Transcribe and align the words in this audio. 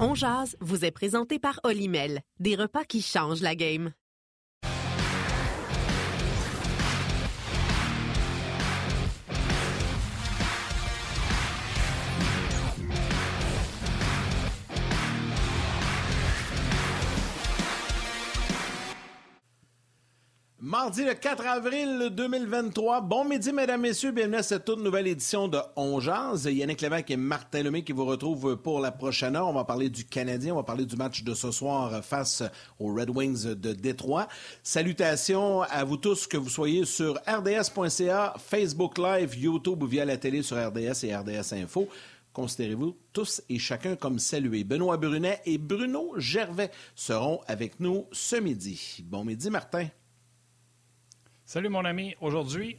On 0.00 0.14
vous 0.60 0.84
est 0.84 0.90
présenté 0.90 1.38
par 1.38 1.60
Olimel, 1.62 2.20
des 2.40 2.56
repas 2.56 2.84
qui 2.84 3.00
changent 3.00 3.42
la 3.42 3.54
game. 3.54 3.92
Mardi 20.74 21.04
le 21.04 21.14
4 21.14 21.46
avril 21.46 22.08
2023. 22.10 23.00
Bon 23.02 23.24
midi, 23.24 23.52
mesdames, 23.52 23.80
messieurs. 23.80 24.10
Bienvenue 24.10 24.38
à 24.38 24.42
cette 24.42 24.64
toute 24.64 24.80
nouvelle 24.80 25.06
édition 25.06 25.46
de 25.46 25.60
On. 25.76 26.00
Yannick 26.00 26.80
Lévesque 26.80 27.12
et 27.12 27.16
Martin 27.16 27.62
Lemay 27.62 27.84
qui 27.84 27.92
vous 27.92 28.04
retrouvent 28.04 28.56
pour 28.56 28.80
la 28.80 28.90
prochaine 28.90 29.36
heure. 29.36 29.46
On 29.46 29.52
va 29.52 29.62
parler 29.62 29.88
du 29.88 30.04
Canadien. 30.04 30.52
On 30.52 30.56
va 30.56 30.64
parler 30.64 30.84
du 30.84 30.96
match 30.96 31.22
de 31.22 31.32
ce 31.32 31.52
soir 31.52 32.04
face 32.04 32.42
aux 32.80 32.92
Red 32.92 33.08
Wings 33.10 33.54
de 33.54 33.72
Détroit. 33.72 34.26
Salutations 34.64 35.62
à 35.62 35.84
vous 35.84 35.96
tous, 35.96 36.26
que 36.26 36.36
vous 36.36 36.50
soyez 36.50 36.84
sur 36.86 37.20
rds.ca, 37.24 38.34
Facebook 38.44 38.98
Live, 38.98 39.38
YouTube 39.38 39.80
ou 39.80 39.86
via 39.86 40.04
la 40.04 40.16
télé 40.16 40.42
sur 40.42 40.56
RDS 40.56 41.04
et 41.04 41.14
RDS 41.14 41.52
Info 41.52 41.88
considérez-vous 42.32 42.96
tous 43.12 43.42
et 43.48 43.60
chacun 43.60 43.94
comme 43.94 44.18
salués. 44.18 44.64
Benoît 44.64 44.96
Brunet 44.96 45.40
et 45.46 45.56
Bruno 45.56 46.14
Gervais 46.16 46.72
seront 46.96 47.42
avec 47.46 47.78
nous 47.78 48.06
ce 48.10 48.34
midi. 48.34 49.04
Bon 49.04 49.24
midi, 49.24 49.50
Martin. 49.50 49.86
Salut 51.46 51.68
mon 51.68 51.84
ami, 51.84 52.16
aujourd'hui. 52.22 52.78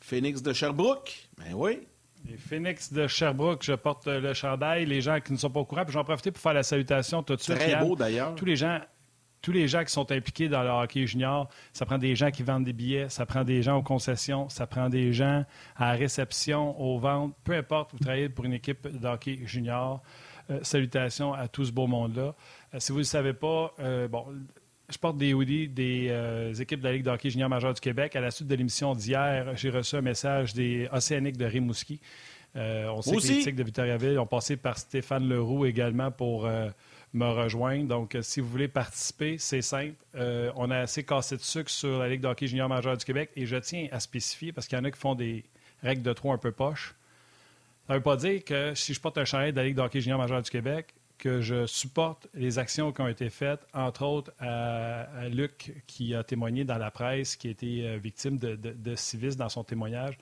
Phoenix 0.00 0.42
de 0.42 0.52
Sherbrooke, 0.52 1.28
ben 1.38 1.54
oui. 1.54 1.86
Les 2.28 2.36
Phoenix 2.36 2.92
de 2.92 3.06
Sherbrooke, 3.06 3.62
je 3.62 3.74
porte 3.74 4.06
le 4.08 4.34
chandail. 4.34 4.86
Les 4.86 5.00
gens 5.00 5.20
qui 5.20 5.32
ne 5.32 5.38
sont 5.38 5.50
pas 5.50 5.60
au 5.60 5.64
courant, 5.64 5.84
puis 5.84 5.92
j'en 5.92 6.02
profite 6.02 6.32
pour 6.32 6.42
faire 6.42 6.52
la 6.52 6.64
salutation 6.64 7.22
tout 7.22 7.36
de 7.36 7.40
suite. 7.40 7.58
Très 7.58 7.76
beau 7.76 7.94
d'ailleurs. 7.94 8.34
Tous 8.34 8.44
les 8.44 8.56
gens. 8.56 8.80
Tous 9.40 9.52
les 9.52 9.68
gens 9.68 9.82
qui 9.84 9.92
sont 9.92 10.12
impliqués 10.12 10.50
dans 10.50 10.62
le 10.62 10.68
hockey 10.68 11.06
junior, 11.06 11.48
ça 11.72 11.86
prend 11.86 11.96
des 11.96 12.14
gens 12.14 12.30
qui 12.30 12.42
vendent 12.42 12.64
des 12.64 12.74
billets, 12.74 13.08
ça 13.08 13.24
prend 13.24 13.42
des 13.42 13.62
gens 13.62 13.78
aux 13.78 13.82
concessions, 13.82 14.50
ça 14.50 14.66
prend 14.66 14.90
des 14.90 15.14
gens 15.14 15.46
à 15.76 15.92
la 15.92 15.98
réception, 15.98 16.78
aux 16.78 16.98
ventes, 16.98 17.34
peu 17.42 17.54
importe, 17.54 17.92
vous 17.92 18.00
travaillez 18.00 18.28
pour 18.28 18.44
une 18.44 18.52
équipe 18.52 18.86
de 18.86 19.08
hockey 19.08 19.40
junior. 19.46 20.02
Euh, 20.50 20.58
salutations 20.62 21.32
à 21.32 21.46
tout 21.46 21.64
ce 21.64 21.70
beau 21.70 21.86
monde-là. 21.86 22.34
Euh, 22.74 22.80
si 22.80 22.90
vous 22.90 22.98
ne 22.98 23.02
le 23.02 23.06
savez 23.06 23.32
pas, 23.32 23.72
euh, 23.78 24.08
bon, 24.08 24.26
je 24.92 24.98
porte 24.98 25.16
des 25.16 25.34
hoodies 25.34 25.68
des 25.68 26.08
euh, 26.10 26.54
équipes 26.54 26.80
de 26.80 26.84
la 26.84 26.92
Ligue 26.92 27.04
de 27.04 27.10
hockey 27.10 27.30
junior 27.30 27.48
majeur 27.48 27.74
du 27.74 27.80
Québec. 27.80 28.16
À 28.16 28.20
la 28.20 28.30
suite 28.30 28.48
de 28.48 28.54
l'émission 28.54 28.94
d'hier, 28.94 29.56
j'ai 29.56 29.70
reçu 29.70 29.96
un 29.96 30.00
message 30.00 30.54
des 30.54 30.88
Océaniques 30.92 31.36
de 31.36 31.44
Rimouski. 31.44 32.00
Euh, 32.56 32.88
on 32.88 33.00
sait 33.00 33.16
que 33.16 33.46
les 33.46 33.52
de 33.52 33.62
Victoriaville 33.62 34.18
ont 34.18 34.26
passé 34.26 34.56
par 34.56 34.78
Stéphane 34.78 35.28
Leroux 35.28 35.66
également 35.66 36.10
pour 36.10 36.46
euh, 36.46 36.68
me 37.12 37.26
rejoindre. 37.26 37.86
Donc, 37.86 38.16
si 38.22 38.40
vous 38.40 38.48
voulez 38.48 38.68
participer, 38.68 39.38
c'est 39.38 39.62
simple. 39.62 39.94
on 40.14 40.70
a 40.70 40.78
assez 40.78 41.04
cassé 41.04 41.36
de 41.36 41.42
sucre 41.42 41.70
sur 41.70 41.98
la 41.98 42.08
Ligue 42.08 42.20
de 42.20 42.28
hockey 42.28 42.46
junior 42.46 42.68
majeur 42.68 42.96
du 42.96 43.04
Québec 43.04 43.30
et 43.36 43.46
je 43.46 43.56
tiens 43.56 43.86
à 43.92 44.00
spécifier 44.00 44.52
parce 44.52 44.66
qu'il 44.66 44.76
y 44.76 44.80
en 44.80 44.84
a 44.84 44.90
qui 44.90 44.98
font 44.98 45.14
des 45.14 45.44
règles 45.82 46.02
de 46.02 46.12
trop 46.12 46.32
un 46.32 46.38
peu 46.38 46.52
poches. 46.52 46.94
Ça 47.86 47.94
ne 47.94 47.98
veut 47.98 48.02
pas 48.02 48.16
dire 48.16 48.44
que 48.44 48.74
si 48.74 48.94
je 48.94 49.00
porte 49.00 49.18
un 49.18 49.24
chandail 49.24 49.52
de 49.52 49.56
la 49.56 49.64
Ligue 49.64 49.76
de 49.76 49.82
hockey 49.82 50.00
junior 50.00 50.18
majeur 50.18 50.42
du 50.42 50.50
Québec, 50.50 50.94
que 51.20 51.40
je 51.40 51.66
supporte 51.66 52.26
les 52.34 52.58
actions 52.58 52.92
qui 52.92 53.02
ont 53.02 53.06
été 53.06 53.30
faites, 53.30 53.60
entre 53.74 54.04
autres 54.04 54.32
à, 54.40 55.28
Luc, 55.28 55.84
qui 55.86 56.14
a 56.14 56.24
témoigné 56.24 56.64
dans 56.64 56.78
la 56.78 56.90
presse, 56.90 57.36
qui 57.36 57.48
a 57.48 57.50
été 57.50 57.86
euh, 57.86 57.98
victime 57.98 58.38
de, 58.38 58.56
de, 58.56 59.34
dans 59.34 59.48
son 59.48 59.62
témoignage. 59.62 60.18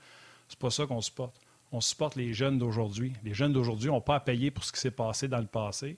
C'est 0.49 0.59
pas 0.59 0.69
ça 0.69 0.85
qu'on 0.85 1.01
supporte. 1.01 1.35
On 1.71 1.81
supporte 1.81 2.15
les 2.15 2.33
jeunes 2.33 2.59
d'aujourd'hui. 2.59 3.13
Les 3.23 3.33
jeunes 3.33 3.53
d'aujourd'hui 3.53 3.87
n'ont 3.89 4.01
pas 4.01 4.15
à 4.15 4.19
payer 4.19 4.51
pour 4.51 4.63
ce 4.63 4.71
qui 4.71 4.79
s'est 4.79 4.91
passé 4.91 5.27
dans 5.27 5.39
le 5.39 5.45
passé. 5.45 5.97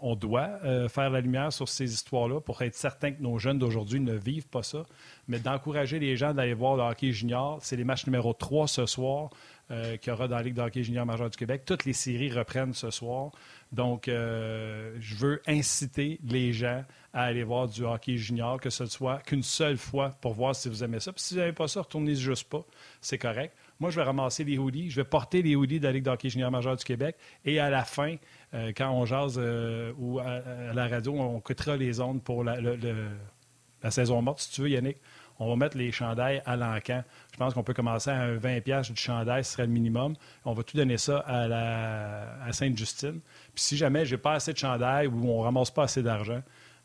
On 0.00 0.16
doit 0.16 0.48
euh, 0.64 0.88
faire 0.88 1.10
la 1.10 1.20
lumière 1.20 1.52
sur 1.52 1.68
ces 1.68 1.92
histoires-là 1.92 2.40
pour 2.40 2.62
être 2.62 2.74
certain 2.74 3.12
que 3.12 3.22
nos 3.22 3.38
jeunes 3.38 3.58
d'aujourd'hui 3.58 4.00
ne 4.00 4.14
vivent 4.14 4.48
pas 4.48 4.62
ça. 4.62 4.84
Mais 5.28 5.38
d'encourager 5.38 5.98
les 5.98 6.16
gens 6.16 6.34
d'aller 6.34 6.54
voir 6.54 6.76
le 6.76 6.82
hockey 6.82 7.12
junior, 7.12 7.58
c'est 7.62 7.76
les 7.76 7.84
matchs 7.84 8.06
numéro 8.06 8.32
3 8.32 8.66
ce 8.68 8.86
soir 8.86 9.30
euh, 9.72 9.96
qu'il 9.96 10.10
y 10.10 10.14
aura 10.14 10.28
dans 10.28 10.36
la 10.36 10.42
Ligue 10.42 10.54
de 10.54 10.60
hockey 10.60 10.82
junior 10.82 11.06
majeur 11.06 11.30
du 11.30 11.36
Québec. 11.36 11.62
Toutes 11.64 11.84
les 11.84 11.92
séries 11.92 12.30
reprennent 12.30 12.74
ce 12.74 12.90
soir. 12.90 13.30
Donc, 13.72 14.06
euh, 14.06 14.94
je 15.00 15.14
veux 15.14 15.40
inciter 15.46 16.20
les 16.24 16.52
gens 16.52 16.84
à 17.14 17.24
aller 17.24 17.42
voir 17.42 17.68
du 17.68 17.84
hockey 17.84 18.18
junior, 18.18 18.60
que 18.60 18.68
ce 18.68 18.84
soit 18.84 19.18
qu'une 19.18 19.42
seule 19.42 19.78
fois 19.78 20.10
pour 20.20 20.34
voir 20.34 20.54
si 20.54 20.68
vous 20.68 20.84
aimez 20.84 21.00
ça. 21.00 21.12
Puis 21.12 21.22
si 21.22 21.34
vous 21.34 21.40
n'aimez 21.40 21.52
pas 21.52 21.68
ça, 21.68 21.80
retournez 21.80 22.14
juste 22.14 22.48
pas. 22.50 22.64
C'est 23.00 23.18
correct. 23.18 23.56
Moi, 23.80 23.90
je 23.90 23.96
vais 23.96 24.02
ramasser 24.02 24.44
les 24.44 24.58
hoodies. 24.58 24.90
Je 24.90 24.96
vais 24.96 25.04
porter 25.04 25.40
les 25.40 25.56
hoodies 25.56 25.80
de 25.80 25.84
la 25.84 25.92
Ligue 25.92 26.04
de 26.04 26.10
hockey 26.10 26.28
junior 26.28 26.50
majeur 26.50 26.76
du 26.76 26.84
Québec. 26.84 27.16
Et 27.44 27.58
à 27.58 27.70
la 27.70 27.84
fin, 27.84 28.16
euh, 28.52 28.72
quand 28.76 28.90
on 28.90 29.06
jase 29.06 29.36
euh, 29.38 29.92
ou 29.98 30.18
à, 30.18 30.40
la 30.74 30.86
radio, 30.86 31.14
on 31.14 31.40
quittera 31.40 31.76
les 31.76 31.98
ondes 32.00 32.22
pour 32.22 32.44
la 32.44 33.90
saison 33.90 34.20
morte, 34.20 34.40
si 34.40 34.50
tu 34.50 34.60
veux, 34.60 34.68
Yannick 34.68 34.98
on 35.42 35.48
va 35.48 35.56
mettre 35.56 35.76
les 35.76 35.92
chandails 35.92 36.42
à 36.46 36.56
l'encan. 36.56 37.02
Je 37.32 37.36
pense 37.36 37.54
qu'on 37.54 37.62
peut 37.62 37.74
commencer 37.74 38.10
à 38.10 38.20
un 38.20 38.36
20$ 38.36 38.92
du 38.92 39.00
chandail, 39.00 39.44
ce 39.44 39.52
serait 39.52 39.66
le 39.66 39.72
minimum. 39.72 40.14
On 40.44 40.52
va 40.52 40.62
tout 40.62 40.76
donner 40.76 40.98
ça 40.98 41.18
à, 41.18 41.48
la, 41.48 42.42
à 42.44 42.52
Sainte-Justine. 42.52 43.20
Puis 43.54 43.64
si 43.64 43.76
jamais 43.76 44.04
j'ai 44.04 44.18
pas 44.18 44.32
assez 44.32 44.52
de 44.52 44.58
chandail 44.58 45.06
ou 45.06 45.28
on 45.28 45.40
ramasse 45.40 45.70
pas 45.70 45.84
assez 45.84 46.02
d'argent, 46.02 46.42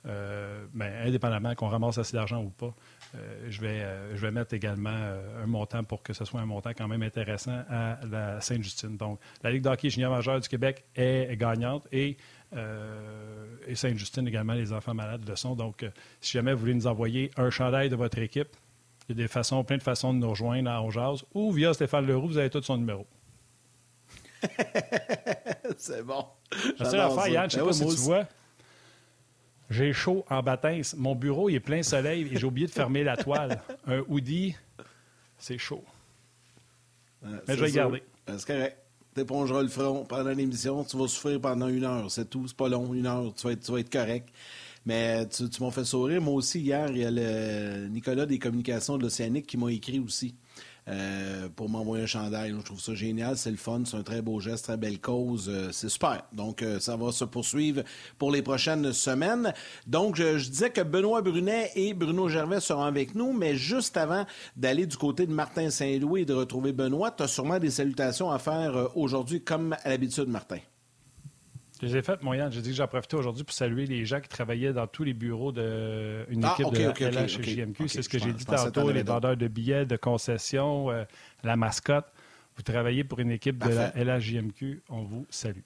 euh, 0.07 0.65
ben, 0.73 0.93
indépendamment 1.05 1.53
qu'on 1.55 1.67
ramasse 1.67 1.97
assez 1.97 2.15
d'argent 2.15 2.41
ou 2.41 2.49
pas, 2.49 2.73
euh, 3.15 3.47
je, 3.49 3.59
vais, 3.59 3.81
euh, 3.81 4.15
je 4.15 4.21
vais 4.21 4.31
mettre 4.31 4.53
également 4.53 4.89
un 4.89 5.47
montant 5.47 5.83
pour 5.83 6.01
que 6.01 6.13
ce 6.13 6.23
soit 6.23 6.39
un 6.39 6.45
montant 6.45 6.69
quand 6.69 6.87
même 6.87 7.03
intéressant 7.03 7.63
à 7.69 7.99
la 8.09 8.39
Sainte-Justine. 8.39 8.95
Donc, 8.95 9.19
la 9.43 9.51
Ligue 9.51 9.63
d'hockey 9.63 9.89
junior 9.89 10.11
majeur 10.11 10.39
du 10.39 10.47
Québec 10.47 10.85
est 10.95 11.35
gagnante 11.37 11.87
et, 11.91 12.15
et 12.53 13.75
Sainte-Justine 13.75 14.27
également, 14.27 14.53
les 14.53 14.73
enfants 14.73 14.93
malades 14.93 15.27
le 15.27 15.35
sont. 15.35 15.55
Donc, 15.55 15.85
si 16.21 16.33
jamais 16.33 16.53
vous 16.53 16.59
voulez 16.59 16.73
nous 16.73 16.87
envoyer 16.87 17.31
un 17.37 17.49
chandail 17.49 17.89
de 17.89 17.95
votre 17.95 18.17
équipe, 18.19 18.49
il 19.07 19.17
y 19.17 19.19
a 19.19 19.23
des 19.23 19.27
façons, 19.27 19.63
plein 19.63 19.77
de 19.77 19.83
façons 19.83 20.13
de 20.13 20.19
nous 20.19 20.29
rejoindre 20.29 20.69
à 20.69 20.81
Onjaz 20.81 21.23
ou 21.33 21.51
via 21.51 21.73
Stéphane 21.73 22.05
Leroux, 22.05 22.27
vous 22.27 22.37
avez 22.37 22.49
tout 22.49 22.61
son 22.61 22.77
numéro. 22.77 23.07
c'est 25.77 26.03
bon. 26.03 26.25
La 26.77 26.89
seule 26.89 26.99
affaire, 26.99 27.27
Yann, 27.27 27.49
je 27.49 27.57
ne 27.57 27.71
sais 27.71 27.81
ben 27.81 27.85
pas 27.85 27.91
si 27.91 27.95
tu 27.95 28.01
vois. 28.01 28.27
J'ai 29.69 29.93
chaud 29.93 30.25
en 30.29 30.41
baptême. 30.41 30.81
Mon 30.97 31.15
bureau 31.15 31.49
il 31.49 31.55
est 31.55 31.59
plein 31.59 31.83
soleil 31.83 32.29
et 32.31 32.37
j'ai 32.37 32.45
oublié 32.45 32.67
de 32.67 32.71
fermer 32.71 33.03
la 33.03 33.17
toile. 33.17 33.61
Un 33.85 33.99
hoodie, 34.07 34.55
c'est 35.37 35.57
chaud. 35.57 35.83
Mais 37.21 37.39
je 37.47 37.63
vais 37.63 37.71
garder. 37.71 38.03
Ben, 38.25 38.37
c'est 38.37 38.47
correct. 38.47 38.77
T'épongeras 39.17 39.63
le 39.63 39.67
front 39.67 40.05
pendant 40.05 40.29
l'émission. 40.29 40.83
Tu 40.83 40.95
vas 40.95 41.07
souffrir 41.07 41.41
pendant 41.41 41.67
une 41.69 41.85
heure. 41.85 42.11
C'est 42.11 42.29
tout. 42.29 42.47
C'est 42.47 42.55
pas 42.55 42.69
long. 42.69 42.93
Une 42.93 43.07
heure. 43.07 43.33
Tu 43.35 43.47
vas 43.47 43.53
être, 43.53 43.65
tu 43.65 43.83
correct. 43.85 44.29
Mais 44.85 45.27
tu, 45.29 45.45
m'as 45.59 45.71
fait 45.71 45.85
sourire. 45.85 46.21
Moi 46.21 46.35
aussi, 46.35 46.59
hier, 46.59 46.91
il 46.91 46.97
y 46.99 47.03
a 47.03 47.09
le 47.09 47.87
Nicolas 47.87 48.27
des 48.27 48.37
communications 48.37 48.95
de 48.95 49.01
l'Océanique 49.01 49.47
qui 49.47 49.57
m'a 49.57 49.71
écrit 49.71 49.97
aussi. 49.97 50.35
Euh, 50.89 51.49
pour 51.53 51.69
m'envoyer 51.69 52.05
un 52.05 52.07
chandail. 52.07 52.53
Je 52.57 52.63
trouve 52.63 52.79
ça 52.79 52.93
génial, 52.93 53.37
c'est 53.37 53.51
le 53.51 53.57
fun, 53.57 53.81
c'est 53.85 53.97
un 53.97 54.03
très 54.03 54.21
beau 54.21 54.39
geste, 54.39 54.65
très 54.65 54.77
belle 54.77 54.99
cause, 54.99 55.49
euh, 55.49 55.69
c'est 55.73 55.89
super. 55.89 56.23
Donc, 56.31 56.61
euh, 56.61 56.79
ça 56.79 56.95
va 56.95 57.11
se 57.11 57.25
poursuivre 57.25 57.83
pour 58.17 58.31
les 58.31 58.41
prochaines 58.41 58.93
semaines. 58.93 59.53
Donc, 59.85 60.15
je, 60.15 60.37
disais 60.37 60.69
que 60.69 60.81
Benoît 60.81 61.21
Brunet 61.21 61.71
et 61.75 61.93
Bruno 61.93 62.29
Gervais 62.29 62.61
seront 62.61 62.83
avec 62.83 63.15
nous, 63.15 63.33
mais 63.33 63.55
juste 63.55 63.97
avant 63.97 64.25
d'aller 64.55 64.85
du 64.85 64.95
côté 64.95 65.25
de 65.25 65.33
Martin 65.33 65.69
Saint-Louis 65.69 66.21
et 66.21 66.25
de 66.25 66.33
retrouver 66.33 66.71
Benoît, 66.71 67.11
tu 67.11 67.23
as 67.23 67.27
sûrement 67.27 67.59
des 67.59 67.71
salutations 67.71 68.31
à 68.31 68.39
faire 68.39 68.95
aujourd'hui, 68.95 69.41
comme 69.41 69.75
à 69.83 69.89
l'habitude, 69.89 70.29
Martin. 70.29 70.59
Je 71.79 71.85
les 71.85 71.97
ai 71.97 72.01
faites, 72.01 72.23
Moyen. 72.23 72.49
J'ai 72.49 72.61
dit 72.61 72.71
que 72.71 72.75
j'en 72.75 72.87
profitais 72.87 73.17
aujourd'hui 73.17 73.43
pour 73.43 73.53
saluer 73.53 73.85
les 73.85 74.05
gens 74.05 74.19
qui 74.19 74.29
travaillaient 74.29 74.73
dans 74.73 74.87
tous 74.87 75.03
les 75.03 75.13
bureaux 75.13 75.51
d'une 75.51 76.43
ah, 76.43 76.55
équipe 76.57 76.73
de 76.73 77.05
LH 77.05 77.41
JMQ. 77.41 77.87
C'est 77.87 78.01
ce 78.01 78.09
que 78.09 78.17
j'ai 78.17 78.33
dit 78.33 78.45
tantôt, 78.45 78.91
les 78.91 79.03
vendeurs 79.03 79.37
de 79.37 79.47
billets, 79.47 79.85
de 79.85 79.97
concessions, 79.97 80.89
euh, 80.89 81.03
la 81.43 81.55
mascotte. 81.55 82.07
Vous 82.55 82.63
travaillez 82.63 83.03
pour 83.03 83.19
une 83.19 83.31
équipe 83.31 83.63
de 83.63 83.69
la 83.69 83.91
LHJMQ. 83.95 84.83
On 84.89 85.03
vous 85.03 85.27
salue. 85.29 85.61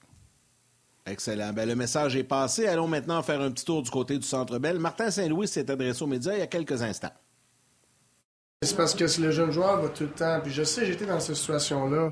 Excellent. 1.05 1.53
Ben, 1.53 1.67
le 1.67 1.75
message 1.75 2.15
est 2.15 2.23
passé. 2.23 2.67
Allons 2.67 2.87
maintenant 2.87 3.23
faire 3.23 3.41
un 3.41 3.51
petit 3.51 3.65
tour 3.65 3.81
du 3.81 3.89
côté 3.89 4.17
du 4.17 4.25
Centre 4.25 4.59
Bell. 4.59 4.77
Martin 4.77 5.09
Saint-Louis 5.09 5.47
s'est 5.47 5.71
adressé 5.71 6.03
aux 6.03 6.07
médias 6.07 6.33
il 6.33 6.39
y 6.39 6.43
a 6.43 6.47
quelques 6.47 6.81
instants. 6.81 7.13
C'est 8.61 8.75
parce 8.75 8.93
que 8.93 9.05
le 9.21 9.31
jeune 9.31 9.51
joueur 9.51 9.81
va 9.81 9.89
tout 9.89 10.03
le 10.03 10.11
temps. 10.11 10.39
Puis 10.43 10.51
je 10.51 10.63
sais, 10.63 10.85
j'étais 10.85 11.05
dans 11.05 11.19
cette 11.19 11.37
situation-là. 11.37 12.11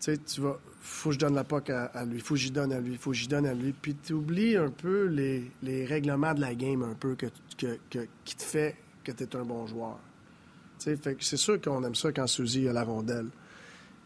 Tu 0.00 0.14
sais, 0.14 0.18
tu 0.18 0.40
vas 0.40 0.58
faut 0.86 1.10
que 1.10 1.14
je 1.14 1.18
donne 1.18 1.34
la 1.34 1.44
POC 1.44 1.70
à, 1.70 2.04
lui, 2.04 2.20
faut 2.20 2.34
que 2.34 2.40
j'y 2.40 2.50
donne 2.50 2.72
à 2.72 2.80
lui, 2.80 2.96
faut 2.96 3.10
que 3.10 3.16
j'y 3.16 3.28
donne 3.28 3.46
à 3.46 3.54
lui. 3.54 3.72
Puis 3.72 3.96
tu 3.96 4.12
oublies 4.12 4.56
un 4.56 4.70
peu 4.70 5.06
les, 5.06 5.50
les, 5.62 5.84
règlements 5.84 6.32
de 6.32 6.40
la 6.40 6.54
game 6.54 6.82
un 6.82 6.94
peu 6.94 7.16
que, 7.16 7.26
que, 7.58 8.06
qui 8.24 8.36
te 8.36 8.42
fait 8.42 8.76
que 9.02 9.12
tu 9.12 9.24
es 9.24 9.36
un 9.36 9.44
bon 9.44 9.66
joueur. 9.66 9.98
C'est 10.78 11.36
sûr 11.36 11.60
qu'on 11.60 11.82
aime 11.84 11.94
ça 11.94 12.12
quand 12.12 12.26
Suzy 12.26 12.68
a 12.68 12.72
la 12.72 12.84
rondelle. 12.84 13.28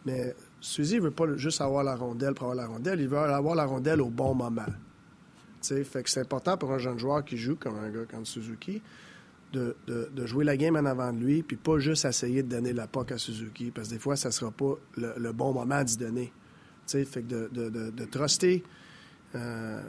Mais 0.06 0.34
Suzy 0.60 0.98
veut 0.98 1.10
pas 1.10 1.36
juste 1.36 1.60
avoir 1.60 1.84
la 1.84 1.96
rondelle 1.96 2.34
pour 2.34 2.50
avoir 2.50 2.56
la 2.56 2.66
rondelle, 2.66 3.00
il 3.00 3.08
veut 3.08 3.18
avoir 3.18 3.54
la 3.54 3.66
rondelle 3.66 4.00
au 4.00 4.08
bon 4.08 4.34
moment. 4.34 4.66
fait 5.62 6.02
que 6.02 6.08
c'est 6.08 6.20
important 6.20 6.56
pour 6.56 6.72
un 6.72 6.78
jeune 6.78 6.98
joueur 6.98 7.24
qui 7.24 7.36
joue 7.36 7.56
comme 7.56 7.76
un 7.78 7.90
gars 7.90 8.06
comme 8.10 8.24
Suzuki 8.24 8.80
de, 9.52 9.76
de, 9.86 10.26
jouer 10.26 10.44
la 10.44 10.56
game 10.56 10.76
en 10.76 10.86
avant 10.86 11.12
de 11.12 11.18
lui, 11.18 11.42
puis 11.42 11.56
pas 11.56 11.78
juste 11.80 12.04
essayer 12.04 12.42
de 12.42 12.48
donner 12.48 12.72
la 12.72 12.86
POC 12.86 13.12
à 13.12 13.18
Suzuki, 13.18 13.72
parce 13.72 13.88
que 13.88 13.94
des 13.94 13.98
fois, 13.98 14.14
ça 14.14 14.30
sera 14.30 14.52
pas 14.52 14.74
le, 14.96 15.12
le 15.18 15.32
bon 15.32 15.52
moment 15.52 15.82
d'y 15.82 15.96
donner 15.96 16.32
Fait 16.90 17.22
que 17.22 17.48
de, 17.48 18.04
truster 18.06 18.64
euh, 19.34 19.80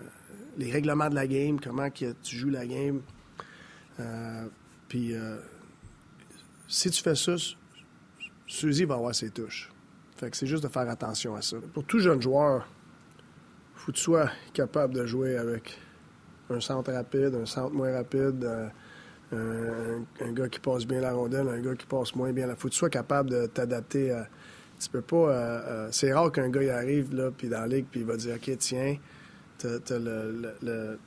les 0.58 0.72
règlements 0.72 1.10
de 1.10 1.16
la 1.16 1.28
game, 1.28 1.60
comment 1.60 1.90
tu 1.90 2.14
joues 2.24 2.50
la 2.50 2.66
game. 2.66 3.02
Euh, 4.00 4.46
puis 4.88 5.14
euh, 5.16 5.38
si 6.68 6.92
tu 6.92 7.02
fais 7.02 7.16
ça, 7.16 7.36
Suzy 8.46 8.86
va 8.86 8.96
avoir 8.96 9.16
ses 9.16 9.32
touches. 9.32 9.72
Fait 10.18 10.30
que 10.30 10.38
c'est 10.38 10.46
juste 10.46 10.64
de 10.64 10.68
faire 10.68 10.88
attention 10.90 11.36
à 11.36 11.42
ça. 11.42 11.58
Pour 11.74 11.84
tout 11.86 12.00
jeune 12.00 12.22
joueur, 12.22 12.68
faut 13.74 13.92
que 13.92 13.98
tu 13.98 14.04
sois 14.04 14.30
capable 14.54 14.94
de 14.94 15.06
jouer 15.06 15.38
avec 15.38 15.80
un 16.52 16.60
centre 16.60 16.92
rapide, 16.92 17.34
un 17.34 17.46
centre 17.48 17.74
moins 17.74 17.92
rapide, 17.94 18.48
un, 19.32 20.32
gars 20.34 20.50
qui 20.50 20.60
passe 20.60 20.86
bien 20.86 21.02
la 21.02 21.14
rondelle, 21.14 21.48
un 21.48 21.62
gars 21.62 21.76
qui 21.76 21.88
passe 21.88 22.14
moins 22.14 22.32
bien. 22.32 22.48
Il 22.48 22.56
faut 22.56 22.68
que 22.68 22.74
tu 22.74 22.78
sois 22.80 22.90
capable 22.90 23.32
de 23.32 23.48
t'adapter 23.48 24.12
à. 24.12 24.28
Tu 24.82 24.90
peux 24.90 25.02
pas. 25.02 25.16
Euh, 25.16 25.30
euh, 25.32 25.88
c'est 25.92 26.12
rare 26.12 26.32
qu'un 26.32 26.50
gars 26.50 26.64
y 26.64 26.70
arrive 26.72 27.14
là, 27.14 27.30
puis 27.30 27.48
dans 27.48 27.62
la 27.62 27.68
ligue, 27.68 27.86
puis 27.92 28.00
il 28.00 28.06
va 28.06 28.18
dire 28.18 28.36
OK, 28.36 28.58
tiens, 28.58 28.98
t'as, 29.60 30.00
le, 30.00 30.98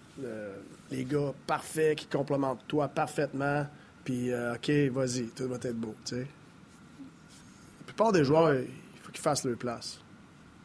les 0.93 1.05
gars 1.05 1.33
parfaits 1.45 1.99
qui 1.99 2.07
complémentent 2.07 2.65
toi 2.69 2.87
parfaitement, 2.87 3.67
puis 4.05 4.33
euh, 4.33 4.55
OK, 4.55 4.71
vas-y, 4.93 5.25
tout 5.35 5.49
va 5.49 5.57
être 5.57 5.75
beau. 5.75 5.93
La 6.13 6.25
plupart 7.85 8.13
des 8.13 8.25
joueurs, 8.25 8.55
il 8.55 8.69
faut 9.03 9.11
qu'ils 9.11 9.23
fassent 9.23 9.45
leur 9.45 9.57
place. 9.57 9.99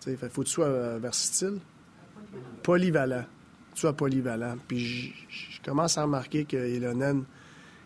Il 0.06 0.16
faut 0.16 0.28
que 0.44 0.48
tu 0.48 0.54
sois 0.54 1.00
versatile, 1.00 1.58
polyvalent. 2.62 3.26
Tu 3.74 3.82
sois 3.82 3.94
polyvalent. 3.94 4.58
Puis 4.68 5.16
je 5.30 5.60
commence 5.64 5.98
à 5.98 6.04
remarquer 6.04 6.46
que 6.46 6.58
Elonen 6.58 7.24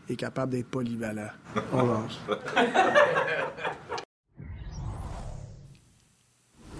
est 0.09 0.15
capable 0.17 0.51
d'être 0.51 0.67
polyvalent. 0.67 1.31
On 1.71 1.83
lance. 1.85 2.19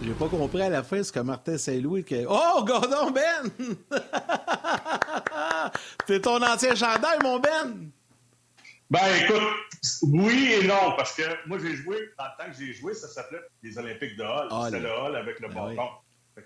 J'ai 0.04 0.12
pas 0.29 0.37
compris 0.37 0.61
à 0.61 0.69
la 0.69 0.83
fin 0.83 1.03
ce 1.03 1.11
que 1.11 1.19
Martin 1.19 1.57
Saint-Louis. 1.57 2.03
Que... 2.03 2.25
Oh, 2.27 2.63
Gordon 2.63 3.11
Ben! 3.11 3.71
C'est 6.07 6.21
ton 6.21 6.41
ancien 6.41 6.75
chandail, 6.75 7.19
mon 7.21 7.39
Ben! 7.39 7.91
Ben, 8.89 8.99
écoute, 9.21 9.41
oui 10.03 10.53
et 10.53 10.67
non, 10.67 10.93
parce 10.95 11.15
que 11.15 11.23
moi, 11.47 11.57
j'ai 11.59 11.75
joué, 11.75 11.97
dans 12.17 12.25
le 12.25 12.43
temps 12.43 12.51
que 12.51 12.57
j'ai 12.57 12.73
joué, 12.73 12.93
ça 12.93 13.07
s'appelait 13.07 13.41
les 13.63 13.77
Olympiques 13.77 14.15
de 14.17 14.23
Hall. 14.23 14.49
C'était 14.65 14.81
le 14.81 14.91
Hall 14.91 15.15
avec 15.15 15.39
le 15.39 15.47
ben 15.47 15.75
bâton. 15.75 15.89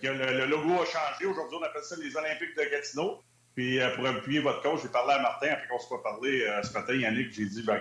le, 0.02 0.46
logo 0.46 0.82
a 0.82 0.86
changé. 0.86 1.26
Aujourd'hui, 1.26 1.58
on 1.60 1.64
appelle 1.64 1.84
ça 1.84 1.96
les 1.98 2.16
Olympiques 2.16 2.56
de 2.58 2.64
Gatineau. 2.72 3.22
Puis 3.54 3.80
euh, 3.80 3.96
pour 3.96 4.08
appuyer 4.08 4.40
votre 4.40 4.62
coach, 4.62 4.82
j'ai 4.84 4.90
parlé 4.90 5.14
à 5.14 5.20
Martin 5.20 5.48
après 5.52 5.68
qu'on 5.68 5.80
se 5.80 5.88
soit 5.88 6.02
parlé 6.04 6.44
euh, 6.44 6.64
ce 6.64 6.74
matin, 6.74 6.94
Yannick, 6.94 7.34
j'ai 7.34 7.46
dit 7.46 7.64
ben, 7.64 7.80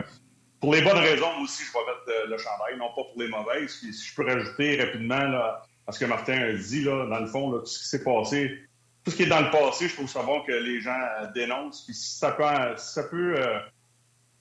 pour 0.61 0.75
les 0.75 0.83
bonnes 0.83 0.99
raisons, 0.99 1.33
moi 1.35 1.43
aussi, 1.45 1.63
je 1.65 1.73
vais 1.73 1.85
mettre 1.85 2.09
euh, 2.09 2.27
le 2.29 2.39
chandail, 2.39 2.79
non 2.79 2.89
pas 2.89 3.05
pour 3.05 3.15
les 3.19 3.29
mauvaises. 3.29 3.71
si 3.71 3.93
je 3.93 4.15
peux 4.15 4.27
rajouter 4.27 4.83
rapidement 4.83 5.23
là, 5.23 5.63
à 5.87 5.93
ce 5.93 6.01
que 6.01 6.05
Martin 6.05 6.41
a 6.41 6.53
dit, 6.53 6.83
là, 6.83 7.07
dans 7.07 7.21
le 7.21 7.27
fond, 7.27 7.53
tout 7.53 7.67
ce 7.67 7.79
qui 7.79 7.89
s'est 7.89 8.05
passé, 8.05 8.61
tout 9.05 9.11
ce 9.11 9.17
qui 9.17 9.23
est 9.23 9.29
dans 9.29 9.41
le 9.41 9.51
passé, 9.51 9.89
je 9.89 9.95
trouve 9.95 10.09
ça 10.09 10.23
bon 10.23 10.43
que 10.43 10.53
les 10.53 10.81
gens 10.81 10.99
dénoncent. 11.35 11.85
Puis 11.85 11.95
si 11.95 12.19
ça 12.19 12.33
peut, 12.33 12.45
ça 12.77 13.05
peut, 13.05 13.37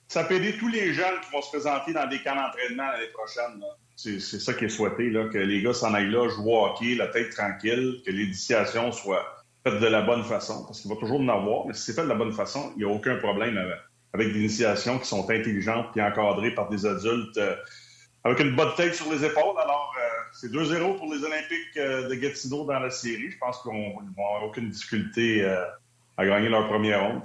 ça 0.08 0.24
peut 0.24 0.34
aider 0.34 0.56
tous 0.58 0.68
les 0.68 0.92
jeunes 0.92 1.20
qui 1.24 1.30
vont 1.30 1.42
se 1.42 1.50
présenter 1.50 1.92
dans 1.92 2.08
des 2.08 2.20
camps 2.22 2.34
d'entraînement 2.34 2.90
l'année 2.90 3.12
prochaine. 3.12 3.62
C'est 3.96 4.20
ça 4.20 4.52
qui 4.52 4.66
est 4.66 4.68
souhaité, 4.68 5.08
là, 5.08 5.28
que 5.28 5.38
les 5.38 5.62
gars 5.62 5.72
s'en 5.72 5.94
aillent 5.94 6.10
là, 6.10 6.28
jouent 6.28 6.50
au 6.50 6.66
hockey, 6.66 6.96
la 6.96 7.06
tête 7.06 7.30
tranquille, 7.30 8.02
que 8.04 8.10
l'édition 8.10 8.92
soit 8.92 9.24
fait 9.64 9.80
de 9.80 9.86
la 9.86 10.02
bonne 10.02 10.22
façon, 10.22 10.64
parce 10.64 10.80
qu'il 10.80 10.90
va 10.90 10.96
toujours 10.96 11.20
en 11.20 11.28
avoir, 11.28 11.66
mais 11.66 11.72
si 11.72 11.82
c'est 11.82 11.94
fait 11.94 12.02
de 12.02 12.08
la 12.08 12.14
bonne 12.14 12.32
façon, 12.32 12.72
il 12.76 12.84
n'y 12.84 12.90
a 12.90 12.94
aucun 12.94 13.16
problème 13.16 13.58
avec, 14.12 14.32
des 14.32 14.38
initiations 14.38 14.98
qui 14.98 15.06
sont 15.06 15.28
intelligentes 15.30 15.96
et 15.96 16.02
encadrées 16.02 16.54
par 16.54 16.68
des 16.68 16.86
adultes 16.86 17.36
euh, 17.36 17.56
avec 18.24 18.40
une 18.40 18.54
bonne 18.54 18.74
tête 18.76 18.94
sur 18.94 19.10
les 19.12 19.24
épaules. 19.24 19.58
Alors, 19.58 19.94
euh, 19.98 20.05
c'est 20.40 20.52
2-0 20.52 20.96
pour 20.96 21.12
les 21.12 21.24
Olympiques 21.24 21.76
euh, 21.76 22.08
de 22.08 22.14
Gatineau 22.14 22.64
dans 22.64 22.78
la 22.78 22.90
série. 22.90 23.30
Je 23.30 23.38
pense 23.38 23.62
qu'ils 23.62 23.72
vont 23.72 23.98
avoir 24.16 24.44
aucune 24.44 24.70
difficulté 24.70 25.44
à 26.16 26.26
gagner 26.26 26.48
leur 26.48 26.66
première 26.68 27.02
ronde. 27.02 27.22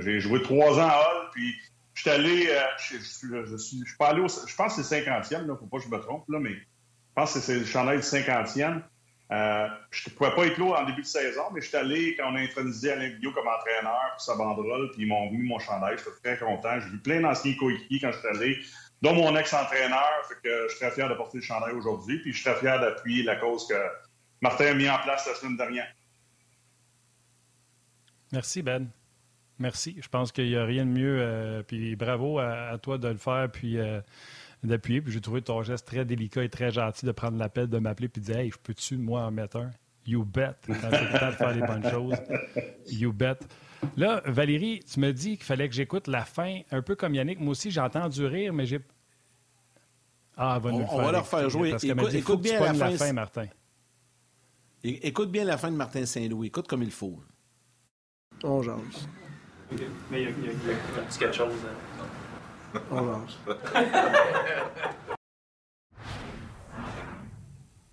J'ai 0.00 0.20
joué 0.20 0.42
trois 0.42 0.78
ans 0.78 0.88
à 0.88 0.96
Hall, 0.96 1.30
puis 1.32 1.54
je 1.94 2.02
suis 2.02 2.10
allé, 2.10 2.48
je, 2.78 2.96
au, 2.96 4.28
je 4.28 4.56
pense 4.56 4.76
que 4.76 4.82
c'est 4.82 5.00
50e, 5.00 5.42
il 5.42 5.46
ne 5.46 5.54
faut 5.54 5.66
pas 5.66 5.78
que 5.78 5.84
je 5.84 5.88
me 5.88 5.98
trompe, 5.98 6.24
là, 6.28 6.38
mais 6.38 6.52
je 6.52 7.14
pense 7.14 7.34
que 7.34 7.40
c'est 7.40 7.58
le 7.58 7.64
chandail 7.64 7.98
du 7.98 8.04
50e. 8.04 8.82
Euh, 9.30 9.68
je 9.90 10.08
ne 10.08 10.14
pouvais 10.14 10.34
pas 10.34 10.46
être 10.46 10.58
là 10.58 10.80
en 10.80 10.86
début 10.86 11.02
de 11.02 11.06
saison, 11.06 11.42
mais 11.52 11.60
je 11.60 11.68
suis 11.68 11.76
allé 11.76 12.16
quand 12.16 12.32
on 12.32 12.36
a 12.36 12.40
intronisé 12.40 12.92
Alain 12.92 13.10
Guillaume 13.10 13.34
comme 13.34 13.48
entraîneur 13.48 14.12
pour 14.12 14.20
sa 14.22 14.36
banderole, 14.36 14.90
puis 14.92 15.02
ils 15.02 15.08
m'ont 15.08 15.30
mis 15.30 15.42
mon 15.42 15.58
chandail. 15.58 15.96
J'étais 15.98 16.36
très 16.36 16.46
content. 16.46 16.80
J'ai 16.80 16.88
vu 16.88 16.98
plein 16.98 17.20
d'anciens 17.20 17.54
coéquipiers 17.58 18.00
quand 18.00 18.12
je 18.12 18.18
suis 18.18 18.28
allé, 18.28 18.58
dont 19.02 19.14
mon 19.14 19.36
ex-entraîneur. 19.36 20.26
Fait 20.28 20.34
que 20.42 20.64
je 20.64 20.68
suis 20.68 20.80
très 20.80 20.90
fier 20.90 21.08
de 21.08 21.14
porter 21.14 21.38
le 21.38 21.44
chandail 21.44 21.72
aujourd'hui, 21.72 22.18
puis 22.20 22.32
je 22.32 22.40
suis 22.40 22.50
très 22.50 22.58
fier 22.58 22.80
d'appuyer 22.80 23.22
la 23.22 23.36
cause 23.36 23.66
que 23.66 23.74
Martin 24.40 24.66
a 24.66 24.74
mis 24.74 24.88
en 24.88 24.98
place 24.98 25.26
la 25.26 25.34
semaine 25.34 25.56
dernière. 25.56 25.88
Merci, 28.32 28.62
Ben. 28.62 28.88
Merci. 29.58 29.96
Je 30.00 30.08
pense 30.08 30.30
qu'il 30.30 30.46
n'y 30.46 30.56
a 30.56 30.64
rien 30.64 30.84
de 30.84 30.90
mieux. 30.90 31.18
Euh, 31.20 31.62
puis 31.62 31.96
bravo 31.96 32.38
à, 32.38 32.78
toi 32.78 32.98
de 32.98 33.08
le 33.08 33.16
faire. 33.16 33.48
Puis. 33.50 33.78
Euh, 33.78 34.00
d'appuyer. 34.62 35.00
Puis 35.00 35.12
j'ai 35.12 35.20
trouvé 35.20 35.42
ton 35.42 35.62
geste 35.62 35.86
très 35.86 36.04
délicat 36.04 36.42
et 36.42 36.48
très 36.48 36.70
gentil 36.70 37.06
de 37.06 37.12
prendre 37.12 37.38
l'appel, 37.38 37.68
de 37.68 37.78
m'appeler 37.78 38.08
puis 38.08 38.20
de 38.20 38.26
dire 38.26 38.38
Hey, 38.38 38.50
je 38.50 38.58
peux-tu, 38.58 38.96
moi, 38.96 39.22
en 39.22 39.30
mettre 39.30 39.58
un? 39.58 39.70
You 40.06 40.24
bet. 40.24 40.54
Quand 40.66 40.74
c'est 40.90 41.12
le 41.12 41.18
temps 41.18 41.30
de 41.30 41.32
faire 41.32 41.52
les 41.52 41.60
bonnes 41.60 41.90
choses, 41.90 42.16
you 42.90 43.12
bet. 43.12 43.38
Là, 43.96 44.22
Valérie, 44.24 44.80
tu 44.80 45.00
me 45.00 45.12
dis 45.12 45.36
qu'il 45.36 45.44
fallait 45.44 45.68
que 45.68 45.74
j'écoute 45.74 46.06
la 46.06 46.24
fin, 46.24 46.60
un 46.70 46.82
peu 46.82 46.96
comme 46.96 47.14
Yannick. 47.14 47.40
Moi 47.40 47.52
aussi, 47.52 47.70
j'ai 47.70 47.80
entendu 47.80 48.26
rire, 48.26 48.52
mais 48.52 48.66
j'ai. 48.66 48.80
Ah, 50.36 50.58
va 50.58 50.70
on, 50.70 50.86
on 50.90 51.02
va 51.02 51.12
leur 51.12 51.26
faire 51.26 51.48
jouer. 51.50 51.70
Parce 51.70 51.84
écoute, 51.84 52.10
dit, 52.10 52.18
écoute 52.18 52.40
bien 52.40 52.72
la 52.72 52.90
fin, 52.90 53.12
Martin. 53.12 53.46
Écoute 54.82 55.30
bien 55.30 55.44
la 55.44 55.58
fin 55.58 55.70
de 55.70 55.76
Martin 55.76 56.06
Saint-Louis. 56.06 56.48
Écoute 56.48 56.68
comme 56.68 56.82
il 56.82 56.92
faut. 56.92 57.18
On 58.44 58.62
jase. 58.62 59.08
Mais 60.10 60.22
il 60.22 60.22
y, 60.22 60.26
a, 60.26 60.28
un 60.30 61.04
petit 61.04 61.18
quelque 61.18 61.34
chose. 61.34 61.52
Hein. 62.92 63.20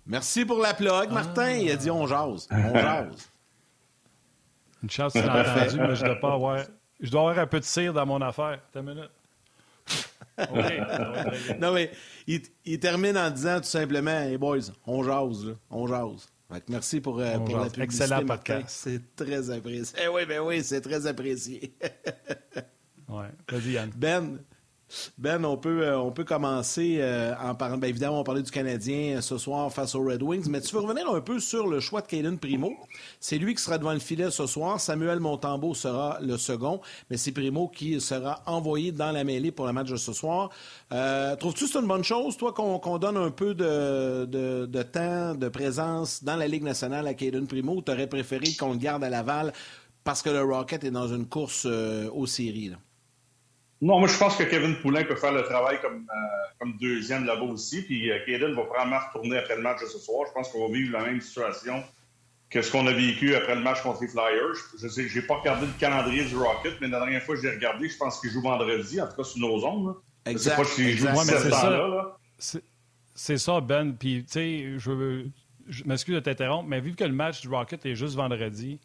Merci 0.06 0.44
pour 0.44 0.58
la 0.58 0.72
plug, 0.74 1.10
Martin. 1.10 1.50
Il 1.50 1.70
a 1.70 1.76
dit 1.76 1.90
on 1.90 2.06
jase. 2.06 2.48
On 2.50 2.74
jase. 2.74 3.30
Une 4.82 4.90
chance 4.90 5.12
tu 5.12 5.20
l'as 5.20 5.40
entendu, 5.40 5.78
mais 5.80 5.96
je 5.96 6.04
dois 6.04 6.16
pas 6.16 6.34
avoir. 6.34 6.64
Je 7.00 7.10
dois 7.10 7.20
avoir 7.22 7.38
un 7.38 7.46
peu 7.46 7.60
de 7.60 7.64
cire 7.64 7.92
dans 7.92 8.06
mon 8.06 8.20
affaire. 8.20 8.60
T'as 8.72 8.80
une 8.80 8.86
minute. 8.86 9.10
non, 11.60 11.72
mais 11.72 11.90
il, 12.26 12.78
termine 12.78 13.16
en 13.16 13.30
disant 13.30 13.58
tout 13.58 13.66
simplement 13.66 14.10
Hey 14.10 14.36
boys, 14.36 14.72
on 14.86 15.02
jase, 15.02 15.46
là. 15.46 15.52
on 15.70 15.86
jase. 15.86 16.28
merci 16.68 17.00
pour, 17.00 17.20
euh, 17.20 17.38
pour 17.38 17.58
la 17.58 17.70
publicité. 17.70 18.04
Excellent 18.04 18.26
podcast. 18.26 18.68
C'est 18.68 19.16
très 19.16 19.50
apprécié. 19.50 19.98
Eh 20.02 20.08
oui, 20.08 20.26
ben 20.26 20.40
oui, 20.40 20.62
c'est 20.62 20.80
très 20.80 21.06
apprécié. 21.06 21.74
ouais. 23.08 23.28
Vas-y, 23.48 23.72
Yann. 23.72 23.90
Ben, 23.96 24.38
ben, 25.18 25.44
on 25.44 25.56
peut, 25.56 25.80
euh, 25.82 26.10
commencer 26.24 26.98
euh, 27.00 27.34
en 27.42 27.54
parlant. 27.54 27.76
Bien 27.76 27.88
évidemment, 27.88 28.20
on 28.20 28.24
parlait 28.24 28.42
du 28.42 28.50
Canadien 28.50 29.16
euh, 29.16 29.20
ce 29.20 29.36
soir 29.38 29.72
face 29.72 29.94
aux 29.94 30.02
Red 30.02 30.22
Wings, 30.22 30.46
mais 30.48 30.60
tu 30.60 30.74
veux 30.74 30.80
revenir 30.80 31.08
un 31.10 31.20
peu 31.20 31.40
sur 31.40 31.66
le 31.66 31.80
choix 31.80 32.02
de 32.02 32.06
Caden 32.06 32.38
Primo. 32.38 32.72
C'est 33.20 33.38
lui 33.38 33.54
qui 33.54 33.62
sera 33.62 33.78
devant 33.78 33.92
le 33.92 33.98
filet 33.98 34.30
ce 34.30 34.46
soir. 34.46 34.80
Samuel 34.80 35.20
Montambeau 35.20 35.74
sera 35.74 36.18
le 36.20 36.36
second, 36.36 36.80
mais 37.10 37.16
c'est 37.16 37.32
Primo 37.32 37.68
qui 37.68 38.00
sera 38.00 38.42
envoyé 38.46 38.92
dans 38.92 39.10
la 39.10 39.24
mêlée 39.24 39.50
pour 39.50 39.66
le 39.66 39.72
match 39.72 39.90
de 39.90 39.96
ce 39.96 40.12
soir. 40.12 40.50
Trouves-tu 41.38 41.64
que 41.64 41.70
c'est 41.70 41.78
une 41.80 41.86
bonne 41.86 42.04
chose, 42.04 42.36
toi, 42.36 42.52
qu'on 42.52 42.98
donne 42.98 43.16
un 43.16 43.30
peu 43.30 43.54
de, 43.54 44.24
de, 44.24 44.82
temps, 44.82 45.34
de 45.34 45.48
présence 45.48 46.22
dans 46.22 46.36
la 46.36 46.46
Ligue 46.46 46.62
nationale 46.62 47.06
à 47.06 47.14
Caden 47.14 47.46
Primo, 47.46 47.80
t'aurais 47.80 48.06
préféré 48.06 48.54
qu'on 48.58 48.72
le 48.72 48.78
garde 48.78 49.04
à 49.04 49.10
Laval 49.10 49.52
parce 50.04 50.22
que 50.22 50.30
le 50.30 50.42
Rocket 50.42 50.84
est 50.84 50.90
dans 50.90 51.08
une 51.08 51.26
course 51.26 51.66
aux 51.66 52.26
séries? 52.26 52.72
Non, 53.82 53.98
moi, 53.98 54.08
je 54.08 54.16
pense 54.16 54.36
que 54.36 54.44
Kevin 54.44 54.76
Poulin 54.76 55.04
peut 55.04 55.16
faire 55.16 55.32
le 55.32 55.42
travail 55.42 55.78
comme, 55.82 56.06
euh, 56.08 56.48
comme 56.58 56.76
deuxième 56.78 57.26
là-bas 57.26 57.42
aussi. 57.42 57.82
Puis 57.82 58.10
euh, 58.10 58.18
Kaden 58.24 58.54
va 58.54 58.62
probablement 58.62 59.00
retourner 59.06 59.38
après 59.38 59.56
le 59.56 59.62
match 59.62 59.82
de 59.82 59.86
ce 59.86 59.98
soir. 59.98 60.26
Je 60.28 60.32
pense 60.32 60.48
qu'on 60.48 60.66
va 60.66 60.74
vivre 60.74 60.92
la 60.92 61.04
même 61.04 61.20
situation 61.20 61.82
que 62.48 62.62
ce 62.62 62.70
qu'on 62.70 62.86
a 62.86 62.92
vécu 62.92 63.34
après 63.34 63.54
le 63.54 63.60
match 63.60 63.82
contre 63.82 64.02
les 64.02 64.08
Flyers. 64.08 64.54
Je 64.80 64.88
sais 64.88 65.08
j'ai 65.08 65.22
pas 65.22 65.36
regardé 65.36 65.66
le 65.66 65.72
calendrier 65.78 66.24
du 66.24 66.36
Rocket, 66.36 66.74
mais 66.80 66.88
la 66.88 67.00
dernière 67.00 67.22
fois 67.22 67.34
que 67.34 67.42
j'ai 67.42 67.50
regardé, 67.50 67.88
je 67.88 67.96
pense 67.96 68.20
qu'il 68.20 68.30
joue 68.30 68.40
vendredi, 68.40 69.00
en 69.00 69.08
tout 69.08 69.16
cas 69.16 69.24
sur 69.24 69.40
nos 69.40 69.64
ondes. 69.64 69.96
Exact. 70.24 70.38
Je 70.38 70.48
sais 70.50 70.56
pas 70.56 70.64
s'il 70.64 70.96
joue 70.96 71.06
là 71.06 72.62
C'est 73.14 73.38
ça, 73.38 73.60
Ben. 73.60 73.92
Puis, 73.92 74.24
tu 74.24 74.32
sais, 74.32 74.78
je, 74.78 75.26
je 75.68 75.84
m'excuse 75.84 76.14
de 76.14 76.20
t'interrompre, 76.20 76.68
mais 76.68 76.80
vu 76.80 76.94
que 76.94 77.04
le 77.04 77.12
match 77.12 77.40
du 77.40 77.48
Rocket 77.48 77.84
est 77.84 77.94
juste 77.94 78.14
vendredi, 78.14 78.78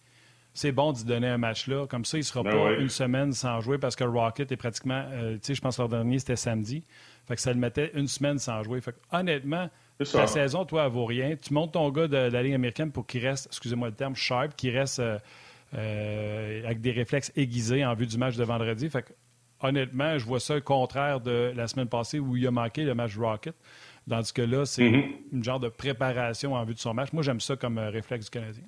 c'est 0.53 0.71
bon 0.71 0.91
d'y 0.91 1.05
donner 1.05 1.27
un 1.27 1.37
match-là. 1.37 1.87
Comme 1.87 2.03
ça, 2.03 2.17
il 2.17 2.21
ne 2.21 2.25
sera 2.25 2.43
ben 2.43 2.51
pas 2.51 2.73
une 2.73 2.89
semaine 2.89 3.31
sans 3.31 3.61
jouer 3.61 3.77
parce 3.77 3.95
que 3.95 4.03
Rocket 4.03 4.51
est 4.51 4.57
pratiquement. 4.57 5.03
Euh, 5.11 5.35
tu 5.35 5.39
sais, 5.43 5.55
je 5.55 5.61
pense 5.61 5.77
que 5.77 5.81
leur 5.81 5.89
dernier, 5.89 6.19
c'était 6.19 6.35
samedi. 6.35 6.83
Fait 7.27 7.35
que 7.35 7.41
ça 7.41 7.53
le 7.53 7.59
mettait 7.59 7.91
une 7.93 8.07
semaine 8.07 8.37
sans 8.37 8.61
jouer. 8.63 8.81
Fait 8.81 8.91
que, 8.91 8.99
honnêtement, 9.11 9.69
la 9.99 10.27
saison, 10.27 10.65
toi, 10.65 10.85
elle 10.85 10.91
vaut 10.91 11.05
rien. 11.05 11.35
Tu 11.35 11.53
montes 11.53 11.73
ton 11.73 11.89
gars 11.89 12.07
de, 12.07 12.17
la 12.17 12.43
Ligue 12.43 12.53
américaine 12.53 12.91
pour 12.91 13.05
qu'il 13.05 13.25
reste, 13.25 13.47
excusez-moi 13.47 13.89
le 13.89 13.95
terme, 13.95 14.15
sharp, 14.15 14.55
qu'il 14.55 14.77
reste 14.77 14.99
euh, 14.99 15.17
euh, 15.75 16.65
avec 16.65 16.81
des 16.81 16.91
réflexes 16.91 17.31
aiguisés 17.35 17.85
en 17.85 17.93
vue 17.93 18.07
du 18.07 18.17
match 18.17 18.35
de 18.35 18.43
vendredi. 18.43 18.89
Fait 18.89 19.03
que, 19.03 19.13
honnêtement, 19.61 20.17
je 20.17 20.25
vois 20.25 20.41
ça 20.41 20.55
le 20.55 20.61
contraire 20.61 21.21
de 21.21 21.53
la 21.55 21.67
semaine 21.67 21.87
passée 21.87 22.19
où 22.19 22.35
il 22.35 22.45
a 22.45 22.51
manqué 22.51 22.83
le 22.83 22.93
match 22.93 23.15
Rocket. 23.15 23.55
Dans 24.07 24.21
ce 24.23 24.33
cas-là, 24.33 24.65
c'est 24.65 24.83
mm-hmm. 24.83 25.11
une 25.31 25.43
genre 25.43 25.59
de 25.59 25.69
préparation 25.69 26.55
en 26.55 26.65
vue 26.65 26.73
de 26.73 26.79
son 26.79 26.93
match. 26.93 27.13
Moi, 27.13 27.23
j'aime 27.23 27.39
ça 27.39 27.55
comme 27.55 27.77
réflexe 27.77 28.25
du 28.25 28.31
Canadien. 28.31 28.63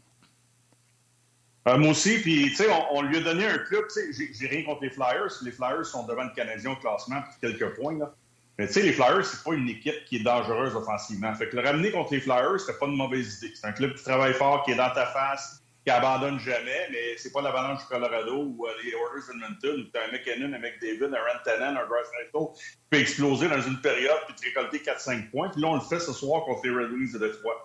Euh, 1.67 1.77
moi 1.77 1.91
aussi, 1.91 2.19
puis 2.19 2.49
tu 2.49 2.55
sais, 2.55 2.67
on, 2.91 3.01
lui 3.01 3.17
a 3.17 3.21
donné 3.21 3.45
un 3.45 3.57
club, 3.57 3.85
tu 3.87 4.13
sais, 4.13 4.33
j'ai 4.33 4.47
rien 4.47 4.63
contre 4.63 4.83
les 4.83 4.89
Flyers. 4.89 5.31
Les 5.43 5.51
Flyers 5.51 5.85
sont 5.85 6.05
devant 6.05 6.23
le 6.23 6.33
Canadien 6.35 6.71
au 6.71 6.75
classement, 6.75 7.21
puis 7.21 7.49
quelques 7.49 7.75
points, 7.75 7.97
là. 7.97 8.13
Mais 8.57 8.67
tu 8.67 8.73
sais, 8.73 8.81
les 8.83 8.93
Flyers, 8.93 9.25
c'est 9.25 9.43
pas 9.43 9.53
une 9.53 9.67
équipe 9.67 10.05
qui 10.05 10.17
est 10.17 10.23
dangereuse 10.23 10.75
offensivement. 10.75 11.33
Fait 11.33 11.49
que 11.49 11.55
le 11.55 11.63
ramener 11.63 11.91
contre 11.91 12.13
les 12.13 12.19
Flyers, 12.19 12.59
c'était 12.59 12.77
pas 12.77 12.85
une 12.85 12.97
mauvaise 12.97 13.37
idée. 13.37 13.53
C'est 13.55 13.65
un 13.65 13.71
club 13.71 13.95
qui 13.95 14.03
travaille 14.03 14.33
fort, 14.33 14.63
qui 14.63 14.71
est 14.71 14.75
dans 14.75 14.91
ta 14.91 15.07
face, 15.07 15.63
qui 15.83 15.91
abandonne 15.91 16.39
jamais, 16.39 16.87
mais 16.91 17.17
c'est 17.17 17.31
pas 17.31 17.41
l'Avalanche 17.41 17.79
du 17.79 17.85
Colorado 17.85 18.43
ou 18.43 18.65
euh, 18.65 18.71
les 18.83 18.91
Oilers 18.91 19.23
Edmonton 19.29 19.81
où 19.81 19.91
tu 19.91 19.99
as 19.99 20.07
un 20.07 20.11
McKinnon, 20.11 20.53
un 20.53 20.59
McDavid, 20.59 21.03
un 21.03 21.33
Rantanen, 21.33 21.77
un 21.77 21.85
Bryce 21.87 22.07
Neto 22.23 22.53
qui 22.53 22.61
peut 22.89 22.99
exploser 22.99 23.49
dans 23.49 23.61
une 23.61 23.81
période 23.81 24.19
puis 24.27 24.35
te 24.35 24.45
récolter 24.45 24.79
4-5 24.79 25.31
points. 25.31 25.49
Puis 25.49 25.61
là, 25.61 25.69
on 25.69 25.75
le 25.75 25.81
fait 25.81 25.99
ce 25.99 26.13
soir 26.13 26.45
contre 26.45 26.61
les 26.65 26.71
Red 26.71 26.91
Wings 26.91 27.13
de 27.13 27.19
Detroit. 27.19 27.63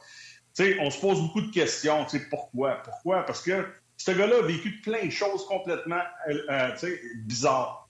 Tu 0.54 0.64
sais, 0.64 0.76
on 0.80 0.90
se 0.90 1.00
pose 1.00 1.20
beaucoup 1.20 1.42
de 1.42 1.52
questions. 1.52 2.04
Tu 2.06 2.18
sais, 2.18 2.26
pourquoi? 2.28 2.82
Pourquoi? 2.82 3.22
Parce 3.24 3.42
que 3.42 3.64
ce 3.98 4.12
gars-là 4.12 4.38
a 4.38 4.42
vécu 4.42 4.80
plein 4.80 5.04
de 5.04 5.10
choses 5.10 5.44
complètement 5.46 6.00
euh, 6.30 6.38
euh, 6.50 6.96
bizarres. 7.16 7.88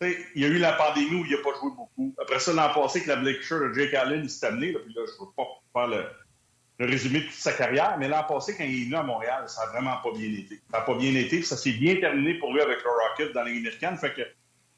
il 0.00 0.16
y 0.34 0.44
a 0.44 0.48
eu 0.48 0.58
la 0.58 0.72
pandémie 0.72 1.20
où 1.20 1.24
il 1.26 1.30
n'a 1.30 1.42
pas 1.42 1.56
joué 1.60 1.70
beaucoup. 1.76 2.14
Après 2.20 2.40
ça, 2.40 2.54
l'an 2.54 2.72
passé, 2.72 3.00
avec 3.00 3.08
la 3.08 3.16
blessure 3.16 3.60
de 3.60 3.74
Jake 3.74 3.94
Allen, 3.94 4.22
il 4.24 4.30
s'est 4.30 4.46
amené. 4.46 4.72
Là, 4.72 4.78
puis 4.82 4.94
là, 4.94 5.02
je 5.06 5.12
ne 5.12 5.26
veux 5.26 5.32
pas 5.36 5.46
faire 5.74 5.88
le, 5.88 6.86
résumé 6.86 7.20
de 7.20 7.24
toute 7.26 7.34
sa 7.34 7.52
carrière, 7.52 7.96
mais 7.98 8.08
l'an 8.08 8.24
passé, 8.24 8.56
quand 8.56 8.64
il 8.64 8.82
est 8.82 8.84
venu 8.86 8.96
à 8.96 9.02
Montréal, 9.02 9.44
ça 9.48 9.66
n'a 9.66 9.72
vraiment 9.72 9.98
pas 10.02 10.12
bien 10.16 10.32
été. 10.32 10.58
Ça 10.70 10.78
n'a 10.78 10.84
pas 10.84 10.94
bien 10.94 11.14
été, 11.14 11.42
ça 11.42 11.58
s'est 11.58 11.72
bien 11.72 11.96
terminé 11.96 12.34
pour 12.34 12.54
lui 12.54 12.62
avec 12.62 12.82
le 12.82 12.90
Rocket 12.90 13.34
dans 13.34 13.42
la 13.42 13.50
américaine. 13.50 13.98
Fait 13.98 14.14
que, 14.14 14.22
tu 14.22 14.30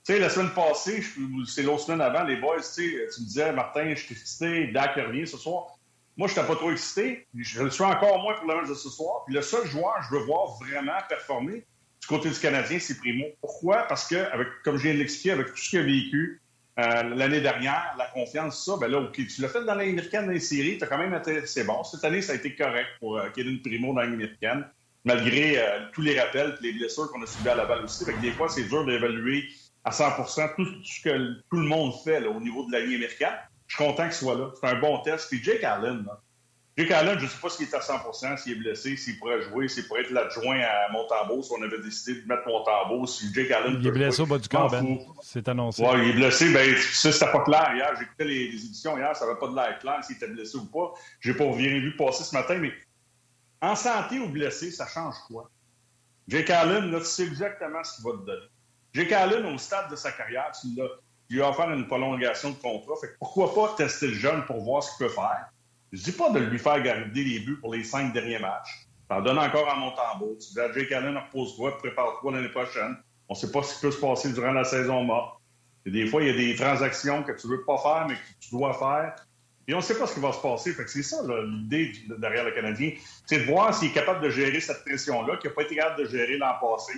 sais, 0.02 0.18
la 0.18 0.28
semaine 0.28 0.50
passée, 0.50 1.00
c'est 1.46 1.62
l'autre 1.62 1.84
semaine 1.84 2.00
avant, 2.00 2.24
les 2.24 2.36
boys, 2.36 2.56
tu 2.74 2.82
me 2.82 3.24
disais, 3.24 3.52
Martin, 3.52 3.94
je 3.94 4.00
suis 4.00 4.14
excité, 4.16 4.66
Dak 4.72 4.96
revient 4.96 5.28
ce 5.28 5.36
soir. 5.36 5.78
Moi, 6.16 6.28
je 6.28 6.34
n'étais 6.34 6.46
pas 6.46 6.56
trop 6.56 6.70
excité. 6.70 7.26
Je 7.34 7.62
le 7.62 7.70
suis 7.70 7.84
encore 7.84 8.18
moins 8.20 8.34
pour 8.34 8.46
le 8.46 8.56
match 8.56 8.68
de 8.68 8.74
ce 8.74 8.90
soir. 8.90 9.24
Puis 9.26 9.34
le 9.34 9.42
seul 9.42 9.66
joueur 9.66 9.94
que 9.98 10.04
je 10.10 10.18
veux 10.18 10.24
voir 10.24 10.58
vraiment 10.58 10.98
performer 11.08 11.64
du 12.00 12.06
côté 12.06 12.28
du 12.28 12.38
Canadien, 12.38 12.78
c'est 12.78 12.98
Primo. 12.98 13.26
Pourquoi? 13.40 13.84
Parce 13.88 14.06
que, 14.06 14.16
comme 14.64 14.76
je 14.76 14.82
viens 14.82 14.94
de 14.94 14.98
l'expliquer, 14.98 15.32
avec 15.32 15.48
tout 15.48 15.56
ce 15.56 15.70
qu'il 15.70 15.78
a 15.78 15.82
vécu, 15.82 16.42
euh, 16.78 17.02
l'année 17.14 17.40
dernière, 17.40 17.94
la 17.98 18.06
confiance, 18.06 18.64
ça, 18.64 18.76
ben 18.80 18.88
là, 18.88 18.98
OK, 18.98 19.12
tu 19.14 19.40
l'as 19.40 19.48
fait 19.48 19.64
dans 19.64 19.74
l'année 19.74 19.90
américaine 19.90 20.26
dans 20.26 20.32
les 20.32 20.40
séries, 20.40 20.78
tu 20.78 20.84
as 20.84 20.86
quand 20.86 20.98
même 20.98 21.14
été 21.14 21.46
c'est 21.46 21.64
bon. 21.64 21.84
Cette 21.84 22.02
année, 22.04 22.22
ça 22.22 22.32
a 22.32 22.36
été 22.36 22.54
correct 22.54 22.88
pour 22.98 23.18
euh, 23.18 23.28
Kevin 23.34 23.60
Primo 23.60 23.92
dans 23.92 24.00
l'année 24.00 24.14
américaine, 24.14 24.64
malgré 25.04 25.58
euh, 25.58 25.80
tous 25.92 26.00
les 26.00 26.18
rappels 26.18 26.56
et 26.60 26.62
les 26.62 26.72
blessures 26.72 27.10
qu'on 27.10 27.22
a 27.22 27.26
subies 27.26 27.50
à 27.50 27.56
la 27.56 27.66
balle 27.66 27.84
aussi. 27.84 28.04
Fait 28.04 28.14
que 28.14 28.20
des 28.20 28.32
fois, 28.32 28.48
c'est 28.48 28.64
dur 28.64 28.84
d'évaluer 28.86 29.48
à 29.84 29.90
100% 29.90 30.54
tout 30.56 30.66
ce 30.84 31.02
que 31.02 31.40
tout 31.50 31.58
le 31.58 31.66
monde 31.66 31.92
fait 32.04 32.24
au 32.26 32.40
niveau 32.40 32.66
de 32.66 32.72
la 32.72 32.80
ligne 32.80 32.96
américaine. 32.96 33.38
Je 33.72 33.76
suis 33.78 33.86
content 33.86 34.02
qu'il 34.02 34.12
soit 34.12 34.34
là. 34.34 34.50
C'est 34.60 34.66
un 34.66 34.78
bon 34.78 34.98
test. 34.98 35.28
Puis 35.30 35.42
Jake 35.42 35.64
Allen, 35.64 36.04
là, 36.04 36.20
Jake 36.76 36.90
Allen, 36.90 37.18
je 37.18 37.24
ne 37.24 37.30
sais 37.30 37.38
pas 37.40 37.48
s'il 37.48 37.66
est 37.66 37.74
à 37.74 37.78
100% 37.78 38.36
s'il 38.36 38.52
est 38.52 38.56
blessé, 38.56 38.98
s'il 38.98 39.18
pourrait 39.18 39.40
jouer, 39.40 39.66
s'il 39.68 39.86
pourrait 39.88 40.02
être 40.02 40.10
l'adjoint 40.10 40.60
à 40.60 40.92
Montembeau, 40.92 41.42
si 41.42 41.52
on 41.58 41.62
avait 41.62 41.80
décidé 41.80 42.20
de 42.20 42.28
mettre 42.28 42.46
Montembeau, 42.46 43.06
si 43.06 43.32
Jake 43.32 43.50
Allen. 43.50 43.78
Il 43.80 43.86
est 43.86 43.90
blessé 43.90 44.20
au 44.20 44.26
bas 44.26 44.36
du 44.36 44.46
corps, 44.46 44.70
Ben. 44.70 44.98
C'est 45.22 45.48
annoncé. 45.48 45.82
Oui, 45.82 46.00
il 46.02 46.10
est 46.10 46.12
blessé. 46.12 46.52
Ben, 46.52 46.76
ça, 46.76 47.12
c'était 47.12 47.32
pas 47.32 47.40
clair 47.40 47.72
hier. 47.74 47.94
J'écoutais 47.98 48.24
les, 48.24 48.48
les, 48.50 48.66
éditions 48.66 48.98
hier, 48.98 49.16
ça 49.16 49.24
n'avait 49.24 49.38
pas 49.38 49.48
de 49.48 49.54
l'air 49.54 49.78
clair 49.78 50.04
s'il 50.04 50.16
était 50.16 50.28
blessé 50.28 50.58
ou 50.58 50.66
pas. 50.66 50.92
J'ai 51.20 51.32
pas 51.32 51.44
rien 51.44 51.80
vu 51.80 51.96
passer 51.96 52.24
ce 52.24 52.34
matin, 52.34 52.58
mais 52.58 52.72
en 53.62 53.74
santé 53.74 54.18
ou 54.18 54.28
blessé, 54.28 54.70
ça 54.70 54.86
change 54.86 55.14
quoi? 55.28 55.50
Jake 56.28 56.50
Allen, 56.50 56.90
là, 56.90 56.98
tu 56.98 57.06
sais 57.06 57.24
exactement 57.24 57.82
ce 57.84 57.96
qu'il 57.96 58.04
va 58.04 58.18
te 58.18 58.26
donner. 58.26 58.48
Jake 58.92 59.12
Allen, 59.12 59.46
au 59.46 59.56
stade 59.56 59.90
de 59.90 59.96
sa 59.96 60.12
carrière, 60.12 60.52
tu 60.60 60.68
lui 61.32 61.42
as 61.42 61.50
offert 61.50 61.70
une 61.70 61.86
prolongation 61.86 62.50
de 62.50 62.56
contrat. 62.56 62.94
Fait 63.00 63.14
pourquoi 63.18 63.54
pas 63.54 63.74
tester 63.76 64.08
le 64.08 64.14
jeune 64.14 64.44
pour 64.46 64.62
voir 64.62 64.82
ce 64.82 64.96
qu'il 64.96 65.06
peut 65.06 65.12
faire? 65.12 65.48
Je 65.92 66.02
dis 66.02 66.12
pas 66.12 66.30
de 66.30 66.38
lui 66.38 66.58
faire 66.58 66.82
garder 66.82 67.24
les 67.24 67.40
buts 67.40 67.58
pour 67.60 67.74
les 67.74 67.84
cinq 67.84 68.12
derniers 68.12 68.38
matchs. 68.38 68.86
T'en 69.08 69.20
donnes 69.20 69.38
encore 69.38 69.68
à 69.68 69.74
Montembeau. 69.74 70.38
Tu 70.40 70.54
dis 70.54 70.60
à 70.60 70.72
Jake 70.72 70.90
Allen, 70.92 71.16
repose-toi, 71.16 71.76
prépare-toi 71.78 72.32
l'année 72.32 72.48
prochaine. 72.48 72.96
On 73.28 73.34
ne 73.34 73.38
sait 73.38 73.50
pas 73.50 73.62
ce 73.62 73.74
qui 73.74 73.80
peut 73.82 73.90
se 73.90 74.00
passer 74.00 74.32
durant 74.32 74.52
la 74.52 74.64
saison 74.64 75.04
morte. 75.04 75.38
Et 75.84 75.90
des 75.90 76.06
fois, 76.06 76.22
il 76.22 76.28
y 76.28 76.30
a 76.30 76.34
des 76.34 76.54
transactions 76.54 77.22
que 77.22 77.32
tu 77.32 77.46
veux 77.46 77.62
pas 77.64 77.76
faire, 77.78 78.06
mais 78.08 78.14
que 78.14 78.20
tu 78.40 78.50
dois 78.50 78.72
faire. 78.72 79.16
Et 79.68 79.74
on 79.74 79.78
ne 79.78 79.82
sait 79.82 79.98
pas 79.98 80.06
ce 80.06 80.14
qui 80.14 80.20
va 80.20 80.32
se 80.32 80.40
passer. 80.40 80.72
Fait 80.72 80.84
que 80.84 80.90
c'est 80.90 81.02
ça 81.02 81.22
l'idée 81.44 81.92
derrière 82.18 82.44
le 82.44 82.52
Canadien. 82.52 82.92
C'est 83.26 83.40
de 83.40 83.44
voir 83.44 83.74
s'il 83.74 83.90
est 83.90 83.92
capable 83.92 84.22
de 84.22 84.30
gérer 84.30 84.60
cette 84.60 84.84
pression-là, 84.84 85.36
qu'il 85.36 85.50
n'a 85.50 85.54
pas 85.54 85.62
été 85.62 85.76
capable 85.76 86.04
de 86.04 86.08
gérer 86.08 86.38
l'an 86.38 86.54
passé, 86.60 86.92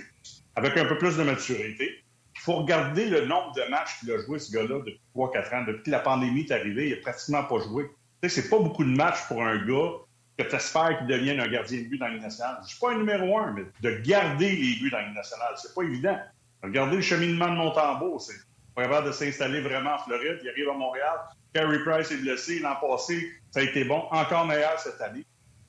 avec 0.55 0.77
un 0.77 0.85
peu 0.85 0.97
plus 0.97 1.17
de 1.17 1.23
maturité. 1.23 2.03
Faut 2.45 2.57
regarder 2.57 3.07
le 3.07 3.25
nombre 3.25 3.53
de 3.53 3.69
matchs 3.69 3.99
qu'il 3.99 4.11
a 4.11 4.19
joué, 4.19 4.39
ce 4.39 4.51
gars-là, 4.51 4.79
depuis 4.79 5.01
3-4 5.15 5.55
ans. 5.55 5.63
Depuis 5.67 5.83
que 5.83 5.91
la 5.91 5.99
pandémie 5.99 6.41
est 6.41 6.51
arrivée, 6.51 6.89
il 6.89 6.95
n'a 6.95 7.01
pratiquement 7.01 7.43
pas 7.43 7.59
joué 7.59 7.89
c'est 8.29 8.49
pas 8.49 8.59
beaucoup 8.59 8.83
de 8.83 8.89
matchs 8.89 9.27
pour 9.27 9.43
un 9.43 9.57
gars 9.65 9.91
que 10.37 10.43
tu 10.43 10.55
espères 10.55 10.97
qu'il 10.97 11.07
devienne 11.07 11.39
un 11.39 11.47
gardien 11.47 11.79
de 11.79 11.87
but 11.87 11.97
dans 11.97 12.07
l'Union 12.07 12.23
nationale. 12.23 12.57
Je 12.63 12.69
suis 12.69 12.79
pas 12.79 12.91
un 12.91 12.97
numéro 12.97 13.37
un, 13.39 13.53
mais 13.53 13.63
de 13.81 13.97
garder 13.99 14.55
les 14.55 14.75
buts 14.79 14.89
dans 14.89 14.99
l'Union 14.99 15.13
nationale, 15.13 15.53
c'est 15.55 15.73
pas 15.73 15.83
évident. 15.83 16.17
Regardez 16.61 16.97
le 16.97 17.01
cheminement 17.01 17.49
de 17.49 17.55
Montembeau, 17.55 18.19
c'est 18.19 18.33
pas 18.75 18.83
capable 18.83 19.07
de 19.07 19.11
s'installer 19.11 19.61
vraiment 19.61 19.93
en 19.93 19.99
Floride. 19.99 20.39
Il 20.43 20.49
arrive 20.49 20.69
à 20.69 20.73
Montréal. 20.73 21.17
Carey 21.53 21.79
Price 21.85 22.11
est 22.11 22.17
blessé. 22.17 22.59
L'an 22.59 22.75
passé, 22.75 23.31
ça 23.51 23.61
a 23.61 23.63
été 23.63 23.85
bon. 23.85 24.03
Encore 24.11 24.45
meilleur 24.45 24.77
cette 24.79 24.99
année. 24.99 25.25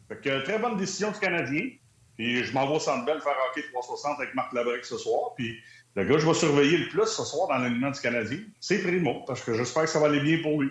Fait 0.08 0.20
que, 0.20 0.42
très 0.42 0.58
bonne 0.58 0.76
décision 0.76 1.12
du 1.12 1.18
Canadien. 1.18 1.70
Puis 2.16 2.42
je 2.44 2.52
m'en 2.52 2.66
vais 2.66 2.76
au 2.76 2.80
Centre 2.80 3.04
Bell 3.04 3.20
faire 3.20 3.36
hockey 3.50 3.62
360 3.72 4.18
avec 4.18 4.34
Marc 4.34 4.52
Labrec 4.52 4.84
ce 4.84 4.96
soir. 4.96 5.34
Puis 5.36 5.60
le 5.96 6.04
gars 6.04 6.18
je 6.18 6.26
vais 6.26 6.34
surveiller 6.34 6.78
le 6.78 6.88
plus 6.88 7.06
ce 7.06 7.24
soir 7.24 7.48
dans 7.48 7.56
l'alignement 7.56 7.90
du 7.90 8.00
Canadien, 8.00 8.38
c'est 8.60 8.82
Primo, 8.82 9.24
parce 9.26 9.42
que 9.42 9.54
j'espère 9.54 9.84
que 9.84 9.88
ça 9.88 9.98
va 9.98 10.06
aller 10.06 10.20
bien 10.20 10.40
pour 10.42 10.60
lui. 10.60 10.70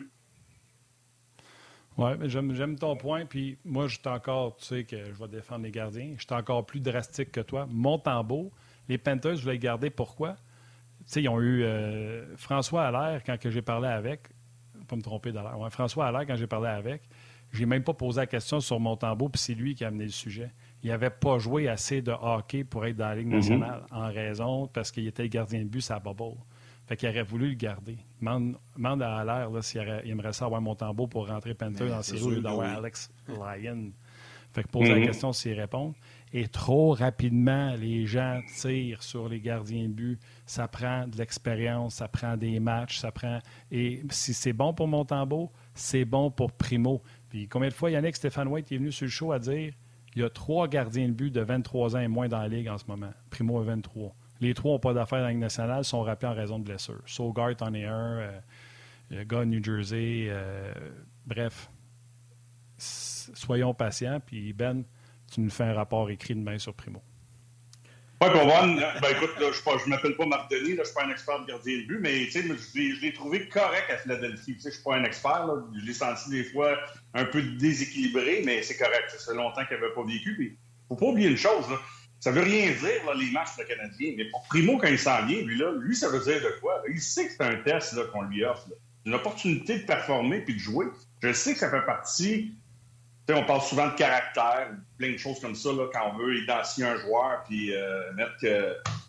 Oui, 1.98 2.12
mais 2.20 2.30
j'aime 2.30 2.78
ton 2.78 2.96
point. 2.98 3.26
Puis 3.26 3.58
moi, 3.64 3.88
je 3.88 3.98
suis 3.98 4.08
encore, 4.08 4.58
tu 4.58 4.66
sais 4.66 4.84
que 4.84 4.98
je 4.98 5.14
vais 5.14 5.30
défendre 5.30 5.64
les 5.64 5.72
gardiens. 5.72 6.14
Je 6.18 6.26
suis 6.26 6.34
encore 6.34 6.66
plus 6.66 6.82
drastique 6.82 7.32
que 7.32 7.40
toi. 7.40 7.68
Montembeau, 7.70 8.52
les 8.90 8.98
Panthers, 8.98 9.38
je 9.38 9.44
voulais 9.44 9.58
garder. 9.58 9.90
Pourquoi? 9.90 10.34
Tu 10.34 11.04
sais, 11.06 11.24
ils 11.24 11.30
ont 11.30 11.40
eu 11.40 11.64
euh, 11.64 12.36
François 12.36 12.88
Allaire, 12.88 13.24
quand 13.24 13.38
j'ai 13.46 13.62
parlé 13.62 13.88
avec, 13.88 14.28
pas 14.88 14.96
me 14.96 15.02
tromper 15.02 15.32
d'ailleurs, 15.32 15.60
ouais, 15.60 15.70
François 15.70 16.08
Allaire, 16.08 16.26
quand 16.28 16.36
j'ai 16.36 16.48
parlé 16.48 16.68
avec, 16.68 17.04
j'ai 17.52 17.66
même 17.66 17.84
pas 17.84 17.94
posé 17.94 18.22
la 18.22 18.28
question 18.28 18.60
sur 18.60 18.80
Montembeau, 18.80 19.30
puis 19.30 19.40
c'est 19.40 19.54
lui 19.54 19.76
qui 19.76 19.86
a 19.86 19.88
amené 19.88 20.06
le 20.06 20.12
sujet. 20.12 20.52
Il 20.86 20.90
n'avait 20.90 21.10
pas 21.10 21.40
joué 21.40 21.68
assez 21.68 22.04
de 22.04 22.12
hockey 22.12 22.64
pour 22.64 22.86
être 22.86 22.96
dans 22.96 23.08
la 23.08 23.16
Ligue 23.16 23.30
mm-hmm. 23.30 23.36
nationale, 23.38 23.86
en 23.90 24.06
raison, 24.06 24.68
parce 24.68 24.92
qu'il 24.92 25.08
était 25.08 25.28
gardien 25.28 25.62
de 25.62 25.66
but, 25.68 25.82
ça 25.82 25.98
bubble. 25.98 26.38
Fait 26.86 26.96
qu'il 26.96 27.10
aurait 27.10 27.24
voulu 27.24 27.50
le 27.50 27.56
garder. 27.56 27.98
Mande, 28.22 28.56
demande 28.76 29.02
à 29.02 29.26
l'air 29.26 29.50
s'il 29.64 29.82
aimerait 29.82 30.32
ça 30.32 30.46
avoir 30.46 30.62
Montembeau 30.62 31.08
pour 31.08 31.28
rentrer 31.28 31.56
Panther 31.56 31.88
dans 31.90 32.04
ses 32.04 32.18
rues 32.18 32.40
d'avoir 32.40 32.78
Alex 32.78 33.12
Lyon. 33.28 33.94
Fait 34.54 34.62
que 34.62 34.68
poser 34.68 34.90
la 34.90 35.00
mhm. 35.00 35.08
question 35.08 35.34
s'il 35.34 35.60
répond. 35.60 35.96
Et 36.32 36.48
trop 36.48 36.92
rapidement, 36.92 37.74
les 37.74 38.06
gens 38.06 38.42
tirent 38.56 39.02
sur 39.02 39.28
les 39.28 39.40
gardiens 39.40 39.88
de 39.88 39.94
but. 39.94 40.20
Ça 40.46 40.68
prend 40.68 41.08
de 41.08 41.18
l'expérience, 41.18 41.96
ça 41.96 42.08
prend 42.08 42.38
des 42.38 42.60
matchs, 42.60 43.00
ça 43.00 43.12
prend. 43.12 43.40
Et 43.72 44.04
si 44.12 44.36
c'est 44.36 44.54
bon 44.54 44.72
pour 44.72 44.88
Montembeau, 44.88 45.52
c'est 45.74 46.06
bon 46.06 46.30
pour 46.30 46.52
Primo. 46.52 47.02
Puis 47.30 47.48
combien 47.48 47.70
de 47.70 47.74
fois 47.74 47.90
Yannick 47.90 48.16
Stéphane 48.16 48.50
White 48.50 48.72
est 48.72 48.78
venu 48.78 48.92
sur 48.92 49.06
le 49.06 49.10
show 49.10 49.32
à 49.32 49.40
dire 49.40 49.74
il 50.16 50.22
y 50.22 50.26
a 50.26 50.30
trois 50.30 50.68
gardiens 50.68 51.08
de 51.08 51.14
but 51.14 51.32
de 51.32 51.42
23 51.42 51.96
ans 51.96 52.00
et 52.00 52.08
moins 52.08 52.28
dans 52.28 52.40
la 52.40 52.48
Ligue 52.48 52.70
en 52.70 52.78
ce 52.78 52.86
moment. 52.88 53.12
Primo 53.30 53.60
a 53.60 53.64
23. 53.64 54.16
Les 54.42 54.54
trois 54.54 54.74
n'ont 54.74 54.80
pas 54.80 54.94
d'affaires 54.94 55.20
dans 55.20 55.26
la 55.26 55.32
Ligue 55.32 55.40
nationale, 55.40 55.84
sont 55.84 56.02
rappelés 56.02 56.32
en 56.32 56.36
raison 56.36 56.60
de 56.60 56.64
blessures. 56.64 57.02
Sogart 57.06 57.56
en 57.62 57.74
est 57.74 57.86
un, 57.86 58.32
euh, 59.12 59.26
gars 59.26 59.46
New 59.46 59.64
Jersey. 59.64 60.28
Euh, 60.30 60.74
bref, 61.26 61.70
soyons 62.78 63.74
patients. 63.74 64.22
Puis 64.26 64.54
Ben, 64.54 64.84
tu 65.32 65.42
nous 65.42 65.50
fais 65.50 65.66
un 65.66 65.74
rapport 65.74 66.10
écrit 66.10 66.36
demain 66.36 66.58
sur 66.58 66.74
Primo. 66.74 67.02
Oui, 68.22 68.30
Ben 69.02 69.10
écoute, 69.12 69.32
je 69.38 69.86
ne 69.86 69.90
m'appelle 69.90 70.16
pas 70.16 70.26
Marc 70.26 70.50
Denis, 70.50 70.72
je 70.72 70.80
ne 70.80 70.84
suis 70.84 70.94
pas 70.94 71.06
un 71.06 71.12
expert 71.12 71.42
de 71.42 71.48
gardien 71.48 71.78
de 71.78 71.84
but, 71.84 72.00
mais 72.00 72.26
je 72.26 73.02
l'ai 73.02 73.14
trouvé 73.14 73.48
correct 73.50 73.90
à 73.90 73.98
Philadelphie. 73.98 74.58
Je 74.60 74.68
ne 74.68 74.72
suis 74.74 74.84
pas 74.84 74.96
un 74.96 75.04
expert, 75.04 75.48
je 75.78 75.86
l'ai 75.86 75.94
senti 75.94 76.30
des 76.30 76.46
fois 76.46 76.78
un 77.14 77.26
peu 77.26 77.42
déséquilibré, 77.42 78.42
mais 78.46 78.64
c'est 78.64 78.78
correct. 78.78 79.14
Ça 79.18 79.32
fait 79.32 79.38
longtemps 79.38 79.66
qu'il 79.66 79.78
n'avait 79.78 79.94
pas 79.94 80.04
vécu. 80.04 80.36
Il 80.40 80.46
ne 80.46 80.56
faut 80.90 80.96
pas 80.96 81.12
oublier 81.12 81.30
une 81.30 81.38
chose. 81.38 81.66
Ça 82.22 82.32
veut 82.32 82.42
rien 82.42 82.72
dire, 82.72 83.14
les 83.16 83.32
matchs 83.32 83.58
de 83.58 83.64
Canadien. 83.64 84.14
Mais 84.18 84.26
pour 84.32 84.44
Primo, 84.48 84.78
quand 84.78 84.88
il 84.88 84.98
s'en 84.98 85.26
vient, 85.26 85.42
lui, 85.42 85.58
là, 85.58 85.74
lui, 85.78 85.96
ça 85.96 86.08
veut 86.10 86.22
dire 86.22 86.42
de 86.42 86.60
quoi? 86.62 86.82
Il 86.90 87.02
sait 87.02 87.28
que 87.28 87.34
c'est 87.34 87.44
un 87.44 87.58
test 87.58 87.96
qu'on 88.12 88.24
lui 88.24 88.46
offre. 88.46 88.68
Une 89.06 89.14
opportunité 89.14 89.80
de 89.80 89.86
performer 89.86 90.40
puis 90.40 90.56
de 90.56 90.60
jouer. 90.60 90.86
Je 91.22 91.34
sais 91.34 91.54
que 91.54 91.60
ça 91.60 91.70
fait 91.70 91.86
partie. 91.86 92.56
On 93.34 93.44
parle 93.44 93.62
souvent 93.62 93.88
de 93.88 93.96
caractère, 93.96 94.70
plein 94.98 95.14
de 95.14 95.18
choses 95.18 95.40
comme 95.40 95.56
ça, 95.56 95.70
là, 95.72 95.88
quand 95.92 96.12
on 96.14 96.18
veut 96.18 96.38
identifier 96.38 96.86
un 96.86 96.98
joueur 96.98 97.44
puis 97.48 97.74
euh, 97.74 98.14
mettre, 98.14 98.46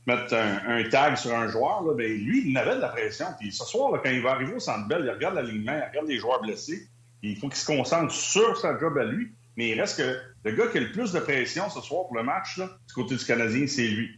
mettre 0.07 0.35
un, 0.35 0.83
tag 0.89 1.17
sur 1.17 1.35
un 1.35 1.49
joueur. 1.49 1.83
Là, 1.83 1.95
ben, 1.95 2.11
lui, 2.11 2.51
il 2.51 2.57
avait 2.57 2.77
de 2.77 2.81
la 2.81 2.89
pression. 2.89 3.27
Puis 3.39 3.53
ce 3.53 3.65
soir, 3.65 4.01
quand 4.03 4.11
il 4.11 4.23
va 4.23 4.33
arriver 4.33 4.55
au 4.55 4.61
centre 4.61 4.89
belle, 4.89 5.03
il 5.05 5.11
regarde 5.11 5.35
l'alignement, 5.35 5.77
il 5.77 5.89
regarde 5.91 6.09
les 6.09 6.19
joueurs 6.19 6.41
blessés. 6.41 6.89
Il 7.23 7.37
faut 7.37 7.49
qu'il 7.49 7.59
se 7.59 7.67
concentre 7.67 8.13
sur 8.13 8.57
sa 8.57 8.79
job 8.79 8.97
à 8.99 9.05
lui. 9.05 9.33
Mais 9.57 9.71
il 9.71 9.81
reste 9.81 9.99
que 9.99 10.19
le 10.45 10.53
gars 10.53 10.67
qui 10.69 10.79
a 10.79 10.81
le 10.83 10.93
plus 10.93 11.13
de 11.13 11.21
pression 11.21 11.69
ce 11.71 11.81
soir 11.81 12.07
pour 12.07 12.17
le 12.17 12.23
match, 12.23 12.59
là, 12.59 12.69
du 12.87 12.95
côté 12.95 13.17
du 13.17 13.25
Canadien, 13.25 13.67
c'est 13.67 13.89
lui. 13.89 14.11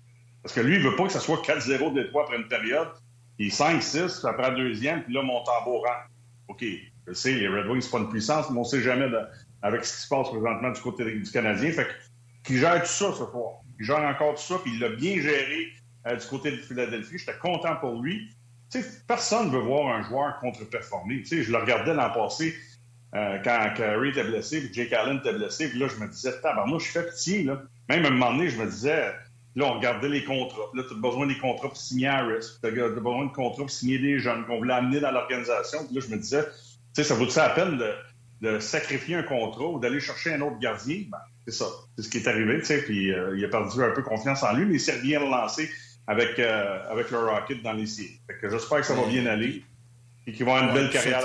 Parce 0.43 0.55
que 0.55 0.61
lui, 0.61 0.77
il 0.77 0.83
veut 0.83 0.97
pas 0.97 1.05
que 1.05 1.13
ça 1.13 1.21
soit 1.21 1.43
4-0 1.43 1.95
des 1.95 2.09
trois 2.09 2.25
après 2.25 2.37
une 2.37 2.49
période. 2.49 2.89
Il 3.39 3.47
est 3.47 3.57
5-6, 3.57 4.27
après 4.27 4.43
la 4.43 4.51
deuxième, 4.51 5.05
puis 5.05 5.15
là, 5.15 5.23
mon 5.23 5.43
tambour 5.45 5.85
rentre. 5.87 6.11
OK. 6.49 6.65
Je 7.07 7.13
sais, 7.13 7.33
les 7.33 7.49
Red 7.49 7.67
Wings, 7.67 7.83
c'est 7.83 7.91
pas 7.91 7.99
une 7.99 8.09
puissance, 8.09 8.51
mais 8.51 8.59
on 8.59 8.63
ne 8.63 8.67
sait 8.67 8.83
jamais 8.83 9.09
avec 9.63 9.85
ce 9.85 9.97
qui 9.97 10.03
se 10.03 10.09
passe 10.09 10.29
présentement 10.29 10.71
du 10.71 10.81
côté 10.81 11.05
du 11.05 11.31
Canadien. 11.31 11.73
Fait 11.73 11.89
qu'il 12.45 12.59
gère 12.59 12.81
tout 12.81 12.89
ça 12.89 13.13
ce 13.13 13.25
soir. 13.25 13.61
Il 13.79 13.87
gère 13.87 14.01
encore 14.01 14.35
tout 14.35 14.43
ça, 14.43 14.57
puis 14.63 14.73
il 14.75 14.81
l'a 14.81 14.91
bien 14.91 15.21
géré 15.21 15.69
euh, 16.07 16.17
du 16.17 16.27
côté 16.27 16.51
de 16.51 16.57
Philadelphie. 16.57 17.19
J'étais 17.19 17.39
content 17.39 17.77
pour 17.77 18.01
lui. 18.01 18.35
personne 19.07 19.47
ne 19.47 19.53
veut 19.53 19.63
voir 19.63 19.95
un 19.95 20.03
joueur 20.03 20.39
contre-performer. 20.41 21.23
Je 21.25 21.51
le 21.51 21.59
regardais 21.59 21.95
l'an 21.95 22.11
passé 22.11 22.55
euh, 23.15 23.39
quand 23.43 23.73
Curry 23.77 24.11
était 24.11 24.25
blessé, 24.25 24.61
puis 24.61 24.75
Jake 24.75 24.93
Allen 24.93 25.19
était 25.19 25.33
blessé. 25.33 25.71
Puis 25.71 25.79
là, 25.79 25.89
je 25.89 26.03
me 26.03 26.09
disais, 26.09 26.33
moi, 26.67 26.79
je 26.79 26.87
fais 26.87 27.05
petit. 27.05 27.45
Là. 27.45 27.63
Même 27.89 28.05
à 28.05 28.09
un 28.09 28.11
moment 28.11 28.33
donné, 28.33 28.51
je 28.51 28.61
me 28.61 28.67
disais, 28.67 29.13
là, 29.57 29.65
on 29.67 29.75
regardait 29.75 30.09
les 30.09 30.25
contrats. 30.25 30.71
Là, 30.75 30.83
tu 30.87 30.95
as 30.95 30.97
besoin 30.99 31.27
des 31.27 31.39
contrats 31.39 31.69
pour 31.69 31.77
signer 31.77 32.09
Harris. 32.09 32.59
Tu 32.63 32.69
as 32.69 32.71
besoin 32.71 33.27
de 33.27 33.33
contrats 33.33 33.63
pour 33.63 33.71
signer 33.71 33.99
des 33.99 34.19
jeunes 34.19 34.45
qu'on 34.47 34.59
voulait 34.59 34.75
amener 34.75 35.01
dans 35.01 35.11
l'organisation. 35.11 35.87
Puis 35.87 35.95
là, 35.95 36.01
je 36.07 36.15
me 36.15 36.21
disais, 36.21 36.45
tu 36.45 36.51
sais, 36.95 37.05
ça 37.05 37.15
vaut-tu 37.15 37.37
la 37.37 37.51
peine 37.51 37.79
de, 37.79 37.93
sacrifier 38.61 39.17
un 39.17 39.23
contrat 39.23 39.67
ou 39.67 39.79
d'aller 39.79 40.01
chercher 40.01 40.35
un 40.35 40.41
autre 40.41 40.59
gardien? 40.59 41.05
Ben, 41.11 41.19
c'est 41.47 41.55
ça. 41.55 41.67
C'est 41.97 42.03
ce 42.03 42.09
qui 42.09 42.19
est 42.19 42.29
arrivé, 42.29 42.59
tu 42.59 42.67
sais. 42.67 42.83
Puis 42.83 43.13
euh, 43.13 43.37
il 43.37 43.45
a 43.45 43.49
perdu 43.49 43.83
un 43.83 43.91
peu 43.91 44.03
confiance 44.03 44.43
en 44.43 44.53
lui, 44.55 44.67
mais 44.67 44.75
il 44.75 44.81
s'est 44.81 45.01
bien 45.01 45.21
relancé 45.21 45.71
avec, 46.07 46.39
euh, 46.39 46.91
avec 46.91 47.11
le 47.11 47.19
Rocket 47.19 47.63
dans 47.63 47.73
les 47.73 47.87
séries. 47.87 48.21
j'espère 48.43 48.81
que 48.81 48.87
ça 48.87 48.95
va 48.95 49.07
bien 49.07 49.27
aller 49.27 49.63
et 50.27 50.33
qu'il 50.33 50.45
va 50.45 50.57
avoir 50.57 50.69
une 50.69 50.75
belle 50.75 50.91
carrière. 50.91 51.21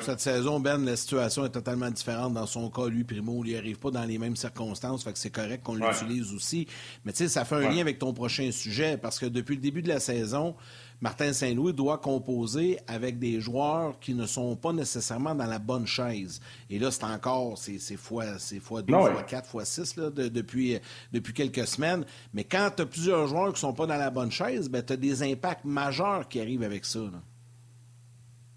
Cette 0.00 0.20
saison, 0.20 0.60
Ben, 0.60 0.84
la 0.84 0.96
situation 0.96 1.46
est 1.46 1.50
totalement 1.50 1.90
différente. 1.90 2.34
Dans 2.34 2.46
son 2.46 2.68
cas, 2.68 2.86
lui, 2.88 3.04
Primo, 3.04 3.42
il 3.44 3.52
n'y 3.52 3.56
arrive 3.56 3.78
pas 3.78 3.90
dans 3.90 4.04
les 4.04 4.18
mêmes 4.18 4.36
circonstances, 4.36 5.02
fait 5.02 5.12
que 5.12 5.18
c'est 5.18 5.30
correct 5.30 5.62
qu'on 5.62 5.76
l'utilise 5.76 6.34
aussi. 6.34 6.66
Mais 7.04 7.12
tu 7.12 7.18
sais, 7.18 7.28
ça 7.28 7.44
fait 7.46 7.54
un 7.54 7.70
lien 7.70 7.80
avec 7.80 7.98
ton 7.98 8.12
prochain 8.12 8.50
sujet, 8.52 8.98
parce 8.98 9.18
que 9.18 9.26
depuis 9.26 9.56
le 9.56 9.62
début 9.62 9.80
de 9.80 9.88
la 9.88 9.98
saison, 9.98 10.54
Martin 11.00 11.32
Saint-Louis 11.32 11.72
doit 11.72 11.98
composer 11.98 12.78
avec 12.86 13.18
des 13.18 13.40
joueurs 13.40 13.98
qui 13.98 14.14
ne 14.14 14.26
sont 14.26 14.56
pas 14.56 14.72
nécessairement 14.72 15.34
dans 15.34 15.46
la 15.46 15.58
bonne 15.58 15.86
chaise. 15.86 16.40
Et 16.68 16.78
là, 16.78 16.90
c'est 16.90 17.04
encore, 17.04 17.56
c'est 17.56 17.78
fois, 17.96 18.24
fois 18.60 18.82
2, 18.82 18.92
fois 18.92 19.22
4, 19.22 19.48
fois 19.48 19.64
6 19.64 19.94
depuis, 19.96 20.78
depuis 21.12 21.32
quelques 21.32 21.66
semaines. 21.66 22.04
Mais 22.34 22.44
quand 22.44 22.70
tu 22.76 22.82
as 22.82 22.86
plusieurs 22.86 23.26
joueurs 23.26 23.48
qui 23.48 23.54
ne 23.54 23.58
sont 23.58 23.72
pas 23.72 23.86
dans 23.86 23.96
la 23.96 24.10
bonne 24.10 24.32
chaise, 24.32 24.68
ben, 24.68 24.82
tu 24.84 24.92
as 24.92 24.96
des 24.96 25.22
impacts 25.22 25.64
majeurs 25.64 26.28
qui 26.28 26.40
arrivent 26.40 26.64
avec 26.64 26.84
ça. 26.84 27.00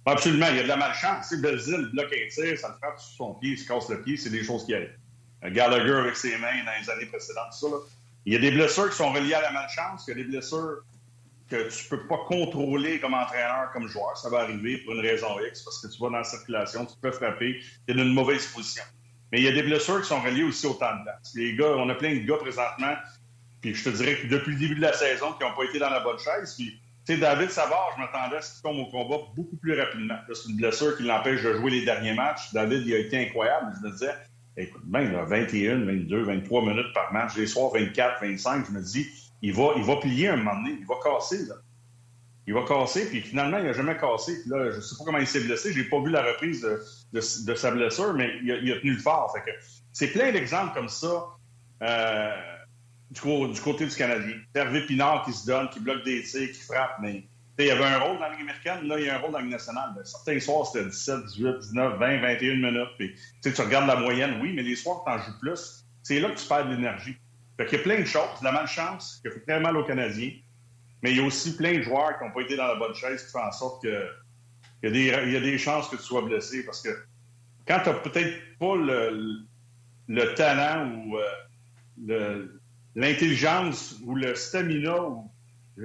Absolument. 0.06 0.48
Il 0.50 0.58
y 0.58 0.60
a 0.60 0.64
de 0.64 0.68
la 0.68 0.78
malchance. 0.78 1.30
Si 1.30 1.38
Belzile 1.38 1.90
bloque 1.94 2.14
un 2.14 2.30
ça 2.30 2.70
le 2.70 2.76
frappe 2.76 3.00
sur 3.00 3.16
son 3.18 3.34
pied, 3.36 3.52
il 3.52 3.58
se 3.58 3.68
casse 3.68 3.90
le 3.90 4.02
pied, 4.02 4.18
c'est 4.18 4.30
des 4.30 4.44
choses 4.44 4.66
qui 4.66 4.74
arrivent. 4.74 4.98
Gallagher 5.44 5.94
avec 5.94 6.16
ses 6.16 6.38
mains 6.38 6.64
dans 6.66 6.72
les 6.80 6.90
années 6.90 7.08
précédentes, 7.08 7.54
ça. 7.54 7.68
Là. 7.68 7.78
Il 8.26 8.34
y 8.34 8.36
a 8.36 8.40
des 8.40 8.52
blessures 8.52 8.90
qui 8.90 8.96
sont 8.96 9.12
reliées 9.12 9.34
à 9.34 9.42
la 9.42 9.52
malchance, 9.52 10.06
il 10.08 10.12
y 10.12 10.14
a 10.14 10.24
des 10.24 10.30
blessures 10.30 10.84
que 11.50 11.70
tu 11.70 11.90
peux 11.90 12.08
pas 12.08 12.20
contrôler 12.28 13.00
comme 13.00 13.14
entraîneur, 13.14 13.72
comme 13.74 13.88
joueur. 13.88 14.16
Ça 14.18 14.30
va 14.30 14.42
arriver 14.42 14.78
pour 14.80 14.94
une 14.94 15.02
raison 15.02 15.28
X, 15.40 15.64
parce 15.64 15.82
que 15.82 15.88
tu 15.88 16.00
vas 16.02 16.10
dans 16.10 16.18
la 16.18 16.24
circulation, 16.24 16.86
tu 16.86 16.94
peux 17.02 17.12
frapper, 17.12 17.60
tu 17.88 17.92
es 17.92 17.96
dans 17.96 18.04
une 18.04 18.14
mauvaise 18.14 18.46
position. 18.48 18.84
Mais 19.32 19.40
il 19.40 19.46
y 19.46 19.48
a 19.48 19.52
des 19.52 19.64
blessures 19.64 20.02
qui 20.02 20.08
sont 20.08 20.22
reliées 20.22 20.44
aussi 20.44 20.68
au 20.68 20.74
temps 20.74 20.96
de 20.98 21.04
place. 21.04 21.32
Les 21.36 21.56
gars, 21.56 21.74
on 21.78 21.90
a 21.90 21.96
plein 21.96 22.16
de 22.16 22.20
gars 22.20 22.38
présentement, 22.38 22.96
puis 23.62 23.74
je 23.74 23.84
te 23.84 23.90
dirais 23.90 24.18
que 24.18 24.28
depuis 24.28 24.54
le 24.54 24.60
début 24.60 24.76
de 24.76 24.82
la 24.82 24.94
saison, 24.94 25.34
qui 25.34 25.44
n'ont 25.44 25.56
pas 25.56 25.64
été 25.64 25.80
dans 25.80 25.90
la 25.90 26.02
bonne 26.02 26.20
chaise, 26.20 26.56
puis 26.56 26.80
sais, 27.06 27.18
David 27.18 27.50
Savard, 27.50 27.90
je 27.96 28.02
m'attendais 28.02 28.38
à 28.38 28.42
ce 28.42 28.54
qu'il 28.54 28.62
tombe 28.64 28.80
au 28.80 28.86
combat 28.86 29.18
beaucoup 29.36 29.58
plus 29.58 29.80
rapidement. 29.80 30.18
C'est 30.34 30.50
une 30.50 30.58
blessure 30.58 30.98
qui 30.98 31.04
l'empêche 31.04 31.44
de 31.44 31.54
jouer 31.54 31.72
les 31.72 31.86
derniers 31.86 32.14
matchs. 32.14 32.52
David, 32.54 32.86
il 32.86 32.94
a 32.94 33.00
été 33.00 33.28
incroyable. 33.28 33.74
Je 33.78 33.88
me 33.88 33.92
disais, 33.92 34.14
écoute, 34.58 34.84
ben, 34.86 35.12
là, 35.12 35.24
21, 35.24 35.86
22, 35.86 36.24
23 36.24 36.62
minutes 36.62 36.94
par 36.94 37.12
match, 37.14 37.36
les 37.36 37.48
soirs 37.48 37.72
24, 37.74 38.22
25, 38.22 38.68
je 38.68 38.72
me 38.72 38.82
dis, 38.82 39.08
il 39.42 39.54
va, 39.54 39.74
il 39.78 39.84
va 39.84 39.98
plier 39.98 40.30
un 40.30 40.38
moment 40.38 40.56
donné, 40.56 40.78
il 40.80 40.86
va 40.86 40.96
casser. 41.04 41.48
Il 42.48 42.54
va 42.54 42.64
casser, 42.64 43.08
puis 43.08 43.22
finalement, 43.22 43.58
il 43.60 43.66
n'a 43.66 43.74
jamais 43.74 43.98
cassé. 43.98 44.42
Puis 44.42 44.50
là, 44.50 44.72
je 44.72 44.78
ne 44.78 44.82
sais 44.82 44.96
pas 44.98 45.04
comment 45.06 45.20
il 45.20 45.28
s'est 45.28 45.42
blessé. 45.42 45.74
J'ai 45.74 45.84
pas 45.86 46.02
vu 46.02 46.10
la 46.10 46.24
reprise 46.24 46.68
de, 47.14 47.22
sa 47.22 47.72
blessure, 47.72 48.14
mais 48.14 48.32
il 48.44 48.72
a, 48.72 48.80
tenu 48.80 48.94
le 48.94 49.00
fort. 49.00 49.36
C'est 49.92 50.08
plein 50.08 50.32
d'exemples 50.32 50.74
comme 50.74 50.90
ça. 50.90 51.26
Euh, 51.82 52.51
du, 53.12 53.62
côté 53.62 53.86
du 53.86 53.96
Canadien. 53.96 54.38
Hervé 54.56 54.86
Pinard 54.86 55.26
qui 55.26 55.34
se 55.34 55.46
donne, 55.46 55.70
qui 55.70 55.80
bloque 55.80 56.04
des 56.04 56.24
tirs, 56.24 56.52
qui 56.52 56.62
frappe, 56.62 56.98
mais 57.02 57.24
il 57.60 57.66
y 57.66 57.72
avait 57.72 57.84
un 57.84 58.00
rôle 58.00 58.16
dans 58.16 58.22
la 58.22 58.32
Ligue 58.32 58.42
américaine, 58.42 58.88
là, 58.88 58.98
il 58.98 59.06
y 59.06 59.10
a 59.10 59.18
un 59.18 59.20
rôle 59.20 59.32
dans 59.32 59.38
la 59.38 59.44
Ligue 59.44 59.54
nationale. 59.54 59.92
Ben, 59.96 60.04
certains 60.04 60.40
soirs, 60.40 60.66
c'était 60.66 60.86
17, 60.86 61.26
18, 61.26 61.60
19, 61.60 62.00
20, 62.00 62.22
21 62.22 62.56
minutes. 62.56 63.18
Tu 63.44 63.62
regardes 63.62 63.88
la 63.88 63.98
moyenne, 63.98 64.40
oui, 64.42 64.54
mais 64.56 64.64
les 64.64 64.76
soirs, 64.76 65.04
tu 65.06 65.12
en 65.12 65.18
joues 65.20 65.40
plus. 65.40 65.86
C'est 66.04 66.20
là 66.20 66.30
que 66.30 66.40
tu 66.40 66.48
perds 66.48 66.68
de 66.68 66.76
l'énergie. 66.76 67.18
Fait 67.58 67.66
qu'il 67.66 67.78
y 67.78 67.82
a 67.82 67.84
plein 67.84 68.00
de 68.00 68.06
choses, 68.06 68.40
de 68.40 68.46
la 68.46 68.52
malchance 68.52 69.22
qui 69.24 69.32
fait 69.32 69.42
très 69.42 69.60
mal 69.60 69.78
aux 69.78 69.84
Canadiens, 69.84 70.32
mais 71.04 71.12
il 71.12 71.18
y 71.18 71.20
a 71.22 71.24
aussi 71.24 71.56
plein 71.56 71.78
de 71.78 71.82
joueurs 71.84 72.18
qui 72.18 72.24
n'ont 72.24 72.32
pas 72.32 72.42
été 72.42 72.56
dans 72.56 72.68
la 72.68 72.76
bonne 72.76 72.96
chaise 72.96 73.24
qui 73.24 73.32
font 73.32 73.44
en 73.44 73.52
sorte 73.52 73.84
que 73.84 74.08
il 74.84 74.98
y, 74.98 75.12
a 75.12 75.40
des, 75.40 75.58
chances 75.60 75.88
que 75.90 75.96
tu 75.96 76.02
sois 76.02 76.24
blessé 76.24 76.66
parce 76.66 76.82
que 76.82 76.90
quand 77.68 77.82
tu 77.84 77.90
n'as 77.90 77.96
peut-être 77.96 78.58
pas 78.58 78.76
le, 78.76 80.34
talent 80.34 80.92
ou 80.92 81.18
euh, 81.18 81.24
le, 82.04 82.61
l'intelligence 82.96 83.96
ou 84.06 84.16
le 84.16 84.36
stamina, 84.36 85.02
ou 85.04 85.30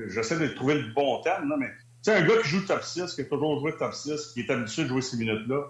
j'essaie 0.08 0.38
de 0.38 0.48
trouver 0.48 0.74
le 0.74 0.92
bon 0.92 1.20
terme, 1.22 1.54
mais 1.58 1.68
tu 2.02 2.12
sais, 2.12 2.16
un 2.16 2.26
gars 2.26 2.40
qui 2.42 2.48
joue 2.48 2.66
top 2.66 2.82
6, 2.82 3.14
qui 3.14 3.20
a 3.20 3.24
toujours 3.24 3.60
joué 3.60 3.72
top 3.76 3.94
6, 3.94 4.32
qui 4.34 4.40
est 4.40 4.50
habitué 4.50 4.84
de 4.84 4.88
jouer 4.88 5.02
ces 5.02 5.16
minutes-là, 5.16 5.64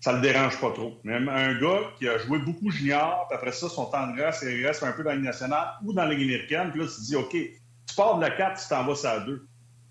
ça 0.00 0.12
le 0.12 0.20
dérange 0.20 0.60
pas 0.60 0.70
trop. 0.70 0.98
Même 1.04 1.28
un 1.28 1.58
gars 1.58 1.80
qui 1.98 2.08
a 2.08 2.18
joué 2.18 2.38
beaucoup 2.38 2.70
junior, 2.70 3.26
puis 3.28 3.36
après 3.36 3.52
ça, 3.52 3.68
son 3.68 3.86
temps 3.86 4.06
de 4.08 4.16
grâce, 4.16 4.42
il 4.42 4.66
reste 4.66 4.82
un 4.82 4.92
peu 4.92 5.02
dans 5.02 5.10
la 5.10 5.18
nationale 5.18 5.68
ou 5.84 5.92
dans 5.92 6.04
la 6.04 6.14
Ligue 6.14 6.28
américaine, 6.28 6.70
puis 6.70 6.80
là, 6.80 6.86
tu 6.86 6.94
te 6.94 7.00
dis, 7.00 7.16
OK, 7.16 7.32
tu 7.32 7.94
pars 7.96 8.16
de 8.16 8.22
la 8.22 8.30
4, 8.30 8.60
tu 8.60 8.68
t'en 8.68 8.84
vas 8.84 9.08
à 9.08 9.20
2. 9.20 9.46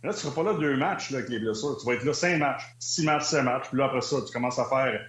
Là, 0.06 0.13
tu 0.13 0.20
seras 0.20 0.36
pas 0.36 0.44
là 0.44 0.54
deux 0.54 0.78
matchs 0.78 1.10
là, 1.10 1.18
avec 1.18 1.30
les 1.32 1.39
blessures. 1.39 1.78
Tu 1.80 1.86
vas 1.88 1.94
être 1.94 2.04
là 2.04 2.13
cinq 2.13 2.38
matchs, 2.38 2.62
six 2.78 3.04
matchs, 3.04 3.24
sept 3.24 3.44
matchs. 3.44 3.70
Puis 3.70 3.80
là, 3.80 3.86
après 3.86 4.02
ça, 4.02 4.18
tu 4.26 4.32
commences 4.32 4.60
à 4.60 4.65
faire 4.65 5.02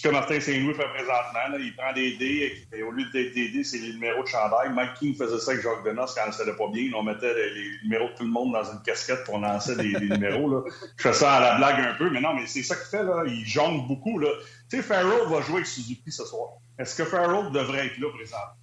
ce 0.00 0.08
que 0.08 0.14
Martin 0.14 0.40
Saint-Louis 0.40 0.72
fait 0.72 0.88
présentement. 0.94 1.58
il 1.58 1.76
prend 1.76 1.92
des 1.92 2.16
dés, 2.16 2.66
et 2.72 2.82
au 2.82 2.90
lieu 2.90 3.04
d'être 3.12 3.34
des 3.34 3.50
dés, 3.50 3.62
c'est 3.62 3.76
les 3.76 3.92
numéros 3.92 4.22
de 4.22 4.28
chandail. 4.28 4.72
Mike 4.72 4.94
King 4.94 5.14
faisait 5.14 5.38
ça 5.38 5.50
avec 5.50 5.62
Jacques 5.62 5.84
Denos 5.84 6.14
quand 6.14 6.32
ça 6.32 6.42
n'allait 6.42 6.56
pas 6.56 6.68
bien. 6.68 6.90
On 6.96 7.02
mettait 7.02 7.34
les, 7.34 7.82
numéros 7.82 8.08
de 8.08 8.14
tout 8.14 8.24
le 8.24 8.30
monde 8.30 8.54
dans 8.54 8.64
une 8.64 8.80
casquette 8.80 9.24
pour 9.24 9.38
lancer 9.38 9.76
des, 9.76 9.92
numéros. 10.00 10.48
Là. 10.48 10.62
Je 10.96 11.02
fais 11.02 11.12
ça 11.12 11.34
à 11.34 11.40
la 11.40 11.56
blague 11.56 11.80
un 11.80 11.94
peu, 11.98 12.08
mais 12.08 12.22
non, 12.22 12.32
mais 12.32 12.46
c'est 12.46 12.62
ça 12.62 12.76
qu'il 12.76 12.86
fait. 12.86 13.04
Là. 13.04 13.24
Il 13.26 13.44
jongle 13.44 13.86
beaucoup. 13.88 14.18
Là. 14.18 14.28
Tu 14.70 14.78
sais, 14.78 14.82
Farrell 14.82 15.28
va 15.28 15.42
jouer 15.42 15.56
avec 15.56 15.66
Suzuki 15.66 16.10
ce 16.10 16.24
soir. 16.24 16.52
Est-ce 16.78 16.96
que 16.96 17.04
Farrell 17.04 17.52
devrait 17.52 17.88
être 17.88 17.98
là 17.98 18.08
présentement? 18.14 18.54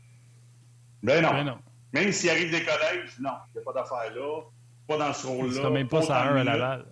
Ben 1.04 1.22
non. 1.22 1.30
Ben 1.34 1.44
non. 1.44 1.58
Même 1.94 2.12
s'il 2.14 2.32
arrive 2.32 2.50
des 2.50 2.64
collèges, 2.64 3.16
non. 3.20 3.34
Il 3.54 3.60
n'y 3.60 3.62
a 3.62 3.64
pas 3.64 3.74
d'affaire 3.74 4.12
là. 4.16 4.42
Pas 4.88 4.98
dans 4.98 5.14
ce 5.14 5.28
rôle-là. 5.28 5.62
Il 5.66 5.70
même 5.70 5.88
pas 5.88 6.02
ça 6.02 6.18
à 6.18 6.44
Laval. 6.44 6.86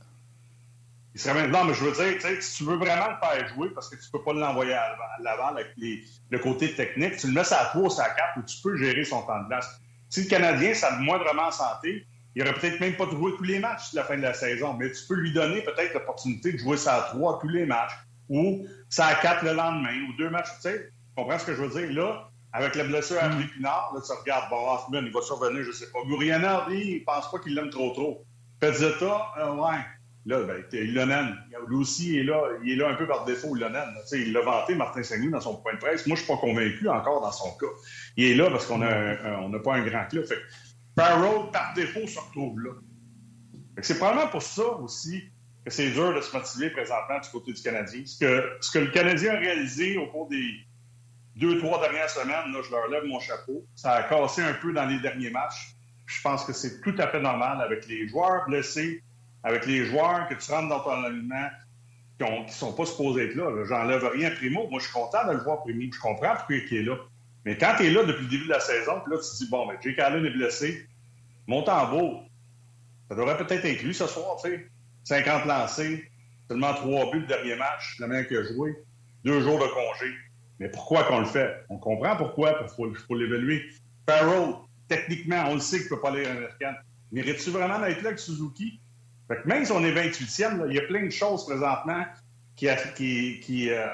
Il 1.16 1.22
serait 1.22 1.34
même... 1.34 1.50
Non, 1.50 1.64
mais 1.64 1.74
je 1.74 1.86
veux 1.86 1.94
dire, 1.94 2.42
si 2.42 2.58
tu 2.58 2.66
veux 2.66 2.76
vraiment 2.76 3.08
le 3.08 3.26
faire 3.26 3.48
jouer, 3.56 3.70
parce 3.70 3.90
que 3.90 3.96
tu 3.96 4.12
peux 4.12 4.22
pas 4.22 4.34
l'envoyer 4.34 4.74
à 4.74 4.98
l'avant 5.22 5.48
avec 5.48 5.68
le 5.78 6.40
côté 6.40 6.76
technique, 6.76 7.16
tu 7.16 7.28
le 7.28 7.34
mets 7.34 7.54
à 7.54 7.66
3 7.68 7.82
ou 7.82 8.02
à 8.02 8.10
4 8.10 8.38
où 8.38 8.42
tu 8.44 8.58
peux 8.62 8.76
gérer 8.76 9.06
son 9.06 9.22
temps 9.22 9.42
de 9.44 9.48
place. 9.48 9.80
Si 10.10 10.24
le 10.24 10.30
Canadien, 10.30 10.74
ça 10.74 10.90
a 10.90 11.00
moindrement 11.00 11.48
en 11.48 11.52
santé, 11.52 12.06
il 12.36 12.42
aurait 12.42 12.54
peut-être 12.56 12.82
même 12.82 12.98
pas 12.98 13.06
joué 13.10 13.32
tous 13.38 13.46
les 13.46 13.60
matchs 13.60 13.94
à 13.94 13.96
la 13.96 14.04
fin 14.04 14.18
de 14.18 14.24
la 14.24 14.34
saison, 14.34 14.74
mais 14.74 14.92
tu 14.92 15.08
peux 15.08 15.16
lui 15.16 15.32
donner 15.32 15.62
peut-être 15.62 15.94
l'opportunité 15.94 16.52
de 16.52 16.58
jouer 16.58 16.76
ça 16.76 16.96
à 16.96 17.02
3 17.04 17.40
tous 17.40 17.48
les 17.48 17.66
matchs, 17.66 17.94
ou 18.28 18.68
ça 18.90 19.06
à 19.06 19.16
4 19.16 19.46
le 19.46 19.54
lendemain, 19.54 19.96
ou 20.10 20.18
deux 20.18 20.30
matchs. 20.30 20.50
Tu 20.56 20.64
sais, 20.64 20.90
tu 20.90 21.16
comprends 21.16 21.40
ce 21.40 21.46
que 21.46 21.56
je 21.56 21.62
veux 21.62 21.80
dire? 21.80 21.94
Là, 21.94 22.30
avec 22.52 22.76
la 22.76 22.84
blessure 22.84 23.24
à 23.24 23.30
Pinard, 23.30 23.94
là, 23.96 24.02
tu 24.06 24.12
regardes, 24.12 24.50
bon, 24.50 24.70
Hoffman, 24.70 25.06
il 25.06 25.14
va 25.14 25.22
survenir, 25.22 25.64
je 25.64 25.72
sais 25.72 25.90
pas. 25.92 26.00
Guriana, 26.08 26.66
lui, 26.68 26.98
il 26.98 27.06
pense 27.06 27.32
pas 27.32 27.40
qu'il 27.40 27.56
l'aime 27.56 27.70
trop 27.70 27.92
trop. 27.92 28.26
Pezzetta, 28.60 29.32
euh, 29.38 29.56
ouais. 29.56 29.80
Là, 30.28 30.42
ben, 30.42 30.64
Ilonen, 30.74 31.38
lui 31.68 31.76
aussi, 31.76 32.18
est 32.18 32.24
là, 32.24 32.42
il 32.64 32.72
est 32.72 32.76
là 32.76 32.90
un 32.90 32.96
peu 32.96 33.06
par 33.06 33.26
défaut, 33.26 33.56
Ilonen. 33.56 33.94
Il 34.12 34.34
l'a 34.34 34.42
vanté, 34.42 34.74
Martin 34.74 35.04
saint 35.04 35.24
dans 35.30 35.40
son 35.40 35.58
point 35.58 35.74
de 35.74 35.80
presse. 35.80 36.08
Moi, 36.08 36.16
je 36.16 36.24
suis 36.24 36.32
pas 36.32 36.40
convaincu 36.40 36.90
encore 36.90 37.22
dans 37.22 37.32
son 37.32 37.52
cas. 37.58 37.68
Il 38.18 38.26
est 38.26 38.36
là 38.36 38.50
parce 38.50 38.66
qu'on 38.66 38.80
n'a 38.80 39.60
pas 39.60 39.76
un 39.76 39.86
grand 39.86 40.06
club. 40.08 40.26
Fait 40.26 40.40
Farrell, 40.98 41.52
par 41.52 41.74
défaut, 41.76 42.08
se 42.08 42.20
retrouve 42.20 42.60
là. 42.60 42.72
C'est 43.82 43.98
probablement 43.98 44.30
pour 44.30 44.42
ça 44.42 44.66
aussi 44.78 45.22
que 45.66 45.72
c'est 45.72 45.90
dur 45.92 46.14
de 46.14 46.22
se 46.22 46.36
motiver 46.36 46.70
présentement 46.70 47.20
du 47.20 47.30
côté 47.30 47.54
du 47.54 47.62
Canadien. 47.62 48.02
Ce 48.06 48.18
que, 48.18 48.60
que 48.74 48.80
le 48.80 48.92
Canadien 48.92 49.34
a 49.34 49.38
réalisé 49.38 49.98
au 49.98 50.08
cours 50.08 50.30
des 50.30 50.66
deux, 51.36 51.60
trois 51.60 51.82
dernières 51.82 52.10
semaines, 52.10 52.56
je 52.64 52.72
leur 52.72 52.88
lève 52.88 53.04
mon 53.06 53.20
chapeau. 53.20 53.66
Ça 53.76 53.92
a 53.92 54.04
cassé 54.04 54.42
un 54.42 54.54
peu 54.54 54.72
dans 54.72 54.86
les 54.86 55.00
derniers 55.00 55.32
matchs. 55.32 55.76
Je 56.06 56.22
pense 56.22 56.46
que 56.46 56.54
c'est 56.54 56.82
tout 56.82 56.96
à 56.98 57.08
fait 57.08 57.20
normal 57.20 57.62
avec 57.62 57.88
les 57.88 58.08
joueurs 58.08 58.46
blessés, 58.48 59.04
avec 59.46 59.68
les 59.68 59.86
joueurs 59.86 60.28
que 60.28 60.34
tu 60.34 60.52
rentres 60.52 60.70
dans 60.70 60.80
ton 60.82 61.04
alignement 61.04 61.48
qui 62.18 62.24
ne 62.24 62.48
sont 62.50 62.74
pas 62.74 62.86
supposés 62.86 63.26
être 63.26 63.36
là. 63.36 63.64
J'enlève 63.66 64.04
rien 64.06 64.32
Primo. 64.32 64.68
Moi, 64.70 64.80
je 64.80 64.86
suis 64.86 64.94
content 64.94 65.28
de 65.28 65.34
le 65.34 65.44
voir 65.44 65.62
Primo. 65.62 65.82
Je 65.94 66.00
comprends 66.00 66.36
pourquoi 66.36 66.56
il 66.56 66.78
est 66.78 66.84
là. 66.84 66.98
Mais 67.46 67.56
quand 67.58 67.76
tu 67.78 67.86
es 67.86 67.92
là 67.92 68.04
depuis 68.04 68.24
le 68.24 68.30
début 68.30 68.46
de 68.46 68.50
la 68.50 68.60
saison, 68.60 69.02
puis 69.02 69.14
là, 69.14 69.20
tu 69.22 69.30
te 69.30 69.44
dis, 69.44 69.50
bon, 69.50 69.68
mais 69.68 69.76
Jake 69.84 70.00
Allen 70.00 70.26
est 70.26 70.32
blessé, 70.32 70.88
monte 71.46 71.70
en 71.70 71.92
beau. 71.92 72.22
Ça 73.08 73.16
devrait 73.16 73.38
peut-être 73.38 73.64
être 73.66 73.84
lui 73.84 73.94
ce 73.94 74.08
soir, 74.08 74.38
tu 74.44 74.50
sais. 74.50 74.68
50 75.04 75.46
lancés, 75.46 76.10
seulement 76.50 76.74
trois 76.74 77.12
buts 77.12 77.20
le 77.20 77.28
dernier 77.28 77.56
match, 77.56 77.98
le 78.00 78.08
même 78.08 78.26
qui 78.26 78.36
a 78.36 78.42
joué, 78.42 78.76
deux 79.24 79.42
jours 79.42 79.60
de 79.60 79.68
congé. 79.68 80.12
Mais 80.60 80.70
pourquoi 80.70 81.04
qu'on 81.04 81.20
le 81.20 81.26
fait? 81.26 81.64
On 81.70 81.78
comprend 81.78 82.16
pourquoi, 82.16 82.58
il 82.64 82.70
faut, 82.70 82.92
faut 82.96 83.16
l'évaluer. 83.16 83.64
Farrell, 84.10 84.56
techniquement, 84.88 85.44
on 85.50 85.56
le 85.56 85.60
sait 85.60 85.78
qu'il 85.78 85.86
ne 85.86 85.90
peut 85.90 86.02
pas 86.02 86.10
aller 86.10 86.26
à 86.26 86.34
l'américaine. 86.34 86.76
Mérite-tu 87.12 87.52
vraiment 87.52 87.80
d'être 87.80 88.02
là 88.02 88.08
avec 88.08 88.20
Suzuki? 88.20 88.80
Même 89.46 89.66
si 89.66 89.72
on 89.72 89.84
est 89.84 89.92
28e, 89.92 90.66
il 90.70 90.76
y 90.76 90.80
a 90.80 90.84
plein 90.84 91.06
de 91.06 91.12
choses 91.12 91.46
présentement 91.46 92.04
qui, 92.56 92.68
qui, 92.96 93.40
qui, 93.42 93.70
euh, 93.70 93.88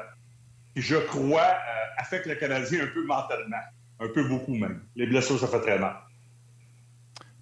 je 0.75 0.95
crois, 0.97 1.41
euh, 1.41 1.97
affectent 1.97 2.27
le 2.27 2.35
Canadien 2.35 2.83
un 2.83 2.87
peu 2.87 3.05
mentalement. 3.05 3.57
Un 3.99 4.07
peu 4.07 4.27
beaucoup 4.27 4.55
même. 4.55 4.83
Les 4.95 5.05
blessures, 5.05 5.39
ça 5.39 5.47
fait 5.47 5.61
très 5.61 5.79
mal. 5.79 5.95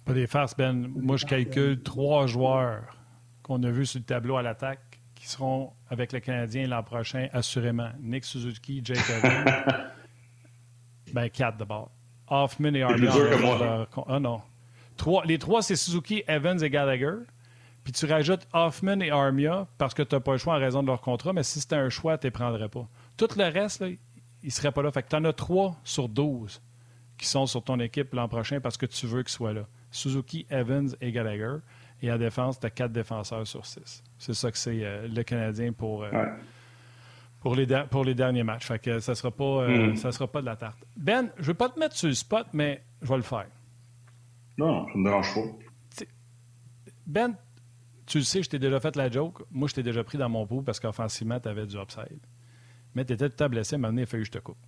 Pas 0.04 0.12
des 0.12 0.26
farces, 0.26 0.56
Ben. 0.56 0.88
Moi, 0.94 1.16
je 1.16 1.24
calcule 1.24 1.82
trois 1.82 2.26
joueurs 2.26 2.96
qu'on 3.42 3.62
a 3.62 3.70
vus 3.70 3.86
sur 3.86 4.00
le 4.00 4.04
tableau 4.04 4.36
à 4.36 4.42
l'attaque 4.42 5.00
qui 5.14 5.26
seront 5.26 5.72
avec 5.88 6.12
le 6.12 6.20
Canadien 6.20 6.66
l'an 6.66 6.82
prochain, 6.82 7.28
assurément. 7.32 7.90
Nick 8.00 8.24
Suzuki, 8.24 8.80
Jake 8.82 8.98
Evans. 9.08 9.44
ben, 11.12 11.28
quatre 11.28 11.58
d'abord. 11.58 11.90
Hoffman 12.28 12.74
et 12.74 12.82
Armia. 12.82 13.12
Ah 14.08 14.20
non. 14.20 14.40
Trois, 14.96 15.24
les 15.24 15.38
trois, 15.38 15.62
c'est 15.62 15.76
Suzuki, 15.76 16.22
Evans 16.28 16.62
et 16.62 16.70
Gallagher. 16.70 17.16
Puis 17.90 18.06
tu 18.06 18.12
rajoutes 18.12 18.46
Hoffman 18.52 19.00
et 19.00 19.10
Armia 19.10 19.66
parce 19.76 19.94
que 19.94 20.04
tu 20.04 20.14
n'as 20.14 20.20
pas 20.20 20.30
le 20.30 20.38
choix 20.38 20.54
en 20.54 20.60
raison 20.60 20.80
de 20.80 20.86
leur 20.86 21.00
contrat, 21.00 21.32
mais 21.32 21.42
si 21.42 21.60
c'était 21.60 21.74
un 21.74 21.88
choix, 21.88 22.18
tu 22.18 22.26
ne 22.26 22.28
les 22.28 22.30
prendrais 22.30 22.68
pas. 22.68 22.86
Tout 23.16 23.26
le 23.36 23.42
reste, 23.42 23.80
là, 23.80 23.88
ils 23.88 23.98
ne 24.44 24.50
seraient 24.50 24.70
pas 24.70 24.80
là. 24.80 24.92
Fait 24.92 25.02
que 25.02 25.08
tu 25.08 25.16
en 25.16 25.24
as 25.24 25.32
trois 25.32 25.74
sur 25.82 26.08
12 26.08 26.62
qui 27.18 27.26
sont 27.26 27.46
sur 27.46 27.64
ton 27.64 27.80
équipe 27.80 28.14
l'an 28.14 28.28
prochain 28.28 28.60
parce 28.60 28.76
que 28.76 28.86
tu 28.86 29.08
veux 29.08 29.24
qu'ils 29.24 29.32
soient 29.32 29.52
là. 29.52 29.62
Suzuki, 29.90 30.46
Evans 30.50 30.88
et 31.00 31.10
Gallagher. 31.10 31.56
Et 32.00 32.10
à 32.10 32.16
défense, 32.16 32.60
tu 32.60 32.66
as 32.66 32.70
quatre 32.70 32.92
défenseurs 32.92 33.44
sur 33.44 33.66
six. 33.66 34.04
C'est 34.18 34.34
ça 34.34 34.52
que 34.52 34.58
c'est 34.58 34.84
euh, 34.84 35.08
le 35.08 35.24
Canadien 35.24 35.72
pour, 35.72 36.04
euh, 36.04 36.10
pour, 37.40 37.56
les 37.56 37.66
pour 37.90 38.04
les 38.04 38.14
derniers 38.14 38.44
matchs. 38.44 38.66
Fait 38.66 38.78
que 38.78 39.00
ça 39.00 39.12
ne 39.12 39.16
sera, 39.16 39.32
pas, 39.32 39.62
euh, 39.64 39.94
mm. 39.94 39.96
sera 39.96 40.28
pas 40.28 40.42
de 40.42 40.46
la 40.46 40.54
tarte. 40.54 40.78
Ben, 40.96 41.30
je 41.38 41.42
ne 41.42 41.46
veux 41.46 41.54
pas 41.54 41.68
te 41.68 41.80
mettre 41.80 41.96
sur 41.96 42.06
le 42.06 42.14
spot, 42.14 42.46
mais 42.52 42.84
je 43.02 43.08
vais 43.08 43.16
le 43.16 43.22
faire. 43.22 43.48
Non, 44.58 44.86
ça 44.86 44.92
ne 44.94 44.98
me 45.00 45.04
dérange 45.08 45.34
pas. 45.34 46.04
Ben, 47.08 47.34
tu 48.10 48.18
le 48.18 48.24
sais, 48.24 48.42
je 48.42 48.50
t'ai 48.50 48.58
déjà 48.58 48.80
fait 48.80 48.96
la 48.96 49.08
joke. 49.08 49.44
Moi, 49.52 49.68
je 49.68 49.74
t'ai 49.74 49.84
déjà 49.84 50.02
pris 50.02 50.18
dans 50.18 50.28
mon 50.28 50.44
pot 50.44 50.62
parce 50.62 50.80
qu'offensivement, 50.80 51.38
tu 51.38 51.48
avais 51.48 51.64
du 51.64 51.76
upside. 51.76 52.18
Mais 52.92 53.04
tu 53.04 53.12
étais 53.12 53.30
tout 53.30 53.44
à 53.44 53.48
blessé, 53.48 53.78
maintenant, 53.78 54.00
il 54.00 54.06
fallu 54.06 54.24
que 54.24 54.26
je 54.26 54.32
te 54.32 54.38
coupe. 54.38 54.58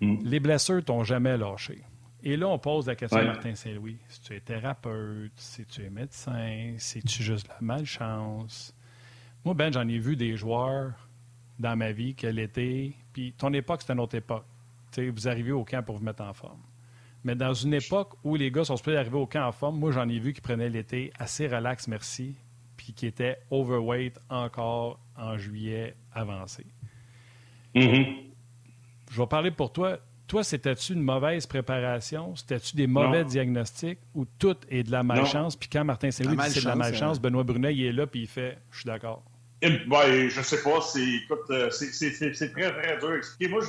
Mm. 0.00 0.16
Les 0.24 0.40
blessures 0.40 0.84
t'ont 0.84 1.04
jamais 1.04 1.38
lâché. 1.38 1.84
Et 2.24 2.36
là, 2.36 2.48
on 2.48 2.58
pose 2.58 2.88
la 2.88 2.96
question 2.96 3.20
à 3.20 3.24
Martin 3.24 3.54
Saint-Louis. 3.54 3.98
Si 4.08 4.20
tu 4.20 4.34
es 4.34 4.40
thérapeute, 4.40 5.30
si 5.36 5.64
tu 5.64 5.84
es 5.84 5.90
médecin, 5.90 6.74
si 6.76 7.02
tu 7.02 7.22
juste 7.22 7.46
la 7.46 7.58
malchance? 7.60 8.74
Moi, 9.44 9.54
Ben, 9.54 9.72
j'en 9.72 9.86
ai 9.86 9.98
vu 9.98 10.16
des 10.16 10.36
joueurs 10.36 11.08
dans 11.60 11.76
ma 11.76 11.92
vie 11.92 12.16
que 12.16 12.26
l'été, 12.26 12.96
puis 13.12 13.32
ton 13.34 13.52
époque, 13.52 13.82
c'était 13.82 13.92
une 13.92 14.00
autre 14.00 14.16
époque. 14.16 14.46
vous 14.96 15.28
arrivez 15.28 15.52
au 15.52 15.64
camp 15.64 15.84
pour 15.84 15.98
vous 15.98 16.04
mettre 16.04 16.24
en 16.24 16.32
forme. 16.32 16.62
Mais 17.24 17.34
dans 17.34 17.54
une 17.54 17.74
époque 17.74 18.12
où 18.22 18.36
les 18.36 18.50
gars 18.50 18.64
sont 18.64 18.76
supposés 18.76 18.96
arriver 18.96 19.16
au 19.16 19.26
camp 19.26 19.46
en 19.46 19.52
forme, 19.52 19.78
moi, 19.78 19.90
j'en 19.92 20.08
ai 20.08 20.18
vu 20.18 20.32
qui 20.32 20.40
prenaient 20.40 20.68
l'été 20.68 21.12
assez 21.18 21.48
relax, 21.48 21.88
merci, 21.88 22.34
puis 22.76 22.92
qui 22.92 23.06
étaient 23.06 23.38
overweight 23.50 24.18
encore 24.28 25.00
en 25.16 25.38
juillet 25.38 25.96
avancé. 26.12 26.66
Mm-hmm. 27.74 28.16
Je 29.10 29.20
vais 29.20 29.26
parler 29.26 29.50
pour 29.50 29.72
toi 29.72 29.98
toi, 30.26 30.42
c'était-tu 30.42 30.94
une 30.94 31.02
mauvaise 31.02 31.46
préparation? 31.46 32.34
C'était-tu 32.34 32.76
des 32.76 32.86
mauvais 32.86 33.24
diagnostics 33.24 33.98
ou 34.14 34.24
tout 34.24 34.56
est 34.68 34.82
de 34.82 34.90
la 34.90 35.02
malchance? 35.02 35.54
Puis 35.54 35.68
quand 35.68 35.84
Martin 35.84 36.10
Saint-Louis 36.10 36.36
dit 36.36 36.50
c'est 36.50 36.62
de 36.62 36.66
la 36.66 36.76
malchance, 36.76 37.20
Benoît 37.20 37.44
Brunet, 37.44 37.74
il 37.74 37.84
est 37.84 37.92
là 37.92 38.06
puis 38.06 38.22
il 38.22 38.26
fait 38.26 38.58
Je 38.70 38.78
suis 38.78 38.86
d'accord. 38.86 39.22
Ben, 39.62 40.28
je 40.28 40.42
sais 40.42 40.62
pas. 40.62 40.80
C'est, 40.80 41.06
écoute, 41.06 41.50
euh, 41.50 41.70
c'est, 41.70 41.90
très, 42.52 42.72
très 42.72 42.98
dur 42.98 43.10
à 43.10 43.16
expliquer. 43.16 43.50
Moi, 43.50 43.60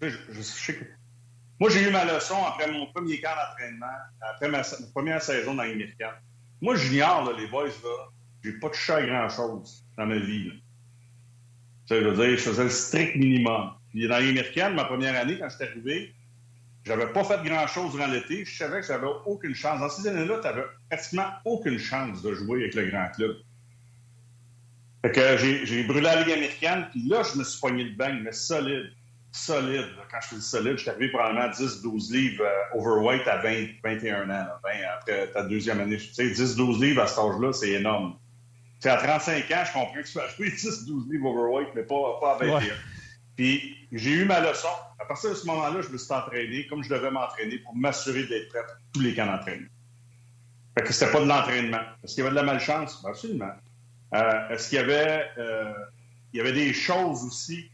je, 0.00 0.42
sais 0.42 0.74
que... 0.74 0.84
Moi, 1.62 1.70
j'ai 1.70 1.84
eu 1.84 1.92
ma 1.92 2.04
leçon 2.04 2.44
après 2.44 2.68
mon 2.72 2.86
premier 2.86 3.20
camp 3.20 3.36
d'entraînement, 3.36 3.86
après 4.20 4.48
ma, 4.48 4.62
première 4.92 5.22
saison 5.22 5.54
dans 5.54 5.62
l'américaine. 5.62 6.08
Moi, 6.60 6.74
j'ignore, 6.74 7.32
les 7.38 7.46
boys, 7.46 7.68
là, 7.68 8.08
j'ai 8.42 8.54
pas 8.54 8.68
touché 8.68 8.92
à 8.92 9.06
grand-chose 9.06 9.84
dans 9.96 10.06
ma 10.06 10.18
vie. 10.18 10.60
Ça 11.86 12.00
veut 12.00 12.14
dire, 12.16 12.30
je 12.30 12.42
faisais 12.42 12.64
le 12.64 12.68
strict 12.68 13.14
minimum. 13.14 13.74
Puis 13.90 14.08
dans 14.08 14.18
l'américaine, 14.18 14.74
ma 14.74 14.86
première 14.86 15.16
année, 15.16 15.38
quand 15.38 15.48
j'étais 15.50 15.68
arrivé, 15.68 16.12
j'avais 16.84 17.06
pas 17.12 17.22
fait 17.22 17.40
grand-chose 17.44 17.92
durant 17.92 18.08
l'été. 18.08 18.44
Je 18.44 18.56
savais 18.56 18.80
que 18.80 18.86
j'avais 18.88 19.06
aucune 19.24 19.54
chance. 19.54 19.78
Dans 19.78 19.88
ces 19.88 20.08
années-là, 20.08 20.40
tu 20.42 20.48
pratiquement 20.90 21.28
aucune 21.44 21.78
chance 21.78 22.22
de 22.22 22.34
jouer 22.34 22.62
avec 22.62 22.74
le 22.74 22.86
grand 22.86 23.08
club. 23.14 23.36
Fait 25.02 25.12
que 25.12 25.36
j'ai 25.36 25.84
brûlé 25.84 26.00
la 26.00 26.24
Ligue 26.24 26.32
américaine, 26.32 26.88
puis 26.90 27.08
là, 27.08 27.22
je 27.22 27.38
me 27.38 27.44
suis 27.44 27.60
poigné 27.60 27.84
le 27.84 27.94
bang, 27.94 28.20
mais 28.20 28.32
solide. 28.32 28.90
Solide. 29.32 29.88
Quand 30.10 30.18
je 30.30 30.36
dis 30.36 30.42
solide, 30.42 30.76
j'étais 30.76 30.90
arrivé 30.90 31.08
probablement 31.08 31.48
10-12 31.48 32.12
livres 32.12 32.44
euh, 32.44 32.78
overweight 32.78 33.26
à 33.26 33.38
20, 33.38 33.66
21 33.82 34.28
ans. 34.28 34.46
après 34.54 35.32
ta 35.32 35.42
deuxième 35.44 35.80
année. 35.80 35.96
Tu 35.96 36.12
sais, 36.12 36.26
10-12 36.26 36.80
livres 36.80 37.02
à 37.02 37.06
cet 37.06 37.18
âge-là, 37.18 37.52
c'est 37.52 37.70
énorme. 37.70 38.16
Tu 38.82 38.88
à 38.88 38.96
35 38.96 39.50
ans, 39.50 39.62
je 39.64 39.72
comprends 39.72 39.94
que 39.94 40.06
tu 40.06 40.12
peux 40.12 40.20
jouer 40.36 40.48
10-12 40.50 41.10
livres 41.10 41.26
overweight, 41.26 41.68
mais 41.74 41.82
pas, 41.82 42.18
pas 42.20 42.34
à 42.34 42.38
21. 42.38 42.74
Puis 43.36 43.76
j'ai 43.92 44.10
eu 44.10 44.24
ma 44.26 44.40
leçon. 44.40 44.68
À 44.98 45.06
partir 45.06 45.30
de 45.30 45.34
ce 45.34 45.46
moment-là, 45.46 45.80
je 45.80 45.88
me 45.88 45.98
suis 45.98 46.12
entraîné 46.12 46.66
comme 46.66 46.84
je 46.84 46.90
devais 46.90 47.10
m'entraîner 47.10 47.58
pour 47.58 47.74
m'assurer 47.74 48.24
d'être 48.24 48.48
prêt 48.50 48.60
pour 48.66 48.76
tous 48.92 49.00
les 49.00 49.14
camps 49.14 49.26
d'entraînement. 49.26 49.68
Fait 50.76 50.84
que 50.84 50.92
c'était 50.92 51.10
pas 51.10 51.20
de 51.20 51.28
l'entraînement. 51.28 51.80
Est-ce 52.02 52.14
qu'il 52.14 52.24
y 52.24 52.26
avait 52.26 52.36
de 52.36 52.40
la 52.40 52.42
malchance? 52.44 53.02
Ben, 53.02 53.10
absolument. 53.10 53.52
Euh, 54.14 54.48
est-ce 54.50 54.68
qu'il 54.68 54.78
y 54.78 54.80
avait 54.80 55.26
euh, 55.38 55.72
il 56.32 56.38
y 56.38 56.40
avait 56.40 56.52
des 56.52 56.72
choses 56.72 57.24
aussi 57.24 57.70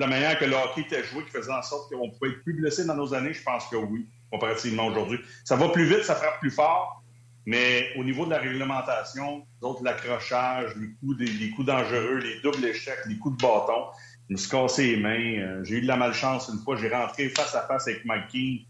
la 0.00 0.06
manière 0.06 0.38
que 0.38 0.44
le 0.44 0.54
hockey 0.54 0.82
était 0.82 1.04
joué 1.04 1.24
qui 1.24 1.30
faisait 1.30 1.52
en 1.52 1.62
sorte 1.62 1.92
qu'on 1.92 2.10
pouvait 2.10 2.30
être 2.30 2.42
plus 2.44 2.54
blessé 2.54 2.84
dans 2.84 2.94
nos 2.94 3.14
années? 3.14 3.32
Je 3.32 3.42
pense 3.42 3.66
que 3.66 3.76
oui, 3.76 4.06
comparativement 4.30 4.86
aujourd'hui. 4.86 5.18
Ça 5.44 5.56
va 5.56 5.68
plus 5.68 5.84
vite, 5.84 6.04
ça 6.04 6.14
frappe 6.14 6.40
plus 6.40 6.50
fort, 6.50 7.02
mais 7.46 7.88
au 7.96 8.04
niveau 8.04 8.26
de 8.26 8.30
la 8.30 8.38
réglementation, 8.38 9.46
d'autres 9.60 9.82
l'accrochage, 9.82 10.76
les 10.76 10.88
coups, 11.00 11.18
les 11.18 11.50
coups 11.50 11.66
dangereux, 11.66 12.18
les 12.18 12.40
doubles 12.40 12.64
échecs, 12.64 13.00
les 13.06 13.18
coups 13.18 13.36
de 13.36 13.42
bâton, 13.42 13.86
je 14.28 14.34
me 14.34 14.38
suis 14.38 14.50
cassé 14.50 14.96
les 14.96 14.96
mains. 14.98 15.38
Euh, 15.38 15.64
j'ai 15.64 15.76
eu 15.76 15.80
de 15.80 15.86
la 15.86 15.96
malchance 15.96 16.50
une 16.52 16.58
fois. 16.58 16.76
J'ai 16.76 16.90
rentré 16.90 17.30
face 17.30 17.54
à 17.54 17.62
face 17.62 17.88
avec 17.88 18.04
Mike 18.04 18.28
King. 18.28 18.66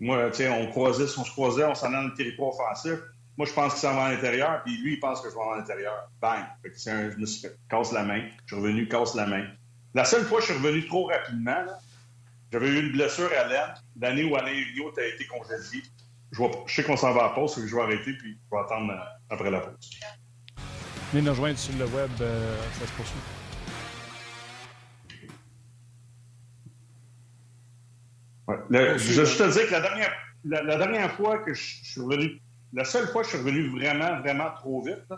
Moi, 0.00 0.32
sais, 0.32 0.48
on 0.48 0.66
croisait, 0.66 1.04
on 1.16 1.24
se 1.24 1.30
croisait, 1.30 1.64
on 1.64 1.74
s'en 1.74 1.86
allait 1.86 1.96
dans 1.96 2.08
le 2.08 2.14
territoire 2.14 2.50
offensif. 2.50 2.98
Moi, 3.38 3.46
je 3.46 3.52
pense 3.52 3.74
qu'il 3.74 3.82
s'en 3.82 3.94
va 3.94 4.06
à 4.06 4.12
l'intérieur, 4.12 4.62
puis 4.64 4.76
lui, 4.78 4.94
il 4.94 5.00
pense 5.00 5.20
que 5.20 5.28
je 5.28 5.34
vais 5.34 5.40
à 5.40 5.56
l'intérieur. 5.56 6.10
Bang! 6.20 6.44
Fait 6.62 6.70
que 6.70 6.90
un, 6.90 7.10
je 7.10 7.18
me 7.18 7.26
suis 7.26 7.48
casse 7.68 7.92
la 7.92 8.02
main. 8.02 8.22
Je 8.46 8.54
suis 8.54 8.62
revenu, 8.62 8.88
casse 8.88 9.14
la 9.14 9.26
main. 9.26 9.46
La 9.94 10.04
seule 10.04 10.24
fois 10.24 10.40
que 10.40 10.46
je 10.46 10.52
suis 10.52 10.62
revenu 10.62 10.86
trop 10.86 11.06
rapidement, 11.06 11.64
j'avais 12.52 12.68
eu 12.68 12.86
une 12.86 12.92
blessure 12.92 13.30
à 13.38 13.48
l'aine. 13.48 13.74
L'année 14.00 14.24
où 14.24 14.36
Alain 14.36 14.52
Vigneault 14.52 14.92
a 14.98 15.04
été 15.04 15.26
congédié. 15.26 15.82
Je, 16.32 16.42
je 16.66 16.74
sais 16.74 16.82
qu'on 16.82 16.96
s'en 16.96 17.12
va 17.12 17.24
à 17.24 17.28
la 17.28 17.34
pause, 17.34 17.54
que 17.54 17.66
je 17.66 17.74
vais 17.74 17.82
arrêter, 17.82 18.12
puis 18.14 18.38
je 18.44 18.56
vais 18.56 18.62
attendre 18.62 18.92
euh, 18.92 19.34
après 19.34 19.50
la 19.50 19.60
pause. 19.60 19.90
Venez 21.12 21.22
nous 21.22 21.30
rejoindre 21.30 21.58
sur 21.58 21.76
le 21.78 21.86
web, 21.86 22.10
euh, 22.20 22.56
ça 22.78 22.86
se 22.86 22.92
poursuit. 22.92 23.20
je, 28.48 29.38
te 29.38 29.52
dis 29.52 29.66
que 29.66 29.72
la 29.72 29.80
dernière, 29.80 30.12
la, 30.44 30.76
dernière 30.76 31.12
fois 31.12 31.38
que 31.38 31.54
je, 31.54 31.62
suis 31.62 32.00
revenu, 32.00 32.40
la 32.72 32.84
seule 32.84 33.06
fois 33.08 33.22
que 33.22 33.28
je 33.28 33.36
suis 33.36 33.44
revenu 33.44 33.68
vraiment, 33.68 34.20
vraiment 34.20 34.50
trop 34.56 34.82
vite, 34.82 35.12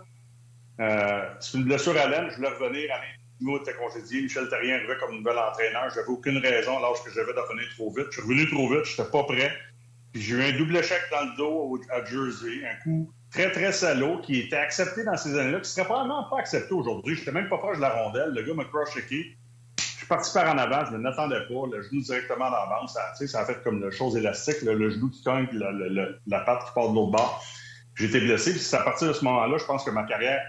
euh, 0.80 1.34
c'est 1.40 1.58
une 1.58 1.64
blessure 1.64 1.96
à 1.96 2.06
l'aine. 2.06 2.30
Je 2.30 2.36
voulais 2.36 2.48
revenir. 2.50 2.92
à 2.92 3.00
Nous 3.40 3.56
était 3.56 3.74
congédié. 3.74 4.22
Michel 4.22 4.48
Terrien 4.48 4.76
arrivait 4.76 4.96
comme 4.98 5.16
nouvel 5.16 5.38
entraîneur. 5.38 5.90
J'avais 5.94 6.08
aucune 6.08 6.38
raison 6.38 6.78
lorsque 6.80 7.12
j'avais 7.12 7.32
de 7.32 7.38
revenir 7.38 7.68
trop 7.76 7.90
vite. 7.90 8.06
Je 8.10 8.20
suis 8.20 8.22
revenu 8.22 8.48
trop 8.48 8.68
vite. 8.68 8.84
Je 8.84 9.00
n'étais 9.00 9.10
pas 9.10 9.24
prêt. 9.24 9.52
Puis 10.12 10.22
j'ai 10.22 10.34
eu 10.34 10.42
un 10.42 10.58
double 10.58 10.76
échec 10.76 11.00
dans 11.10 11.24
le 11.24 11.36
dos 11.36 11.80
à 11.90 12.04
Jersey. 12.04 12.66
Un 12.66 12.82
coup 12.82 13.12
très, 13.30 13.50
très 13.52 13.72
salaud 13.72 14.20
qui 14.22 14.40
était 14.40 14.56
accepté 14.56 15.04
dans 15.04 15.16
ces 15.16 15.38
années-là, 15.38 15.60
qui 15.60 15.70
serait 15.70 15.84
probablement 15.84 16.24
pas 16.30 16.38
accepté 16.38 16.72
aujourd'hui. 16.74 17.14
Je 17.14 17.20
n'étais 17.20 17.32
même 17.32 17.48
pas 17.48 17.58
proche 17.58 17.76
de 17.76 17.82
la 17.82 17.90
rondelle. 17.90 18.30
Le 18.30 18.42
gars 18.42 18.54
m'a 18.54 18.64
cross-checké 18.64 19.36
parti 20.08 20.32
par 20.32 20.52
en 20.52 20.58
avant, 20.58 20.84
je 20.86 20.92
ne 20.92 20.98
m'attendais 20.98 21.40
pas. 21.46 21.66
Le 21.70 21.82
genou 21.82 22.00
directement 22.00 22.50
la 22.50 22.66
bande, 22.66 22.88
ça, 22.88 23.14
ça 23.14 23.40
a 23.40 23.44
fait 23.44 23.62
comme 23.62 23.80
le 23.80 23.90
chose 23.90 24.16
élastique, 24.16 24.62
le 24.62 24.90
genou 24.90 25.10
qui 25.10 25.22
cogne, 25.22 25.46
la, 25.52 25.70
la, 26.26 26.40
patte 26.40 26.66
qui 26.66 26.72
part 26.74 26.90
de 26.90 26.94
l'autre 26.94 27.12
bord. 27.12 27.44
J'étais 27.94 28.20
blessé. 28.20 28.52
Puis 28.52 28.66
à 28.72 28.82
partir 28.82 29.08
de 29.08 29.12
ce 29.12 29.24
moment-là, 29.24 29.58
je 29.58 29.64
pense 29.64 29.84
que 29.84 29.90
ma 29.90 30.04
carrière, 30.04 30.40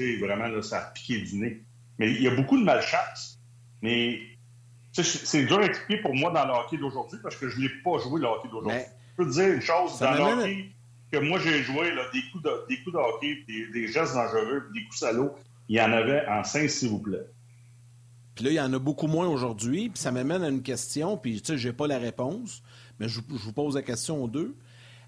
euh, 0.00 0.18
vraiment, 0.20 0.48
là, 0.48 0.62
ça 0.62 0.78
a 0.78 0.90
piqué 0.92 1.20
du 1.20 1.36
nez. 1.36 1.62
Mais 2.02 2.10
il 2.10 2.22
y 2.22 2.26
a 2.26 2.34
beaucoup 2.34 2.58
de 2.58 2.64
malchance. 2.64 3.38
Mais 3.80 4.18
c'est 4.90 5.44
dur 5.44 5.60
à 5.60 5.66
expliquer 5.66 6.02
pour 6.02 6.16
moi 6.16 6.32
dans 6.32 6.44
le 6.44 6.52
hockey 6.52 6.76
d'aujourd'hui 6.76 7.16
parce 7.22 7.36
que 7.36 7.48
je 7.48 7.58
ne 7.58 7.62
l'ai 7.62 7.68
pas 7.84 7.96
joué 8.00 8.20
le 8.20 8.26
hockey 8.26 8.48
d'aujourd'hui. 8.48 8.82
Je 9.12 9.16
peux 9.16 9.30
te 9.30 9.34
dire 9.34 9.52
une 9.52 9.60
chose, 9.60 10.00
dans 10.00 10.12
le 10.12 10.20
hockey 10.20 10.66
que 11.12 11.18
moi 11.18 11.38
j'ai 11.38 11.62
joué, 11.62 11.94
là, 11.94 12.02
des, 12.12 12.22
coups 12.32 12.42
de, 12.42 12.66
des 12.68 12.82
coups 12.82 12.96
de 12.96 12.98
hockey, 12.98 13.44
des, 13.46 13.68
des 13.68 13.86
gestes 13.86 14.14
dangereux, 14.14 14.64
des 14.74 14.82
coups 14.82 14.98
salauds, 14.98 15.32
il 15.68 15.76
y 15.76 15.80
en 15.80 15.92
avait 15.92 16.26
en 16.26 16.42
5, 16.42 16.68
s'il 16.68 16.88
vous 16.88 16.98
plaît. 16.98 17.24
Puis 18.34 18.46
là, 18.46 18.50
il 18.50 18.54
y 18.54 18.60
en 18.60 18.72
a 18.72 18.80
beaucoup 18.80 19.06
moins 19.06 19.28
aujourd'hui. 19.28 19.90
Puis 19.90 20.02
ça 20.02 20.10
m'amène 20.10 20.42
à 20.42 20.48
une 20.48 20.62
question, 20.62 21.16
puis 21.16 21.40
tu 21.40 21.52
sais, 21.52 21.58
j'ai 21.58 21.72
pas 21.72 21.86
la 21.86 21.98
réponse, 21.98 22.64
mais 22.98 23.08
je, 23.08 23.20
vous 23.28 23.52
pose 23.52 23.76
la 23.76 23.82
question 23.82 24.24
aux 24.24 24.28
deux. 24.28 24.56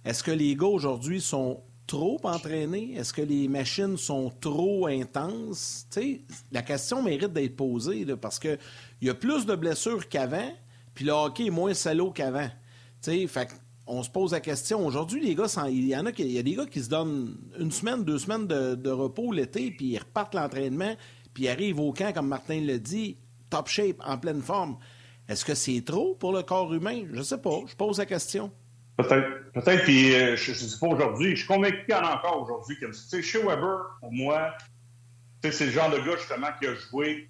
Est-ce 0.05 0.23
que 0.23 0.31
les 0.31 0.55
gars 0.55 0.67
aujourd'hui 0.67 1.21
sont 1.21 1.61
trop 1.87 2.21
entraînés? 2.25 2.95
Est-ce 2.97 3.13
que 3.13 3.23
les 3.23 3.49
machines 3.49 3.97
sont 3.97 4.33
trop 4.41 4.87
intenses? 4.87 5.87
La 6.53 6.63
question 6.63 7.03
mérite 7.03 7.33
d'être 7.33 7.57
posée 7.57 8.07
parce 8.17 8.39
qu'il 8.39 8.59
y 9.03 9.11
a 9.11 9.15
plus 9.15 9.47
de 9.47 9.55
blessures 9.55 10.09
qu'avant, 10.09 10.51
puis 10.95 11.05
le 11.05 11.13
hockey 11.13 11.47
est 11.47 11.51
moins 11.51 11.75
salaud 11.75 12.11
qu'avant. 12.11 12.49
On 13.87 14.03
se 14.03 14.09
pose 14.09 14.33
la 14.33 14.41
question. 14.41 14.87
Aujourd'hui, 14.87 15.21
les 15.21 15.35
gars, 15.35 15.47
il 15.69 15.87
y 15.87 15.97
en 15.97 16.07
a, 16.07 16.11
il 16.17 16.33
y 16.33 16.39
a 16.39 16.43
des 16.43 16.55
gars 16.55 16.67
qui 16.67 16.83
se 16.83 16.89
donnent 16.89 17.37
une 17.59 17.71
semaine, 17.71 18.03
deux 18.03 18.19
semaines 18.19 18.47
de, 18.47 18.91
repos 18.91 19.31
l'été, 19.33 19.71
puis 19.71 19.89
ils 19.89 19.99
repartent 19.99 20.35
l'entraînement, 20.35 20.95
puis 21.35 21.45
ils 21.45 21.49
arrivent 21.49 21.81
au 21.81 21.93
camp, 21.93 22.15
comme 22.15 22.29
Martin 22.29 22.61
l'a 22.63 22.79
dit, 22.79 23.19
top 23.51 23.69
shape, 23.69 23.97
en 24.05 24.17
pleine 24.17 24.41
forme. 24.41 24.79
Est-ce 25.29 25.45
que 25.45 25.55
c'est 25.55 25.83
trop 25.85 26.15
pour 26.15 26.33
le 26.33 26.43
corps 26.43 26.73
humain? 26.73 27.05
Je 27.13 27.23
sais 27.23 27.39
pas. 27.39 27.61
Je 27.67 27.75
pose 27.77 27.99
la 27.99 28.07
question. 28.07 28.51
Peut-être. 28.97 29.53
Peut-être. 29.53 29.85
Puis, 29.85 30.15
euh, 30.15 30.37
je 30.37 30.51
ne 30.51 30.57
sais 30.57 30.79
pas 30.79 30.87
aujourd'hui. 30.87 31.31
Je 31.31 31.37
suis 31.37 31.47
convaincu 31.47 31.85
qu'il 31.85 31.95
y 31.95 31.99
en 31.99 32.05
a 32.05 32.17
encore 32.17 32.43
aujourd'hui. 32.43 32.77
Tu 32.81 32.93
sais, 32.93 33.23
chez 33.23 33.39
Weber, 33.39 33.99
pour 34.01 34.13
moi, 34.13 34.53
c'est 35.43 35.67
le 35.67 35.73
genre 35.73 35.91
de 35.91 35.99
gars, 35.99 36.17
justement, 36.17 36.49
qui 36.61 36.67
a 36.67 36.75
joué 36.75 37.29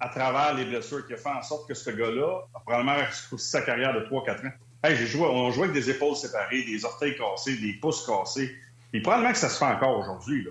à 0.00 0.08
travers 0.08 0.54
les 0.54 0.64
blessures, 0.64 1.06
qui 1.06 1.12
a 1.12 1.16
fait 1.16 1.28
en 1.28 1.42
sorte 1.42 1.68
que 1.68 1.74
ce 1.74 1.90
gars-là 1.90 2.40
a 2.54 2.60
probablement 2.60 2.96
réussi 2.96 3.38
sa 3.38 3.62
carrière 3.62 3.92
de 3.94 4.00
3-4 4.00 4.46
ans. 4.46 4.52
Hey, 4.82 4.96
j'ai 4.96 5.06
joué, 5.06 5.26
on 5.26 5.50
jouait 5.50 5.64
avec 5.68 5.74
des 5.74 5.90
épaules 5.90 6.16
séparées, 6.16 6.62
des 6.64 6.84
orteils 6.84 7.16
cassés, 7.16 7.56
des 7.56 7.74
pouces 7.74 8.06
cassés. 8.06 8.54
Puis 8.90 9.02
probablement 9.02 9.32
que 9.32 9.38
ça 9.38 9.50
se 9.50 9.58
fait 9.58 9.66
encore 9.66 9.98
aujourd'hui. 9.98 10.48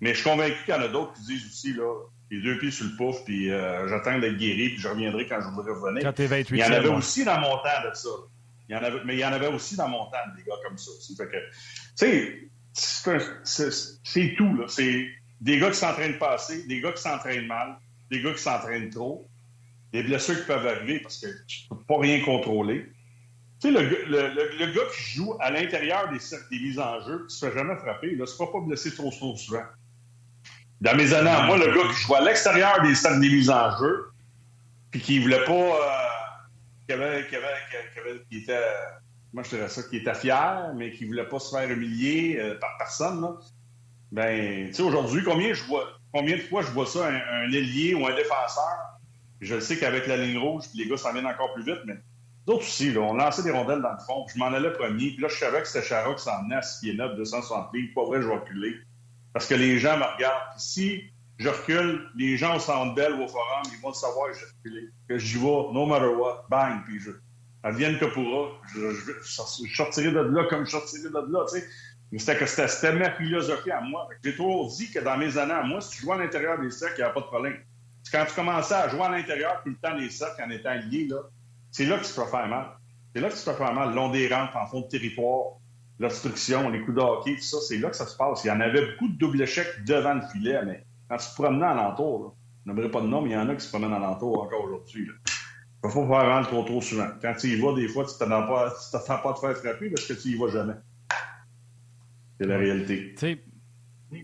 Mais 0.00 0.14
je 0.14 0.20
suis 0.20 0.30
convaincu 0.30 0.56
qu'il 0.64 0.74
y 0.74 0.76
en 0.76 0.80
a 0.80 0.88
d'autres 0.88 1.12
qui 1.14 1.22
disent 1.22 1.46
aussi, 1.46 1.74
là, 1.74 1.92
les 2.30 2.40
deux 2.40 2.58
pieds 2.58 2.70
sur 2.70 2.86
le 2.86 2.96
pouf, 2.96 3.24
puis 3.24 3.50
euh, 3.50 3.88
j'attends 3.88 4.18
d'être 4.18 4.36
guéri, 4.36 4.70
puis 4.70 4.78
je 4.78 4.88
reviendrai 4.88 5.26
quand 5.26 5.40
je 5.40 5.48
voudrais 5.48 5.72
revenir. 5.72 6.02
Quand 6.02 6.12
t'es 6.12 6.26
28 6.26 6.56
Il 6.56 6.60
y 6.60 6.64
en 6.64 6.72
avait 6.72 6.88
aussi 6.88 7.24
dans 7.24 7.40
mon 7.40 7.56
temps 7.56 7.88
de 7.88 7.94
ça. 7.94 8.08
Mais 8.68 9.14
il 9.14 9.20
y 9.20 9.24
en 9.24 9.32
avait 9.32 9.48
aussi 9.48 9.76
dans 9.76 9.88
mon 9.88 10.04
temps, 10.06 10.18
des 10.36 10.42
gars 10.44 10.56
comme 10.66 10.76
ça. 10.78 10.90
Fait 11.16 11.28
que, 11.28 12.50
c'est 12.74 14.34
tout, 14.36 14.56
là. 14.56 14.64
C'est 14.68 15.08
des 15.40 15.58
gars 15.58 15.70
qui 15.70 15.76
s'entraînent 15.76 16.18
pas 16.18 16.34
assez, 16.34 16.66
des 16.66 16.80
gars 16.80 16.92
qui 16.92 17.02
s'entraînent 17.02 17.46
mal, 17.46 17.78
des 18.10 18.20
gars 18.20 18.32
qui 18.32 18.42
s'entraînent 18.42 18.90
trop, 18.90 19.28
des 19.92 20.02
blessures 20.02 20.38
qui 20.38 20.46
peuvent 20.46 20.66
arriver 20.66 21.00
parce 21.00 21.18
que 21.18 21.28
tu 21.46 21.68
peux 21.68 21.76
pas 21.76 21.98
rien 21.98 22.22
contrôler. 22.24 22.92
Tu 23.60 23.72
sais, 23.72 23.80
le, 23.82 23.88
le, 24.06 24.56
le, 24.58 24.72
gars 24.72 24.86
qui 24.94 25.16
joue 25.16 25.36
à 25.40 25.50
l'intérieur 25.50 26.10
des 26.12 26.20
cercles 26.20 26.46
des 26.50 26.60
mises 26.60 26.78
en 26.78 27.00
jeu, 27.04 27.26
qui 27.28 27.36
se 27.36 27.46
fait 27.46 27.54
jamais 27.54 27.74
frapper, 27.76 28.14
là, 28.14 28.24
c'est 28.26 28.38
pas 28.38 28.46
pas 28.46 28.60
blessé 28.60 28.94
trop, 28.94 29.10
trop 29.10 29.36
souvent. 29.36 29.64
Dans 30.80 30.96
mes 30.96 31.12
années, 31.12 31.34
moi, 31.46 31.58
le 31.58 31.74
gars 31.74 31.88
qui 31.88 32.00
joue 32.02 32.14
à 32.14 32.20
l'extérieur 32.20 32.82
des 32.82 32.94
cercles 32.94 33.20
des 33.20 33.30
mises 33.30 33.50
en 33.50 33.76
jeu, 33.78 34.12
puis 34.90 35.00
qui 35.00 35.18
voulait 35.18 35.44
pas. 35.44 35.52
Euh, 35.52 36.07
qui, 36.88 38.28
qui, 38.30 38.38
était. 38.42 38.60
Moi, 39.32 39.42
je 39.42 39.50
dirais 39.50 39.68
ça, 39.68 39.82
était 39.92 40.14
fier, 40.14 40.72
mais 40.74 40.90
qui 40.92 41.04
voulait 41.04 41.28
pas 41.28 41.38
se 41.38 41.54
faire 41.54 41.70
humilier 41.70 42.38
euh, 42.40 42.58
par 42.58 42.76
personne. 42.78 43.36
Ben, 44.10 44.68
tu 44.68 44.74
sais, 44.74 44.82
aujourd'hui, 44.82 45.22
combien 45.22 45.52
je 45.52 45.62
vois, 45.64 45.86
combien 46.12 46.36
de 46.36 46.42
fois 46.42 46.62
je 46.62 46.70
vois 46.70 46.86
ça, 46.86 47.08
un, 47.08 47.52
ailier 47.52 47.94
ou 47.94 48.06
un 48.06 48.14
défenseur? 48.14 48.98
Je 49.40 49.60
sais 49.60 49.78
qu'avec 49.78 50.06
la 50.06 50.16
ligne 50.16 50.38
rouge, 50.38 50.64
les 50.74 50.88
gars 50.88 50.96
s'en 50.96 51.12
viennent 51.12 51.26
encore 51.26 51.52
plus 51.52 51.62
vite, 51.62 51.80
mais 51.84 51.94
d'autres 52.46 52.62
aussi, 52.62 52.96
on 52.96 53.14
lançait 53.14 53.42
des 53.42 53.50
rondelles 53.50 53.82
dans 53.82 53.92
le 53.92 53.98
fond, 53.98 54.26
je 54.32 54.38
m'en 54.38 54.46
allais 54.46 54.72
premier, 54.72 55.10
puis 55.10 55.20
là, 55.20 55.28
je 55.28 55.36
savais 55.36 55.60
que 55.60 55.68
c'était 55.68 55.86
Chara 55.86 56.14
qui 56.14 56.22
s'en 56.22 56.42
venait 56.42 56.56
à 56.56 56.62
6 56.62 56.80
pieds 56.80 56.94
9, 56.94 57.16
260 57.16 57.74
livres, 57.74 57.92
pas 57.94 58.04
vrai, 58.04 58.22
je 58.22 58.28
vais 58.28 58.34
reculer. 58.34 58.76
Parce 59.34 59.46
que 59.46 59.54
les 59.54 59.78
gens 59.78 59.98
me 59.98 60.04
regardent. 60.04 60.56
Puis 60.56 61.12
je 61.38 61.48
recule, 61.48 62.10
les 62.16 62.36
gens 62.36 62.56
au 62.56 62.58
centre 62.58 63.00
au 63.00 63.28
forum, 63.28 63.62
ils 63.72 63.80
vont 63.80 63.88
le 63.88 63.94
savoir 63.94 64.28
j'ai 64.34 64.44
reculé. 64.44 64.88
Que 65.08 65.18
j'y 65.18 65.36
vais, 65.36 65.72
no 65.72 65.86
matter 65.86 66.08
what, 66.08 66.46
bang, 66.50 66.82
puis 66.84 66.98
je. 66.98 67.12
Advienne 67.62 67.98
que 67.98 68.06
pourra. 68.06 68.50
Je, 68.74 68.90
je, 68.90 69.74
sortirai 69.74 70.10
de 70.10 70.20
là 70.20 70.44
comme 70.48 70.64
je 70.64 70.70
sortirai 70.70 71.08
de 71.08 71.32
là, 71.32 71.44
tu 71.50 71.58
sais. 71.58 71.66
C'était 72.16 72.38
que 72.38 72.46
c'était 72.46 72.92
ma 72.94 73.10
philosophie 73.12 73.70
à 73.70 73.80
moi. 73.80 74.08
J'ai 74.24 74.34
toujours 74.34 74.68
dit 74.68 74.90
que 74.90 74.98
dans 74.98 75.16
mes 75.16 75.36
années 75.36 75.52
à 75.52 75.62
moi, 75.62 75.80
si 75.80 75.96
tu 75.96 76.02
jouais 76.02 76.14
à 76.14 76.18
l'intérieur 76.18 76.58
des 76.58 76.70
cercles, 76.70 76.94
il 76.98 77.02
n'y 77.02 77.06
a 77.06 77.10
pas 77.10 77.20
de 77.20 77.26
problème. 77.26 77.56
Quand 78.10 78.24
tu 78.26 78.34
commençais 78.34 78.74
à 78.74 78.88
jouer 78.88 79.02
à 79.02 79.10
l'intérieur 79.10 79.60
tout 79.62 79.68
le 79.68 79.76
temps 79.76 79.96
des 79.96 80.08
cercles 80.08 80.42
en 80.42 80.50
étant 80.50 80.74
lié, 80.74 81.06
là, 81.08 81.18
c'est 81.70 81.84
là 81.84 81.98
que 81.98 82.06
tu 82.06 82.14
peux 82.14 82.24
faire 82.24 82.48
mal. 82.48 82.68
C'est 83.14 83.20
là 83.20 83.28
que 83.28 83.36
tu 83.36 83.44
peux 83.44 83.52
faire 83.52 83.74
mal, 83.74 83.94
long 83.94 84.08
des 84.08 84.26
rampes, 84.32 84.56
en 84.56 84.66
fond 84.66 84.80
de 84.80 84.88
territoire, 84.88 85.58
l'obstruction, 85.98 86.70
les 86.70 86.80
coups 86.80 86.96
de 86.96 87.02
hockey, 87.02 87.34
tout 87.36 87.42
ça, 87.42 87.58
c'est 87.66 87.76
là 87.76 87.90
que 87.90 87.96
ça 87.96 88.06
se 88.06 88.16
passe. 88.16 88.42
Il 88.44 88.48
y 88.48 88.50
en 88.50 88.60
avait 88.60 88.92
beaucoup 88.92 89.08
de 89.08 89.18
double 89.18 89.42
échecs 89.42 89.84
devant 89.84 90.14
le 90.14 90.22
filet, 90.32 90.64
mais 90.64 90.84
quand 91.08 91.16
tu 91.16 91.28
te 91.28 91.34
promenais 91.34 91.66
alentour, 91.66 92.36
je 92.64 92.70
n'aimerais 92.70 92.90
pas 92.90 93.00
de 93.00 93.06
nom, 93.06 93.22
mais 93.22 93.30
il 93.30 93.32
y 93.32 93.36
en 93.36 93.48
a 93.48 93.54
qui 93.54 93.64
se 93.64 93.70
promènent 93.70 93.92
alentour 93.92 94.42
encore 94.42 94.64
aujourd'hui. 94.64 95.06
Il 95.82 95.86
ne 95.86 95.92
faut 95.92 96.06
pas 96.06 96.20
faire 96.20 96.28
mal 96.28 96.46
trop 96.46 96.62
trop 96.64 96.80
souvent. 96.80 97.08
Quand 97.22 97.34
tu 97.38 97.48
y 97.48 97.60
vas, 97.60 97.72
des 97.74 97.88
fois, 97.88 98.04
tu 98.04 98.12
ne 98.12 98.18
t'attends 98.18 98.46
pas, 98.46 98.70
pas 99.22 99.32
de 99.32 99.38
faire 99.38 99.56
frapper 99.56 99.90
parce 99.90 100.06
que 100.06 100.12
tu 100.12 100.28
y 100.28 100.34
vas 100.36 100.48
jamais. 100.48 100.74
C'est 102.38 102.46
la 102.46 102.58
réalité. 102.58 103.14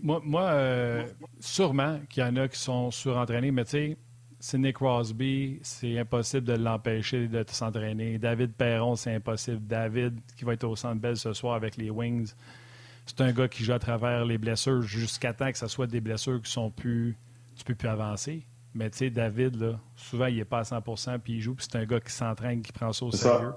Moi, 0.03 0.21
moi 0.23 0.43
euh, 0.43 1.05
sûrement 1.39 1.99
qu'il 2.09 2.23
y 2.23 2.25
en 2.25 2.35
a 2.35 2.47
qui 2.47 2.59
sont 2.59 2.91
surentraînés, 2.91 3.51
mais 3.51 3.65
tu 3.65 3.71
sais, 3.71 3.97
c'est 4.39 4.57
Nick 4.57 4.75
Crosby, 4.75 5.59
c'est 5.63 5.97
impossible 5.97 6.45
de 6.45 6.53
l'empêcher 6.53 7.27
de 7.27 7.43
s'entraîner. 7.47 8.17
David 8.17 8.53
Perron, 8.53 8.95
c'est 8.95 9.15
impossible. 9.15 9.65
David, 9.65 10.19
qui 10.37 10.45
va 10.45 10.53
être 10.53 10.65
au 10.65 10.75
Centre 10.75 11.01
Bell 11.01 11.17
ce 11.17 11.33
soir 11.33 11.55
avec 11.55 11.77
les 11.77 11.89
Wings, 11.89 12.33
c'est 13.05 13.21
un 13.21 13.31
gars 13.31 13.47
qui 13.47 13.63
joue 13.63 13.73
à 13.73 13.79
travers 13.79 14.25
les 14.25 14.37
blessures 14.37 14.81
jusqu'à 14.81 15.33
temps 15.33 15.51
que 15.51 15.57
ce 15.57 15.67
soit 15.67 15.87
des 15.87 16.01
blessures 16.01 16.41
qui 16.41 16.51
sont 16.51 16.71
plus... 16.71 17.17
Tu 17.55 17.63
peux 17.63 17.75
plus 17.75 17.87
avancer. 17.87 18.45
Mais 18.73 18.89
tu 18.89 18.97
sais, 18.97 19.09
David, 19.09 19.55
là, 19.55 19.79
souvent, 19.95 20.25
il 20.25 20.35
n'est 20.35 20.45
pas 20.45 20.59
à 20.59 20.63
100% 20.63 21.19
puis 21.19 21.33
il 21.33 21.41
joue, 21.41 21.55
puis 21.55 21.65
c'est 21.69 21.77
un 21.77 21.85
gars 21.85 22.01
qui 22.01 22.11
s'entraîne, 22.11 22.61
qui 22.61 22.73
prend 22.73 22.91
ça 22.91 23.05
au 23.05 23.11
sérieux. 23.11 23.53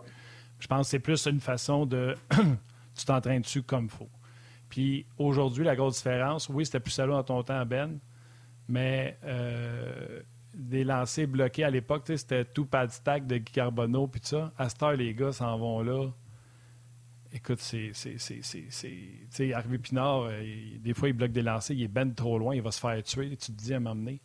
Je 0.61 0.67
pense 0.67 0.87
que 0.87 0.91
c'est 0.91 0.99
plus 1.01 1.27
une 1.27 1.41
façon 1.41 1.87
de... 1.87 2.15
tu 2.95 3.05
t'entraînes 3.05 3.43
dessus 3.43 3.63
comme 3.63 3.85
il 3.85 3.91
faut. 3.91 4.11
Puis 4.69 5.07
aujourd'hui, 5.17 5.65
la 5.65 5.75
grosse 5.75 5.97
différence, 5.97 6.49
oui, 6.49 6.67
c'était 6.67 6.81
plus 6.81 6.93
salaud 6.93 7.15
dans 7.15 7.25
ton 7.25 7.43
temps, 7.43 7.67
Ben, 7.67 7.99
mais... 8.69 9.19
Euh, 9.25 10.21
des 10.59 10.83
lancers 10.83 11.29
bloqués 11.29 11.65
à 11.65 11.71
l'époque, 11.71 12.03
c'était 12.07 12.45
tout 12.45 12.67
pad 12.67 12.91
stack 12.91 13.27
de 13.27 13.39
Guy 13.39 13.53
Carbonneau 13.53 14.09
puis 14.09 14.21
tout 14.21 14.29
ça. 14.29 14.53
À 14.59 14.69
cette 14.69 14.83
heure, 14.83 14.93
les 14.93 15.15
gars 15.15 15.33
s'en 15.33 15.57
vont 15.57 15.83
là. 15.83 16.09
Écoute, 17.33 17.61
c'est. 17.61 17.93
c'est 17.93 19.53
Harvey 19.53 19.79
Pinard, 19.79 20.23
euh, 20.23 20.43
des 20.79 20.95
fois, 20.95 21.09
il 21.09 21.13
bloque 21.13 21.33
des 21.33 21.43
lancers, 21.43 21.77
il 21.77 21.83
est 21.83 21.89
ben 21.89 22.13
trop 22.15 22.39
loin, 22.39 22.55
il 22.55 22.63
va 22.63 22.71
se 22.71 22.81
faire 22.81 23.03
tuer. 23.03 23.31
Tu 23.37 23.53
te 23.53 23.53
dis 23.53 23.75
à 23.75 23.81
m'emmener. 23.81 24.21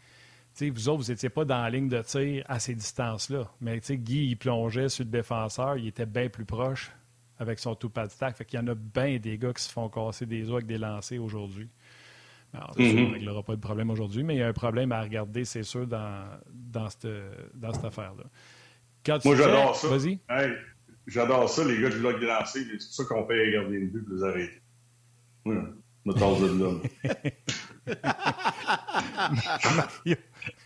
vous 0.59 0.89
autres, 0.89 1.03
vous 1.03 1.11
n'étiez 1.11 1.29
pas 1.29 1.43
dans 1.43 1.61
la 1.61 1.69
ligne 1.69 1.89
de 1.89 2.01
tir 2.01 2.45
à 2.47 2.59
ces 2.59 2.75
distances-là. 2.75 3.51
Mais 3.59 3.79
Guy, 3.79 4.27
il 4.29 4.37
plongeait 4.37 4.89
sur 4.89 5.03
le 5.03 5.11
défenseur, 5.11 5.77
il 5.77 5.87
était 5.87 6.05
bien 6.05 6.29
plus 6.29 6.45
proche 6.45 6.91
avec 7.39 7.59
son 7.59 7.75
tout 7.75 7.89
pad 7.89 8.09
stack. 8.09 8.37
Fait 8.37 8.45
qu'il 8.45 8.59
y 8.59 8.63
en 8.63 8.67
a 8.67 8.75
bien 8.75 9.17
des 9.17 9.37
gars 9.37 9.51
qui 9.51 9.63
se 9.63 9.71
font 9.71 9.89
casser 9.89 10.25
des 10.25 10.49
os 10.49 10.55
avec 10.55 10.67
des 10.67 10.77
lancers 10.77 11.21
aujourd'hui. 11.21 11.69
Alors, 12.53 12.71
on 12.77 12.83
ne 12.83 13.13
réglera 13.13 13.41
pas 13.41 13.55
de 13.55 13.61
problème 13.61 13.89
aujourd'hui, 13.89 14.23
mais 14.23 14.35
il 14.35 14.39
y 14.39 14.43
a 14.43 14.47
un 14.47 14.53
problème 14.53 14.91
à 14.91 15.01
regarder, 15.01 15.43
c'est 15.43 15.63
sûr, 15.63 15.87
dans, 15.87 16.23
dans 16.53 16.87
cette, 16.87 17.07
dans 17.55 17.73
cette 17.73 17.85
affaire-là. 17.85 18.25
Moi, 19.25 19.35
j'adore 19.35 19.75
ça. 19.75 19.87
Vas-y. 19.87 20.19
J'adore 21.07 21.49
ça, 21.49 21.63
les 21.65 21.81
gars 21.81 21.89
du 21.89 21.99
bloc 21.99 22.19
de 22.19 22.25
lancer. 22.25 22.65
C'est 22.79 22.85
pour 22.87 22.95
ça 22.95 23.03
qu'on 23.05 23.25
regarder 23.25 23.79
les 23.79 23.87
buts 23.87 24.03
pour 24.03 24.15
les 24.15 24.23
arrêter. 24.23 24.61
Oui, 25.45 25.55
notre 26.05 26.39
de 26.41 26.59
l'homme. 26.59 26.81
Mario... 29.75 30.15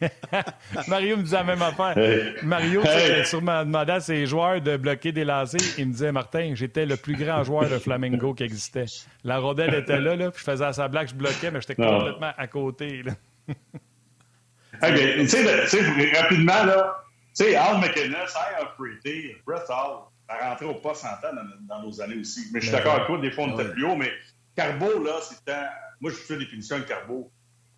Mario 0.88 1.18
me 1.18 1.24
disait 1.24 1.38
la 1.38 1.44
même 1.44 1.62
affaire. 1.62 1.96
Mario, 2.44 2.84
hey. 2.84 3.26
sûrement 3.26 3.64
demandé 3.64 3.92
à 3.92 4.00
ses 4.00 4.26
joueurs 4.26 4.62
de 4.62 4.78
bloquer 4.78 5.12
des 5.12 5.26
lancers. 5.26 5.60
Il 5.78 5.88
me 5.88 5.92
disait, 5.92 6.12
Martin, 6.12 6.54
j'étais 6.56 6.86
le 6.86 6.98
plus 6.98 7.16
grand 7.16 7.44
joueur 7.44 7.70
de 7.70 7.78
Flamengo 7.78 8.34
qui 8.34 8.44
existait. 8.44 8.86
La 9.24 9.38
rondelle 9.38 9.76
était 9.76 10.00
là, 10.00 10.16
là 10.16 10.32
puis 10.32 10.40
je 10.40 10.52
faisais 10.52 10.74
sa 10.74 10.88
blague, 10.88 11.10
je 11.10 11.16
bloquais, 11.16 11.52
mais 11.52 11.62
j'étais 11.62 11.76
complètement 11.76 12.32
à 12.36 12.48
côté. 12.48 13.04
Là. 13.04 13.14
tu 15.18 15.28
sais, 15.28 16.20
rapidement, 16.20 16.64
là, 16.64 17.04
tu 17.38 17.46
sais, 17.46 17.56
Al 17.56 17.80
McInnes, 17.80 18.14
I 18.14 18.66
Pretty, 18.78 19.34
Brett 19.46 19.70
Hall, 19.70 20.08
a 20.28 20.50
rentré 20.50 20.66
au 20.66 20.76
poste 20.76 21.06
en 21.06 21.22
temps 21.22 21.36
dans, 21.62 21.82
nos 21.82 22.02
années 22.02 22.20
aussi. 22.20 22.48
Mais 22.52 22.60
je 22.60 22.68
suis 22.68 22.76
d'accord 22.76 22.96
avec 22.96 23.08
toi, 23.08 23.20
des 23.20 23.32
fois, 23.32 23.46
on 23.46 23.60
était 23.60 23.72
plus 23.72 23.86
haut, 23.86 23.96
mais 23.96 24.12
Carbo, 24.56 25.04
là, 25.04 25.20
c'était. 25.22 25.66
Moi, 26.00 26.12
je 26.12 26.18
fais 26.18 26.34
la 26.34 26.40
définition 26.40 26.78
de 26.80 26.84
Carbo. 26.84 27.32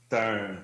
C'est 0.10 0.18
un 0.18 0.58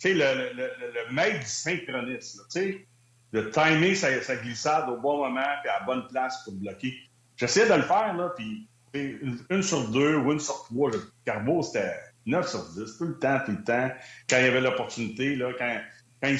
tu 0.00 0.08
sais, 0.08 0.14
le, 0.14 0.54
le, 0.54 0.62
le, 0.64 1.12
maître 1.12 1.40
du 1.40 1.46
synchronisme, 1.46 2.40
tu 2.50 2.60
sais, 2.60 2.86
de 3.34 3.42
timer 3.50 3.94
sa, 3.94 4.36
glissade 4.36 4.88
au 4.88 4.96
bon 4.96 5.18
moment 5.18 5.44
puis 5.60 5.70
à 5.70 5.80
la 5.80 5.84
bonne 5.84 6.08
place 6.08 6.42
pour 6.44 6.54
bloquer. 6.54 6.94
J'essayais 7.36 7.68
de 7.68 7.74
le 7.74 7.82
faire, 7.82 8.16
là, 8.16 8.32
puis 8.34 8.66
une, 8.94 9.62
sur 9.62 9.88
deux 9.88 10.16
ou 10.16 10.32
une 10.32 10.40
sur 10.40 10.64
trois. 10.64 10.90
Carbo, 11.26 11.62
c'était 11.62 11.94
9 12.24 12.48
sur 12.48 12.64
10, 12.70 12.96
tout 12.96 13.04
le 13.04 13.18
temps, 13.18 13.40
tout 13.44 13.52
le 13.52 13.62
temps. 13.62 13.90
Quand 14.28 14.38
il 14.38 14.44
y 14.44 14.48
avait 14.48 14.62
l'opportunité, 14.62 15.36
là, 15.36 15.52
quand, 15.58 15.80
quand, 16.22 16.34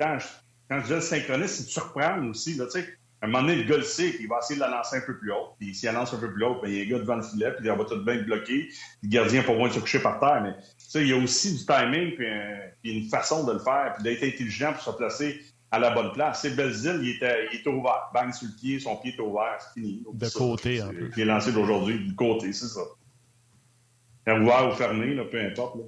quand, 0.00 0.18
quand, 0.70 0.78
je 0.78 0.82
disais 0.82 0.94
le 0.94 1.00
synchronisme, 1.02 1.54
c'est 1.54 1.64
de 1.64 1.68
surprendre 1.68 2.30
aussi, 2.30 2.54
là, 2.54 2.64
tu 2.64 2.80
sais. 2.80 2.98
À 3.22 3.26
un 3.26 3.28
moment 3.28 3.46
donné, 3.46 3.62
le 3.62 3.70
gars 3.70 3.76
le 3.76 3.84
sait 3.84 4.16
qu'il 4.16 4.26
va 4.26 4.38
essayer 4.40 4.56
de 4.56 4.64
la 4.64 4.70
lancer 4.70 4.96
un 4.96 5.00
peu 5.00 5.16
plus 5.16 5.30
haut. 5.30 5.54
Puis 5.56 5.76
s'il 5.76 5.86
la 5.86 5.92
lance 5.92 6.12
un 6.12 6.18
peu 6.18 6.32
plus 6.32 6.44
haut, 6.44 6.60
bien, 6.60 6.68
il 6.70 6.76
y 6.76 6.80
a 6.80 6.84
un 6.84 6.88
gars 6.88 6.98
devant 6.98 7.14
le 7.14 7.22
filet, 7.22 7.52
puis 7.52 7.64
il 7.64 7.70
va 7.70 7.84
tout 7.84 8.04
bien 8.04 8.20
bloquer. 8.20 8.68
Le 9.04 9.08
gardien 9.08 9.44
pour 9.44 9.54
moins 9.54 9.70
se 9.70 9.78
coucher 9.78 10.00
par 10.00 10.18
terre. 10.18 10.42
Mais 10.42 10.56
il 11.00 11.06
y 11.06 11.12
a 11.12 11.16
aussi 11.16 11.56
du 11.56 11.64
timing, 11.64 12.16
puis, 12.16 12.26
une 12.82 13.08
façon 13.08 13.44
de 13.44 13.52
le 13.52 13.60
faire, 13.60 13.92
puis 13.94 14.02
d'être 14.02 14.24
intelligent 14.24 14.72
pour 14.72 14.82
se 14.82 14.90
placer 14.90 15.40
à 15.70 15.78
la 15.78 15.90
bonne 15.90 16.12
place. 16.12 16.42
C'est 16.42 16.56
Belzile, 16.56 16.98
il 17.00 17.10
était, 17.10 17.46
il 17.52 17.60
était 17.60 17.70
ouvert. 17.70 18.10
Bang 18.12 18.32
sur 18.32 18.48
le 18.48 18.54
pied, 18.56 18.80
son 18.80 18.96
pied 18.96 19.14
est 19.16 19.20
ouvert, 19.20 19.56
c'est 19.60 19.80
fini. 19.80 20.04
de 20.12 20.28
côté, 20.28 20.80
un 20.80 20.88
peu. 20.88 21.08
Il 21.16 21.22
est 21.22 21.24
lancé 21.24 21.52
d'aujourd'hui, 21.52 22.04
du 22.04 22.16
côté, 22.16 22.52
c'est 22.52 22.66
ça. 22.66 22.80
Ouvert 24.26 24.68
ou 24.68 24.72
fermé, 24.72 25.14
là, 25.14 25.24
peu 25.26 25.40
importe. 25.40 25.76
Là. 25.76 25.84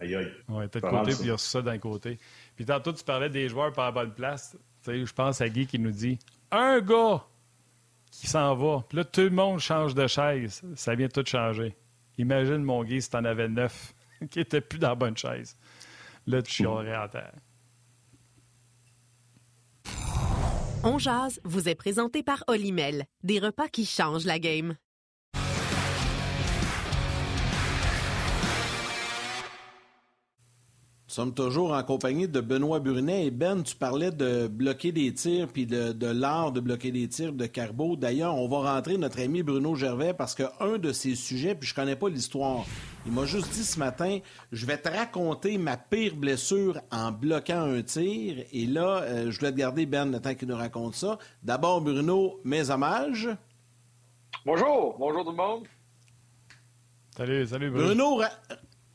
Aïe, 0.00 0.14
aïe. 0.14 0.32
Oui, 0.48 0.68
peut 0.68 0.80
de 0.80 0.86
côté, 0.86 1.10
puis 1.10 1.22
il 1.22 1.26
y 1.26 1.30
a 1.32 1.38
ça 1.38 1.60
d'un 1.60 1.78
côté. 1.78 2.18
Puis 2.54 2.64
tantôt, 2.64 2.92
tu 2.92 3.02
parlais 3.02 3.28
des 3.28 3.48
joueurs 3.48 3.72
par 3.72 3.86
la 3.86 3.92
bonne 3.92 4.14
place. 4.14 4.56
Je 4.88 5.12
pense 5.12 5.40
à 5.40 5.48
Guy 5.48 5.66
qui 5.66 5.78
nous 5.78 5.90
dit 5.90 6.18
Un 6.50 6.80
gars 6.80 7.24
qui 8.10 8.26
s'en 8.26 8.54
va. 8.54 8.84
Puis 8.88 8.96
là, 8.98 9.04
tout 9.04 9.20
le 9.20 9.30
monde 9.30 9.58
change 9.58 9.94
de 9.94 10.06
chaise. 10.06 10.62
Ça 10.74 10.94
vient 10.94 11.08
tout 11.08 11.24
changer. 11.26 11.76
Imagine, 12.16 12.62
mon 12.62 12.82
Guy, 12.82 13.02
si 13.02 13.10
t'en 13.10 13.24
avais 13.24 13.48
neuf 13.48 13.94
qui 14.30 14.38
n'étaient 14.38 14.60
plus 14.60 14.78
dans 14.78 14.90
la 14.90 14.94
bonne 14.94 15.16
chaise. 15.16 15.56
Là, 16.26 16.42
tu 16.42 16.52
chialerais 16.52 16.94
à 16.94 17.08
terre. 17.08 17.34
On 20.84 20.98
jase 20.98 21.40
vous 21.44 21.68
est 21.68 21.74
présenté 21.74 22.22
par 22.22 22.44
Olimel. 22.46 23.04
Des 23.22 23.40
repas 23.40 23.68
qui 23.68 23.84
changent 23.84 24.24
la 24.24 24.38
game. 24.38 24.76
Sommes 31.18 31.34
toujours 31.34 31.72
en 31.72 31.82
compagnie 31.82 32.28
de 32.28 32.40
Benoît 32.40 32.78
Brunet. 32.78 33.26
Et 33.26 33.32
Ben, 33.32 33.64
tu 33.64 33.74
parlais 33.74 34.12
de 34.12 34.46
bloquer 34.46 34.92
des 34.92 35.12
tirs, 35.12 35.48
puis 35.48 35.66
de, 35.66 36.06
l'art 36.06 36.52
de 36.52 36.60
bloquer 36.60 36.92
des 36.92 37.08
tirs 37.08 37.32
de 37.32 37.46
Carbo. 37.46 37.96
D'ailleurs, 37.96 38.36
on 38.36 38.46
va 38.46 38.72
rentrer 38.72 38.96
notre 38.98 39.20
ami 39.20 39.42
Bruno 39.42 39.74
Gervais 39.74 40.14
parce 40.14 40.36
qu'un 40.36 40.78
de 40.78 40.92
ses 40.92 41.16
sujets, 41.16 41.56
puis 41.56 41.68
je 41.68 41.74
connais 41.74 41.96
pas 41.96 42.08
l'histoire, 42.08 42.64
il 43.04 43.10
m'a 43.10 43.24
juste 43.24 43.50
dit 43.50 43.64
ce 43.64 43.80
matin, 43.80 44.20
je 44.52 44.64
vais 44.64 44.78
te 44.78 44.88
raconter 44.88 45.58
ma 45.58 45.76
pire 45.76 46.14
blessure 46.14 46.80
en 46.92 47.10
bloquant 47.10 47.62
un 47.62 47.82
tir. 47.82 48.44
Et 48.52 48.66
là, 48.66 49.02
euh, 49.02 49.32
je 49.32 49.40
voulais 49.40 49.50
te 49.50 49.56
garder, 49.56 49.86
Ben, 49.86 50.12
le 50.12 50.20
temps 50.20 50.36
qu'il 50.36 50.46
nous 50.46 50.56
raconte 50.56 50.94
ça. 50.94 51.18
D'abord, 51.42 51.80
Bruno, 51.80 52.38
mes 52.44 52.70
hommages. 52.70 53.28
Bonjour, 54.46 54.94
bonjour 54.96 55.24
tout 55.24 55.32
le 55.32 55.36
monde. 55.36 55.66
Salut, 57.16 57.44
salut 57.44 57.70
Bruno. 57.70 58.18
Bruno, 58.18 58.22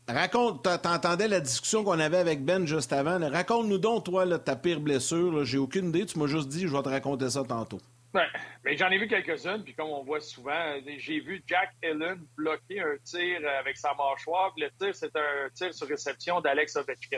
Raconte, 0.07 0.63
t'entendais 0.81 1.29
la 1.29 1.39
discussion 1.39 1.83
qu'on 1.83 1.99
avait 1.99 2.17
avec 2.17 2.43
Ben 2.43 2.67
juste 2.67 2.91
avant. 2.91 3.19
Raconte-nous 3.19 3.77
donc, 3.77 4.03
toi, 4.03 4.37
ta 4.37 4.55
pire 4.55 4.81
blessure. 4.81 5.45
J'ai 5.45 5.57
aucune 5.57 5.89
idée. 5.89 6.05
Tu 6.05 6.19
m'as 6.19 6.27
juste 6.27 6.49
dit, 6.49 6.67
je 6.67 6.75
vais 6.75 6.83
te 6.83 6.89
raconter 6.89 7.29
ça 7.29 7.43
tantôt. 7.43 7.79
Ben, 8.13 8.27
ben, 8.63 8.77
j'en 8.77 8.89
ai 8.89 8.99
vu 8.99 9.07
quelques-unes, 9.07 9.63
puis 9.63 9.73
comme 9.73 9.89
on 9.89 10.03
voit 10.03 10.19
souvent, 10.19 10.75
j'ai 10.97 11.19
vu 11.19 11.41
Jack 11.47 11.71
Ellen 11.81 12.19
bloquer 12.35 12.81
un 12.81 12.95
tir 13.03 13.39
avec 13.59 13.75
sa 13.77 13.93
mâchoire. 13.95 14.53
le 14.55 14.69
tir, 14.79 14.93
c'est 14.93 15.15
un 15.15 15.49
tir 15.53 15.73
sur 15.73 15.87
réception 15.87 16.39
d'Alex 16.41 16.75
Ovechkin. 16.75 17.17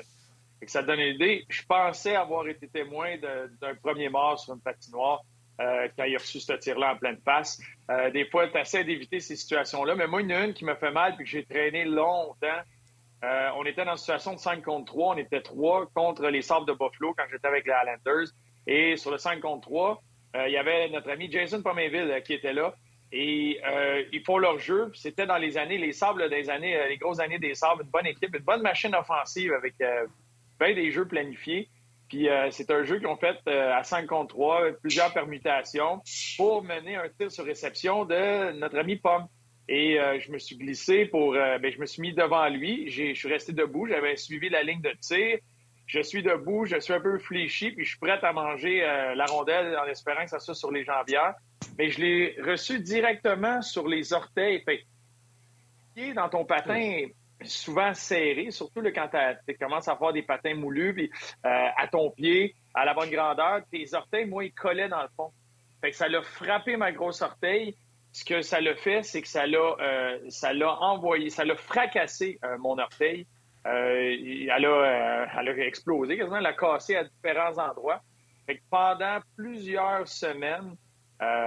Et 0.61 0.65
que 0.65 0.71
ça 0.71 0.83
donne 0.83 0.99
une 0.99 1.15
idée. 1.15 1.45
Je 1.49 1.63
pensais 1.67 2.15
avoir 2.15 2.47
été 2.47 2.67
témoin 2.69 3.17
d'un 3.17 3.75
premier 3.75 4.07
mort 4.07 4.39
sur 4.39 4.53
une 4.53 4.61
patinoire 4.61 5.21
euh, 5.59 5.87
quand 5.97 6.05
il 6.05 6.15
a 6.15 6.19
reçu 6.19 6.39
ce 6.39 6.53
tir-là 6.53 6.93
en 6.93 6.97
pleine 6.97 7.19
face. 7.25 7.59
Euh, 7.91 8.09
des 8.11 8.25
fois, 8.29 8.47
tu 8.47 8.57
essaies 8.57 8.85
d'éviter 8.85 9.19
ces 9.19 9.35
situations-là, 9.35 9.95
mais 9.95 10.07
moi, 10.07 10.21
il 10.21 10.29
y 10.29 10.33
en 10.33 10.39
a 10.39 10.45
une 10.45 10.53
qui 10.53 10.63
me 10.63 10.75
fait 10.75 10.91
mal 10.91 11.15
puis 11.15 11.25
que 11.25 11.31
j'ai 11.31 11.43
traîné 11.43 11.83
longtemps. 11.83 12.61
Euh, 13.23 13.49
on 13.55 13.65
était 13.65 13.85
dans 13.85 13.91
une 13.91 13.97
situation 13.97 14.33
de 14.33 14.39
5 14.39 14.63
contre 14.63 14.85
3. 14.85 15.15
On 15.15 15.17
était 15.17 15.41
3 15.41 15.87
contre 15.93 16.27
les 16.27 16.41
Sabres 16.41 16.65
de 16.65 16.73
Buffalo 16.73 17.13
quand 17.17 17.25
j'étais 17.31 17.47
avec 17.47 17.65
les 17.65 17.71
Highlanders. 17.71 18.27
Et 18.67 18.97
sur 18.97 19.11
le 19.11 19.17
5 19.17 19.39
contre 19.39 19.67
3, 19.67 20.01
euh, 20.35 20.47
il 20.47 20.53
y 20.53 20.57
avait 20.57 20.89
notre 20.89 21.09
ami 21.09 21.31
Jason 21.31 21.61
Pomainville 21.61 22.11
euh, 22.11 22.19
qui 22.19 22.33
était 22.33 22.53
là. 22.53 22.75
Et 23.11 23.61
ils 24.11 24.23
font 24.25 24.37
leur 24.37 24.59
jeu. 24.59 24.91
C'était 24.93 25.25
dans 25.25 25.37
les 25.37 25.57
années, 25.57 25.77
les 25.77 25.93
Sables 25.93 26.29
des 26.29 26.49
années, 26.49 26.77
les 26.89 26.97
grosses 26.97 27.19
années 27.19 27.39
des 27.39 27.53
Sables, 27.53 27.83
une 27.83 27.89
bonne 27.89 28.07
équipe, 28.07 28.35
une 28.35 28.43
bonne 28.43 28.61
machine 28.61 28.93
offensive 28.93 29.53
avec 29.53 29.75
des 30.59 30.91
jeux 30.91 31.07
planifiés. 31.07 31.69
Puis 32.09 32.27
c'est 32.49 32.69
un 32.71 32.83
jeu 32.83 32.97
qu'ils 32.97 33.07
ont 33.07 33.15
fait 33.15 33.37
à 33.47 33.83
5 33.83 34.07
contre 34.07 34.35
3, 34.35 34.71
plusieurs 34.81 35.13
permutations 35.13 36.01
pour 36.35 36.61
mener 36.63 36.97
un 36.97 37.07
tir 37.07 37.31
sur 37.31 37.45
réception 37.45 38.03
de 38.03 38.51
notre 38.59 38.79
ami 38.79 38.97
Pomme. 38.97 39.27
Et 39.67 39.99
euh, 39.99 40.19
je 40.19 40.31
me 40.31 40.37
suis 40.37 40.57
glissé 40.57 41.05
pour. 41.05 41.35
Euh, 41.35 41.57
ben, 41.57 41.71
je 41.71 41.79
me 41.79 41.85
suis 41.85 42.01
mis 42.01 42.13
devant 42.13 42.47
lui. 42.49 42.89
Je 42.89 43.13
suis 43.13 43.29
resté 43.29 43.51
debout. 43.51 43.87
J'avais 43.87 44.15
suivi 44.15 44.49
la 44.49 44.63
ligne 44.63 44.81
de 44.81 44.91
tir. 44.99 45.39
Je 45.87 46.01
suis 46.01 46.21
debout. 46.21 46.65
Je 46.65 46.79
suis 46.79 46.93
un 46.93 46.99
peu 46.99 47.17
fléchi. 47.17 47.71
Puis 47.71 47.83
je 47.83 47.89
suis 47.89 47.99
prêt 47.99 48.19
à 48.21 48.33
manger 48.33 48.83
euh, 48.83 49.15
la 49.15 49.25
rondelle 49.25 49.75
en 49.77 49.85
espérant 49.85 50.23
que 50.23 50.29
ça 50.29 50.39
soit 50.39 50.55
sur 50.55 50.71
les 50.71 50.83
jambières. 50.83 51.33
Mais 51.79 51.89
je 51.89 51.99
l'ai 51.99 52.37
reçu 52.41 52.79
directement 52.79 53.61
sur 53.61 53.87
les 53.87 54.13
orteils. 54.13 54.61
Fait, 54.63 54.85
dans 56.13 56.29
ton 56.29 56.45
patin 56.45 57.07
souvent 57.43 57.93
serré, 57.93 58.49
surtout 58.51 58.81
quand 58.81 59.09
tu 59.47 59.57
commences 59.57 59.87
à 59.87 59.97
faire 59.97 60.13
des 60.13 60.23
patins 60.23 60.55
moulus, 60.55 60.93
puis 60.93 61.11
à 61.43 61.87
ton 61.87 62.11
pied, 62.11 62.55
à 62.73 62.85
la 62.85 62.93
bonne 62.93 63.09
grandeur, 63.09 63.61
tes 63.71 63.93
orteils, 63.93 64.25
moi, 64.25 64.45
ils 64.45 64.53
collaient 64.53 64.89
dans 64.89 65.01
le 65.01 65.09
fond. 65.15 65.31
Fait 65.81 65.91
que 65.91 65.97
ça 65.97 66.07
l'a 66.07 66.21
frappé 66.21 66.77
ma 66.77 66.91
grosse 66.91 67.21
orteil 67.21 67.75
ce 68.15 68.23
que 68.23 68.41
ça 68.41 68.61
l'a 68.61 68.75
fait, 68.75 69.03
c'est 69.03 69.21
que 69.21 69.27
ça 69.27 69.45
l'a, 69.45 69.75
euh, 69.81 70.19
ça 70.29 70.53
l'a 70.53 70.81
envoyé, 70.81 71.29
ça 71.29 71.43
l'a 71.43 71.57
fracassé 71.57 72.39
euh, 72.45 72.57
mon 72.59 72.79
orteil. 72.79 73.27
Euh, 73.67 74.15
elle, 74.55 74.65
a, 74.65 75.27
elle 75.37 75.49
a 75.49 75.57
explosé, 75.67 76.15
quasiment, 76.15 76.37
elle 76.37 76.45
a 76.45 76.53
cassé 76.53 76.95
à 76.95 77.03
différents 77.03 77.57
endroits. 77.57 77.99
Fait 78.45 78.55
que 78.55 78.61
pendant 78.69 79.19
plusieurs 79.35 80.07
semaines, 80.07 80.77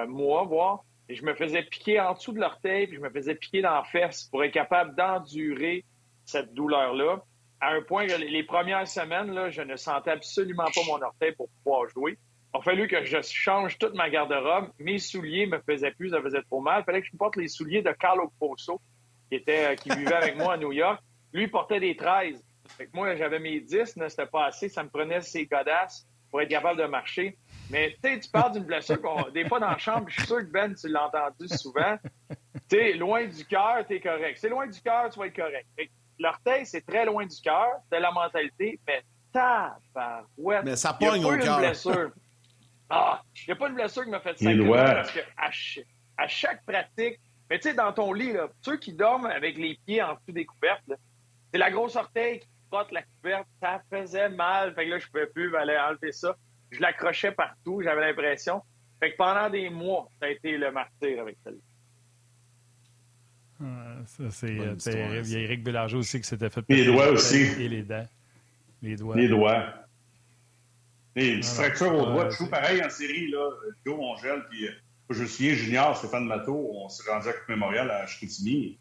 mois, 0.09 0.45
voire, 0.45 0.85
je 1.09 1.23
me 1.23 1.35
faisais 1.35 1.63
piquer 1.63 2.01
en 2.01 2.13
dessous 2.13 2.33
de 2.33 2.41
l'orteil, 2.41 2.87
puis 2.87 2.97
je 2.97 3.03
me 3.03 3.09
faisais 3.09 3.35
piquer 3.35 3.63
dans 3.63 3.77
la 3.77 3.85
fesse 3.85 4.25
pour 4.25 4.45
être 4.45 4.53
capable 4.53 4.95
d'endurer 4.95 5.87
cette 6.27 6.53
douleur-là. 6.53 7.23
À 7.63 7.71
un 7.71 7.81
point 7.81 8.07
que 8.07 8.15
les 8.15 8.43
premières 8.43 8.87
semaines, 8.87 9.33
là, 9.33 9.49
je 9.49 9.63
ne 9.63 9.77
sentais 9.77 10.11
absolument 10.11 10.67
pas 10.67 10.83
mon 10.87 11.01
orteil 11.01 11.33
pour 11.33 11.49
pouvoir 11.65 11.89
jouer. 11.89 12.19
Il 12.55 12.59
a 12.59 12.63
fallu 12.63 12.89
que 12.89 13.05
je 13.05 13.19
change 13.23 13.79
toute 13.79 13.95
ma 13.95 14.09
garde-robe. 14.09 14.71
Mes 14.79 14.99
souliers 14.99 15.47
me 15.47 15.61
faisaient 15.61 15.91
plus, 15.93 16.11
ça 16.11 16.23
faisait 16.23 16.43
trop 16.43 16.61
mal. 16.61 16.83
Il 16.83 16.85
fallait 16.85 17.03
que 17.03 17.09
je 17.11 17.17
porte 17.17 17.37
les 17.37 17.49
souliers 17.49 17.83
de 17.83 17.93
Carlo 17.93 18.33
Poso, 18.39 18.81
qui, 19.29 19.37
était, 19.37 19.73
euh, 19.73 19.75
qui 19.75 19.91
vivait 19.91 20.15
avec 20.15 20.37
moi 20.37 20.55
à 20.55 20.57
New 20.57 20.73
York. 20.73 21.01
Lui, 21.33 21.45
il 21.45 21.51
portait 21.51 21.81
des 21.81 21.95
13. 21.95 22.43
Fait 22.77 22.89
moi, 22.95 23.15
j'avais 23.17 23.39
mes 23.39 23.61
10, 23.61 23.97
ne 23.97 24.09
c'était 24.09 24.27
pas 24.27 24.47
assez. 24.47 24.69
Ça 24.69 24.83
me 24.83 24.89
prenait 24.89 25.21
ses 25.21 25.47
godasses 25.47 26.07
pour 26.31 26.41
être 26.41 26.49
capable 26.49 26.81
de 26.81 26.87
marcher. 26.87 27.37
Mais 27.71 27.97
tu 28.03 28.11
sais, 28.11 28.21
tu 28.21 28.31
parles 28.31 28.53
d'une 28.53 28.65
blessure 28.65 29.01
qu'on. 29.01 29.29
Des 29.31 29.47
fois, 29.47 29.61
dans 29.61 29.71
la 29.71 29.79
chambre, 29.79 30.07
je 30.09 30.15
suis 30.15 30.27
sûr 30.27 30.39
que 30.39 30.51
Ben, 30.51 30.75
tu 30.75 30.89
l'as 30.89 31.07
entendu 31.07 31.49
souvent. 31.49 31.97
Tu 32.69 32.77
sais, 32.77 32.93
loin 32.95 33.27
du 33.27 33.45
cœur, 33.47 33.85
tu 33.87 33.95
es 33.95 34.01
correct. 34.01 34.39
C'est 34.41 34.49
loin 34.49 34.67
du 34.67 34.81
cœur, 34.81 35.09
tu 35.11 35.19
vas 35.19 35.27
être 35.27 35.37
correct. 35.37 35.67
L'orteil, 36.19 36.67
c'est 36.67 36.85
très 36.85 37.05
loin 37.07 37.25
du 37.25 37.41
cœur, 37.41 37.69
de 37.91 37.97
la 37.97 38.11
mentalité, 38.11 38.81
mais 38.87 39.03
tabarouette. 39.33 40.65
Mais 40.65 40.77
ça 40.77 40.93
pogne 40.93 41.25
au 41.25 41.37
cœur. 41.39 41.61
Ah, 42.91 43.23
il 43.37 43.45
n'y 43.49 43.53
a 43.53 43.57
pas 43.57 43.69
une 43.69 43.75
blessure 43.75 44.05
qui 44.05 44.11
m'a 44.11 44.21
fait 44.21 44.39
ça. 44.39 44.51
Parce 44.51 45.13
que 45.13 45.21
à, 46.17 46.29
chaque 46.29 46.65
pratique, 46.65 47.21
mais 47.51 47.59
tu 47.59 47.69
sais, 47.69 47.75
dans 47.75 47.93
ton 47.93 48.13
lit, 48.13 48.33
là, 48.33 48.49
ceux 48.63 48.79
qui 48.79 48.93
dorment 48.93 49.27
avec 49.27 49.57
les 49.57 49.79
pieds 49.87 50.03
en 50.03 50.15
dessous 50.15 50.33
des 50.33 50.45
couvertes, 50.45 50.83
c'est 51.53 51.59
la 51.59 51.71
grosse 51.71 51.97
orteil 51.97 52.41
qui 52.41 52.49
frotte 52.71 52.91
la 52.93 53.03
couverte. 53.03 53.47
Ça 53.61 53.83
faisait 53.91 54.29
mal. 54.31 54.75
Fait 54.75 54.87
que 54.87 54.91
là, 54.91 54.99
je 54.99 55.07
pouvais 55.07 55.27
plus 55.27 55.55
aller 55.57 55.77
enlever 55.77 56.13
ça. 56.13 56.37
Je 56.71 56.81
l'accrochais 56.81 57.33
partout, 57.33 57.81
j'avais 57.83 58.01
l'impression. 58.01 58.63
Fait 59.01 59.13
que 59.13 59.17
pendant 59.17 59.49
des 59.49 59.71
mois, 59.71 60.11
ça 60.21 60.27
a 60.27 60.31
été 60.31 60.59
le 60.59 60.73
martyr 60.73 61.21
avec 61.21 61.37
ça. 61.45 61.51
ça, 64.07 64.31
c'est 64.31 64.59
euh, 64.59 64.75
terrible. 64.75 65.27
Il 65.27 65.33
y 65.33 65.37
a 65.37 65.41
Eric 65.41 65.63
Bélanger 65.63 65.97
aussi 65.97 66.21
qui 66.21 66.29
s'était 66.29 66.51
fait 66.51 66.65
Les 66.69 66.85
doigts 66.85 67.09
aussi. 67.11 67.43
Et 67.63 67.69
les 67.69 67.83
dents. 67.83 68.07
Les 68.83 68.97
doigts. 68.97 69.17
Les 69.17 69.29
doigts. 69.29 69.88
Et 71.19 71.31
une 71.31 71.43
fracture 71.43 71.93
au 71.93 72.07
doigt. 72.07 72.31
Je 72.31 72.37
joue 72.37 72.49
pareil 72.49 72.81
en 72.81 72.89
série, 72.89 73.29
là. 73.29 73.51
Joe 73.85 73.97
Mongel, 73.97 74.45
puis 74.49 74.69
euh, 74.69 74.73
je 75.11 75.23
me 75.23 75.27
souviens, 75.27 75.55
Junior, 75.55 75.97
Stéphane 75.97 76.27
Matteau, 76.27 76.71
on 76.73 76.89
s'est 76.89 77.11
rendu 77.11 77.29
à 77.29 77.33
Coupe 77.33 77.49
Mémorial 77.49 77.91
à 77.91 78.07
Chicoutimi. 78.07 78.79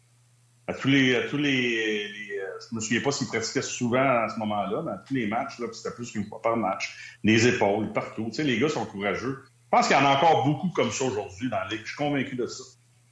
À 0.68 0.74
tous 0.74 0.86
les. 0.86 1.16
À 1.16 1.22
tous 1.22 1.36
les, 1.36 2.06
euh, 2.38 2.58
je 2.70 2.76
me 2.76 2.80
souviens 2.80 3.00
pas 3.00 3.10
s'il 3.10 3.26
pratiquait 3.26 3.62
souvent 3.62 4.24
à 4.24 4.28
ce 4.28 4.38
moment-là, 4.38 4.82
mais 4.84 4.92
à 4.92 4.98
tous 4.98 5.14
les 5.14 5.26
matchs, 5.26 5.58
là, 5.58 5.66
c'était 5.72 5.92
plus 5.92 6.12
qu'une 6.12 6.26
fois 6.26 6.40
par 6.40 6.56
match. 6.56 7.18
Les 7.24 7.48
épaules, 7.48 7.92
partout. 7.92 8.26
Tu 8.26 8.34
sais, 8.34 8.44
les 8.44 8.60
gars 8.60 8.68
sont 8.68 8.86
courageux. 8.86 9.42
Je 9.44 9.76
pense 9.76 9.88
qu'il 9.88 9.96
y 9.96 10.00
en 10.00 10.04
a 10.04 10.16
encore 10.16 10.44
beaucoup 10.44 10.68
comme 10.68 10.92
ça 10.92 11.06
aujourd'hui 11.06 11.50
dans 11.50 11.58
la 11.58 11.68
Ligue. 11.68 11.80
Je 11.82 11.88
suis 11.88 11.96
convaincu 11.96 12.36
de 12.36 12.46
ça. 12.46 12.62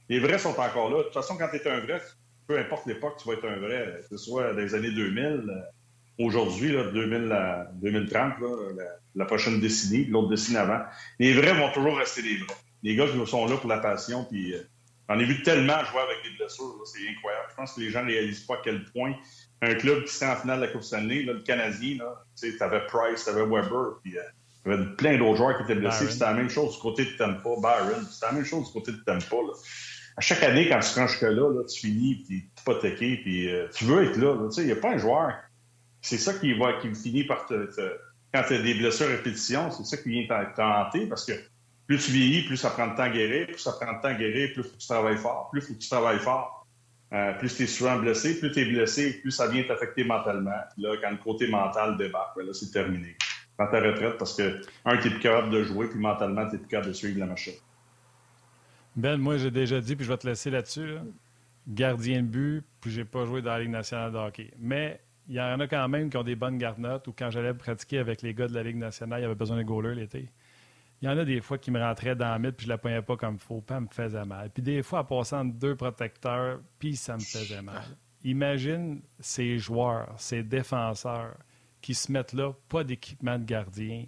Les 0.07 0.19
vrais 0.19 0.39
sont 0.39 0.57
encore 0.57 0.89
là. 0.89 0.99
De 0.99 1.03
toute 1.03 1.13
façon, 1.13 1.37
quand 1.37 1.49
tu 1.49 1.57
es 1.57 1.67
un 1.67 1.81
vrai, 1.81 2.01
peu 2.47 2.57
importe 2.57 2.85
l'époque, 2.85 3.17
tu 3.21 3.27
vas 3.27 3.33
être 3.33 3.45
un 3.45 3.59
vrai, 3.59 3.99
que 4.09 4.17
ce 4.17 4.23
soit 4.23 4.53
dans 4.53 4.59
les 4.59 4.73
années 4.73 4.91
2000, 4.91 5.51
aujourd'hui, 6.19 6.71
2030, 6.71 8.33
la, 9.15 9.25
prochaine 9.25 9.59
décennie, 9.59 10.05
l'autre 10.05 10.29
décennie 10.29 10.57
avant, 10.57 10.81
les 11.19 11.33
vrais 11.33 11.53
vont 11.53 11.71
toujours 11.71 11.97
rester 11.97 12.21
des 12.21 12.37
vrais. 12.37 12.55
Les 12.83 12.95
gars 12.95 13.07
qui 13.07 13.29
sont 13.29 13.45
là 13.47 13.57
pour 13.57 13.69
la 13.69 13.79
passion, 13.79 14.25
puis 14.25 14.53
euh, 14.53 14.61
j'en 15.09 15.19
ai 15.19 15.25
vu 15.25 15.41
tellement 15.43 15.83
jouer 15.85 16.01
avec 16.01 16.17
des 16.23 16.37
blessures, 16.37 16.81
c'est 16.85 17.07
incroyable. 17.09 17.45
Je 17.51 17.55
pense 17.55 17.73
que 17.73 17.81
les 17.81 17.89
gens 17.89 18.03
ne 18.03 18.11
réalisent 18.11 18.45
pas 18.45 18.55
à 18.55 18.61
quel 18.63 18.85
point 18.85 19.13
un 19.61 19.73
club 19.75 20.05
qui 20.05 20.15
était 20.15 20.27
en 20.27 20.35
finale 20.35 20.59
de 20.59 20.65
la 20.65 20.71
Coupe 20.71 20.83
Stanley, 20.83 21.23
là, 21.23 21.33
le 21.33 21.41
Canadien, 21.41 21.97
tu 22.39 22.55
avais 22.59 22.85
Price, 22.87 23.23
tu 23.23 23.29
avais 23.29 23.41
Weber, 23.41 23.99
puis 24.03 24.11
il 24.11 24.69
y 24.69 24.73
avait 24.73 24.85
plein 24.95 25.17
d'autres 25.17 25.37
joueurs 25.37 25.57
qui 25.57 25.63
étaient 25.63 25.79
blessés. 25.79 26.07
C'était 26.07 26.25
la 26.25 26.33
même 26.33 26.49
chose 26.49 26.75
du 26.75 26.81
côté 26.81 27.05
de 27.05 27.11
Tampa, 27.17 27.49
Byron, 27.59 28.05
c'était 28.09 28.27
la 28.27 28.31
même 28.33 28.45
chose 28.45 28.67
du 28.67 28.73
côté 28.73 28.91
de 28.91 28.97
Tampa. 28.97 29.37
À 30.15 30.21
chaque 30.21 30.43
année, 30.43 30.67
quand 30.67 30.79
tu 30.79 30.89
te 30.93 30.99
rends 30.99 31.07
jusque-là, 31.07 31.29
là, 31.29 31.63
tu 31.63 31.79
finis, 31.79 32.15
puis 32.15 32.25
tu 32.25 32.33
es 32.33 32.61
hypothéqué, 32.61 33.17
puis 33.17 33.51
euh, 33.51 33.67
tu 33.73 33.85
veux 33.85 34.03
être 34.03 34.17
là. 34.17 34.35
il 34.57 34.65
n'y 34.65 34.71
a 34.71 34.75
pas 34.75 34.91
un 34.91 34.97
joueur 34.97 35.33
c'est 36.07 36.17
ça 36.17 36.33
qui, 36.33 36.53
va, 36.53 36.73
qui 36.73 36.93
finit 36.95 37.25
par 37.25 37.45
te, 37.45 37.69
quand 38.33 38.43
tu 38.47 38.53
as 38.53 38.61
des 38.61 38.75
blessures 38.75 39.07
à 39.07 39.09
répétition, 39.09 39.71
c'est 39.71 39.83
ça 39.83 39.97
qui 39.97 40.09
vient 40.09 40.45
t'hanter 40.55 41.05
parce 41.07 41.25
que 41.25 41.33
plus 41.85 41.97
tu 41.99 42.11
vieillis, 42.11 42.43
plus 42.43 42.57
ça 42.57 42.69
prend 42.69 42.87
de 42.87 42.95
temps 42.95 43.03
à 43.03 43.09
guérir, 43.09 43.47
plus 43.47 43.57
ça 43.57 43.73
prend 43.73 43.93
de 43.93 44.01
temps 44.01 44.07
à 44.07 44.13
guérir, 44.13 44.53
plus 44.53 44.63
tu 44.77 44.87
travailles 44.87 45.17
fort, 45.17 45.49
plus 45.51 45.61
faut 45.61 45.73
que 45.73 45.79
tu 45.79 45.89
travailles 45.89 46.19
fort. 46.19 46.65
Euh, 47.13 47.33
plus 47.33 47.55
tu 47.55 47.63
es 47.63 47.67
souvent 47.67 47.97
blessé, 47.97 48.37
plus 48.39 48.51
tu 48.51 48.59
es 48.59 48.65
blessé, 48.65 49.19
plus 49.21 49.31
ça 49.31 49.47
vient 49.47 49.63
t'affecter 49.63 50.03
mentalement. 50.03 50.59
là, 50.77 50.95
quand 51.01 51.11
le 51.11 51.17
côté 51.17 51.47
mental 51.47 51.97
débarque, 51.97 52.35
ben 52.37 52.45
là, 52.45 52.53
c'est 52.53 52.71
terminé. 52.71 53.15
Prends 53.57 53.67
ta 53.67 53.79
retraite 53.79 54.17
parce 54.17 54.35
que, 54.35 54.61
un, 54.83 54.97
tu 54.97 55.09
plus 55.09 55.19
capable 55.19 55.49
de 55.49 55.63
jouer, 55.63 55.87
puis 55.87 55.99
mentalement, 55.99 56.49
tu 56.49 56.57
plus 56.57 56.67
capable 56.67 56.89
de 56.89 56.93
suivre 56.93 57.19
la 57.19 57.25
machine. 57.25 57.53
Ben, 58.97 59.15
moi, 59.17 59.37
j'ai 59.37 59.51
déjà 59.51 59.79
dit, 59.79 59.95
puis 59.95 60.05
je 60.05 60.11
vais 60.11 60.17
te 60.17 60.27
laisser 60.27 60.49
là-dessus. 60.49 60.95
Gardien 61.67 62.21
de 62.21 62.27
but, 62.27 62.63
puis 62.81 62.91
j'ai 62.91 63.05
pas 63.05 63.25
joué 63.25 63.41
dans 63.41 63.51
la 63.51 63.59
Ligue 63.59 63.71
nationale 63.71 64.11
de 64.11 64.17
hockey. 64.17 64.51
Mais 64.59 64.99
il 65.27 65.35
y 65.35 65.41
en 65.41 65.59
a 65.59 65.67
quand 65.67 65.87
même 65.89 66.09
qui 66.09 66.17
ont 66.17 66.23
des 66.23 66.35
bonnes 66.35 66.57
garnottes, 66.57 67.07
ou 67.07 67.13
quand 67.17 67.29
j'allais 67.29 67.53
pratiquer 67.53 67.99
avec 67.99 68.21
les 68.21 68.33
gars 68.33 68.47
de 68.47 68.53
la 68.53 68.63
Ligue 68.63 68.77
nationale, 68.77 69.19
il 69.19 69.23
y 69.23 69.25
avait 69.25 69.35
besoin 69.35 69.57
de 69.57 69.63
goaler 69.63 69.95
l'été. 69.95 70.29
Il 71.01 71.05
y 71.05 71.11
en 71.11 71.17
a 71.17 71.25
des 71.25 71.41
fois 71.41 71.57
qui 71.57 71.69
me 71.69 71.79
rentraient 71.79 72.15
dans 72.15 72.29
la 72.29 72.39
mythe, 72.39 72.55
puis 72.57 72.65
je 72.65 72.69
la 72.69 72.77
poignais 72.77 73.01
pas 73.03 73.17
comme 73.17 73.35
il 73.35 73.39
faut, 73.39 73.61
puis 73.61 73.75
elle 73.75 73.83
me 73.83 73.87
faisait 73.91 74.25
mal. 74.25 74.49
Puis 74.49 74.63
des 74.63 74.81
fois, 74.81 75.01
en 75.01 75.03
passant 75.05 75.45
deux 75.45 75.75
protecteurs, 75.75 76.59
puis 76.79 76.95
ça 76.95 77.13
me 77.15 77.19
faisait 77.19 77.61
mal. 77.61 77.83
Imagine 78.23 79.01
ces 79.19 79.57
joueurs, 79.59 80.13
ces 80.17 80.41
défenseurs 80.43 81.35
qui 81.81 81.93
se 81.93 82.11
mettent 82.11 82.33
là, 82.33 82.51
pas 82.67 82.83
d'équipement 82.83 83.37
de 83.37 83.45
gardien. 83.45 84.05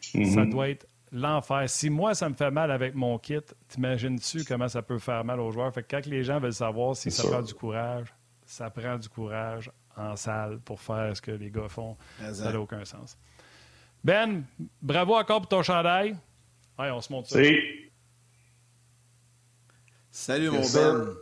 Ça 0.00 0.18
Mhm. 0.44 0.50
doit 0.50 0.68
être 0.68 0.86
l'enfer. 1.10 1.68
Si 1.68 1.90
moi, 1.90 2.14
ça 2.14 2.28
me 2.28 2.34
fait 2.34 2.50
mal 2.50 2.70
avec 2.70 2.94
mon 2.94 3.18
kit, 3.18 3.40
t'imagines-tu 3.68 4.44
comment 4.44 4.68
ça 4.68 4.80
peut 4.82 4.98
faire 4.98 5.24
mal 5.24 5.40
aux 5.40 5.50
joueurs? 5.50 5.72
Fait 5.74 5.82
que 5.82 5.88
quand 5.96 6.06
les 6.06 6.22
gens 6.22 6.38
veulent 6.38 6.52
savoir 6.52 6.94
si 6.96 7.10
ça 7.10 7.22
sûr. 7.22 7.30
prend 7.30 7.42
du 7.42 7.52
courage, 7.54 8.14
ça 8.46 8.70
prend 8.70 8.96
du 8.96 9.08
courage 9.08 9.70
en 9.96 10.16
salle 10.16 10.58
pour 10.60 10.80
faire 10.80 11.16
ce 11.16 11.20
que 11.22 11.30
les 11.32 11.50
gars 11.50 11.68
font. 11.68 11.96
Ça 12.32 12.52
n'a 12.52 12.60
aucun 12.60 12.84
sens. 12.84 13.16
Ben, 14.04 14.42
bravo 14.80 15.14
encore 15.16 15.40
pour 15.40 15.48
ton 15.48 15.62
chandail. 15.62 16.16
Ouais, 16.78 16.90
on 16.90 17.00
se 17.00 17.12
montre 17.12 17.28
ça. 17.28 17.38
Salut, 20.10 20.50
mon 20.50 20.58
Yes, 20.60 20.74
Ben. 20.74 20.80
sir. 21.04 21.16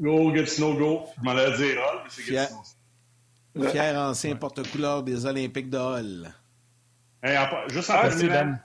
Go, 0.00 0.32
Gatineau, 0.32 0.74
go. 0.74 1.06
Je 1.18 1.22
m'en 1.24 1.30
allais 1.32 1.56
dire 1.56 1.78
Hall, 1.78 2.00
mais 2.04 2.10
c'est 2.10 2.22
Fier. 2.22 2.48
Gatineau. 3.54 3.70
Fier 3.70 3.96
ancien 4.08 4.36
porte-couleur 4.36 5.02
des 5.02 5.26
Olympiques 5.26 5.68
de 5.70 5.78
Hall. 5.78 6.32
Hey, 7.22 7.36
en 7.36 7.48
pa- 7.48 7.68
juste 7.68 7.90
en 7.90 7.94
Merci, 8.02 8.18
terminant, 8.20 8.44
Ben. 8.52 8.60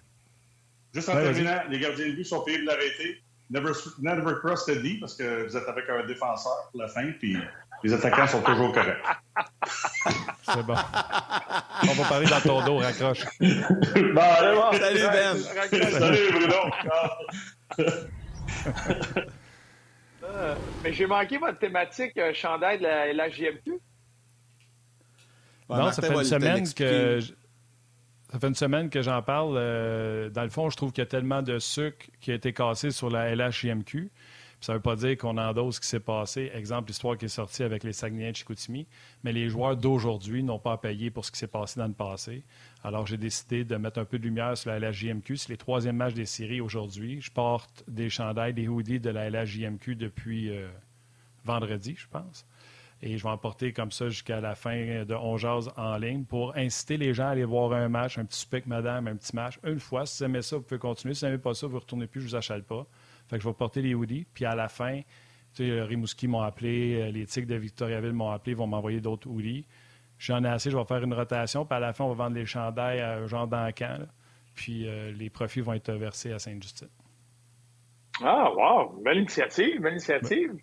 juste 0.93 1.10
en 1.10 1.16
Ouais, 1.16 1.24
terminant 1.24 1.62
les 1.70 1.80
gardiens 1.80 2.08
de 2.08 2.12
but 2.14 2.24
sont 2.26 2.41
payés 2.43 2.60
de 2.60 2.66
l'arrêter. 2.66 3.22
Never, 3.50 3.74
never 4.00 4.34
cross 4.41 4.66
the 4.66 4.82
D 4.82 4.98
parce 5.00 5.16
que 5.16 5.46
vous 5.48 5.56
êtes 5.58 5.68
avec 5.68 5.88
un 5.89 6.06
défenseur 6.06 6.70
pour 6.72 6.82
la 6.82 6.88
fin, 6.88 7.12
puis 7.20 7.38
les 7.84 7.93
attaquants 7.93 8.28
sont 8.28 8.41
toujours 8.41 8.71
corrects. 8.71 8.97
C'est 10.43 10.63
bon. 10.65 10.76
on 10.76 11.93
va 11.93 12.03
parler 12.09 12.28
dans 12.28 12.39
ton 12.41 12.63
dos, 12.65 12.78
raccroche. 12.78 13.23
bon, 13.39 14.21
allez, 14.21 14.55
bon. 14.55 14.71
Salut, 14.73 15.01
Ben. 15.11 15.38
Salut, 15.91 16.32
Bruno. 16.32 16.55
Euh, 20.23 20.55
mais 20.84 20.91
j'ai 20.93 21.05
manqué 21.05 21.38
votre 21.38 21.59
thématique 21.59 22.17
euh, 22.17 22.34
chandail 22.34 22.80
de 22.80 22.84
la, 22.84 23.13
la 23.13 23.30
JMQ. 23.30 23.71
Non, 25.69 25.78
Martin 25.78 25.91
ça 25.91 26.01
fait 26.07 26.13
une 26.13 26.23
semaine 26.23 26.73
que 26.73 27.19
je- 27.19 27.34
ça 28.32 28.39
fait 28.39 28.47
une 28.47 28.55
semaine 28.55 28.89
que 28.89 29.01
j'en 29.01 29.21
parle. 29.21 29.55
Euh, 29.57 30.30
dans 30.30 30.43
le 30.43 30.49
fond, 30.49 30.69
je 30.69 30.78
trouve 30.78 30.91
qu'il 30.91 31.01
y 31.03 31.07
a 31.07 31.09
tellement 31.09 31.41
de 31.43 31.59
sucre 31.59 32.07
qui 32.21 32.32
a 32.32 32.34
été 32.36 32.53
cassé 32.53 32.89
sur 32.91 33.09
la 33.09 33.36
LHIMQ. 33.36 34.11
Ça 34.66 34.74
ne 34.74 34.78
veut 34.80 34.82
pas 34.82 34.95
dire 34.95 35.16
qu'on 35.16 35.38
endosse 35.38 35.76
ce 35.76 35.80
qui 35.80 35.88
s'est 35.88 35.99
passé. 35.99 36.51
Exemple, 36.55 36.88
l'histoire 36.88 37.20
qui 37.20 37.26
est 37.26 37.28
sortie 37.28 37.61
avec 37.61 37.84
les 37.84 37.93
Saguenayens 37.93 38.32
de 38.32 38.36
Chicoutimi. 38.36 38.88
Mais 39.24 39.32
les 39.32 39.47
joueurs 39.47 39.78
d'aujourd'hui 39.78 40.41
n'ont 40.41 40.57
pas 40.57 40.72
à 40.72 40.78
payer 40.78 41.11
pour 41.11 41.24
ce 41.24 41.32
qui 41.32 41.38
s'est 41.38 41.45
passé 41.45 41.80
dans 41.80 41.86
le 41.86 41.93
passé. 41.93 42.43
Alors, 42.84 43.05
j'ai 43.05 43.18
décidé 43.18 43.63
de 43.63 43.76
mettre 43.76 43.99
un 43.99 44.05
peu 44.05 44.18
de 44.18 44.24
lumière 44.24 44.57
sur 44.57 44.72
la 44.72 44.80
LHJMQ. 44.80 45.38
C'est 45.38 45.49
les 45.49 45.57
troisièmes 45.57 45.97
matchs 45.97 46.16
des 46.16 46.26
séries 46.26 46.61
aujourd'hui. 46.61 47.22
Je 47.22 47.30
porte 47.30 47.84
des 47.88 48.09
chandails, 48.09 48.55
des 48.55 48.68
hoodies 48.68 48.99
de 48.99 49.11
la 49.11 49.30
LHJMQ 49.30 49.97
depuis 49.97 50.49
euh, 50.49 50.68
vendredi, 51.43 51.93
je 51.95 52.07
pense. 52.07 52.43
Et 53.03 53.20
je 53.20 53.24
vais 53.24 53.30
en 53.30 53.38
porter 53.38 53.72
comme 53.72 53.91
ça 53.91 54.09
jusqu'à 54.09 54.41
la 54.41 54.55
fin 54.55 55.05
de 55.05 55.13
On 55.13 55.38
Jase 55.38 55.70
en 55.78 55.95
ligne 55.97 56.24
pour 56.24 56.57
inciter 56.57 56.97
les 56.97 57.13
gens 57.13 57.28
à 57.28 57.30
aller 57.30 57.45
voir 57.45 57.72
un 57.74 57.88
match, 57.88 58.18
un 58.18 58.26
petit 58.26 58.47
avec 58.51 58.66
madame, 58.66 59.07
un 59.09 59.16
petit 59.16 59.36
match, 59.36 59.59
une 59.63 59.80
fois. 59.80 60.07
Si 60.07 60.24
vous 60.24 60.26
aimez 60.26 60.41
ça, 60.41 60.55
vous 60.55 60.63
pouvez 60.63 60.80
continuer. 60.80 61.13
Si 61.13 61.20
vous 61.20 61.28
n'aimez 61.28 61.38
pas 61.38 61.53
ça, 61.53 61.68
vous 61.68 61.76
ne 61.76 61.82
retournez 61.82 62.07
plus, 62.07 62.22
je 62.22 62.30
vous 62.30 62.36
achète 62.36 62.66
pas. 62.66 62.88
Fait 63.28 63.38
que 63.38 63.43
je 63.43 63.47
vais 63.47 63.53
porter 63.53 63.82
les 63.82 63.93
hoodies. 63.95 64.26
Puis 64.34 64.45
à 64.45 64.55
la 64.55 64.67
fin, 64.67 65.01
tu 65.53 65.67
sais, 65.67 65.82
Rimouski 65.82 66.28
m'ont 66.28 66.41
appelé, 66.41 67.01
euh, 67.01 67.11
les 67.11 67.26
Tigres 67.26 67.47
de 67.47 67.55
Victoriaville 67.55 68.13
m'ont 68.13 68.30
appelé, 68.32 68.51
ils 68.53 68.57
vont 68.57 68.67
m'envoyer 68.67 69.01
d'autres 69.01 69.30
hoodies. 69.30 69.65
J'en 70.17 70.43
ai 70.43 70.47
assez, 70.47 70.69
je 70.71 70.78
vais 70.78 70.86
faire 70.86 71.03
une 71.03 71.13
rotation. 71.13 71.65
Puis 71.65 71.76
à 71.76 71.80
la 71.80 71.93
fin, 71.93 72.05
on 72.05 72.09
va 72.09 72.26
vendre 72.26 72.36
les 72.36 72.45
chandails 72.45 72.99
euh, 73.01 73.28
genre 73.28 73.47
dans 73.47 73.65
le 73.65 73.71
camp. 73.71 73.99
là. 73.99 74.05
Puis 74.55 74.88
euh, 74.88 75.11
les 75.11 75.30
profits 75.30 75.61
vont 75.61 75.73
être 75.73 75.91
versés 75.91 76.32
à 76.32 76.39
Sainte-Justine. 76.39 76.88
Ah, 78.23 78.49
wow! 78.55 79.01
Belle 79.03 79.17
initiative, 79.17 79.82
belle 79.82 79.93
initiative. 79.93 80.53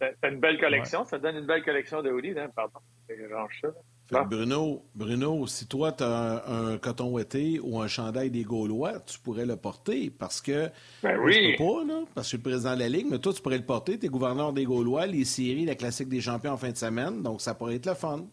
T'as 0.00 0.30
une 0.30 0.40
belle 0.40 0.58
collection, 0.58 1.04
ça 1.04 1.18
te 1.18 1.22
donne 1.22 1.36
une 1.36 1.46
belle 1.46 1.62
collection 1.62 2.02
de 2.02 2.10
hoodies, 2.10 2.34
hein? 2.38 2.48
Pardon. 2.56 2.80
Je 3.08 3.32
range 3.34 3.58
ça. 3.60 3.68
Fait 4.10 4.24
que 4.24 4.28
Bruno, 4.28 4.82
Bruno, 4.94 5.46
si 5.46 5.66
toi, 5.66 5.92
tu 5.92 6.04
as 6.04 6.44
un, 6.46 6.72
un 6.74 6.78
coton 6.78 7.14
ou 7.62 7.80
un 7.80 7.86
chandail 7.88 8.30
des 8.30 8.42
Gaulois, 8.44 9.00
tu 9.00 9.18
pourrais 9.20 9.46
le 9.46 9.56
porter 9.56 10.10
parce 10.10 10.40
que. 10.40 10.68
Ben 11.02 11.18
oui. 11.20 11.32
Je 11.52 11.56
peux 11.56 11.64
pas, 11.64 11.84
là, 11.84 12.00
parce 12.14 12.14
que 12.14 12.22
je 12.22 12.28
suis 12.28 12.36
le 12.38 12.42
président 12.42 12.74
de 12.74 12.80
la 12.80 12.88
Ligue, 12.88 13.06
mais 13.10 13.18
toi, 13.18 13.32
tu 13.32 13.40
pourrais 13.40 13.58
le 13.58 13.64
porter. 13.64 13.98
Tu 13.98 14.06
es 14.06 14.08
gouverneur 14.08 14.52
des 14.52 14.64
Gaulois, 14.64 15.06
les 15.06 15.24
séries, 15.24 15.64
la 15.64 15.74
classique 15.76 16.08
des 16.08 16.20
champions 16.20 16.52
en 16.52 16.56
fin 16.56 16.70
de 16.70 16.76
semaine, 16.76 17.22
donc 17.22 17.40
ça 17.40 17.54
pourrait 17.54 17.76
être 17.76 17.86
le 17.86 17.94
fun. 17.94 18.26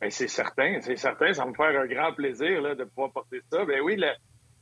Ben, 0.00 0.10
c'est 0.10 0.28
certain, 0.28 0.78
c'est 0.80 0.96
certain. 0.96 1.32
Ça 1.32 1.44
va 1.44 1.50
me 1.50 1.54
faire 1.54 1.80
un 1.80 1.86
grand 1.86 2.12
plaisir 2.12 2.60
là, 2.62 2.74
de 2.74 2.84
pouvoir 2.84 3.10
porter 3.12 3.40
ça. 3.50 3.64
Ben 3.64 3.80
oui, 3.82 3.96
le- 3.96 4.12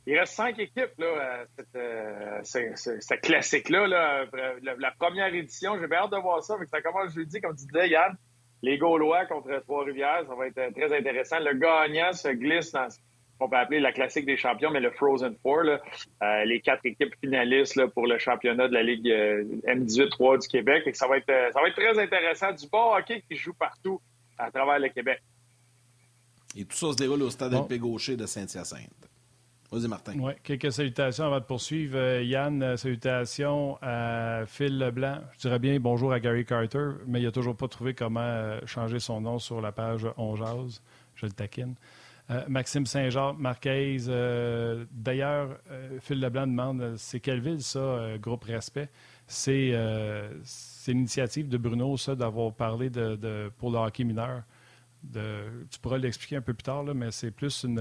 il 0.07 0.17
reste 0.17 0.33
cinq 0.33 0.57
équipes 0.57 0.93
là, 0.97 1.41
à 1.41 1.45
cette, 1.55 1.75
euh, 1.75 2.97
cette 3.01 3.21
classique-là. 3.21 3.87
Là, 3.87 4.21
euh, 4.33 4.59
la, 4.63 4.75
la 4.79 4.91
première 4.97 5.33
édition, 5.33 5.77
j'ai 5.79 5.85
bien 5.87 5.99
hâte 5.99 6.11
de 6.11 6.17
voir 6.17 6.41
ça. 6.43 6.57
Fait 6.57 6.63
que 6.63 6.69
ça 6.69 6.81
commence 6.81 7.13
jeudi, 7.13 7.39
comme 7.41 7.55
tu 7.55 7.65
disais, 7.65 7.89
Yann. 7.89 8.15
Les 8.63 8.77
Gaulois 8.77 9.25
contre 9.25 9.61
Trois-Rivières, 9.61 10.23
ça 10.27 10.35
va 10.35 10.47
être 10.47 10.57
euh, 10.57 10.71
très 10.71 10.97
intéressant. 10.97 11.39
Le 11.39 11.53
gagnant 11.53 12.11
se 12.13 12.29
glisse 12.29 12.71
dans 12.71 12.89
ce 12.89 12.97
qu'on 13.39 13.47
peut 13.49 13.57
appeler 13.57 13.79
la 13.79 13.91
classique 13.91 14.25
des 14.25 14.35
champions, 14.37 14.71
mais 14.71 14.79
le 14.79 14.89
Frozen 14.91 15.35
Four. 15.43 15.61
là. 15.63 15.79
Euh, 16.23 16.45
les 16.45 16.59
quatre 16.59 16.85
équipes 16.85 17.13
finalistes 17.23 17.75
là, 17.75 17.87
pour 17.87 18.07
le 18.07 18.17
championnat 18.17 18.67
de 18.67 18.73
la 18.73 18.81
Ligue 18.81 19.09
euh, 19.09 19.43
M18-3 19.67 20.41
du 20.41 20.47
Québec. 20.47 20.83
Que 20.85 20.93
ça, 20.93 21.07
va 21.07 21.17
être, 21.17 21.31
ça 21.53 21.61
va 21.61 21.67
être 21.67 21.75
très 21.75 21.99
intéressant. 21.99 22.51
Du 22.51 22.67
bon 22.67 22.95
hockey 22.95 23.23
qui 23.29 23.37
se 23.37 23.43
joue 23.43 23.53
partout 23.53 24.01
à 24.39 24.49
travers 24.49 24.79
le 24.79 24.89
Québec. 24.89 25.21
Et 26.55 26.65
tout 26.65 26.75
ça 26.75 26.91
se 26.91 26.97
déroule 26.97 27.21
au 27.21 27.29
stade 27.29 27.51
Bon. 27.51 27.63
LP 27.63 27.79
Gaucher 27.79 28.15
de 28.15 28.25
Saint-Hyacinthe. 28.25 28.89
Vas-y, 29.71 29.87
Martin. 29.89 30.13
Oui, 30.19 30.31
quelques 30.43 30.71
salutations 30.71 31.25
avant 31.25 31.39
de 31.39 31.43
poursuivre. 31.45 31.97
Euh, 31.97 32.23
Yann, 32.23 32.63
euh, 32.63 32.77
salutations 32.77 33.77
à 33.81 34.43
Phil 34.47 34.77
Leblanc. 34.77 35.19
Je 35.33 35.39
dirais 35.41 35.59
bien 35.59 35.77
bonjour 35.79 36.13
à 36.13 36.21
Gary 36.21 36.45
Carter, 36.45 36.91
mais 37.05 37.19
il 37.19 37.25
n'a 37.25 37.31
toujours 37.31 37.55
pas 37.57 37.67
trouvé 37.67 37.93
comment 37.93 38.21
euh, 38.21 38.59
changer 38.65 38.99
son 38.99 39.19
nom 39.19 39.39
sur 39.39 39.59
la 39.59 39.73
page 39.73 40.07
On 40.15 40.37
Jase. 40.37 40.81
Je 41.15 41.25
le 41.25 41.33
taquine. 41.33 41.75
Euh, 42.29 42.43
Maxime 42.47 42.85
Saint-Jean, 42.85 43.33
Marquez. 43.33 43.97
euh, 44.07 44.85
D'ailleurs, 44.91 45.57
Phil 45.99 46.19
Leblanc 46.21 46.47
demande 46.47 46.93
c'est 46.97 47.19
quelle 47.19 47.41
ville, 47.41 47.61
ça, 47.61 48.17
groupe 48.21 48.45
Respect? 48.45 48.89
C'est 49.27 49.73
l'initiative 50.87 51.49
de 51.49 51.57
Bruno, 51.57 51.97
ça, 51.97 52.15
d'avoir 52.15 52.53
parlé 52.53 52.89
de, 52.89 53.17
de- 53.17 53.51
pour 53.57 53.71
le 53.71 53.77
hockey 53.79 54.05
mineur. 54.05 54.43
De, 55.03 55.65
tu 55.69 55.79
pourras 55.79 55.97
l'expliquer 55.97 56.37
un 56.37 56.41
peu 56.41 56.53
plus 56.53 56.63
tard, 56.63 56.83
là, 56.83 56.93
mais 56.93 57.11
c'est 57.11 57.31
plus 57.31 57.63
une, 57.63 57.79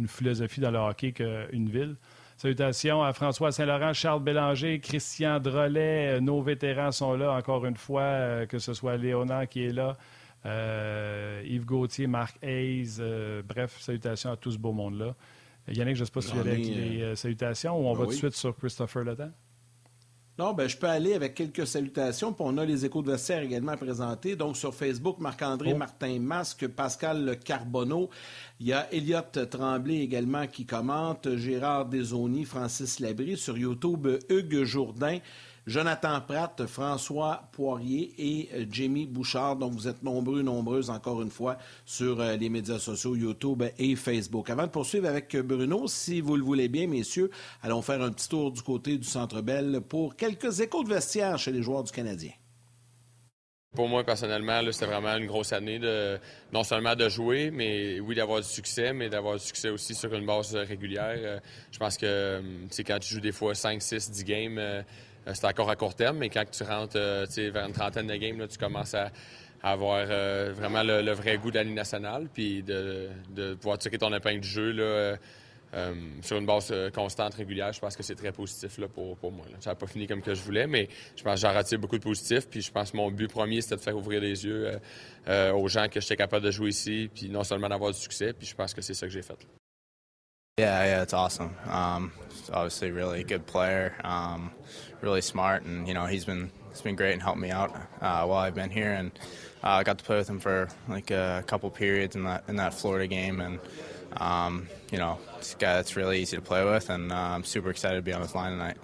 une 0.00 0.08
philosophie 0.08 0.60
dans 0.60 0.70
le 0.70 0.78
hockey 0.78 1.12
qu'une 1.12 1.68
ville. 1.68 1.96
Salutations 2.36 3.02
à 3.02 3.12
François 3.12 3.52
Saint-Laurent, 3.52 3.92
Charles 3.92 4.22
Bélanger, 4.22 4.80
Christian 4.80 5.38
Drolet. 5.40 6.16
Euh, 6.16 6.20
Nos 6.20 6.40
vétérans 6.40 6.90
sont 6.90 7.14
là 7.14 7.32
encore 7.32 7.66
une 7.66 7.76
fois, 7.76 8.00
euh, 8.02 8.46
que 8.46 8.58
ce 8.58 8.72
soit 8.72 8.96
Léonard 8.96 9.46
qui 9.46 9.64
est 9.66 9.72
là, 9.72 9.96
euh, 10.46 11.42
Yves 11.44 11.66
Gauthier, 11.66 12.06
Marc 12.06 12.36
Hayes. 12.42 12.96
euh, 13.00 13.42
bref, 13.46 13.76
salutations 13.78 14.32
à 14.32 14.36
tout 14.36 14.50
ce 14.50 14.58
beau 14.58 14.72
monde-là. 14.72 15.14
Yannick, 15.68 15.96
je 15.96 16.00
ne 16.00 16.04
sais 16.06 16.12
pas 16.12 16.20
si 16.22 16.32
tu 16.32 16.42
les 16.42 17.02
euh, 17.02 17.14
salutations 17.14 17.78
ou 17.78 17.86
on 17.86 17.92
ben 17.92 17.98
va 18.00 18.04
tout 18.06 18.10
de 18.12 18.16
suite 18.16 18.32
sur 18.34 18.56
Christopher 18.56 19.04
Letang? 19.04 19.30
Non, 20.38 20.54
ben, 20.54 20.68
je 20.68 20.76
peux 20.76 20.86
aller 20.86 21.12
avec 21.12 21.34
quelques 21.34 21.66
salutations. 21.66 22.32
Puis 22.32 22.44
on 22.46 22.56
a 22.56 22.64
les 22.64 22.86
échos 22.86 23.02
de 23.02 23.10
vestiaire 23.10 23.42
également 23.42 23.72
à 23.72 23.76
présenter. 23.76 24.36
Donc, 24.36 24.56
sur 24.56 24.74
Facebook, 24.74 25.18
Marc-André 25.18 25.72
Oh. 25.74 25.76
Martin 25.78 26.18
Masque, 26.18 26.66
Pascal 26.68 27.38
Carbonneau. 27.44 28.08
Il 28.58 28.68
y 28.68 28.72
a 28.72 28.90
Elliot 28.92 29.20
Tremblay 29.50 29.98
également 29.98 30.46
qui 30.46 30.64
commente, 30.64 31.36
Gérard 31.36 31.86
Desoni, 31.86 32.44
Francis 32.44 33.00
Labrie. 33.00 33.36
Sur 33.36 33.58
YouTube, 33.58 34.08
Hugues 34.30 34.64
Jourdain, 34.64 35.18
Jonathan 35.66 36.20
Pratt, 36.20 36.66
François 36.66 37.48
Poirier 37.52 38.14
et 38.18 38.48
euh, 38.54 38.64
Jamie 38.70 39.06
Bouchard. 39.06 39.56
Donc, 39.56 39.72
vous 39.72 39.88
êtes 39.88 40.02
nombreux, 40.02 40.42
nombreuses 40.42 40.90
encore 40.90 41.20
une 41.22 41.30
fois 41.30 41.58
sur 41.84 42.20
euh, 42.20 42.36
les 42.36 42.48
médias 42.48 42.78
sociaux, 42.78 43.14
YouTube 43.14 43.62
et 43.78 43.94
Facebook. 43.96 44.48
Avant 44.48 44.64
de 44.64 44.70
poursuivre 44.70 45.08
avec 45.08 45.34
euh, 45.34 45.42
Bruno, 45.42 45.86
si 45.86 46.20
vous 46.20 46.36
le 46.36 46.42
voulez 46.42 46.68
bien, 46.68 46.86
messieurs, 46.86 47.30
allons 47.62 47.82
faire 47.82 48.02
un 48.02 48.10
petit 48.10 48.28
tour 48.28 48.52
du 48.52 48.62
côté 48.62 48.96
du 48.96 49.06
Centre 49.06 49.42
Bell 49.42 49.80
pour 49.86 50.16
quelques 50.16 50.60
échos 50.60 50.82
de 50.82 50.88
vestiaire 50.88 51.38
chez 51.38 51.52
les 51.52 51.62
joueurs 51.62 51.84
du 51.84 51.92
Canadien. 51.92 52.32
Pour 53.76 53.86
moi, 53.86 54.02
personnellement, 54.02 54.60
c'était 54.72 54.86
vraiment 54.86 55.16
une 55.16 55.26
grosse 55.26 55.52
année 55.52 55.78
de 55.78 56.18
non 56.52 56.64
seulement 56.64 56.96
de 56.96 57.08
jouer, 57.08 57.52
mais 57.52 58.00
oui, 58.00 58.16
d'avoir 58.16 58.40
du 58.40 58.48
succès, 58.48 58.92
mais 58.92 59.08
d'avoir 59.08 59.36
du 59.36 59.44
succès 59.44 59.68
aussi 59.68 59.94
sur 59.94 60.12
une 60.12 60.26
base 60.26 60.56
régulière. 60.56 61.40
Je 61.70 61.78
pense 61.78 61.96
que 61.96 62.42
sais, 62.70 62.82
quand 62.82 62.98
tu 62.98 63.14
joues 63.14 63.20
des 63.20 63.30
fois 63.30 63.54
5, 63.54 63.80
6, 63.80 64.10
10 64.10 64.24
games, 64.24 64.84
c'est 65.26 65.46
encore 65.46 65.70
à 65.70 65.76
court 65.76 65.94
terme, 65.94 66.18
mais 66.18 66.28
quand 66.28 66.44
tu 66.50 66.62
rentres 66.62 66.96
euh, 66.96 67.26
vers 67.36 67.66
une 67.66 67.72
trentaine 67.72 68.06
de 68.06 68.16
games, 68.16 68.38
là, 68.38 68.48
tu 68.48 68.58
commences 68.58 68.94
à, 68.94 69.10
avoir 69.62 70.06
euh, 70.08 70.54
vraiment 70.56 70.82
le, 70.82 71.12
vrai 71.12 71.36
goût 71.36 71.50
de 71.50 71.56
la 71.56 71.64
nationale, 71.64 72.28
puis 72.32 72.62
de, 72.62 73.10
pouvoir 73.60 73.76
tirer 73.78 73.98
ton 73.98 74.12
épingle 74.14 74.40
du 74.40 74.48
jeu 74.48 74.72
là, 74.72 75.18
euh, 75.74 75.94
sur 76.22 76.38
une 76.38 76.46
base 76.46 76.72
constante, 76.94 77.34
régulière, 77.34 77.70
je 77.72 77.78
pense 77.78 77.94
que 77.94 78.02
c'est 78.02 78.14
très 78.14 78.32
positif 78.32 78.78
là, 78.78 78.88
pour, 78.88 79.16
pour 79.18 79.30
moi. 79.30 79.44
Ça 79.60 79.70
n'a 79.70 79.76
pas 79.76 79.86
fini 79.86 80.06
comme 80.06 80.22
que 80.22 80.34
je 80.34 80.42
voulais, 80.42 80.66
mais 80.66 80.88
je 81.14 81.22
pense 81.22 81.34
que 81.34 81.46
j'en 81.46 81.54
retire 81.54 81.78
beaucoup 81.78 81.98
de 81.98 82.02
positifs. 82.02 82.48
Puis 82.48 82.62
je 82.62 82.72
pense 82.72 82.92
que 82.92 82.96
mon 82.96 83.10
but 83.10 83.28
premier, 83.28 83.60
c'était 83.60 83.76
de 83.76 83.82
faire 83.82 83.96
ouvrir 83.96 84.22
les 84.22 84.46
yeux 84.46 84.80
aux 85.28 85.68
gens 85.68 85.88
que 85.88 86.00
j'étais 86.00 86.16
capable 86.16 86.46
de 86.46 86.50
jouer 86.50 86.70
ici, 86.70 87.10
puis 87.14 87.28
non 87.28 87.44
seulement 87.44 87.68
d'avoir 87.68 87.92
du 87.92 87.98
succès, 87.98 88.32
puis 88.32 88.46
je 88.46 88.54
pense 88.54 88.72
que 88.72 88.80
c'est 88.80 88.94
ça 88.94 89.06
que 89.06 89.12
j'ai 89.12 89.22
fait. 89.22 89.46
Yeah, 90.60 90.84
yeah, 90.84 91.02
it's 91.02 91.14
awesome. 91.14 91.56
Um, 91.70 92.12
obviously, 92.52 92.90
really 92.90 93.24
good 93.24 93.46
player, 93.46 93.94
um, 94.04 94.50
really 95.00 95.22
smart, 95.22 95.62
and 95.62 95.88
you 95.88 95.94
know 95.94 96.04
he's 96.04 96.26
been 96.26 96.50
he's 96.68 96.82
been 96.82 96.96
great 96.96 97.14
and 97.14 97.22
helped 97.22 97.40
me 97.40 97.50
out 97.50 97.74
uh, 98.02 98.26
while 98.26 98.40
I've 98.40 98.54
been 98.54 98.68
here, 98.68 98.92
and 98.92 99.10
uh, 99.64 99.68
I 99.68 99.84
got 99.84 99.96
to 99.96 100.04
play 100.04 100.18
with 100.18 100.28
him 100.28 100.38
for 100.38 100.68
like 100.86 101.10
a 101.12 101.42
couple 101.46 101.70
periods 101.70 102.14
in 102.14 102.24
that 102.24 102.44
in 102.46 102.56
that 102.56 102.74
Florida 102.74 103.06
game, 103.06 103.40
and 103.40 103.58
um, 104.18 104.68
you 104.92 104.98
know, 104.98 105.18
it's 105.38 105.54
a 105.54 105.56
guy 105.56 105.76
that's 105.76 105.96
really 105.96 106.20
easy 106.20 106.36
to 106.36 106.42
play 106.42 106.62
with, 106.62 106.90
and 106.90 107.10
uh, 107.10 107.14
I'm 107.14 107.44
super 107.44 107.70
excited 107.70 107.96
to 107.96 108.02
be 108.02 108.12
on 108.12 108.20
his 108.20 108.34
line 108.34 108.52
tonight. 108.52 108.76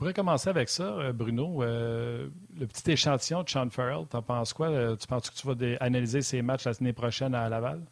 On 0.00 0.04
pourrait 0.04 0.14
commencer 0.14 0.48
avec 0.48 0.70
ça, 0.70 0.84
euh, 0.84 1.12
Bruno. 1.12 1.62
Euh, 1.62 2.26
le 2.58 2.66
petit 2.66 2.92
échantillon 2.92 3.42
de 3.42 3.50
Sean 3.50 3.68
Farrell, 3.68 4.06
t'en 4.08 4.22
penses 4.22 4.54
quoi? 4.54 4.70
Euh, 4.70 4.96
tu 4.96 5.06
penses 5.06 5.28
que 5.28 5.36
tu 5.36 5.46
vas 5.46 5.76
analyser 5.78 6.22
ces 6.22 6.40
matchs 6.40 6.64
la 6.64 6.72
semaine 6.72 6.94
prochaine 6.94 7.34
à 7.34 7.50
Laval? 7.50 7.82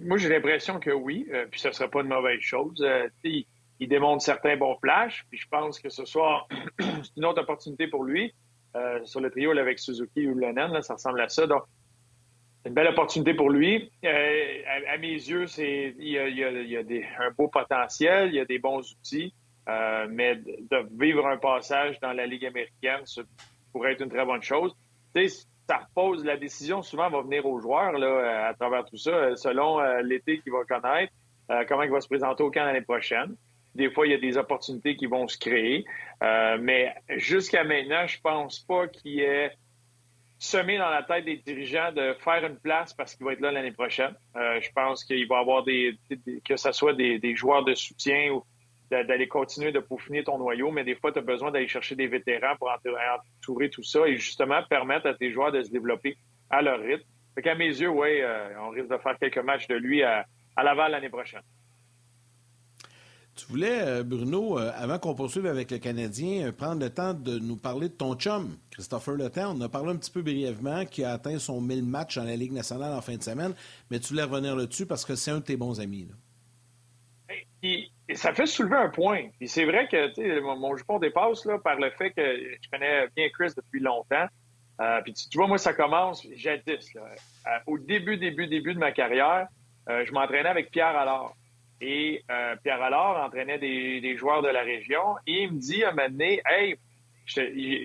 moi, 0.00 0.16
j'ai 0.18 0.28
l'impression 0.28 0.80
que 0.80 0.90
oui, 0.90 1.28
puis 1.52 1.60
ce 1.60 1.68
ne 1.68 1.72
serait 1.72 1.88
pas 1.88 2.00
une 2.00 2.08
mauvaise 2.08 2.40
chose. 2.40 2.84
Il, 3.22 3.46
démontre 3.78 4.24
certains 4.24 4.56
bons 4.56 4.76
flashs, 4.82 5.24
puis 5.30 5.38
je 5.38 5.46
pense 5.48 5.78
que 5.78 5.88
ce 5.88 6.04
soir, 6.04 6.48
c'est 6.80 7.16
une 7.16 7.24
autre 7.24 7.42
opportunité 7.42 7.86
pour 7.86 8.02
lui. 8.02 8.34
sur 9.04 9.20
le 9.20 9.30
trio 9.30 9.56
avec 9.56 9.78
Suzuki 9.78 10.26
ou 10.26 10.36
Lennon, 10.36 10.82
ça 10.82 10.94
ressemble 10.94 11.20
à 11.20 11.28
ça. 11.28 11.46
Donc, 11.46 11.62
c'est 12.62 12.70
une 12.70 12.74
belle 12.74 12.88
opportunité 12.88 13.34
pour 13.34 13.50
lui. 13.50 13.92
À, 14.02 14.98
mes 14.98 15.12
yeux, 15.12 15.46
c'est 15.46 15.94
il 15.96 16.08
y 16.08 16.18
a, 16.18 16.26
il 16.26 16.68
y 16.68 16.76
a 16.76 16.82
des, 16.82 17.06
un 17.20 17.30
beau 17.30 17.46
potentiel, 17.46 18.30
il 18.30 18.34
y 18.34 18.40
a 18.40 18.44
des 18.44 18.58
bons 18.58 18.80
outils. 18.80 19.32
Euh, 19.68 20.06
mais 20.10 20.36
de 20.36 20.88
vivre 20.98 21.26
un 21.26 21.36
passage 21.36 22.00
dans 22.00 22.12
la 22.12 22.26
Ligue 22.26 22.46
américaine, 22.46 23.04
ça 23.04 23.22
pourrait 23.72 23.92
être 23.92 24.02
une 24.02 24.10
très 24.10 24.24
bonne 24.24 24.42
chose. 24.42 24.74
Ça 25.68 25.78
repose, 25.78 26.24
la 26.24 26.36
décision 26.36 26.82
souvent 26.82 27.08
va 27.08 27.22
venir 27.22 27.46
aux 27.46 27.60
joueurs 27.60 27.92
là, 27.92 28.48
à 28.48 28.54
travers 28.54 28.84
tout 28.84 28.96
ça, 28.96 29.36
selon 29.36 29.80
euh, 29.80 30.02
l'été 30.02 30.40
qu'il 30.40 30.52
va 30.52 30.64
connaître, 30.64 31.12
euh, 31.50 31.64
comment 31.68 31.84
il 31.84 31.90
va 31.90 32.00
se 32.00 32.08
présenter 32.08 32.42
au 32.42 32.50
camp 32.50 32.64
l'année 32.64 32.82
prochaine. 32.82 33.36
Des 33.74 33.90
fois, 33.90 34.06
il 34.06 34.10
y 34.10 34.14
a 34.14 34.18
des 34.18 34.36
opportunités 34.36 34.96
qui 34.96 35.06
vont 35.06 35.28
se 35.28 35.38
créer. 35.38 35.86
mais 36.20 36.94
jusqu'à 37.16 37.64
maintenant, 37.64 38.06
je 38.06 38.20
pense 38.20 38.60
pas 38.60 38.86
qu'il 38.88 39.12
y 39.12 39.20
ait 39.20 39.52
semé 40.38 40.76
dans 40.76 40.90
la 40.90 41.04
tête 41.04 41.24
des 41.24 41.36
dirigeants 41.36 41.92
de 41.92 42.14
faire 42.18 42.44
une 42.44 42.58
place 42.58 42.92
parce 42.92 43.14
qu'il 43.14 43.24
va 43.24 43.32
être 43.32 43.40
là 43.40 43.50
l'année 43.50 43.72
prochaine. 43.72 44.14
je 44.34 44.68
pense 44.74 45.04
qu'il 45.04 45.26
va 45.26 45.38
avoir 45.38 45.62
des, 45.62 45.96
que 46.44 46.56
ce 46.56 46.72
soit 46.72 46.92
des, 46.92 47.34
joueurs 47.34 47.64
de 47.64 47.74
soutien 47.74 48.32
ou 48.32 48.44
d'aller 48.92 49.26
continuer 49.26 49.72
de 49.72 49.80
peaufiner 49.80 50.22
ton 50.22 50.38
noyau, 50.38 50.70
mais 50.70 50.84
des 50.84 50.94
fois, 50.94 51.12
tu 51.12 51.18
as 51.18 51.22
besoin 51.22 51.50
d'aller 51.50 51.68
chercher 51.68 51.96
des 51.96 52.06
vétérans 52.06 52.56
pour 52.58 52.70
entourer 52.70 53.70
tout 53.70 53.82
ça 53.82 54.06
et 54.06 54.16
justement 54.16 54.62
permettre 54.68 55.06
à 55.06 55.14
tes 55.14 55.32
joueurs 55.32 55.50
de 55.50 55.62
se 55.62 55.70
développer 55.70 56.16
à 56.50 56.60
leur 56.60 56.78
rythme. 56.78 57.04
Fait 57.34 57.42
qu'à 57.42 57.54
mes 57.54 57.68
yeux, 57.68 57.88
oui, 57.88 58.20
euh, 58.20 58.50
on 58.60 58.68
risque 58.68 58.90
de 58.90 58.98
faire 58.98 59.18
quelques 59.18 59.38
matchs 59.38 59.66
de 59.66 59.76
lui 59.76 60.02
à, 60.02 60.26
Laval 60.62 60.92
l'année 60.92 61.08
prochaine. 61.08 61.40
Tu 63.34 63.46
voulais, 63.46 63.80
euh, 63.80 64.02
Bruno, 64.02 64.58
euh, 64.58 64.70
avant 64.76 64.98
qu'on 64.98 65.14
poursuive 65.14 65.46
avec 65.46 65.70
le 65.70 65.78
Canadien, 65.78 66.52
prendre 66.52 66.82
le 66.82 66.90
temps 66.90 67.14
de 67.14 67.38
nous 67.38 67.56
parler 67.56 67.88
de 67.88 67.94
ton 67.94 68.14
chum, 68.14 68.58
Christopher 68.70 69.14
Letang. 69.14 69.56
On 69.56 69.60
a 69.62 69.70
parlé 69.70 69.92
un 69.92 69.96
petit 69.96 70.10
peu 70.10 70.20
brièvement, 70.20 70.84
qui 70.84 71.02
a 71.02 71.12
atteint 71.12 71.38
son 71.38 71.62
1000 71.62 71.82
matchs 71.82 72.16
dans 72.16 72.24
la 72.24 72.36
Ligue 72.36 72.52
nationale 72.52 72.92
en 72.92 73.00
fin 73.00 73.16
de 73.16 73.22
semaine, 73.22 73.54
mais 73.90 73.98
tu 74.00 74.08
voulais 74.08 74.24
revenir 74.24 74.54
là-dessus 74.54 74.84
parce 74.84 75.06
que 75.06 75.14
c'est 75.14 75.30
un 75.30 75.38
de 75.38 75.44
tes 75.44 75.56
bons 75.56 75.80
amis. 75.80 76.08
Là 76.10 76.14
ça 78.14 78.34
fait 78.34 78.46
soulever 78.46 78.76
un 78.76 78.88
point. 78.88 79.28
Puis 79.38 79.48
c'est 79.48 79.64
vrai 79.64 79.88
que 79.88 80.40
mon, 80.40 80.56
mon 80.56 80.76
jupon 80.76 80.98
dépasse 80.98 81.44
là, 81.44 81.58
par 81.58 81.76
le 81.76 81.90
fait 81.90 82.10
que 82.10 82.22
je 82.22 82.70
connais 82.70 83.06
bien 83.16 83.28
Chris 83.30 83.52
depuis 83.56 83.80
longtemps. 83.80 84.26
Euh, 84.80 85.00
puis 85.02 85.12
tu, 85.12 85.36
vois, 85.36 85.46
moi, 85.46 85.58
ça 85.58 85.74
commence 85.74 86.26
jadis. 86.34 86.94
Euh, 86.96 87.00
au 87.66 87.78
début, 87.78 88.16
début, 88.16 88.46
début 88.46 88.74
de 88.74 88.78
ma 88.78 88.92
carrière, 88.92 89.46
euh, 89.88 90.04
je 90.04 90.12
m'entraînais 90.12 90.48
avec 90.48 90.70
Pierre 90.70 90.96
Allard. 90.96 91.34
Et 91.80 92.22
Pierre 92.62 92.80
Allard 92.80 93.24
entraînait 93.24 93.58
des, 93.58 94.16
joueurs 94.16 94.40
de 94.40 94.48
la 94.48 94.62
région. 94.62 95.16
Et 95.26 95.42
il 95.42 95.52
me 95.52 95.58
dit 95.58 95.82
à 95.82 95.88
un 95.88 95.94
moment 95.94 96.08
donné, 96.10 96.40
Hey, 96.46 96.76
je, 97.26 97.40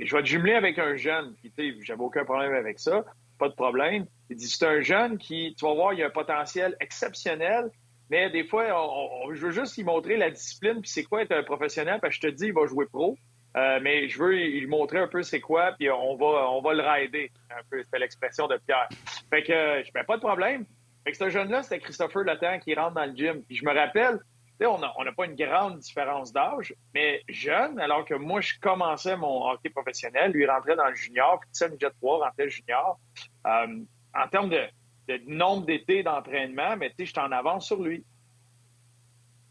je, 0.06 0.16
vais 0.16 0.22
te 0.22 0.28
jumeler 0.28 0.54
avec 0.54 0.78
un 0.78 0.96
jeune. 0.96 1.34
Puis 1.42 1.52
j'avais 1.82 2.04
aucun 2.04 2.24
problème 2.24 2.54
avec 2.54 2.78
ça. 2.78 3.04
Pas 3.40 3.50
de 3.50 3.56
problème. 3.56 4.06
Il 4.30 4.36
dit, 4.36 4.48
c'est 4.48 4.68
un 4.68 4.82
jeune 4.82 5.18
qui, 5.18 5.56
tu 5.58 5.66
vas 5.66 5.74
voir, 5.74 5.94
il 5.94 6.04
a 6.04 6.08
un 6.08 6.12
potentiel 6.12 6.76
exceptionnel. 6.80 7.72
Mais 8.10 8.30
des 8.30 8.46
fois, 8.46 8.66
on, 8.74 9.34
je 9.34 9.48
veux 9.48 9.52
juste 9.52 9.76
lui 9.78 9.84
montrer 9.84 10.18
la 10.18 10.32
discipline, 10.32 10.82
puis 10.82 10.90
c'est 10.90 11.04
quoi 11.04 11.24
être 11.24 11.34
un 11.34 11.44
professionnel, 11.44 12.00
parce 12.02 12.18
que 12.18 12.28
je 12.28 12.32
te 12.32 12.36
dis, 12.36 12.46
il 12.48 12.54
va 12.54 12.66
jouer 12.66 12.86
pro. 12.86 13.18
Euh, 13.56 13.80
mais 13.82 14.08
je 14.08 14.20
veux 14.20 14.32
lui 14.32 14.68
montrer 14.68 15.00
un 15.00 15.08
peu 15.08 15.24
c'est 15.24 15.40
quoi, 15.40 15.74
puis 15.78 15.90
on 15.90 16.16
va, 16.16 16.50
on 16.52 16.62
va 16.62 16.74
le 16.74 16.84
rider. 16.84 17.32
Un 17.50 17.62
peu, 17.70 17.84
c'est 17.92 18.00
l'expression 18.00 18.48
de 18.48 18.58
Pierre. 18.66 18.88
Fait 19.30 19.42
que, 19.42 19.84
je 19.84 19.92
fais 19.92 20.04
pas 20.04 20.18
de 20.18 20.22
problème. 20.22 20.66
Fait 21.04 21.12
que 21.12 21.18
ce 21.18 21.30
jeune-là, 21.30 21.64
c'était 21.64 21.80
Christopher 21.80 22.24
Letang 22.24 22.60
qui 22.60 22.76
rentre 22.76 22.94
dans 22.94 23.06
le 23.06 23.16
gym. 23.16 23.42
Puis 23.44 23.56
je 23.56 23.66
me 23.66 23.74
rappelle, 23.74 24.20
on 24.66 24.80
n'a 24.80 24.94
on 24.98 25.06
a 25.06 25.12
pas 25.12 25.26
une 25.26 25.36
grande 25.36 25.80
différence 25.80 26.34
d'âge, 26.34 26.74
mais 26.94 27.22
jeune, 27.30 27.80
alors 27.80 28.06
que 28.06 28.14
moi, 28.14 28.42
je 28.42 28.54
commençais 28.60 29.16
mon 29.16 29.50
hockey 29.50 29.70
professionnel, 29.70 30.32
lui 30.32 30.46
rentrait 30.46 30.76
dans 30.76 30.88
le 30.88 30.96
junior, 30.96 31.40
puis 31.40 31.50
sais, 31.54 31.70
Jet 31.80 31.92
3 32.02 32.26
rentrait 32.26 32.50
junior. 32.50 33.00
Euh, 33.46 33.80
en 34.14 34.28
termes 34.30 34.50
de, 34.50 34.62
de 35.08 35.22
nombre 35.28 35.66
d'étés 35.66 36.04
d'entraînement, 36.04 36.76
mais 36.78 36.90
tu 36.90 36.96
sais, 37.00 37.06
je 37.06 37.12
suis 37.12 37.20
en 37.20 37.32
avance 37.32 37.68
sur 37.68 37.82
lui. 37.82 38.04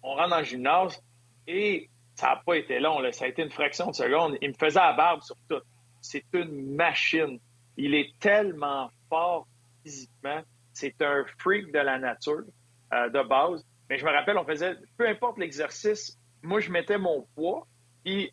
On 0.03 0.15
rentre 0.15 0.31
dans 0.31 0.39
le 0.39 0.45
gymnase 0.45 1.03
et 1.47 1.89
ça 2.15 2.29
n'a 2.29 2.43
pas 2.45 2.57
été 2.57 2.79
long, 2.79 2.99
là. 3.01 3.13
ça 3.13 3.27
a 3.27 3.29
été 3.29 3.43
une 3.43 3.51
fraction 3.51 3.91
de 3.91 3.95
seconde. 3.95 4.37
Il 4.41 4.51
me 4.51 4.55
faisait 4.55 4.81
la 4.81 4.93
barbe 4.93 5.23
sur 5.23 5.37
tout. 5.49 5.61
C'est 6.01 6.25
une 6.33 6.75
machine. 6.75 7.39
Il 7.77 7.95
est 7.95 8.19
tellement 8.21 8.91
fort 9.09 9.47
physiquement. 9.83 10.41
C'est 10.73 11.01
un 11.03 11.25
freak 11.39 11.73
de 11.73 11.79
la 11.79 11.99
nature, 11.99 12.45
euh, 12.93 13.09
de 13.09 13.23
base. 13.23 13.65
Mais 13.89 13.99
je 13.99 14.05
me 14.05 14.11
rappelle, 14.11 14.37
on 14.39 14.45
faisait, 14.45 14.77
peu 14.97 15.09
importe 15.09 15.39
l'exercice, 15.39 16.19
moi, 16.43 16.61
je 16.61 16.71
mettais 16.71 16.99
mon 16.99 17.27
poids, 17.35 17.67
et 18.05 18.33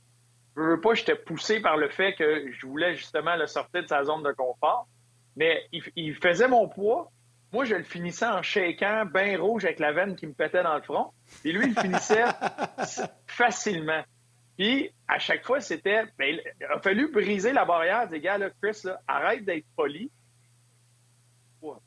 je 0.55 0.61
veux 0.61 0.81
pas, 0.81 0.93
j'étais 0.93 1.15
poussé 1.15 1.59
par 1.59 1.77
le 1.77 1.89
fait 1.89 2.13
que 2.13 2.51
je 2.51 2.67
voulais 2.67 2.95
justement 2.95 3.35
le 3.35 3.47
sortir 3.47 3.83
de 3.83 3.87
sa 3.87 4.03
zone 4.03 4.23
de 4.23 4.31
confort. 4.31 4.87
Mais 5.35 5.67
il, 5.95 6.15
faisait 6.15 6.47
mon 6.47 6.67
poids. 6.67 7.11
Moi, 7.51 7.65
je 7.65 7.75
le 7.75 7.83
finissais 7.83 8.25
en 8.25 8.41
shaking, 8.41 9.11
bien 9.13 9.39
rouge, 9.39 9.65
avec 9.65 9.79
la 9.79 9.91
veine 9.91 10.15
qui 10.15 10.27
me 10.27 10.33
pétait 10.33 10.63
dans 10.63 10.75
le 10.75 10.81
front. 10.81 11.11
Et 11.43 11.51
lui, 11.51 11.67
il 11.67 11.79
finissait 11.79 12.23
facilement. 13.27 14.03
Puis, 14.57 14.91
à 15.07 15.19
chaque 15.19 15.45
fois, 15.45 15.59
c'était. 15.59 16.03
Ben, 16.17 16.39
il 16.59 16.65
a 16.65 16.79
fallu 16.79 17.11
briser 17.11 17.51
la 17.51 17.65
barrière 17.65 18.07
des 18.07 18.19
gars, 18.19 18.37
là, 18.37 18.49
Chris, 18.61 18.83
arrête 19.07 19.45
d'être 19.45 19.65
poli. 19.75 20.11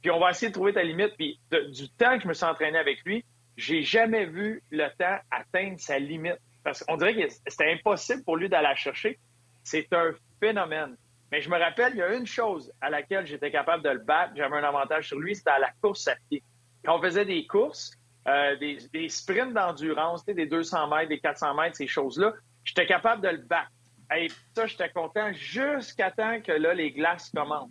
Puis, 0.03 0.11
on 0.11 0.19
va 0.19 0.31
essayer 0.31 0.49
de 0.49 0.55
trouver 0.55 0.73
ta 0.73 0.83
limite. 0.83 1.15
Puis, 1.17 1.39
du 1.51 1.89
temps 1.91 2.17
que 2.17 2.25
je 2.25 2.29
me 2.29 2.35
suis 2.35 2.47
entraîné 2.47 2.79
avec 2.79 3.05
lui, 3.05 3.25
j'ai 3.57 3.83
jamais 3.83 4.27
vu 4.27 4.63
le 4.71 4.89
temps 4.99 5.19
atteindre 5.31 5.79
sa 5.79 5.99
limite. 5.99 6.39
Parce 6.65 6.83
qu'on 6.83 6.97
dirait 6.97 7.15
que 7.15 7.33
c'était 7.47 7.73
impossible 7.73 8.25
pour 8.25 8.37
lui 8.37 8.49
d'aller 8.49 8.69
la 8.69 8.75
chercher. 8.75 9.19
C'est 9.63 9.93
un 9.93 10.13
phénomène. 10.41 10.97
Mais 11.33 11.41
je 11.41 11.51
me 11.51 11.59
rappelle, 11.59 11.93
il 11.95 11.99
y 11.99 12.03
a 12.03 12.15
une 12.15 12.27
chose 12.27 12.73
à 12.81 12.89
laquelle 12.91 13.27
j'étais 13.27 13.51
capable 13.51 13.83
de 13.83 13.91
le 13.91 13.99
battre, 13.99 14.33
j'avais 14.37 14.57
un 14.57 14.65
avantage 14.65 15.09
sur 15.09 15.19
lui, 15.19 15.35
c'était 15.35 15.51
à 15.51 15.59
la 15.59 15.71
course 15.83 16.07
à 16.09 16.15
pied. 16.29 16.43
Quand 16.85 16.99
on 16.99 17.03
faisait 17.03 17.25
des 17.25 17.47
courses, 17.47 17.93
euh, 18.29 18.57
des, 18.57 19.09
sprints 19.09 19.53
d'endurance, 19.53 20.25
des 20.25 20.47
200 20.47 20.89
mètres, 20.89 21.09
des 21.09 21.19
400 21.19 21.55
mètres, 21.55 21.77
ces 21.77 21.87
choses-là, 21.87 22.33
j'étais 22.65 22.87
capable 22.87 23.23
de 23.23 23.29
le 23.29 23.39
battre. 23.39 23.71
Et 24.17 24.29
ça, 24.55 24.67
j'étais 24.67 24.91
content 24.91 25.33
jusqu'à 25.33 26.13
temps 26.13 26.41
que 26.41 26.53
là, 26.53 26.75
les 26.75 26.93
glaces 26.93 27.31
commencent. 27.31 27.71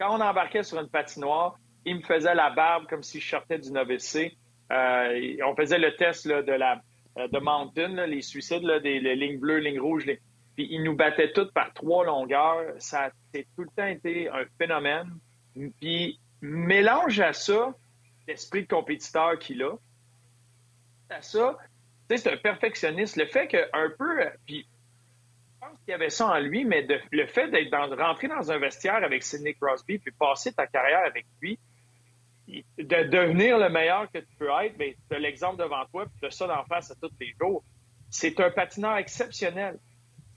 Quand 0.00 0.16
on 0.16 0.20
embarquait 0.20 0.62
sur 0.62 0.80
une 0.80 0.88
patinoire, 0.88 1.58
il 1.84 1.96
me 1.96 2.02
faisait 2.02 2.34
la 2.34 2.50
barbe 2.50 2.86
comme 2.88 3.02
si 3.02 3.20
je 3.20 3.28
sortais 3.28 3.58
du 3.58 3.70
novice 3.70 4.16
euh, 4.72 5.36
on 5.46 5.54
faisait 5.54 5.78
le 5.78 5.94
test 5.94 6.26
de 6.26 6.52
la 6.52 6.80
euh, 7.18 7.28
de 7.28 7.38
Mountain, 7.38 8.06
les 8.06 8.22
suicides, 8.22 8.64
des 8.82 8.98
lignes 8.98 9.38
bleues, 9.38 9.58
lignes 9.58 9.80
rouges, 9.80 10.06
les, 10.06 10.20
puis 10.54 10.68
il 10.70 10.82
nous 10.82 10.94
battait 10.94 11.32
toutes 11.32 11.52
par 11.52 11.72
trois 11.72 12.04
longueurs. 12.04 12.74
Ça 12.78 13.04
a 13.04 13.10
tout 13.10 13.62
le 13.62 13.70
temps 13.76 13.86
été 13.86 14.28
un 14.28 14.44
phénomène. 14.58 15.10
Puis 15.80 16.18
mélange 16.40 17.20
à 17.20 17.32
ça 17.32 17.74
l'esprit 18.28 18.62
de 18.62 18.68
compétiteur 18.68 19.38
qu'il 19.38 19.62
a. 19.62 19.74
À 21.10 21.22
ça, 21.22 21.58
c'est 22.08 22.32
un 22.32 22.36
perfectionniste. 22.36 23.16
Le 23.16 23.26
fait 23.26 23.48
qu'un 23.48 23.90
peu, 23.98 24.24
puis 24.46 24.66
je 24.66 25.66
pense 25.66 25.78
qu'il 25.80 25.90
y 25.90 25.94
avait 25.94 26.10
ça 26.10 26.28
en 26.28 26.38
lui, 26.38 26.64
mais 26.64 26.86
le 27.10 27.26
fait 27.26 27.48
d'être 27.48 27.70
dans, 27.70 27.94
rentrer 27.96 28.28
dans 28.28 28.50
un 28.50 28.58
vestiaire 28.58 29.02
avec 29.04 29.22
Sidney 29.22 29.54
Crosby 29.54 29.98
puis 29.98 30.12
passer 30.12 30.52
ta 30.52 30.66
carrière 30.66 31.04
avec 31.04 31.26
lui, 31.40 31.58
de 32.46 33.02
devenir 33.04 33.58
le 33.58 33.70
meilleur 33.70 34.10
que 34.10 34.18
tu 34.18 34.36
peux 34.38 34.50
être, 34.62 34.76
mais 34.78 34.96
tu 35.08 35.16
as 35.16 35.18
l'exemple 35.18 35.56
devant 35.56 35.84
toi, 35.86 36.04
puis 36.06 36.14
tu 36.20 36.26
as 36.26 36.30
ça 36.30 36.46
d'en 36.46 36.64
face 36.64 36.90
à 36.90 36.94
tous 36.94 37.10
les 37.18 37.34
jours. 37.40 37.64
C'est 38.10 38.38
un 38.40 38.50
patineur 38.50 38.96
exceptionnel 38.96 39.78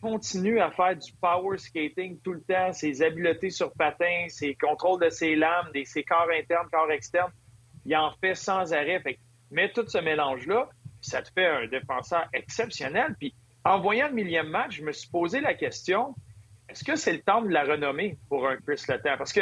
continue 0.08 0.60
à 0.60 0.72
faire 0.72 0.95
du 0.95 1.12
power 1.22 1.58
skating 1.58 2.20
tout 2.22 2.34
le 2.34 2.41
temps, 2.41 2.72
ses 2.72 3.01
habiletés 3.01 3.49
sur 3.49 3.74
patin, 3.74 4.28
ses 4.30 4.55
contrôles 4.55 5.01
de 5.01 5.10
ses 5.10 5.36
lames, 5.36 5.70
des, 5.74 5.84
ses 5.84 6.03
corps 6.03 6.30
internes, 6.34 6.68
corps 6.72 6.91
externes, 6.91 7.32
il 7.86 7.95
en 7.95 8.12
fait 8.22 8.36
sans 8.36 8.74
arrêt. 8.74 9.01
Mets 9.51 9.72
tout 9.74 9.86
ce 9.88 9.97
mélange-là, 9.97 10.70
ça 11.01 11.22
te 11.22 11.30
fait 11.32 11.45
un 11.45 11.68
défenseur 11.68 12.26
exceptionnel. 12.34 13.16
Puis 13.20 13.34
en 13.66 13.80
voyant 13.80 14.08
le 14.08 14.14
millième 14.14 14.47
match, 14.49 14.78
je 14.78 14.84
me 14.84 14.91
suis 14.93 15.10
posé 15.10 15.41
la 15.41 15.53
question 15.53 16.16
est-ce 16.70 16.84
que 16.84 16.95
c'est 16.95 17.14
le 17.14 17.22
temps 17.22 17.41
de 17.41 17.49
la 17.49 17.64
renommée 17.64 18.18
pour 18.30 18.47
un 18.47 18.58
Chris 18.58 18.84
Letang? 18.89 19.18
Parce 19.18 19.32
que 19.32 19.41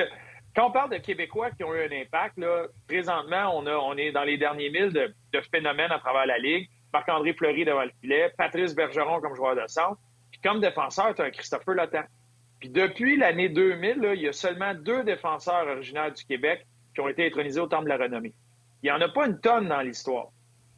quand 0.56 0.68
on 0.68 0.72
parle 0.72 0.92
de 0.92 0.98
Québécois 0.98 1.52
qui 1.52 1.64
ont 1.64 1.74
eu 1.74 1.82
un 1.82 2.02
impact, 2.02 2.38
là, 2.38 2.68
présentement, 2.88 3.58
on, 3.58 3.66
a, 3.66 3.76
on 3.76 3.98
est 3.98 4.12
dans 4.12 4.24
les 4.24 4.38
derniers 4.38 4.70
milles 4.70 4.94
de, 4.94 5.14
de 5.34 5.42
phénomènes 5.52 5.92
à 5.92 6.00
travers 6.00 6.26
la 6.26 6.38
Ligue. 6.38 6.70
Marc-André 6.94 7.34
Fleury 7.34 7.66
devant 7.66 7.84
le 7.84 7.92
filet, 8.00 8.32
Patrice 8.38 8.74
Bergeron 8.74 9.20
comme 9.22 9.36
joueur 9.36 9.56
de 9.56 9.68
centre. 9.68 10.00
Puis 10.36 10.50
comme 10.50 10.60
défenseur, 10.60 11.16
tu 11.16 11.22
as 11.22 11.26
un 11.26 11.32
Christopher 11.32 11.76
Letang. 11.76 12.04
Puis 12.60 12.70
depuis 12.70 13.16
l'année 13.16 13.48
2000, 13.48 14.00
là, 14.00 14.14
il 14.14 14.22
y 14.22 14.28
a 14.28 14.34
seulement 14.34 14.74
deux 14.74 15.04
défenseurs 15.04 15.66
originaires 15.66 16.12
du 16.12 16.26
Québec 16.26 16.66
qui 16.94 17.00
ont 17.00 17.08
été 17.08 17.26
intronisés 17.26 17.62
au 17.62 17.68
Temple 17.68 17.86
de 17.86 17.90
la 17.90 17.98
renommée. 17.98 18.34
Il 18.84 18.88
n'y 18.88 18.92
en 18.92 19.00
a 19.00 19.08
pas 19.08 19.28
une 19.28 19.40
tonne 19.40 19.70
dans 19.70 19.82
l'histoire. 19.82 20.28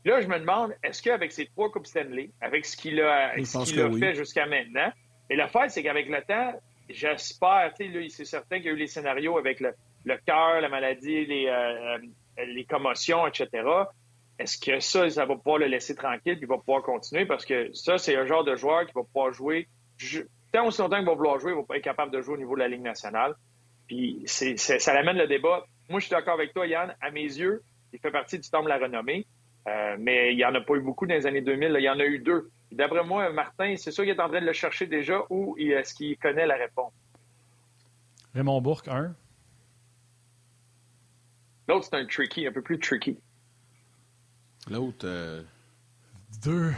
Là, 0.05 0.21
je 0.21 0.27
me 0.27 0.39
demande, 0.39 0.75
est-ce 0.83 1.01
qu'avec 1.01 1.31
ces 1.31 1.47
trois 1.47 1.71
Coupes 1.71 1.87
Stanley, 1.87 2.29
avec 2.39 2.65
ce 2.65 2.77
qu'il 2.77 3.01
a, 3.01 3.33
fait 3.33 4.13
jusqu'à 4.13 4.45
maintenant, 4.45 4.91
et 5.29 5.35
l'affaire, 5.35 5.69
c'est 5.69 5.81
qu'avec 5.81 6.07
le 6.07 6.21
temps, 6.21 6.53
j'espère, 6.87 7.73
tu 7.77 7.91
sais, 7.91 8.09
c'est 8.09 8.25
certain 8.25 8.57
qu'il 8.57 8.67
y 8.67 8.69
a 8.69 8.73
eu 8.73 8.77
les 8.77 8.87
scénarios 8.87 9.37
avec 9.37 9.59
le, 9.59 9.73
cœur, 10.25 10.61
la 10.61 10.69
maladie, 10.69 11.25
les, 11.25 11.47
euh, 11.47 11.97
euh, 12.39 12.45
les 12.45 12.63
commotions, 12.65 13.25
etc. 13.27 13.63
Est-ce 14.39 14.57
que 14.57 14.79
ça, 14.79 15.09
ça 15.09 15.25
va 15.25 15.35
pouvoir 15.35 15.57
le 15.57 15.65
laisser 15.65 15.95
tranquille 15.95 16.35
puis 16.35 16.43
il 16.43 16.47
va 16.47 16.57
pouvoir 16.57 16.83
continuer? 16.83 17.25
Parce 17.25 17.45
que 17.45 17.73
ça, 17.73 17.97
c'est 17.97 18.15
un 18.15 18.25
genre 18.25 18.43
de 18.43 18.55
joueur 18.55 18.85
qui 18.85 18.93
va 18.93 19.03
pouvoir 19.03 19.33
jouer. 19.33 19.67
tant 20.51 20.67
aussi 20.67 20.81
longtemps 20.81 20.97
qu'il 20.97 21.05
va 21.05 21.15
vouloir 21.15 21.39
jouer, 21.39 21.51
il 21.51 21.57
va 21.57 21.63
pas 21.63 21.77
être 21.77 21.83
capable 21.83 22.11
de 22.11 22.21
jouer 22.21 22.35
au 22.35 22.37
niveau 22.37 22.55
de 22.55 22.59
la 22.59 22.67
Ligue 22.67 22.83
nationale. 22.83 23.35
Puis 23.87 24.23
ça 24.25 24.91
amène 24.93 25.17
le 25.17 25.27
débat. 25.27 25.65
Moi, 25.89 25.99
je 25.99 26.05
suis 26.05 26.13
d'accord 26.13 26.35
avec 26.35 26.53
toi, 26.53 26.67
Yann. 26.67 26.95
À 27.01 27.09
mes 27.09 27.23
yeux, 27.23 27.63
il 27.93 27.99
fait 27.99 28.11
partie 28.11 28.37
du 28.37 28.49
temps 28.49 28.61
de 28.61 28.69
la 28.69 28.77
renommée. 28.77 29.25
Euh, 29.67 29.95
mais 29.99 30.31
il 30.33 30.37
n'y 30.37 30.45
en 30.45 30.53
a 30.55 30.61
pas 30.61 30.75
eu 30.75 30.81
beaucoup 30.81 31.07
dans 31.07 31.15
les 31.15 31.25
années 31.25 31.41
2000. 31.41 31.75
Il 31.77 31.83
y 31.83 31.89
en 31.89 31.99
a 31.99 32.05
eu 32.05 32.19
deux. 32.19 32.49
D'après 32.71 33.03
moi, 33.03 33.31
Martin, 33.31 33.75
c'est 33.77 33.91
sûr 33.91 34.03
qu'il 34.03 34.13
est 34.13 34.21
en 34.21 34.29
train 34.29 34.41
de 34.41 34.45
le 34.45 34.53
chercher 34.53 34.87
déjà 34.87 35.23
ou 35.29 35.55
est-ce 35.57 35.93
qu'il 35.93 36.17
connaît 36.17 36.45
la 36.45 36.55
réponse? 36.55 36.93
Raymond 38.33 38.61
Bourque, 38.61 38.87
un. 38.87 39.15
L'autre, 41.67 41.85
c'est 41.85 41.95
un 41.95 42.05
tricky, 42.05 42.45
un 42.47 42.51
peu 42.51 42.61
plus 42.61 42.79
tricky. 42.79 43.17
L'autre. 44.69 45.05
Euh, 45.05 45.43
deux. 46.43 46.73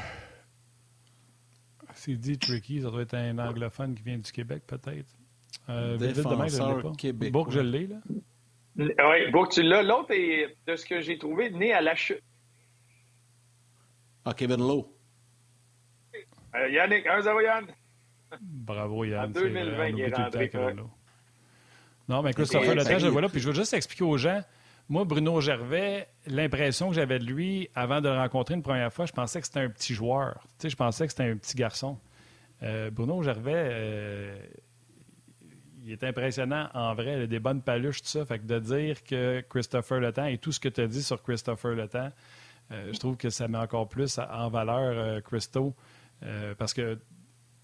C'est 1.94 2.16
dit 2.16 2.38
tricky, 2.38 2.82
ça 2.82 2.90
doit 2.90 3.02
être 3.02 3.16
un 3.16 3.38
anglophone 3.40 3.96
qui 3.96 4.04
vient 4.04 4.18
du 4.18 4.32
Québec, 4.32 4.64
peut-être. 4.66 5.10
Euh, 5.68 5.98
Défenseur 5.98 6.94
québécois. 6.98 7.32
Bourque, 7.32 7.52
je 7.52 7.60
l'ai, 7.60 7.88
là. 7.88 7.98
Oui, 8.78 9.32
Bourque, 9.32 9.52
tu 9.52 9.64
l'as. 9.64 9.84
L'autre 9.84 10.12
est, 10.12 10.56
de 10.66 10.76
ce 10.76 10.86
que 10.86 11.02
j'ai 11.02 11.18
trouvé, 11.18 11.50
né 11.50 11.74
à 11.74 11.82
la 11.82 11.96
chute. 11.96 12.24
Ah, 14.24 14.34
Kevin 14.34 14.60
Lowe. 14.60 14.88
Euh, 16.56 16.70
Yannick, 16.70 17.06
un 17.08 17.22
0 17.22 17.42
Yann. 17.42 17.66
Bravo, 18.42 19.04
Yann. 19.04 19.30
En 19.30 19.32
2020, 19.32 19.88
il 19.90 20.00
est 20.00 20.16
rentré. 20.16 20.52
Non, 22.08 22.24
mais 22.24 22.34
Christopher 22.34 22.76
Letang, 22.76 23.00
je 23.00 23.06
le 23.06 23.12
vois 23.12 23.22
là. 23.22 23.30
Puis 23.30 23.40
je 23.40 23.48
veux 23.48 23.54
juste 23.54 23.74
expliquer 23.74 24.04
aux 24.04 24.18
gens. 24.18 24.42
Moi, 24.90 25.06
Bruno 25.06 25.40
Gervais, 25.40 26.08
l'impression 26.26 26.90
que 26.90 26.96
j'avais 26.96 27.20
de 27.20 27.24
lui 27.24 27.70
avant 27.76 28.02
de 28.02 28.10
le 28.10 28.16
rencontrer 28.16 28.56
une 28.56 28.64
première 28.64 28.92
fois, 28.92 29.06
je 29.06 29.12
pensais 29.12 29.40
que 29.40 29.46
c'était 29.46 29.60
un 29.60 29.70
petit 29.70 29.94
joueur. 29.94 30.44
Je 30.64 30.76
pensais 30.76 31.06
que 31.06 31.12
c'était 31.12 31.30
un 31.30 31.38
petit 31.38 31.56
garçon. 31.56 32.00
Euh, 32.64 32.90
Bruno 32.90 33.22
Gervais, 33.22 33.70
euh, 33.72 34.40
il 35.84 35.92
est 35.92 36.04
impressionnant 36.04 36.70
en 36.74 36.96
vrai. 36.96 37.18
Il 37.18 37.22
a 37.22 37.28
des 37.28 37.40
bonnes 37.40 37.62
paluches, 37.62 38.02
tout 38.02 38.08
ça. 38.08 38.26
Fait 38.26 38.40
que 38.40 38.46
de 38.46 38.58
dire 38.58 39.04
que 39.04 39.42
Christopher 39.48 40.00
Letang 40.00 40.26
et 40.26 40.40
tout 40.40 40.52
ce 40.52 40.60
que 40.60 40.70
tu 40.70 40.82
as 40.82 40.88
dit 40.88 41.04
sur 41.04 41.22
Christopher 41.22 41.76
Letang, 41.76 42.10
euh, 42.72 42.90
je 42.92 42.98
trouve 42.98 43.16
que 43.16 43.30
ça 43.30 43.48
met 43.48 43.60
encore 43.60 43.88
plus 43.88 44.18
en 44.18 44.50
valeur 44.50 45.22
Christo. 45.22 45.76
Parce 46.58 46.74
que 46.74 47.00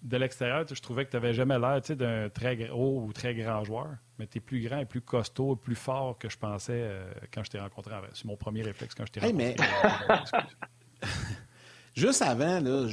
de 0.05 0.17
l'extérieur, 0.17 0.65
je 0.71 0.79
trouvais 0.81 1.05
que 1.05 1.09
tu 1.09 1.15
n'avais 1.15 1.33
jamais 1.33 1.57
l'air 1.57 1.81
d'un 1.81 2.29
très 2.29 2.55
gros 2.55 3.01
ou 3.01 3.11
très 3.11 3.33
grand 3.33 3.63
joueur, 3.63 3.97
mais 4.19 4.27
tu 4.27 4.37
es 4.37 4.41
plus 4.41 4.61
grand 4.61 4.79
et 4.79 4.85
plus 4.85 5.01
costaud 5.01 5.55
et 5.55 5.57
plus 5.57 5.75
fort 5.75 6.17
que 6.17 6.29
je 6.29 6.37
pensais 6.37 6.89
quand 7.33 7.43
je 7.43 7.49
t'ai 7.49 7.59
rencontré. 7.59 7.95
C'est 8.13 8.25
mon 8.25 8.37
premier 8.37 8.61
réflexe 8.61 8.93
quand 8.93 9.05
je 9.07 9.11
t'ai 9.11 9.19
rencontré. 9.19 9.55
Mais... 9.57 11.07
Juste 11.95 12.21
avant, 12.21 12.59
là, 12.59 12.87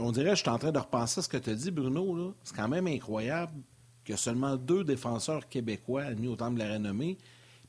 on 0.00 0.12
dirait 0.12 0.30
que 0.30 0.36
je 0.36 0.40
suis 0.40 0.48
en 0.48 0.58
train 0.58 0.72
de 0.72 0.78
repenser 0.78 1.18
à 1.18 1.22
ce 1.22 1.28
que 1.28 1.36
tu 1.36 1.50
as 1.50 1.54
dit, 1.54 1.70
Bruno. 1.70 2.34
C'est 2.44 2.56
quand 2.56 2.68
même 2.68 2.86
incroyable 2.86 3.60
que 4.04 4.16
seulement 4.16 4.56
deux 4.56 4.84
défenseurs 4.84 5.48
québécois 5.48 6.04
admis 6.04 6.28
au 6.28 6.36
Temple 6.36 6.54
de 6.54 6.58
la 6.60 6.74
Renommée 6.74 7.18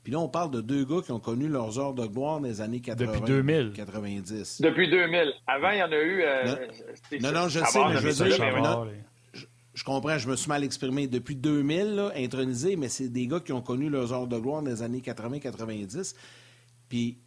puis 0.06 0.12
là, 0.12 0.20
on 0.20 0.28
parle 0.28 0.52
de 0.52 0.60
deux 0.60 0.84
gars 0.84 1.02
qui 1.04 1.10
ont 1.10 1.18
connu 1.18 1.48
leurs 1.48 1.80
heures 1.80 1.92
de 1.92 2.06
gloire 2.06 2.38
dans 2.38 2.46
les 2.46 2.60
années 2.60 2.78
80. 2.78 3.12
Depuis 3.12 3.20
2000. 3.22 3.72
90. 3.72 4.60
Depuis 4.60 4.88
2000. 4.88 5.32
Avant, 5.48 5.70
il 5.70 5.78
y 5.78 5.82
en 5.82 5.90
a 5.90 5.96
eu. 5.96 6.22
Euh, 6.22 6.68
non, 7.20 7.32
non, 7.32 7.48
je 7.48 7.58
sais, 7.58 7.84
mais 7.88 7.96
je 7.96 8.06
veux 8.06 8.28
dire. 8.28 8.86
je, 9.74 9.82
comprends, 9.82 10.16
je 10.16 10.30
me 10.30 10.36
suis 10.36 10.48
mal 10.48 10.62
exprimé. 10.62 11.08
Depuis 11.08 11.34
2000, 11.34 11.96
là, 11.96 12.12
intronisé, 12.14 12.76
mais 12.76 12.88
c'est 12.88 13.08
des 13.08 13.26
gars 13.26 13.40
qui 13.40 13.52
ont 13.52 13.62
connu 13.62 13.90
leurs 13.90 14.12
heures 14.12 14.28
de 14.28 14.38
gloire 14.38 14.62
dans 14.62 14.70
les 14.70 14.80
années 14.80 15.00
80-90. 15.00 16.14
Puis 16.88 17.18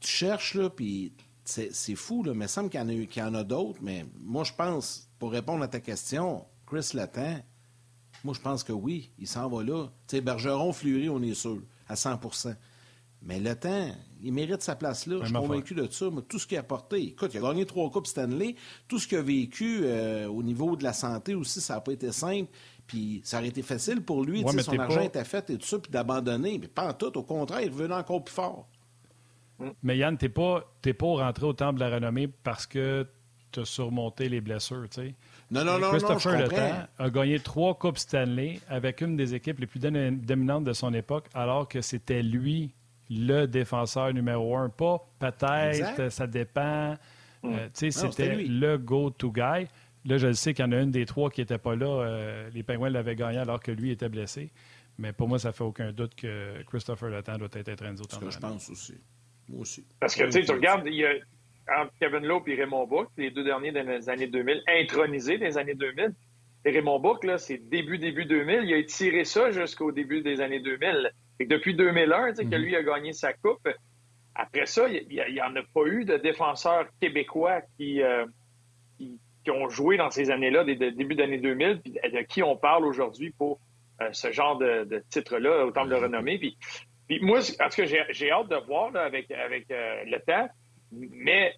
tu 0.00 0.08
cherches, 0.08 0.54
là, 0.54 0.70
puis 0.70 1.12
c'est 1.44 1.94
fou, 1.94 2.24
là, 2.24 2.34
mais 2.34 2.46
il 2.46 2.48
semble 2.48 2.70
qu'il 2.70 2.80
y 2.80 3.22
en 3.22 3.34
a, 3.34 3.38
a 3.38 3.44
d'autres. 3.44 3.78
Mais 3.82 4.04
moi, 4.18 4.42
je 4.42 4.52
pense, 4.52 5.08
pour 5.20 5.30
répondre 5.30 5.62
à 5.62 5.68
ta 5.68 5.78
question, 5.78 6.44
Chris 6.66 6.90
Latin, 6.94 7.38
moi, 8.24 8.34
je 8.34 8.40
pense 8.40 8.64
que 8.64 8.72
oui, 8.72 9.12
il 9.16 9.28
s'en 9.28 9.48
va 9.48 9.62
là. 9.62 9.86
Tu 10.08 10.16
sais, 10.16 10.20
Bergeron, 10.20 10.72
Fleury, 10.72 11.08
on 11.08 11.22
est 11.22 11.34
sûr 11.34 11.60
à 11.88 11.94
100% 11.94 12.54
mais 13.24 13.40
le 13.40 13.54
temps, 13.56 13.90
il 14.22 14.32
mérite 14.32 14.62
sa 14.62 14.76
place 14.76 15.06
là. 15.06 15.16
Je 15.20 15.26
suis 15.26 15.34
convaincu 15.34 15.74
de 15.74 15.88
ça. 15.90 16.06
tout 16.28 16.38
ce 16.38 16.46
qu'il 16.46 16.58
a 16.58 16.60
apporté, 16.60 17.02
écoute, 17.02 17.30
il 17.32 17.38
a 17.38 17.40
gagné 17.40 17.64
trois 17.64 17.90
Coupes 17.90 18.06
Stanley. 18.06 18.54
Tout 18.86 18.98
ce 18.98 19.08
qu'il 19.08 19.18
a 19.18 19.22
vécu 19.22 19.80
euh, 19.82 20.28
au 20.28 20.42
niveau 20.42 20.76
de 20.76 20.84
la 20.84 20.92
santé 20.92 21.34
aussi, 21.34 21.60
ça 21.60 21.74
n'a 21.74 21.80
pas 21.80 21.92
été 21.92 22.12
simple. 22.12 22.50
Puis 22.86 23.22
ça 23.24 23.38
aurait 23.38 23.48
été 23.48 23.62
facile 23.62 24.02
pour 24.02 24.24
lui. 24.24 24.44
son 24.62 24.78
argent 24.78 25.00
était 25.00 25.24
fait 25.24 25.48
et 25.50 25.56
tout 25.56 25.66
ça, 25.66 25.78
puis 25.78 25.90
d'abandonner. 25.90 26.58
Mais 26.58 26.68
pas 26.68 26.88
en 26.88 26.92
tout. 26.92 27.16
Au 27.16 27.22
contraire, 27.22 27.62
il 27.62 27.70
revenait 27.70 27.94
encore 27.94 28.22
plus 28.22 28.34
fort. 28.34 28.68
Mais 29.82 29.96
Yann, 29.96 30.18
tu 30.18 30.26
n'es 30.26 30.28
pas, 30.28 30.70
pas 30.82 31.06
rentré 31.06 31.46
au 31.46 31.54
temple 31.54 31.76
de 31.76 31.84
la 31.84 31.94
renommée 31.94 32.28
parce 32.28 32.66
que 32.66 33.06
tu 33.52 33.60
as 33.60 33.64
surmonté 33.64 34.28
les 34.28 34.42
blessures. 34.42 34.86
sais. 34.90 35.14
Non, 35.54 35.64
non, 35.64 35.78
non, 35.78 35.90
Christopher 35.90 36.48
Le 36.48 36.48
a 36.98 37.10
gagné 37.10 37.38
trois 37.38 37.74
Coupes 37.74 37.98
Stanley 37.98 38.58
avec 38.68 39.00
une 39.00 39.16
des 39.16 39.34
équipes 39.34 39.60
les 39.60 39.66
plus 39.66 39.78
dominantes 39.78 40.64
de 40.64 40.72
son 40.72 40.92
époque, 40.92 41.26
alors 41.32 41.68
que 41.68 41.80
c'était 41.80 42.22
lui 42.22 42.74
le 43.08 43.46
défenseur 43.46 44.12
numéro 44.12 44.56
un. 44.56 44.68
Pas 44.68 45.06
peut-être, 45.20 46.10
ça 46.10 46.26
dépend. 46.26 46.96
Euh, 47.44 47.68
c'était 47.72 48.34
le 48.36 48.78
go-to 48.78 49.30
guy. 49.30 49.68
Là, 50.06 50.18
je 50.18 50.32
sais 50.32 50.54
qu'il 50.54 50.64
y 50.64 50.68
en 50.68 50.72
a 50.72 50.80
une 50.80 50.90
des 50.90 51.06
trois 51.06 51.30
qui 51.30 51.40
n'était 51.40 51.58
pas 51.58 51.76
là. 51.76 51.86
Euh, 51.86 52.50
les 52.52 52.62
Penguins 52.62 52.90
l'avaient 52.90 53.16
gagné 53.16 53.38
alors 53.38 53.60
que 53.60 53.70
lui 53.70 53.90
était 53.90 54.08
blessé. 54.08 54.50
Mais 54.98 55.12
pour 55.12 55.28
moi, 55.28 55.38
ça 55.38 55.52
fait 55.52 55.64
aucun 55.64 55.92
doute 55.92 56.14
que 56.14 56.62
Christopher 56.64 57.10
Letang 57.10 57.38
doit 57.38 57.48
être 57.52 57.68
intronisé 57.68 58.02
au 58.02 58.06
temps. 58.06 58.30
je 58.30 58.38
pense 58.38 58.70
aussi. 58.70 58.94
Moi 59.48 59.60
aussi. 59.60 59.84
Parce 60.00 60.14
que, 60.14 60.24
tu 60.24 60.32
sais, 60.32 60.42
tu 60.42 60.52
regardes, 60.52 60.86
il 60.86 60.94
y 60.94 61.04
a, 61.04 61.12
entre 61.68 61.92
Kevin 61.98 62.24
Lowe 62.24 62.42
et 62.46 62.54
Raymond 62.54 62.86
Bourque, 62.86 63.10
les 63.16 63.30
deux 63.30 63.44
derniers 63.44 63.72
des 63.72 64.08
années 64.08 64.26
2000, 64.26 64.62
intronisés 64.66 65.38
des 65.38 65.56
années 65.58 65.74
2000. 65.74 66.14
Et 66.66 66.70
Raymond 66.70 66.98
Bourque, 66.98 67.24
là, 67.24 67.38
c'est 67.38 67.58
début, 67.58 67.98
début 67.98 68.24
2000. 68.24 68.62
Il 68.64 68.74
a 68.74 68.76
étiré 68.78 69.24
ça 69.24 69.50
jusqu'au 69.50 69.92
début 69.92 70.22
des 70.22 70.40
années 70.40 70.60
2000. 70.60 71.12
Et 71.40 71.46
depuis 71.46 71.74
2001, 71.74 72.30
tu 72.30 72.36
sais, 72.36 72.44
que 72.44 72.56
mhm. 72.56 72.62
lui 72.62 72.76
a 72.76 72.82
gagné 72.82 73.12
sa 73.12 73.32
coupe. 73.32 73.68
Après 74.34 74.66
ça, 74.66 74.88
il 74.88 75.06
n'y 75.08 75.40
en 75.40 75.54
a 75.54 75.62
pas 75.62 75.86
eu 75.86 76.04
de 76.04 76.16
défenseurs 76.16 76.86
québécois 77.00 77.60
qui, 77.76 78.02
euh, 78.02 78.24
qui, 78.98 79.50
ont 79.50 79.68
joué 79.68 79.96
dans 79.96 80.10
ces 80.10 80.30
années-là, 80.30 80.64
des, 80.64 80.74
début 80.74 81.14
d'année 81.14 81.38
2000, 81.38 81.80
puis 81.82 81.92
de 81.92 82.20
qui 82.22 82.42
on 82.42 82.56
parle 82.56 82.84
aujourd'hui 82.84 83.30
pour 83.30 83.60
euh, 84.00 84.08
ce 84.12 84.32
genre 84.32 84.58
de, 84.58 84.84
de 84.84 85.04
titre-là, 85.10 85.66
autant 85.66 85.86
de 85.86 85.94
renommée. 85.94 86.38
Puis, 86.38 86.56
puis 87.06 87.20
moi, 87.20 87.40
en 87.40 87.68
tout 87.68 87.82
cas, 87.82 88.04
j'ai 88.10 88.30
hâte 88.30 88.48
de 88.48 88.56
voir 88.66 88.90
là, 88.90 89.02
avec, 89.02 89.30
avec 89.30 89.70
euh, 89.70 90.02
le 90.06 90.18
temps 90.20 90.48
mais 90.94 91.54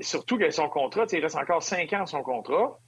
surtout 0.00 0.38
que 0.38 0.50
son 0.50 0.68
contrat, 0.68 1.06
il 1.12 1.20
reste 1.20 1.36
encore 1.36 1.62
cinq 1.62 1.92
ans 1.92 2.06
son 2.06 2.22
contrat. 2.22 2.78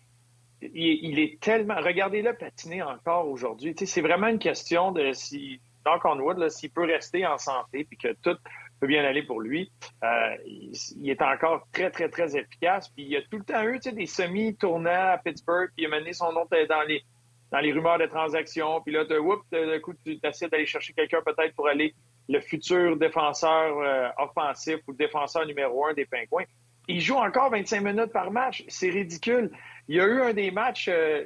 Il, 0.63 1.19
est 1.19 1.41
tellement. 1.41 1.77
Regardez-le 1.77 2.35
patiner 2.35 2.83
encore 2.83 3.29
aujourd'hui. 3.29 3.75
C'est 3.77 4.03
vraiment 4.03 4.27
une 4.27 4.39
question 4.39 4.93
de 4.93 5.13
si, 5.13 5.59
Doc 5.87 6.05
Wood, 6.05 6.51
s'il 6.51 6.71
peut 6.71 6.85
rester 6.85 7.27
en 7.27 7.39
santé 7.39 7.85
puis 7.85 7.97
que 7.97 8.15
tout 8.23 8.37
peut 8.79 8.87
bien 8.87 9.05
aller 9.05 9.23
pour 9.23 9.41
lui. 9.41 9.71
Euh, 10.05 10.37
il, 10.47 11.09
est 11.09 11.23
encore 11.23 11.67
très, 11.73 11.91
très, 11.91 12.09
très 12.09 12.37
efficace. 12.37 12.89
Puis 12.91 13.05
il 13.05 13.17
a 13.17 13.23
tout 13.23 13.39
le 13.39 13.45
temps 13.45 13.63
eu 13.65 13.79
des 13.79 14.07
semi-tournants 14.07 15.13
à 15.13 15.19
Pittsburgh, 15.19 15.71
puis 15.75 15.85
il 15.85 15.93
a 15.93 15.99
mené 15.99 16.13
son 16.13 16.33
nom 16.33 16.47
dans 16.51 16.83
les, 16.83 17.03
dans 17.51 17.61
les 17.61 17.73
rumeurs 17.73 17.99
de 17.99 18.07
transactions. 18.07 18.81
Puis 18.83 18.93
là, 18.93 19.05
de 19.05 19.79
coup, 19.79 19.95
tu 20.05 20.19
essaies 20.23 20.49
d'aller 20.49 20.67
chercher 20.67 20.93
quelqu'un 20.93 21.21
peut-être 21.25 21.55
pour 21.55 21.69
aller 21.69 21.95
le 22.31 22.41
futur 22.41 22.97
défenseur 22.97 23.79
euh, 23.81 24.09
offensif 24.19 24.79
ou 24.87 24.93
défenseur 24.93 25.45
numéro 25.47 25.87
un 25.87 25.95
des 25.95 26.07
Pingouins. 26.07 26.45
il 26.87 27.01
joue 27.01 27.17
encore 27.17 27.51
25 27.51 27.81
minutes 27.81 28.13
par 28.13 28.31
match. 28.31 28.65
C'est 28.69 28.89
ridicule. 28.89 29.51
Il 29.89 29.97
y 29.97 30.01
a 30.01 30.07
eu 30.07 30.21
un 30.23 30.33
des 30.33 30.53
matchs, 30.53 30.89
euh, 30.89 31.25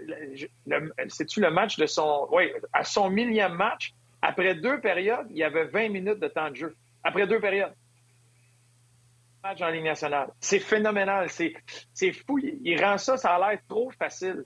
c'est-tu 1.08 1.42
le 1.42 1.50
match 1.50 1.76
de 1.76 1.86
son. 1.86 2.26
Oui, 2.32 2.50
à 2.72 2.84
son 2.84 3.10
millième 3.10 3.52
match, 3.52 3.92
après 4.22 4.54
deux 4.54 4.80
périodes, 4.80 5.26
il 5.30 5.36
y 5.36 5.44
avait 5.44 5.66
20 5.66 5.90
minutes 5.90 6.20
de 6.20 6.28
temps 6.28 6.48
de 6.48 6.56
jeu. 6.56 6.76
Après 7.02 7.26
deux 7.26 7.40
périodes. 7.40 7.74
Match 9.42 9.60
en 9.60 9.68
Ligue 9.68 9.84
nationale. 9.84 10.30
C'est 10.40 10.60
phénoménal. 10.60 11.28
C'est 11.28 12.12
fou. 12.12 12.38
Il, 12.38 12.82
rend 12.82 12.96
ça, 12.96 13.18
ça 13.18 13.34
a 13.34 13.50
l'air 13.50 13.60
trop 13.68 13.90
facile. 13.90 14.42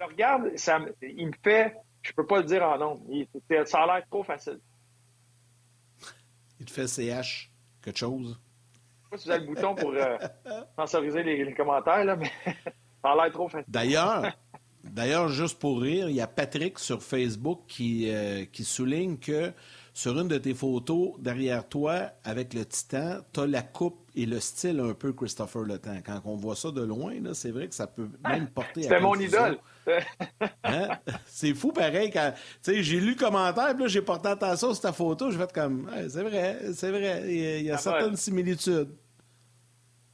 Je 0.00 0.04
regarde, 0.06 0.56
ça, 0.56 0.80
il 1.02 1.28
me 1.28 1.32
fait. 1.44 1.76
Je 2.02 2.12
peux 2.12 2.26
pas 2.26 2.38
le 2.38 2.44
dire 2.44 2.64
en 2.64 2.78
nom. 2.78 3.06
ça 3.66 3.84
a 3.84 3.86
l'air 3.86 4.04
trop 4.10 4.24
facile. 4.24 4.58
Il 6.60 6.66
te 6.66 6.70
fait 6.70 6.86
CH, 6.86 7.50
quelque 7.82 7.98
chose. 7.98 8.38
Je 8.38 9.02
sais 9.02 9.10
pas 9.10 9.18
si 9.18 9.24
vous 9.24 9.30
avez 9.32 9.40
le 9.40 9.46
bouton 9.46 9.74
pour 9.74 9.92
euh, 9.92 10.18
sensoriser 10.76 11.22
les, 11.22 11.54
commentaires, 11.54 12.04
là, 12.04 12.16
mais 12.16 12.30
ça 13.02 13.10
a 13.10 13.16
l'air 13.16 13.32
trop 13.32 13.48
facile. 13.48 13.64
D'ailleurs, 13.68 14.26
D'ailleurs, 14.84 15.28
juste 15.28 15.58
pour 15.58 15.80
rire, 15.80 16.08
il 16.08 16.16
y 16.16 16.20
a 16.20 16.26
Patrick 16.26 16.78
sur 16.78 17.02
Facebook 17.02 17.60
qui, 17.68 18.10
euh, 18.10 18.44
qui 18.50 18.64
souligne 18.64 19.18
que 19.18 19.52
sur 19.92 20.18
une 20.18 20.28
de 20.28 20.38
tes 20.38 20.54
photos, 20.54 21.12
derrière 21.18 21.68
toi, 21.68 22.10
avec 22.24 22.54
le 22.54 22.64
Titan, 22.64 23.18
tu 23.32 23.40
as 23.40 23.46
la 23.46 23.62
coupe 23.62 24.08
et 24.14 24.26
le 24.26 24.40
style 24.40 24.80
un 24.80 24.94
peu 24.94 25.12
Christopher 25.12 25.62
Le 25.62 25.78
Temps. 25.78 25.98
Quand 26.04 26.20
on 26.24 26.36
voit 26.36 26.56
ça 26.56 26.70
de 26.70 26.82
loin, 26.82 27.14
c'est 27.34 27.50
vrai 27.50 27.68
que 27.68 27.74
ça 27.74 27.86
peut 27.86 28.08
même 28.24 28.48
porter 28.48 28.80
à 28.80 28.82
C'était 28.84 29.00
mon 29.00 29.14
idole. 29.14 29.58
Hein? 30.62 30.88
C'est 31.26 31.54
fou 31.54 31.72
pareil. 31.72 32.10
Quand, 32.12 32.32
j'ai 32.64 33.00
lu 33.00 33.10
le 33.10 33.16
commentaire, 33.16 33.74
puis 33.74 33.88
j'ai 33.88 34.02
porté 34.02 34.28
attention 34.28 34.72
sur 34.72 34.82
ta 34.82 34.92
photo, 34.92 35.30
je 35.30 35.38
vais 35.38 35.44
être 35.44 35.52
comme, 35.52 35.90
c'est 36.08 36.22
vrai, 36.22 36.58
c'est 36.74 36.90
vrai, 36.90 37.24
il 37.26 37.62
y 37.64 37.70
a, 37.70 37.78
certaines 37.78 38.14
similitudes. 38.14 38.94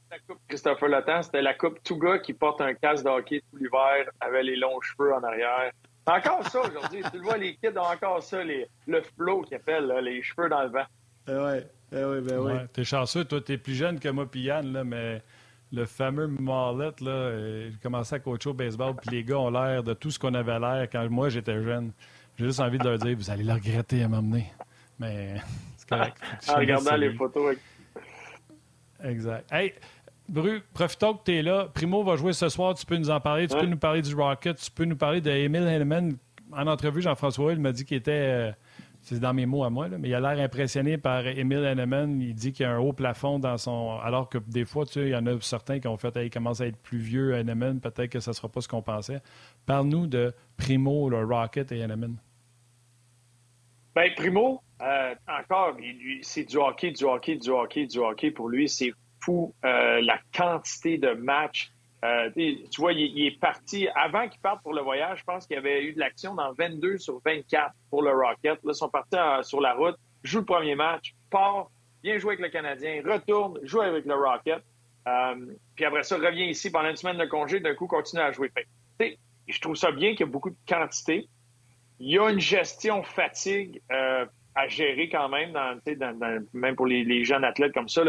La 0.09 0.17
coupe 0.19 0.39
Christopher 0.47 0.89
Latin, 0.89 1.21
c'était 1.21 1.41
la 1.41 1.53
coupe 1.53 1.83
tout 1.83 1.97
gars 1.97 2.17
qui 2.17 2.33
porte 2.33 2.61
un 2.61 2.73
casque 2.73 3.03
de 3.03 3.09
hockey 3.09 3.43
tout 3.51 3.57
l'hiver 3.57 4.09
avec 4.19 4.45
les 4.45 4.55
longs 4.55 4.81
cheveux 4.81 5.13
en 5.13 5.21
arrière. 5.21 5.71
Encore 6.07 6.47
ça 6.47 6.61
aujourd'hui. 6.61 7.01
tu 7.11 7.17
le 7.17 7.23
vois, 7.23 7.37
les 7.37 7.55
kids 7.55 7.77
ont 7.77 7.81
encore 7.81 8.23
ça, 8.23 8.43
les, 8.43 8.67
le 8.87 9.01
flow 9.01 9.41
qu'ils 9.41 9.57
appellent, 9.57 9.91
les 10.01 10.23
cheveux 10.23 10.47
dans 10.47 10.63
le 10.63 10.69
vent. 10.69 10.85
Eh 11.27 11.33
ouais, 11.33 11.67
eh 11.91 12.05
ouais, 12.05 12.21
ben 12.21 12.39
ouais. 12.39 12.67
T'es 12.71 12.85
chanceux, 12.85 13.25
toi, 13.25 13.41
t'es 13.41 13.57
plus 13.57 13.75
jeune 13.75 13.99
que 13.99 14.07
moi, 14.07 14.25
puis 14.25 14.41
Yann, 14.43 14.71
là, 14.71 14.85
mais 14.85 15.21
le 15.73 15.85
fameux 15.85 16.27
mallet, 16.27 16.91
là, 17.01 17.11
euh, 17.11 17.69
j'ai 17.69 17.77
commencé 17.79 18.15
à 18.15 18.19
coacher 18.19 18.49
au 18.49 18.53
baseball, 18.53 18.95
puis 18.95 19.17
les 19.17 19.23
gars 19.23 19.37
ont 19.37 19.49
l'air 19.49 19.83
de 19.83 19.93
tout 19.93 20.09
ce 20.09 20.17
qu'on 20.17 20.33
avait 20.33 20.59
l'air 20.59 20.87
quand 20.89 21.09
moi 21.09 21.27
j'étais 21.27 21.61
jeune. 21.61 21.91
J'ai 22.37 22.45
juste 22.45 22.61
envie 22.61 22.77
de 22.77 22.85
leur 22.85 22.97
dire, 22.97 23.17
vous 23.17 23.29
allez 23.29 23.43
le 23.43 23.53
regretter 23.53 24.03
à 24.03 24.07
m'emmener. 24.07 24.45
Mais 24.99 25.35
c'est 25.77 25.89
correct. 25.89 26.17
en 26.47 26.55
regardant 26.55 26.95
les 26.95 27.13
photos. 27.13 27.57
Exact. 29.03 29.51
Hey, 29.51 29.73
Bru, 30.29 30.61
profitons 30.73 31.13
que 31.13 31.23
tu 31.25 31.35
es 31.37 31.41
là. 31.41 31.69
Primo 31.73 32.03
va 32.03 32.15
jouer 32.17 32.33
ce 32.33 32.49
soir. 32.49 32.73
Tu 32.73 32.85
peux 32.85 32.97
nous 32.97 33.09
en 33.09 33.19
parler. 33.19 33.47
Tu 33.47 33.55
peux 33.55 33.65
nous 33.65 33.77
parler 33.77 34.01
du 34.01 34.13
Rocket. 34.13 34.57
Tu 34.57 34.71
peux 34.71 34.85
nous 34.85 34.97
parler 34.97 35.21
d'Emile 35.21 35.67
Henneman. 35.67 36.17
En 36.51 36.67
entrevue, 36.67 37.01
Jean-François, 37.01 37.53
il 37.53 37.59
m'a 37.59 37.71
dit 37.71 37.85
qu'il 37.85 37.97
était. 37.97 38.11
Euh, 38.11 38.51
c'est 39.01 39.21
dans 39.21 39.33
mes 39.33 39.45
mots 39.45 39.63
à 39.63 39.69
moi, 39.69 39.87
mais 39.87 40.09
il 40.09 40.13
a 40.13 40.19
l'air 40.19 40.43
impressionné 40.43 40.97
par 40.97 41.25
Emile 41.25 41.63
Henneman. 41.63 42.21
Il 42.21 42.33
dit 42.33 42.51
qu'il 42.51 42.65
y 42.65 42.67
a 42.67 42.73
un 42.73 42.79
haut 42.79 42.91
plafond 42.91 43.39
dans 43.39 43.57
son. 43.57 43.97
Alors 44.03 44.27
que 44.27 44.37
des 44.37 44.65
fois, 44.65 44.85
tu 44.85 44.93
sais, 44.93 45.01
il 45.03 45.09
y 45.09 45.15
en 45.15 45.25
a 45.27 45.39
certains 45.39 45.79
qui 45.79 45.87
ont 45.87 45.97
fait. 45.97 46.13
il 46.17 46.29
commence 46.29 46.59
à 46.59 46.67
être 46.67 46.77
plus 46.77 46.97
vieux, 46.97 47.33
Henneman. 47.33 47.79
Peut-être 47.79 48.09
que 48.09 48.19
ça 48.19 48.31
ne 48.31 48.35
sera 48.35 48.49
pas 48.49 48.59
ce 48.59 48.67
qu'on 48.67 48.81
pensait. 48.81 49.21
Parle-nous 49.65 50.07
de 50.07 50.33
Primo, 50.57 51.09
le 51.09 51.23
Rocket 51.23 51.71
et 51.71 51.79
Henneman. 51.79 52.17
Bien, 53.95 54.09
Primo, 54.15 54.61
euh, 54.81 55.15
encore, 55.27 55.77
c'est 56.21 56.43
du 56.43 56.57
hockey, 56.57 56.91
du 56.91 57.05
hockey, 57.05 57.37
du 57.37 57.49
hockey, 57.49 57.85
du 57.85 57.99
hockey. 57.99 58.31
Pour 58.31 58.49
lui, 58.49 58.67
c'est 58.67 58.91
euh, 59.29 60.01
la 60.01 60.19
quantité 60.35 60.97
de 60.97 61.11
matchs. 61.11 61.71
Euh, 62.05 62.29
tu 62.35 62.79
vois, 62.81 62.93
il, 62.93 63.25
est 63.25 63.39
parti, 63.39 63.87
avant 63.95 64.27
qu'il 64.29 64.39
parte 64.39 64.61
pour 64.61 64.73
le 64.73 64.81
voyage, 64.81 65.19
je 65.19 65.23
pense 65.23 65.47
qu'il 65.47 65.55
y 65.55 65.59
avait 65.59 65.83
eu 65.83 65.93
de 65.93 65.99
l'action 65.99 66.35
dans 66.35 66.53
22 66.53 66.97
sur 66.99 67.19
24 67.25 67.73
pour 67.89 68.03
le 68.03 68.11
Rocket. 68.11 68.63
Là, 68.63 68.71
ils 68.71 68.75
sont 68.75 68.89
partis 68.89 69.17
euh, 69.17 69.41
sur 69.41 69.59
la 69.61 69.73
route, 69.73 69.95
joue 70.23 70.39
le 70.39 70.45
premier 70.45 70.75
match, 70.75 71.15
part, 71.31 71.69
vient 72.03 72.17
jouer 72.19 72.33
avec 72.33 72.45
le 72.45 72.49
Canadien, 72.49 73.01
retourne, 73.03 73.59
joue 73.63 73.81
avec 73.81 74.05
le 74.05 74.13
Rocket. 74.13 74.63
puis 75.75 75.85
après 75.85 76.03
ça, 76.03 76.17
revient 76.17 76.45
ici 76.45 76.71
pendant 76.71 76.89
une 76.89 76.95
semaine 76.95 77.17
de 77.17 77.25
congé, 77.25 77.59
d'un 77.59 77.73
coup, 77.73 77.87
continue 77.87 78.21
à 78.21 78.31
jouer. 78.31 78.51
je 78.99 79.59
trouve 79.59 79.75
ça 79.75 79.91
bien 79.91 80.11
qu'il 80.11 80.21
y 80.21 80.29
a 80.29 80.31
beaucoup 80.31 80.51
de 80.51 80.57
quantité. 80.67 81.27
Il 81.99 82.11
y 82.11 82.19
a 82.19 82.29
une 82.29 82.39
gestion 82.39 83.01
fatigue 83.01 83.81
à 84.57 84.67
gérer 84.67 85.07
quand 85.07 85.29
même, 85.29 85.53
dans, 85.53 85.79
même 86.53 86.75
pour 86.75 86.87
les, 86.87 87.23
jeunes 87.23 87.43
athlètes 87.43 87.73
comme 87.73 87.87
ça. 87.87 88.01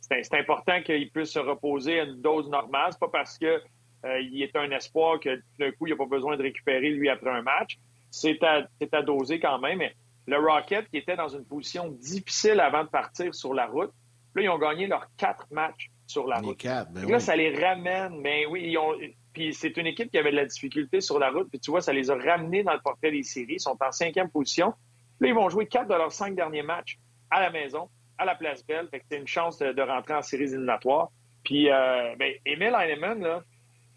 C'est 0.00 0.34
important 0.34 0.80
qu'ils 0.82 1.10
puissent 1.10 1.32
se 1.32 1.38
reposer 1.38 2.00
à 2.00 2.04
une 2.04 2.22
dose 2.22 2.48
normale. 2.48 2.88
C'est 2.92 3.00
pas 3.00 3.10
parce 3.12 3.36
que 3.36 3.60
euh, 4.06 4.20
il 4.20 4.42
est 4.42 4.56
un 4.56 4.70
espoir 4.70 5.20
que 5.20 5.42
d'un 5.58 5.70
coup, 5.72 5.86
il 5.86 5.90
n'a 5.90 5.96
pas 5.96 6.06
besoin 6.06 6.38
de 6.38 6.42
récupérer 6.42 6.88
lui 6.88 7.10
après 7.10 7.30
un 7.30 7.42
match. 7.42 7.78
C'est 8.10 8.42
à, 8.42 8.66
à, 8.92 9.02
doser 9.02 9.40
quand 9.40 9.58
même. 9.58 9.78
Mais 9.78 9.94
le 10.26 10.38
Rocket, 10.38 10.88
qui 10.88 10.96
était 10.96 11.16
dans 11.16 11.28
une 11.28 11.44
position 11.44 11.88
difficile 11.88 12.60
avant 12.60 12.84
de 12.84 12.88
partir 12.88 13.34
sur 13.34 13.52
la 13.52 13.66
route, 13.66 13.92
là, 14.34 14.42
ils 14.42 14.48
ont 14.48 14.58
gagné 14.58 14.86
leurs 14.86 15.06
quatre 15.18 15.46
matchs 15.50 15.90
sur 16.06 16.26
la 16.26 16.38
route. 16.38 16.56
Quatre, 16.56 16.90
ben 16.92 17.06
là, 17.10 17.20
ça 17.20 17.36
les 17.36 17.54
ramène. 17.54 18.18
Mais 18.22 18.46
oui, 18.46 18.62
ils 18.64 18.78
ont. 18.78 18.94
Puis 19.34 19.52
c'est 19.52 19.76
une 19.76 19.86
équipe 19.86 20.10
qui 20.10 20.16
avait 20.16 20.30
de 20.30 20.36
la 20.36 20.46
difficulté 20.46 21.02
sur 21.02 21.18
la 21.18 21.30
route. 21.30 21.50
Puis 21.50 21.60
tu 21.60 21.70
vois, 21.70 21.82
ça 21.82 21.92
les 21.92 22.10
a 22.10 22.16
ramenés 22.16 22.62
dans 22.62 22.72
le 22.72 22.80
portrait 22.80 23.10
des 23.10 23.22
séries. 23.22 23.56
Ils 23.56 23.60
sont 23.60 23.76
en 23.80 23.92
cinquième 23.92 24.30
position. 24.30 24.72
Là, 25.20 25.28
ils 25.28 25.34
vont 25.34 25.48
jouer 25.48 25.66
quatre 25.66 25.88
de 25.88 25.94
leurs 25.94 26.12
cinq 26.12 26.34
derniers 26.34 26.62
matchs 26.62 26.98
à 27.30 27.40
la 27.40 27.50
maison, 27.50 27.88
à 28.18 28.24
la 28.24 28.34
Place 28.34 28.64
Belle. 28.66 28.88
C'est 28.92 29.16
une 29.16 29.26
chance 29.26 29.58
de, 29.58 29.82
rentrer 29.82 30.14
en 30.14 30.22
séries 30.22 30.44
éliminatoires. 30.44 31.10
Puis, 31.44 31.70
euh, 31.70 32.14
ben, 32.18 32.32
Emil 32.44 32.74
Heinemann, 32.74 33.20
là, 33.20 33.42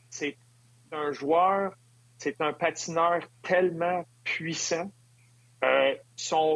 c'est 0.10 0.38
un 0.92 1.12
joueur, 1.12 1.74
c'est 2.18 2.40
un 2.42 2.54
patineur 2.54 3.22
tellement 3.42 4.06
puissant. 4.24 4.92
Euh, 5.64 5.96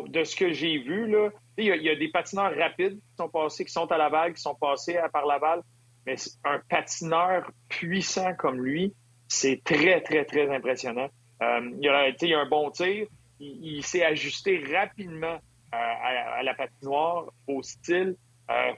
de 0.08 0.24
ce 0.24 0.36
que 0.36 0.52
j'ai 0.52 0.80
vu, 0.80 1.08
là, 1.08 1.30
il 1.58 1.66
y, 1.66 1.90
a, 1.90 1.96
des 1.96 2.10
patineurs 2.10 2.56
rapides 2.56 3.00
qui 3.00 3.16
sont 3.18 3.30
passés, 3.30 3.66
qui 3.66 3.72
sont 3.72 3.90
à 3.92 3.98
la 3.98 4.10
balle, 4.10 4.34
qui 4.34 4.42
sont 4.42 4.56
passés 4.56 4.98
à, 4.98 5.10
par 5.10 5.26
la 5.26 5.40
balle. 5.40 5.62
Mais 6.06 6.16
un 6.44 6.60
patineur 6.70 7.50
puissant 7.70 8.34
comme 8.36 8.62
lui, 8.62 8.94
c'est 9.28 9.62
très, 9.64 10.02
très, 10.02 10.26
très 10.26 10.54
impressionnant. 10.54 11.10
Euh, 11.42 11.72
il, 11.82 11.90
a, 11.90 12.10
il 12.10 12.34
a 12.34 12.40
un 12.40 12.50
bon 12.50 12.70
tir 12.70 13.08
il, 13.40 13.84
s'est 13.84 14.04
ajusté 14.04 14.64
rapidement 14.74 15.38
euh, 15.74 15.78
à, 15.78 16.44
la 16.44 16.54
patinoire, 16.54 17.32
au 17.48 17.62
style. 17.62 18.16
Euh, 18.50 18.74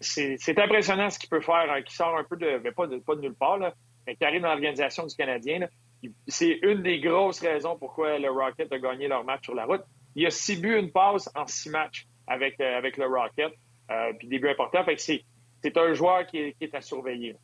c'est 0.00 0.58
impressionnant 0.58 1.10
ce 1.10 1.18
qu'il 1.18 1.28
peut 1.28 1.40
faire, 1.40 1.70
hein, 1.70 1.82
qui 1.82 1.94
sort 1.94 2.16
un 2.16 2.24
peu 2.24 2.36
de, 2.36 2.46
mais 2.46 2.58
ben, 2.58 2.72
pas 2.72 2.86
de, 2.86 2.98
pas 2.98 3.16
de 3.16 3.20
nulle 3.20 3.34
part, 3.34 3.58
là, 3.58 3.74
mais 4.06 4.14
qui 4.14 4.24
arrive 4.24 4.42
dans 4.42 4.48
l'organisation 4.48 5.06
du 5.06 5.14
Canadien. 5.16 5.66
C'est 6.28 6.58
une 6.62 6.82
des 6.82 7.00
grosses 7.00 7.40
raisons 7.40 7.76
pourquoi 7.78 8.18
le 8.18 8.30
Rocket 8.30 8.70
a 8.72 8.78
gagné 8.78 9.08
leur 9.08 9.24
match 9.24 9.44
sur 9.44 9.54
la 9.54 9.64
route. 9.64 9.82
Il 10.14 10.26
a 10.26 10.30
six 10.30 10.60
buts, 10.60 10.78
une 10.78 10.92
passe 10.92 11.28
en 11.34 11.46
six 11.46 11.70
matchs 11.70 12.06
avec, 12.26 12.60
euh, 12.60 12.78
avec 12.78 12.96
le 12.96 13.06
Rocket, 13.06 13.52
puis 14.18 14.28
des 14.28 14.38
buts 14.38 14.48
importants. 14.48 14.84
c'est 14.96 15.76
un 15.76 15.92
joueur 15.94 16.26
qui 16.26 16.38
est, 16.38 16.52
qui 16.52 16.64
est 16.64 16.74
à 16.74 16.80
surveiller. 16.80 17.36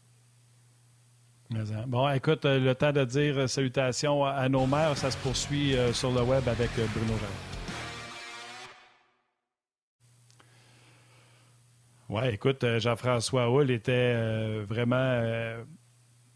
Hein. 1.52 1.84
Bon, 1.88 2.08
écoute, 2.10 2.44
euh, 2.44 2.60
le 2.60 2.74
temps 2.76 2.92
de 2.92 3.04
dire 3.04 3.36
euh, 3.38 3.46
salutations 3.48 4.24
à 4.24 4.48
nos 4.48 4.66
mères, 4.66 4.96
ça 4.96 5.10
se 5.10 5.18
poursuit 5.18 5.76
euh, 5.76 5.92
sur 5.92 6.12
le 6.12 6.22
web 6.22 6.46
avec 6.46 6.70
Bruno 6.94 7.14
Jean. 7.18 7.26
Oui, 12.08 12.22
écoute, 12.32 12.64
Jean-François 12.78 13.48
Hull 13.48 13.70
était 13.70 14.64
vraiment, 14.64 15.22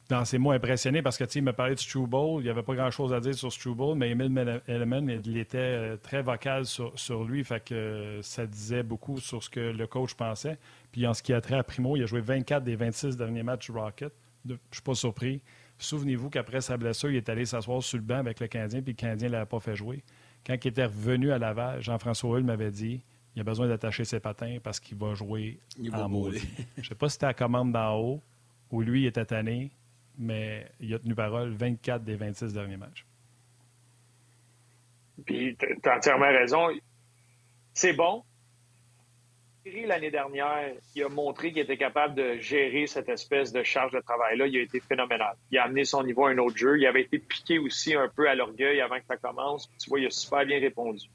dans 0.08 0.24
ses 0.24 0.38
mots, 0.38 0.52
impressionné 0.52 1.02
parce 1.02 1.18
que, 1.18 1.24
il 1.34 1.42
me 1.42 1.52
parlait 1.52 1.74
de 1.74 1.80
Struble. 1.80 2.40
Il 2.40 2.44
n'y 2.44 2.48
avait 2.48 2.62
pas 2.62 2.76
grand-chose 2.76 3.12
à 3.12 3.18
dire 3.18 3.34
sur 3.34 3.52
Struble, 3.52 3.96
mais 3.96 4.10
Emile 4.10 4.62
Elleman, 4.68 5.20
il 5.24 5.36
était 5.36 5.96
très 5.96 6.22
vocal 6.22 6.64
sur, 6.64 7.24
lui. 7.24 7.42
Fait 7.42 7.58
que 7.58 8.20
ça 8.22 8.46
disait 8.46 8.84
beaucoup 8.84 9.18
sur 9.18 9.42
ce 9.42 9.50
que 9.50 9.58
le 9.58 9.86
coach 9.88 10.14
pensait. 10.14 10.58
Puis 10.92 11.08
en 11.08 11.14
ce 11.14 11.24
qui 11.24 11.32
a 11.32 11.40
trait 11.40 11.56
à 11.56 11.64
Primo, 11.64 11.96
il 11.96 12.04
a 12.04 12.06
joué 12.06 12.20
24 12.20 12.62
des 12.62 12.76
26 12.76 13.16
derniers 13.16 13.42
matchs 13.42 13.68
Rocket 13.68 14.12
je 14.46 14.52
ne 14.52 14.58
suis 14.70 14.82
pas 14.82 14.94
surpris. 14.94 15.40
Souvenez-vous 15.78 16.30
qu'après 16.30 16.60
sa 16.60 16.76
blessure, 16.76 17.10
il 17.10 17.16
est 17.16 17.28
allé 17.28 17.44
s'asseoir 17.44 17.82
sur 17.82 17.98
le 17.98 18.04
banc 18.04 18.16
avec 18.16 18.40
le 18.40 18.46
Canadien, 18.46 18.82
puis 18.82 18.92
le 18.92 18.96
Canadien 18.96 19.28
ne 19.28 19.32
l'avait 19.32 19.46
pas 19.46 19.60
fait 19.60 19.74
jouer. 19.74 20.02
Quand 20.46 20.54
il 20.62 20.68
était 20.68 20.84
revenu 20.84 21.32
à 21.32 21.38
Laval, 21.38 21.82
Jean-François 21.82 22.38
Hull 22.38 22.44
m'avait 22.44 22.70
dit 22.70 23.02
il 23.34 23.40
a 23.40 23.44
besoin 23.44 23.66
d'attacher 23.66 24.04
ses 24.04 24.20
patins 24.20 24.58
parce 24.62 24.78
qu'il 24.78 24.96
va 24.96 25.14
jouer 25.14 25.58
il 25.78 25.94
en 25.94 26.08
maudit. 26.08 26.46
Je 26.76 26.82
ne 26.82 26.86
sais 26.86 26.94
pas 26.94 27.08
si 27.08 27.14
c'était 27.14 27.26
à 27.26 27.34
commande 27.34 27.72
d'en 27.72 27.96
haut 27.98 28.22
ou 28.70 28.80
lui 28.80 29.02
il 29.02 29.06
était 29.06 29.24
tanné, 29.24 29.70
mais 30.18 30.70
il 30.80 30.94
a 30.94 30.98
tenu 30.98 31.14
parole 31.14 31.50
24 31.50 32.04
des 32.04 32.14
26 32.14 32.52
derniers 32.52 32.76
matchs. 32.76 33.04
Puis, 35.24 35.56
tu 35.56 35.88
as 35.88 35.96
entièrement 35.96 36.28
raison. 36.28 36.68
C'est 37.72 37.92
bon, 37.92 38.22
l'année 39.86 40.10
dernière, 40.10 40.72
il 40.94 41.04
a 41.04 41.08
montré 41.08 41.52
qu'il 41.52 41.62
était 41.62 41.76
capable 41.76 42.14
de 42.14 42.36
gérer 42.36 42.86
cette 42.86 43.08
espèce 43.08 43.52
de 43.52 43.62
charge 43.62 43.92
de 43.92 44.00
travail-là. 44.00 44.46
Il 44.46 44.58
a 44.58 44.62
été 44.62 44.80
phénoménal. 44.80 45.36
Il 45.50 45.58
a 45.58 45.64
amené 45.64 45.84
son 45.84 46.02
niveau 46.02 46.26
à 46.26 46.30
un 46.30 46.38
autre 46.38 46.56
jeu. 46.56 46.78
Il 46.78 46.86
avait 46.86 47.02
été 47.02 47.18
piqué 47.18 47.58
aussi 47.58 47.94
un 47.94 48.08
peu 48.08 48.28
à 48.28 48.34
l'orgueil 48.34 48.80
avant 48.80 48.98
que 48.98 49.06
ça 49.06 49.16
commence. 49.16 49.70
Tu 49.78 49.88
vois, 49.88 50.00
il 50.00 50.06
a 50.06 50.10
super 50.10 50.44
bien 50.44 50.60
répondu. 50.60 51.06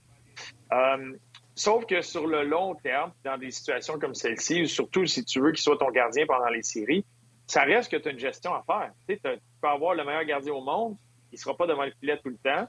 Euh, 0.72 1.14
Sauf 1.60 1.86
que 1.86 2.02
sur 2.02 2.26
le 2.26 2.46
long 2.46 2.74
terme, 2.76 3.12
dans 3.26 3.38
des 3.38 3.52
situations 3.52 4.00
comme 4.00 4.16
celle-ci, 4.16 4.66
surtout 4.70 5.06
si 5.06 5.26
tu 5.26 5.42
veux 5.42 5.52
qu'il 5.52 5.60
soit 5.60 5.78
ton 5.78 5.92
gardien 5.92 6.26
pendant 6.26 6.48
les 6.48 6.64
séries, 6.64 7.04
ça 7.48 7.64
reste 7.64 7.92
que 7.92 7.98
tu 7.98 8.08
as 8.08 8.12
une 8.12 8.18
gestion 8.18 8.54
à 8.54 8.64
faire. 8.66 8.94
Tu, 9.10 9.20
tu 9.20 9.30
peux 9.62 9.68
avoir 9.68 9.94
le 9.94 10.06
meilleur 10.06 10.24
gardien 10.24 10.54
au 10.54 10.64
monde, 10.64 10.96
il 11.34 11.36
ne 11.36 11.38
sera 11.38 11.58
pas 11.58 11.68
devant 11.68 11.84
le 11.84 11.92
filet 12.00 12.18
tout 12.24 12.30
le 12.30 12.38
temps. 12.38 12.66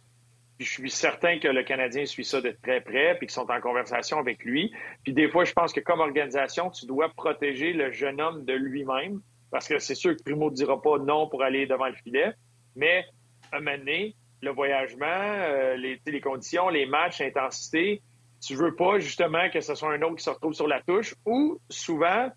Je 0.60 0.68
suis 0.68 0.90
certain 0.90 1.38
que 1.38 1.48
le 1.48 1.62
Canadien 1.62 2.04
suit 2.04 2.24
ça 2.24 2.42
de 2.42 2.54
très 2.62 2.82
près, 2.82 3.16
puis 3.16 3.26
qu'ils 3.26 3.34
sont 3.34 3.50
en 3.50 3.60
conversation 3.60 4.18
avec 4.18 4.44
lui. 4.44 4.70
Puis 5.02 5.14
des 5.14 5.28
fois, 5.30 5.44
je 5.44 5.52
pense 5.52 5.72
que 5.72 5.80
comme 5.80 6.00
organisation, 6.00 6.70
tu 6.70 6.84
dois 6.84 7.08
protéger 7.08 7.72
le 7.72 7.90
jeune 7.90 8.20
homme 8.20 8.44
de 8.44 8.52
lui-même, 8.52 9.22
parce 9.50 9.66
que 9.66 9.78
c'est 9.78 9.94
sûr 9.94 10.14
que 10.14 10.22
Primo 10.22 10.50
ne 10.50 10.54
dira 10.54 10.80
pas 10.80 10.98
non 10.98 11.28
pour 11.28 11.42
aller 11.42 11.66
devant 11.66 11.86
le 11.86 11.94
filet, 11.94 12.32
mais 12.76 13.04
à 13.52 13.56
un 13.56 13.60
moment 13.60 14.10
le 14.42 14.50
voyagement, 14.50 15.06
euh, 15.06 15.76
les, 15.76 16.00
les 16.06 16.20
conditions, 16.20 16.68
les 16.68 16.86
matchs, 16.86 17.20
l'intensité, 17.20 18.02
tu 18.40 18.54
veux 18.54 18.74
pas 18.74 18.98
justement 18.98 19.50
que 19.50 19.60
ce 19.60 19.74
soit 19.74 19.92
un 19.92 20.02
autre 20.02 20.16
qui 20.16 20.24
se 20.24 20.30
retrouve 20.30 20.54
sur 20.54 20.66
la 20.66 20.80
touche, 20.82 21.14
ou 21.26 21.58
souvent, 21.68 22.30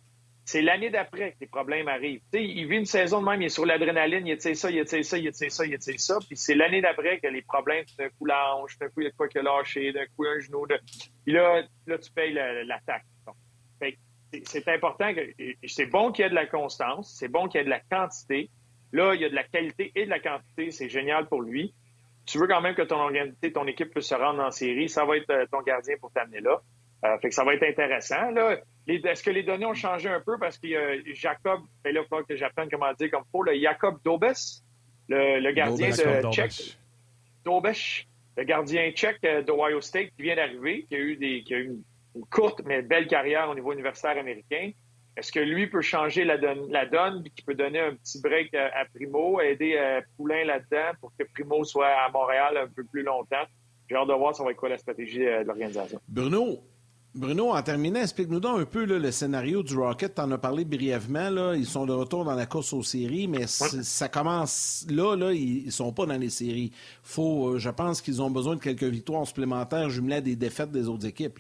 c'est 0.46 0.62
l'année 0.62 0.90
d'après 0.90 1.32
que 1.32 1.38
les 1.42 1.48
problèmes 1.48 1.88
arrivent. 1.88 2.22
il 2.34 2.68
vit 2.68 2.78
une 2.78 2.86
saison 2.86 3.22
de 3.22 3.26
même, 3.26 3.42
il 3.42 3.46
est 3.46 3.50
sur 3.50 3.66
l'adrénaline, 3.66 4.28
il 4.28 4.34
essaie 4.34 4.56
ça, 4.56 4.70
il 4.70 4.78
essaie 4.78 5.04
ça, 5.04 5.18
il 5.18 5.28
essaie 5.28 5.50
ça, 5.50 5.66
il 5.66 5.74
essaie 5.74 5.98
ça, 5.98 6.18
puis 6.20 6.36
c'est 6.36 6.56
l'année 6.56 6.82
d'après 6.82 7.20
que 7.20 7.28
les 7.28 7.42
problèmes, 7.42 7.86
d'un 7.98 8.10
coup 8.10 8.26
la 8.26 8.56
hanche, 8.56 8.78
d'un 8.78 8.88
coup 8.88 9.02
il 9.02 9.06
y 9.06 9.08
a 9.08 9.12
quoi 9.12 9.28
qui 9.28 9.38
a 9.38 9.42
lâché, 9.42 9.94
d'un 9.94 10.06
coup 10.16 10.26
un 10.26 10.40
genou, 10.40 10.68
de... 10.68 10.78
puis 11.24 11.34
là, 11.34 11.64
là 11.88 11.98
tu 11.98 12.12
payes 12.12 12.34
l'attaque. 12.34 13.06
C'est 14.46 14.68
important 14.68 15.14
que 15.14 15.22
c'est 15.68 15.86
bon 15.86 16.12
qu'il 16.12 16.24
y 16.24 16.26
ait 16.26 16.30
de 16.30 16.36
la 16.36 16.48
constance, 16.48 17.16
c'est 17.18 17.28
bon 17.28 17.48
qu'il 17.48 17.60
y 17.60 17.62
ait 17.62 17.66
de 17.66 17.70
la 17.70 17.80
quantité. 17.80 18.50
Là, 18.92 19.14
il 19.14 19.22
y 19.22 19.26
a 19.26 19.30
de 19.30 19.36
la 19.36 19.44
qualité 19.44 19.92
et 19.96 20.06
de 20.06 20.10
la 20.10 20.20
quantité, 20.20 20.72
c'est 20.72 20.90
génial 20.90 21.28
pour 21.28 21.42
lui. 21.42 21.74
Tu 22.26 22.40
veux 22.40 22.48
quand 22.48 22.62
même 22.62 22.74
que 22.74 22.82
ton 22.82 22.98
organisation, 22.98 23.52
ton 23.54 23.68
équipe 23.68 23.92
puisse 23.92 24.08
se 24.08 24.16
rendre 24.16 24.42
en 24.42 24.50
série, 24.50 24.90
ça 24.90 25.06
va 25.06 25.18
être 25.18 25.30
euh, 25.30 25.46
ton 25.52 25.62
gardien 25.62 25.96
pour 26.00 26.12
t'amener 26.12 26.40
là. 26.42 26.62
Euh, 27.06 27.18
fait 27.20 27.30
que 27.30 27.36
ça 27.36 27.44
va 27.44 27.54
être 27.54 27.64
intéressant. 27.64 28.32
Là. 28.32 28.58
Est-ce 28.88 29.24
que 29.24 29.30
les 29.30 29.44
données 29.44 29.66
ont 29.66 29.74
changé 29.74 30.10
un 30.10 30.22
peu? 30.22 30.38
Parce 30.40 30.58
que 30.58 30.68
euh, 30.68 31.02
Jacob, 31.14 31.62
ben 31.84 31.94
là, 31.94 32.02
il 32.02 32.08
faut 32.08 32.24
que 32.24 32.36
j'apprenne 32.36 32.70
comment 32.72 32.94
dire 32.94 33.12
comme 33.12 33.24
faut, 33.32 33.44
le 33.44 33.60
Jacob 33.60 33.98
Dobes, 34.06 34.32
le, 35.10 35.52
gardien 35.52 35.90
de 35.90 36.32
Tchèque. 36.32 36.78
Dobes, 37.44 37.74
le 38.38 38.44
gardien 38.46 38.90
tchèque 38.92 39.20
euh, 39.26 39.42
d'Ohio 39.42 39.82
State 39.82 40.12
qui 40.16 40.24
vient 40.24 40.36
d'arriver, 40.36 40.86
qui 40.88 40.96
a 40.96 41.00
eu 41.00 41.18
des, 41.18 41.44
qui 41.44 41.54
a 41.54 41.58
eu 41.58 41.66
une, 42.16 42.26
courte 42.30 42.62
mais 42.66 42.82
belle 42.82 43.08
carrière 43.08 43.50
au 43.50 43.56
niveau 43.56 43.74
universitaire 43.74 44.18
américain. 44.18 44.72
Est-ce 45.18 45.32
que 45.32 45.40
lui 45.40 45.68
peut 45.68 45.82
changer 45.82 46.24
la 46.24 46.38
donne, 46.38 46.72
la 46.72 46.86
donne 46.86 47.24
qui 47.36 47.44
peut 47.44 47.54
donner 47.54 47.80
un 47.80 47.96
petit 47.96 48.22
break 48.22 48.54
à, 48.56 48.86
Primo, 48.94 49.42
aider 49.42 50.00
Poulain 50.16 50.44
là-dedans 50.44 50.98
pour 51.02 51.12
que 51.18 51.24
Primo 51.34 51.64
soit 51.64 51.88
à 51.88 52.10
Montréal 52.10 52.58
un 52.58 52.68
peu 52.68 52.84
plus 52.84 53.04
longtemps? 53.04 53.44
J'ai 53.90 53.96
hâte 53.96 54.08
de 54.08 54.14
voir 54.14 54.36
ça 54.36 54.44
va 54.44 54.52
être 54.52 54.58
quoi 54.58 54.70
la 54.70 54.78
stratégie 54.78 55.20
de 55.20 55.44
l'organisation. 55.46 56.00
Bruno, 56.08 56.64
Bruno, 57.16 57.52
en 57.52 57.62
terminant, 57.62 58.02
explique-nous 58.02 58.40
donc 58.40 58.60
un 58.60 58.66
peu 58.66 58.86
le 58.86 59.12
scénario 59.12 59.62
du 59.62 59.78
Rocket. 59.78 60.16
Tu 60.16 60.22
en 60.22 60.32
as 60.32 60.38
parlé 60.40 60.66
brièvement. 60.66 61.30
Là. 61.30 61.54
Ils 61.56 61.68
sont 61.68 61.86
de 61.86 61.94
retour 61.94 62.26
dans 62.26 62.34
la 62.34 62.48
course 62.48 62.74
aux 62.74 62.82
séries, 62.82 63.28
mais 63.28 63.46
ça 63.46 64.10
commence 64.10 64.86
là. 64.90 65.16
là 65.16 65.32
ils 65.32 65.68
ne 65.68 65.72
sont 65.72 65.94
pas 65.94 66.08
dans 66.08 66.18
les 66.18 66.32
séries. 66.32 66.72
Faut, 67.04 67.50
euh, 67.50 67.60
je 67.60 67.70
pense 67.70 68.02
qu'ils 68.02 68.20
ont 68.20 68.32
besoin 68.32 68.56
de 68.56 68.62
quelques 68.62 68.84
victoires 68.84 69.28
supplémentaires 69.28 69.92
jumelées 69.92 70.16
à 70.16 70.22
des 70.22 70.36
défaites 70.36 70.72
des 70.72 70.90
autres 70.90 71.06
équipes. 71.06 71.40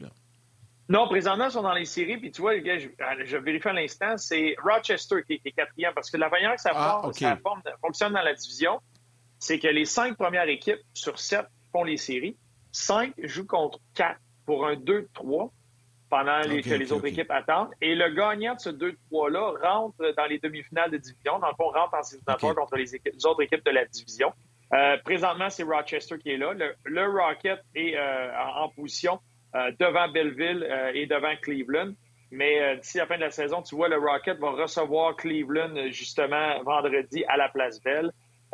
Non, 0.89 1.07
présentement, 1.07 1.45
ils 1.45 1.51
sont 1.51 1.63
dans 1.63 1.73
les 1.73 1.85
séries. 1.85 2.17
Puis 2.17 2.31
tu 2.31 2.41
vois, 2.41 2.55
je, 2.59 2.89
je 3.25 3.37
vérifie 3.37 3.69
à 3.69 3.73
l'instant, 3.73 4.15
c'est 4.17 4.55
Rochester 4.63 5.23
qui, 5.25 5.41
est 5.43 5.51
quatrième. 5.51 5.93
Parce 5.95 6.11
que 6.11 6.17
la 6.17 6.29
manière 6.29 6.53
que 6.55 6.61
ça, 6.61 6.71
ah, 6.75 7.01
fonctionne 7.81 8.13
dans 8.13 8.21
la 8.21 8.33
division, 8.35 8.79
c'est 9.39 9.57
que 9.57 9.69
les 9.69 9.85
cinq 9.85 10.17
premières 10.17 10.47
équipes 10.47 10.81
sur 10.93 11.17
sept 11.17 11.47
font 11.71 11.83
les 11.83 11.97
séries. 11.97 12.37
Cinq 12.71 13.13
jouent 13.23 13.47
contre 13.47 13.79
quatre 13.95 14.19
pour 14.45 14.67
un 14.67 14.75
2-3 14.75 15.49
pendant 16.13 16.41
les, 16.41 16.61
que 16.61 16.75
les 16.75 16.91
autres 16.91 17.07
équipes 17.07 17.31
attendent. 17.31 17.71
Et 17.81 17.95
le 17.95 18.13
gagnant 18.13 18.53
de 18.53 18.59
ce 18.59 18.69
2-3-là 18.69 19.53
rentre 19.63 20.13
dans 20.15 20.25
les 20.25 20.37
demi-finales 20.37 20.91
de 20.91 20.97
division. 20.97 21.39
Dans 21.39 21.47
le 21.47 21.55
fond, 21.55 21.69
rentre 21.69 21.95
en 21.95 22.03
séries 22.03 22.21
contre 22.55 22.75
les, 22.75 23.25
autres 23.25 23.41
équipes 23.41 23.65
de 23.65 23.71
la 23.71 23.85
division. 23.85 24.31
Euh, 24.75 24.97
présentement, 25.03 25.49
c'est 25.49 25.63
Rochester 25.63 26.19
qui 26.19 26.29
est 26.29 26.37
là. 26.37 26.53
Le, 26.85 27.07
Rocket 27.07 27.59
est 27.73 27.97
euh, 27.97 28.29
en, 28.57 28.69
position 28.69 29.19
euh, 29.55 29.71
devant 29.79 30.07
Belleville 30.07 30.67
et 30.93 31.07
devant 31.07 31.35
Cleveland. 31.41 31.93
Mais 32.29 32.77
d'ici 32.77 32.99
la 32.99 33.07
fin 33.07 33.15
de 33.15 33.21
la 33.21 33.31
saison, 33.31 33.63
tu 33.63 33.75
vois, 33.75 33.89
le 33.89 33.97
Rocket 33.97 34.37
va 34.37 34.51
recevoir 34.51 35.15
Cleveland 35.15 35.89
justement 35.89 36.61
vendredi 36.61 37.25
à 37.27 37.37
la 37.37 37.49
Place 37.49 37.81
Belle. 37.81 38.11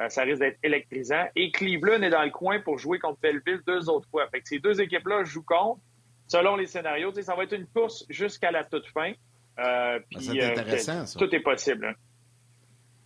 ça 0.07 0.23
risque 0.23 0.39
d'être 0.39 0.59
électrisant. 0.63 1.25
Et 1.35 1.51
Cleveland 1.51 2.03
est 2.03 2.09
dans 2.09 2.23
le 2.23 2.31
coin 2.31 2.59
pour 2.61 2.77
jouer 2.77 2.99
contre 2.99 3.19
Belleville 3.19 3.59
deux 3.67 3.89
autres 3.89 4.07
fois. 4.09 4.27
Fait 4.29 4.39
que 4.39 4.47
ces 4.47 4.59
deux 4.59 4.79
équipes-là 4.79 5.25
jouent 5.25 5.43
contre 5.43 5.81
selon 6.29 6.55
les 6.55 6.67
scénarios. 6.67 7.11
Ça 7.21 7.35
va 7.35 7.43
être 7.43 7.53
une 7.53 7.67
course 7.67 8.05
jusqu'à 8.09 8.51
la 8.51 8.63
toute 8.63 8.87
fin. 8.87 9.11
Euh, 9.59 9.99
ben, 10.13 10.21
c'est 10.21 10.41
euh, 10.41 10.51
intéressant, 10.51 11.05
ça. 11.05 11.19
Tout 11.19 11.35
est 11.35 11.41
possible. 11.41 11.85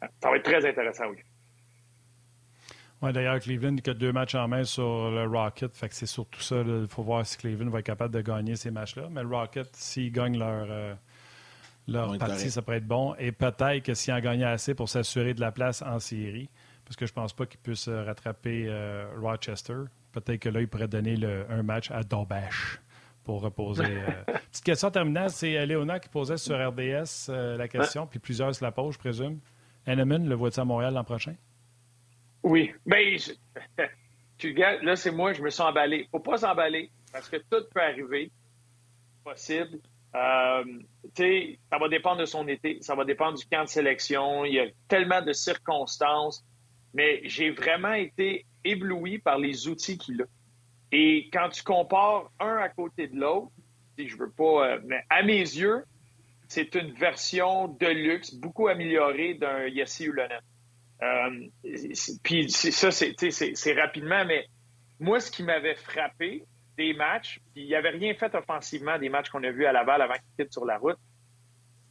Hein. 0.01 0.07
Ça 0.21 0.29
va 0.29 0.35
être 0.35 0.43
très 0.43 0.63
intéressant, 0.69 1.05
oui. 1.09 1.17
Oui, 3.01 3.11
d'ailleurs, 3.11 3.39
Cleveland 3.39 3.75
qui 3.77 3.89
a 3.89 3.93
deux 3.93 4.13
matchs 4.13 4.35
en 4.35 4.47
main 4.47 4.63
sur 4.63 5.11
le 5.11 5.25
Rocket. 5.25 5.75
Fait 5.75 5.89
que 5.89 5.95
c'est 5.95 6.05
surtout 6.05 6.41
ça. 6.41 6.57
Il 6.65 6.87
faut 6.87 7.03
voir 7.03 7.25
si 7.25 7.37
Cleveland 7.37 7.69
va 7.69 7.79
être 7.79 7.85
capable 7.85 8.13
de 8.13 8.21
gagner 8.21 8.55
ces 8.55 8.71
matchs-là. 8.71 9.07
Mais 9.09 9.23
le 9.23 9.27
Rocket, 9.27 9.75
s'ils 9.75 10.11
gagnent 10.11 10.37
leur, 10.37 10.67
euh, 10.69 10.93
leur 11.87 12.17
partie, 12.17 12.51
ça 12.51 12.61
pourrait 12.61 12.77
être 12.77 12.87
bon. 12.87 13.15
Et 13.15 13.31
peut-être 13.31 13.83
que 13.83 13.93
s'ils 13.93 14.13
en 14.13 14.19
gagnent 14.19 14.45
assez 14.45 14.73
pour 14.73 14.87
s'assurer 14.87 15.33
de 15.33 15.41
la 15.41 15.51
place 15.51 15.81
en 15.81 15.99
série, 15.99 16.49
parce 16.85 16.95
que 16.95 17.05
je 17.05 17.13
pense 17.13 17.33
pas 17.33 17.45
qu'ils 17.45 17.59
puissent 17.59 17.89
rattraper 17.89 18.69
Rochester, 19.17 19.83
peut-être 20.13 20.39
que 20.39 20.49
là, 20.49 20.61
ils 20.61 20.67
pourraient 20.67 20.87
donner 20.87 21.17
un 21.49 21.63
match 21.63 21.91
à 21.91 22.03
Dobash 22.03 22.79
pour 23.23 23.41
reposer. 23.41 23.83
Euh. 23.93 24.37
Petite 24.51 24.65
question 24.65 24.91
terminale, 24.91 25.29
c'est 25.29 25.57
euh, 25.57 25.65
Léona 25.65 25.99
qui 25.99 26.09
posait 26.09 26.37
sur 26.37 26.55
RDS 26.55 27.29
euh, 27.29 27.57
la 27.57 27.67
question, 27.67 28.05
puis 28.05 28.19
plusieurs 28.19 28.53
se 28.53 28.63
la 28.63 28.71
posent, 28.71 28.93
je 28.93 28.99
présume. 28.99 29.39
Henneman, 29.85 30.27
le 30.27 30.35
voit-il 30.35 30.59
à 30.59 30.65
Montréal 30.65 30.93
l'an 30.93 31.03
prochain? 31.03 31.35
Oui. 32.43 32.73
Mais 32.85 33.17
ben, 33.77 33.87
tu 34.37 34.53
là, 34.53 34.95
c'est 34.95 35.11
moi, 35.11 35.33
je 35.33 35.41
me 35.41 35.49
suis 35.49 35.63
emballé. 35.63 36.07
faut 36.11 36.19
pas 36.19 36.37
s'emballer 36.37 36.89
parce 37.11 37.29
que 37.29 37.37
tout 37.37 37.63
peut 37.73 37.81
arriver. 37.81 38.31
Possible. 39.23 39.79
Euh, 40.15 40.63
ça 41.15 41.77
va 41.79 41.89
dépendre 41.89 42.21
de 42.21 42.25
son 42.25 42.47
été, 42.47 42.77
ça 42.81 42.95
va 42.95 43.05
dépendre 43.05 43.37
du 43.37 43.45
camp 43.45 43.63
de 43.63 43.69
sélection. 43.69 44.45
Il 44.45 44.53
y 44.53 44.59
a 44.59 44.67
tellement 44.87 45.21
de 45.21 45.33
circonstances, 45.33 46.45
mais 46.93 47.21
j'ai 47.23 47.51
vraiment 47.51 47.93
été 47.93 48.45
ébloui 48.63 49.19
par 49.19 49.37
les 49.37 49.67
outils 49.67 49.97
qu'il 49.97 50.21
a. 50.21 50.25
Et 50.95 51.27
quand 51.33 51.49
tu 51.49 51.63
compares 51.63 52.31
un 52.39 52.57
à 52.57 52.69
côté 52.69 53.07
de 53.07 53.19
l'autre, 53.19 53.51
si 53.97 54.07
je 54.07 54.15
veux 54.15 54.29
pas, 54.29 54.67
euh, 54.67 54.79
mais 54.85 55.03
à 55.09 55.23
mes 55.23 55.39
yeux, 55.39 55.83
c'est 56.47 56.75
une 56.75 56.91
version 56.91 57.67
de 57.67 57.87
luxe 57.87 58.35
beaucoup 58.35 58.67
améliorée 58.67 59.33
d'un 59.33 59.67
Yassi 59.67 60.05
Ulonen. 60.05 60.39
Euh, 61.01 61.47
puis 62.21 62.47
ça, 62.51 62.91
c'est 62.91 63.73
rapidement, 63.73 64.23
mais 64.23 64.45
moi, 64.99 65.19
ce 65.19 65.31
qui 65.31 65.41
m'avait 65.41 65.73
frappé 65.73 66.45
des 66.77 66.93
matchs, 66.93 67.39
il 67.55 67.69
n'avait 67.71 67.89
rien 67.89 68.13
fait 68.13 68.33
offensivement 68.35 68.99
des 68.99 69.09
matchs 69.09 69.29
qu'on 69.29 69.43
a 69.43 69.49
vus 69.49 69.65
à 69.65 69.71
Laval 69.71 69.99
avant 69.99 70.13
qu'il 70.13 70.45
quitte 70.45 70.53
sur 70.53 70.65
la 70.65 70.77
route, 70.77 70.99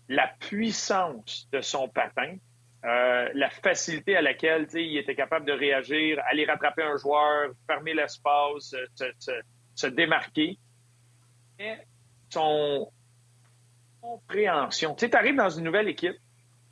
la 0.09 0.29
puissance 0.39 1.49
de 1.51 1.61
son 1.61 1.89
patin, 1.89 2.37
euh, 2.85 3.29
la 3.35 3.49
facilité 3.49 4.17
à 4.17 4.23
laquelle 4.23 4.67
il 4.75 4.97
était 4.99 5.15
capable 5.15 5.47
de 5.47 5.53
réagir, 5.53 6.21
aller 6.29 6.45
rattraper 6.45 6.83
un 6.83 6.97
joueur, 6.97 7.51
fermer 7.67 7.95
l'espace, 7.95 8.75
se, 9.75 9.87
démarquer. 9.87 10.59
Et 11.61 11.75
son 12.29 12.91
compréhension. 14.01 14.95
Tu 14.97 15.07
sais, 15.07 15.15
arrives 15.15 15.37
dans 15.37 15.51
une 15.51 15.65
nouvelle 15.65 15.89
équipe, 15.89 16.17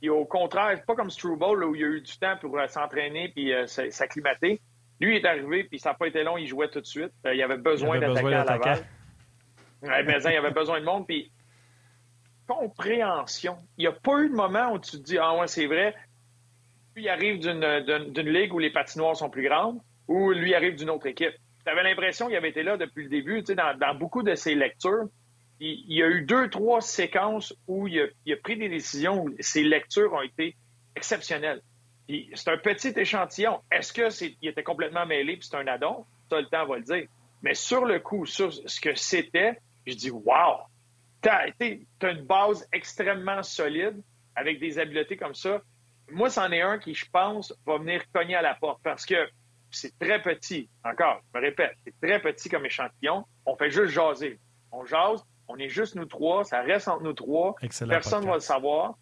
et 0.01 0.09
au 0.09 0.25
contraire, 0.25 0.83
pas 0.85 0.95
comme 0.95 1.11
Struble 1.11 1.63
où 1.63 1.75
il 1.75 1.83
a 1.83 1.87
eu 1.87 2.01
du 2.01 2.17
temps 2.17 2.35
pour 2.41 2.59
euh, 2.59 2.67
s'entraîner 2.67 3.29
puis 3.29 3.53
euh, 3.53 3.67
s'acclimater. 3.67 4.59
Lui, 4.99 5.17
il 5.17 5.23
est 5.23 5.27
arrivé, 5.27 5.63
puis 5.63 5.79
ça 5.79 5.91
n'a 5.91 5.95
pas 5.95 6.07
été 6.07 6.23
long, 6.23 6.37
il 6.37 6.47
jouait 6.47 6.69
tout 6.69 6.81
de 6.81 6.85
suite. 6.85 7.13
il 7.23 7.41
avait 7.41 7.57
besoin 7.57 7.99
d'attaquer 7.99 8.33
à 8.33 8.43
Laval. 8.43 8.85
Ouais, 9.81 10.03
mais 10.03 10.17
il 10.21 10.37
avait 10.37 10.51
besoin 10.51 10.79
de 10.79 10.85
monde, 10.85 11.07
puis 11.07 11.31
compréhension. 12.51 13.57
Il 13.77 13.81
n'y 13.81 13.87
a 13.87 13.91
pas 13.91 14.19
eu 14.19 14.29
de 14.29 14.35
moment 14.35 14.73
où 14.73 14.79
tu 14.79 14.97
dis 14.99 15.17
Ah 15.17 15.35
ouais, 15.37 15.47
c'est 15.47 15.67
vrai. 15.67 15.95
Lui 16.95 17.07
arrive 17.07 17.39
d'une 17.39 18.29
ligue 18.29 18.53
où 18.53 18.59
les 18.59 18.71
patinoires 18.71 19.15
sont 19.15 19.29
plus 19.29 19.47
grandes 19.47 19.79
ou 20.07 20.31
lui 20.31 20.53
arrive 20.53 20.75
d'une 20.75 20.89
autre 20.89 21.07
équipe. 21.07 21.33
Tu 21.63 21.71
avais 21.71 21.83
l'impression 21.83 22.27
qu'il 22.27 22.35
avait 22.35 22.49
été 22.49 22.63
là 22.63 22.75
depuis 22.75 23.03
le 23.03 23.09
début. 23.09 23.43
Dans, 23.43 23.95
beaucoup 23.95 24.23
de 24.23 24.35
ses 24.35 24.55
lectures, 24.55 25.05
il, 25.59 25.93
y 25.93 26.03
a 26.03 26.07
eu 26.07 26.23
deux, 26.23 26.49
trois 26.49 26.81
séquences 26.81 27.53
où 27.67 27.87
il 27.87 28.01
a, 28.01 28.37
pris 28.37 28.57
des 28.57 28.67
décisions 28.67 29.23
où 29.23 29.35
ses 29.39 29.63
lectures 29.63 30.11
ont 30.13 30.21
été 30.21 30.57
exceptionnelles. 30.95 31.61
C'est 32.09 32.49
un 32.49 32.57
petit 32.57 32.93
échantillon. 32.97 33.61
Est-ce 33.71 33.93
qu'il 33.93 34.49
était 34.49 34.63
complètement 34.63 35.05
mêlé 35.05 35.37
puis 35.37 35.47
c'est 35.49 35.55
un 35.55 35.67
addon? 35.67 36.05
Ça, 36.29 36.41
le 36.41 36.47
temps 36.47 36.65
va 36.65 36.77
le 36.77 36.83
dire. 36.83 37.07
Mais 37.41 37.53
sur 37.53 37.85
le 37.85 37.99
coup, 37.99 38.25
sur 38.25 38.51
ce 38.51 38.81
que 38.81 38.95
c'était, 38.95 39.57
je 39.85 39.93
dis 39.93 40.11
Wow! 40.11 40.70
T'as 41.21 41.47
as 41.59 42.09
une 42.09 42.25
base 42.25 42.67
extrêmement 42.73 43.43
solide 43.43 44.01
avec 44.35 44.59
des 44.59 44.79
habiletés 44.79 45.17
comme 45.17 45.35
ça. 45.35 45.61
Moi, 46.09 46.29
c'en 46.29 46.51
est 46.51 46.61
un 46.61 46.77
qui, 46.77 46.93
je 46.93 47.05
pense, 47.09 47.53
va 47.65 47.77
venir 47.77 48.03
cogner 48.11 48.35
à 48.35 48.41
la 48.41 48.55
porte 48.55 48.81
parce 48.83 49.05
que 49.05 49.29
c'est 49.69 49.97
très 49.97 50.21
petit. 50.21 50.69
Encore, 50.83 51.21
je 51.33 51.39
me 51.39 51.45
répète, 51.45 51.75
c'est 51.85 51.93
très 52.01 52.19
petit 52.19 52.49
comme 52.49 52.65
échantillon. 52.65 53.25
On 53.45 53.55
fait 53.55 53.69
juste 53.69 53.93
jaser. 53.93 54.39
On 54.71 54.85
jase, 54.85 55.23
on 55.47 55.57
est 55.57 55.69
juste 55.69 55.95
nous 55.95 56.05
trois, 56.05 56.43
ça 56.43 56.61
reste 56.61 56.87
entre 56.87 57.03
nous 57.03 57.13
trois. 57.13 57.55
Personne 57.59 58.23
ne 58.23 58.27
va 58.27 58.35
le 58.35 58.39
savoir. 58.39 58.95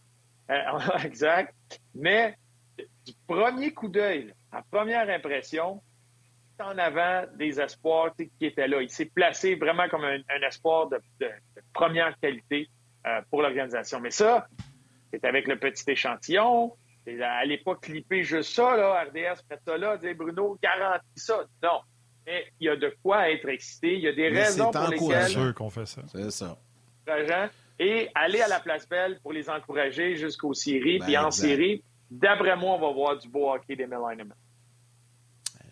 Euh, 0.51 0.55
exact. 1.03 1.55
Mais 1.95 2.37
du 2.77 3.13
premier 3.27 3.73
coup 3.73 3.87
d'œil, 3.87 4.33
à 4.51 4.61
première 4.61 5.09
impression, 5.09 5.81
en 6.61 6.77
avant 6.77 7.23
des 7.35 7.59
espoirs 7.59 8.13
qui 8.15 8.45
étaient 8.45 8.67
là. 8.67 8.81
Il 8.81 8.89
s'est 8.89 9.05
placé 9.05 9.55
vraiment 9.55 9.87
comme 9.89 10.03
un, 10.03 10.21
espoir 10.47 10.89
de, 10.89 10.99
première 11.73 12.17
qualité 12.19 12.69
euh, 13.07 13.21
pour 13.29 13.41
l'organisation. 13.41 13.99
Mais 13.99 14.11
ça, 14.11 14.47
c'est 15.11 15.23
avec 15.25 15.47
le 15.47 15.57
petit 15.57 15.83
échantillon. 15.89 16.73
Allez 17.21 17.57
pas 17.57 17.75
clipper 17.75 18.23
juste 18.23 18.53
ça, 18.53 18.77
là, 18.77 19.03
RDS, 19.03 19.41
faites 19.47 19.61
ça 19.65 19.77
là, 19.77 19.97
dire 19.97 20.13
Bruno, 20.15 20.59
garantit 20.61 21.07
ça. 21.15 21.43
Non. 21.63 21.79
Mais 22.27 22.45
il 22.59 22.67
y 22.67 22.69
a 22.69 22.75
de 22.75 22.95
quoi 23.01 23.31
être 23.31 23.49
excité. 23.49 23.95
Il 23.95 24.01
y 24.01 24.07
a 24.07 24.13
des 24.13 24.29
raisons 24.29 24.69
pour 24.69 24.87
lesquelles. 24.89 25.53
Qu'on 25.55 25.69
fait 25.71 25.87
ça. 25.87 26.03
C'est 26.11 26.29
ça. 26.29 26.57
Et 27.79 28.09
aller 28.13 28.41
à 28.41 28.47
la 28.47 28.59
place 28.59 28.87
belle 28.87 29.19
pour 29.23 29.33
les 29.33 29.49
encourager 29.49 30.15
jusqu'aux 30.15 30.53
séries. 30.53 30.99
Ben, 30.99 31.05
Puis 31.05 31.17
en 31.17 31.31
série, 31.31 31.83
d'après 32.11 32.55
moi, 32.55 32.75
on 32.75 32.79
va 32.79 32.91
voir 32.91 33.17
du 33.17 33.27
beau 33.27 33.51
hockey 33.51 33.75
des 33.75 33.87
Melinemen. 33.87 34.33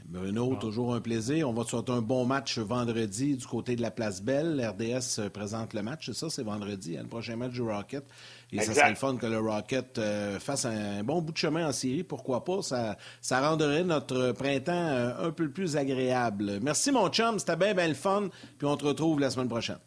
Bruno, 0.09 0.55
toujours 0.55 0.95
un 0.95 1.01
plaisir. 1.01 1.49
On 1.49 1.53
va 1.53 1.65
te 1.65 1.69
souhaiter 1.71 1.91
un 1.91 2.01
bon 2.01 2.25
match 2.25 2.59
vendredi 2.59 3.35
du 3.35 3.45
côté 3.45 3.75
de 3.75 3.81
la 3.81 3.91
Place 3.91 4.21
Belle. 4.21 4.65
RDS 4.65 5.27
présente 5.33 5.73
le 5.73 5.81
match, 5.81 6.05
c'est 6.05 6.13
ça, 6.13 6.29
c'est 6.29 6.43
vendredi, 6.43 6.97
hein, 6.97 7.01
le 7.03 7.09
prochain 7.09 7.35
match 7.35 7.51
du 7.51 7.61
Rocket. 7.61 8.05
Et 8.53 8.61
ça 8.61 8.73
serait 8.73 8.89
le 8.89 8.95
fun 8.95 9.17
que 9.17 9.25
le 9.25 9.39
Rocket 9.39 9.97
euh, 9.97 10.39
fasse 10.39 10.63
un 10.63 11.03
bon 11.03 11.21
bout 11.21 11.33
de 11.33 11.37
chemin 11.37 11.67
en 11.67 11.73
série, 11.73 12.03
pourquoi 12.03 12.45
pas. 12.45 12.61
Ça, 12.61 12.95
ça 13.19 13.41
rendrait 13.41 13.83
notre 13.83 14.31
printemps 14.31 14.71
euh, 14.71 15.27
un 15.27 15.31
peu 15.31 15.49
plus 15.49 15.75
agréable. 15.75 16.59
Merci, 16.61 16.93
mon 16.93 17.09
chum, 17.09 17.37
c'était 17.37 17.57
bien, 17.57 17.73
bien 17.73 17.89
le 17.89 17.93
fun. 17.93 18.29
Puis 18.57 18.65
on 18.65 18.77
te 18.77 18.85
retrouve 18.85 19.19
la 19.19 19.29
semaine 19.29 19.49
prochaine. 19.49 19.79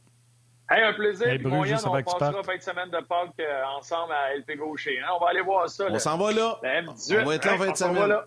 Hey, 0.71 0.83
un 0.83 0.93
plaisir. 0.93 1.29
Hey, 1.29 1.39
Bruno, 1.39 1.62
on 1.62 2.03
passera 2.03 2.43
fin 2.43 2.57
de 2.57 2.62
semaine 2.62 2.91
de 2.91 3.01
Pâques 3.07 3.41
euh, 3.41 3.62
ensemble 3.79 4.12
à 4.12 4.37
LP 4.37 4.59
Gaucher. 4.59 5.01
Hein. 5.01 5.12
On 5.18 5.25
va 5.25 5.31
aller 5.31 5.41
voir 5.41 5.66
ça. 5.71 5.87
On 5.89 5.99
s'en 5.99 6.18
va 6.18 6.31
là. 6.31 6.61
on 6.62 7.25
va 7.25 7.35
être 7.37 7.45
là 7.47 7.55
en 7.55 7.59
fin 7.59 7.71
de 7.71 7.77
semaine. 7.77 8.18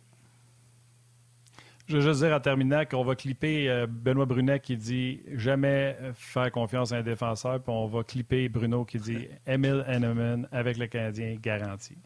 Je 1.86 1.98
veux 1.98 2.02
juste 2.02 2.24
dire 2.24 2.34
en 2.34 2.40
terminant 2.40 2.86
qu'on 2.86 3.04
va 3.04 3.16
clipper 3.16 3.70
euh, 3.70 3.88
Benoît 3.90 4.26
Brunet 4.26 4.60
qui 4.60 4.78
dit 4.78 5.22
jamais 5.34 5.98
faire 6.14 6.52
confiance 6.52 6.94
à 6.94 6.98
un 6.98 7.02
défenseur, 7.02 7.62
puis 7.62 7.74
on 7.74 7.88
va 7.88 8.04
clipper 8.04 8.48
Bruno 8.48 8.86
qui 8.86 9.00
dit 9.00 9.28
Emile 9.46 9.84
Henneman 9.88 10.48
avec 10.52 10.78
le 10.78 10.88
Canadien 10.88 11.36
garanti. 11.42 11.98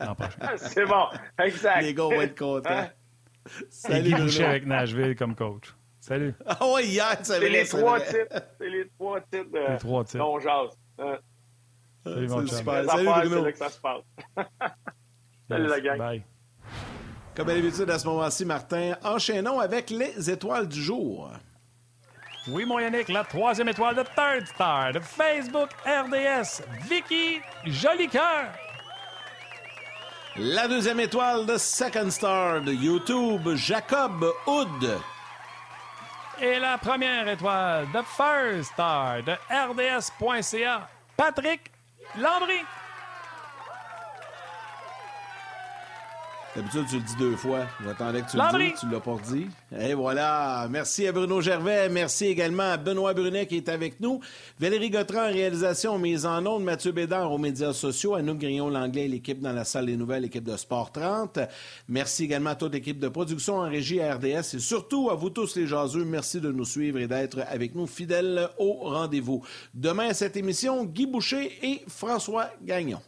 C'est 0.56 0.86
bon, 0.86 1.06
exact. 1.42 1.82
Les 1.82 1.94
gars 1.94 2.04
vont 2.04 2.20
être 2.20 2.38
contents. 2.38 2.70
Hein? 2.70 2.88
Salut, 3.68 4.10
Et 4.10 4.44
avec 4.44 4.66
Nashville 4.66 5.14
comme 5.16 5.34
coach. 5.34 5.74
Salut. 6.00 6.34
Ah 6.46 6.58
oui, 6.74 6.84
hier, 6.84 7.16
c'est 7.22 7.48
les 7.48 7.64
trois 7.64 8.00
titres. 8.00 8.42
C'est 8.58 8.68
les 8.68 8.88
trois 8.98 9.20
titres 9.20 9.48
les 9.52 9.78
trois 9.78 10.04
titres. 10.04 10.18
Non, 10.18 10.38
jase. 10.38 10.78
Hein? 10.98 11.18
Salut, 12.02 12.28
mon 12.28 12.46
super. 12.46 12.84
Salut, 12.84 13.04
Bruno. 13.04 13.36
C'est 13.36 13.42
là 13.42 13.52
que 13.52 13.58
ça 13.58 13.70
se 13.70 13.80
passe. 13.80 14.02
Salut, 15.48 15.66
la 15.66 15.80
gang. 15.80 15.98
Bye. 15.98 16.24
Comme 17.36 17.48
d'habitude, 17.48 17.90
à 17.90 17.98
ce 17.98 18.06
moment-ci, 18.06 18.44
Martin, 18.44 18.94
enchaînons 19.02 19.58
avec 19.58 19.90
les 19.90 20.30
étoiles 20.30 20.68
du 20.68 20.80
jour. 20.80 21.32
Oui, 22.46 22.64
mon 22.64 22.78
Yannick, 22.78 23.08
la 23.08 23.24
troisième 23.24 23.68
étoile 23.68 23.96
de 23.96 24.02
Third 24.02 24.46
Star 24.46 24.92
de 24.92 25.00
Facebook 25.00 25.70
RDS, 25.84 26.62
Vicky 26.88 27.40
Jolicoeur. 27.66 28.52
La 30.36 30.68
deuxième 30.68 31.00
étoile 31.00 31.46
de 31.46 31.56
Second 31.56 32.10
Star 32.10 32.60
de 32.60 32.72
YouTube, 32.72 33.48
Jacob 33.54 34.30
Hood. 34.46 34.98
Et 36.40 36.58
la 36.60 36.78
première 36.78 37.26
étoile 37.26 37.86
de 37.92 38.00
First 38.16 38.72
Star 38.72 39.22
de 39.24 39.32
RDS.ca, 39.50 40.88
Patrick 41.16 41.72
Landry. 42.16 42.60
D'habitude, 46.56 46.84
tu 46.88 46.96
le 46.96 47.02
dis 47.02 47.16
deux 47.16 47.34
fois. 47.34 47.66
J'attendais 47.84 48.22
que 48.22 48.30
tu 48.30 48.36
le 48.36 48.68
dises. 48.70 48.78
Tu 48.78 48.88
l'as 48.88 49.00
pas 49.00 49.16
dit. 49.28 49.46
Et 49.76 49.94
voilà. 49.94 50.68
Merci 50.70 51.04
à 51.08 51.10
Bruno 51.10 51.40
Gervais. 51.40 51.88
Merci 51.88 52.26
également 52.26 52.70
à 52.70 52.76
Benoît 52.76 53.12
Brunet 53.12 53.46
qui 53.46 53.56
est 53.56 53.68
avec 53.68 53.98
nous. 53.98 54.20
Valérie 54.60 54.88
Gautran 54.90 55.26
en 55.26 55.32
réalisation, 55.32 55.98
mise 55.98 56.24
en 56.24 56.46
ondes. 56.46 56.62
Mathieu 56.62 56.92
Bédard 56.92 57.32
aux 57.32 57.38
médias 57.38 57.72
sociaux. 57.72 58.14
À 58.14 58.22
nous, 58.22 58.36
Grillon 58.36 58.68
Langlais, 58.68 59.08
l'équipe 59.08 59.40
dans 59.40 59.52
la 59.52 59.64
salle 59.64 59.86
des 59.86 59.96
nouvelles, 59.96 60.22
l'équipe 60.22 60.44
de 60.44 60.56
Sport 60.56 60.92
30. 60.92 61.40
Merci 61.88 62.24
également 62.24 62.50
à 62.50 62.54
toute 62.54 62.72
l'équipe 62.72 63.00
de 63.00 63.08
production 63.08 63.56
en 63.56 63.68
régie 63.68 64.00
à 64.00 64.14
RDS 64.14 64.54
et 64.54 64.60
surtout 64.60 65.10
à 65.10 65.16
vous 65.16 65.30
tous 65.30 65.56
les 65.56 65.66
jaseux. 65.66 66.04
Merci 66.04 66.40
de 66.40 66.52
nous 66.52 66.64
suivre 66.64 67.00
et 67.00 67.08
d'être 67.08 67.40
avec 67.48 67.74
nous 67.74 67.88
fidèles 67.88 68.48
au 68.58 68.74
rendez-vous. 68.74 69.42
Demain 69.74 70.10
à 70.10 70.14
cette 70.14 70.36
émission, 70.36 70.84
Guy 70.84 71.06
Boucher 71.06 71.50
et 71.64 71.82
François 71.88 72.50
Gagnon. 72.62 73.00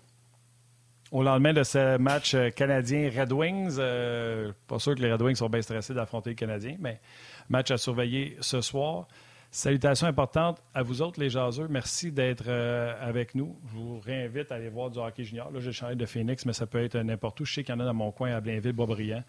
Au 1.12 1.22
lendemain 1.22 1.52
de 1.52 1.62
ce 1.62 1.98
match 1.98 2.34
euh, 2.34 2.50
canadien-Red 2.50 3.32
Wings, 3.32 3.76
euh, 3.78 4.52
pas 4.66 4.80
sûr 4.80 4.96
que 4.96 5.00
les 5.00 5.12
Red 5.12 5.22
Wings 5.22 5.36
sont 5.36 5.48
bien 5.48 5.62
stressés 5.62 5.94
d'affronter 5.94 6.30
les 6.30 6.36
Canadiens, 6.36 6.76
mais 6.80 7.00
match 7.48 7.70
à 7.70 7.78
surveiller 7.78 8.36
ce 8.40 8.60
soir. 8.60 9.06
Salutations 9.52 10.08
importantes 10.08 10.60
à 10.74 10.82
vous 10.82 11.02
autres, 11.02 11.20
les 11.20 11.30
jaseux. 11.30 11.68
Merci 11.70 12.10
d'être 12.10 12.46
euh, 12.48 12.92
avec 13.00 13.36
nous. 13.36 13.56
Je 13.68 13.74
vous 13.74 14.00
réinvite 14.00 14.50
à 14.50 14.56
aller 14.56 14.68
voir 14.68 14.90
du 14.90 14.98
hockey 14.98 15.22
junior. 15.22 15.52
Là, 15.52 15.60
j'ai 15.60 15.70
changé 15.70 15.94
de 15.94 16.06
Phoenix, 16.06 16.44
mais 16.44 16.52
ça 16.52 16.66
peut 16.66 16.82
être 16.82 16.98
n'importe 16.98 17.38
où. 17.38 17.44
Je 17.44 17.54
sais 17.54 17.62
qu'il 17.62 17.72
y 17.72 17.78
en 17.78 17.80
a 17.80 17.84
dans 17.84 17.94
mon 17.94 18.10
coin 18.10 18.32
à 18.32 18.40
Blainville, 18.40 18.72
Boisbriand. 18.72 19.22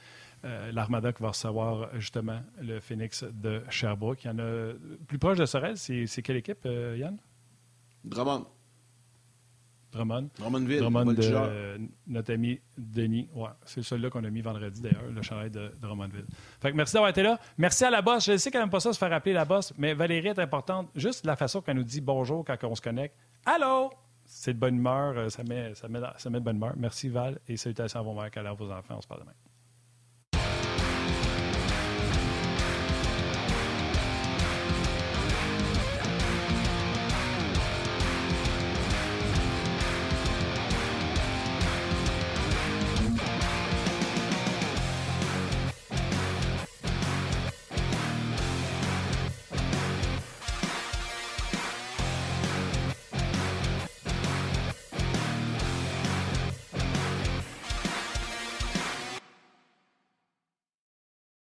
L'Armada 0.71 1.13
qui 1.13 1.21
va 1.21 1.29
recevoir 1.29 1.89
justement 1.99 2.39
le 2.61 2.79
Phoenix 2.79 3.23
de 3.23 3.61
Sherbrooke. 3.69 4.23
Il 4.23 4.27
y 4.27 4.29
en 4.31 4.39
a 4.39 4.73
plus 5.07 5.17
proche 5.17 5.37
de 5.37 5.45
Sorel. 5.45 5.77
C'est 5.77 6.21
quelle 6.21 6.37
équipe, 6.37 6.65
Yann? 6.65 7.17
Drummond. 8.03 8.45
Drummond. 9.91 10.29
Drummondville. 10.37 10.79
Drummond 10.79 11.13
de 11.13 11.89
notre 12.07 12.33
ami 12.33 12.59
Denis. 12.77 13.29
Ouais, 13.33 13.49
c'est 13.65 13.81
celui-là 13.81 14.09
qu'on 14.09 14.23
a 14.23 14.29
mis 14.29 14.41
vendredi 14.41 14.81
d'ailleurs, 14.81 15.09
le 15.09 15.21
chalet 15.21 15.51
de, 15.51 15.71
Drummondville. 15.79 16.25
Fait 16.61 16.71
que 16.71 16.77
merci 16.77 16.93
d'avoir 16.93 17.09
été 17.09 17.23
là. 17.23 17.39
Merci 17.57 17.85
à 17.85 17.89
la 17.89 18.01
bosse. 18.01 18.25
Je 18.25 18.37
sais 18.37 18.51
qu'elle 18.51 18.61
n'aime 18.61 18.69
pas 18.69 18.79
ça 18.79 18.93
se 18.93 18.97
faire 18.97 19.11
appeler 19.13 19.33
la 19.33 19.45
bosse, 19.45 19.73
mais 19.77 19.93
Valérie 19.93 20.27
est 20.27 20.39
importante. 20.39 20.89
Juste 20.95 21.25
la 21.25 21.35
façon 21.35 21.61
qu'elle 21.61 21.77
nous 21.77 21.83
dit 21.83 22.01
bonjour 22.01 22.43
quand 22.45 22.57
on 22.63 22.75
se 22.75 22.81
connecte. 22.81 23.15
Allô? 23.45 23.91
C'est 24.25 24.53
de 24.53 24.59
bonne 24.59 24.75
humeur. 24.75 25.17
Euh, 25.17 25.29
ça 25.29 25.43
met, 25.43 25.73
ça, 25.75 25.87
met, 25.87 25.99
ça 26.17 26.29
met 26.29 26.39
de 26.39 26.43
bonne 26.43 26.57
humeur. 26.57 26.73
Merci 26.75 27.07
Val 27.07 27.39
et 27.47 27.55
salutations 27.55 28.01
à 28.01 28.03
vos 28.03 28.13
mères, 28.13 28.29
à 28.35 28.53
vos 28.53 28.71
enfants. 28.71 28.95
On 28.97 29.01
se 29.01 29.07
parle 29.07 29.21
demain. 29.21 29.33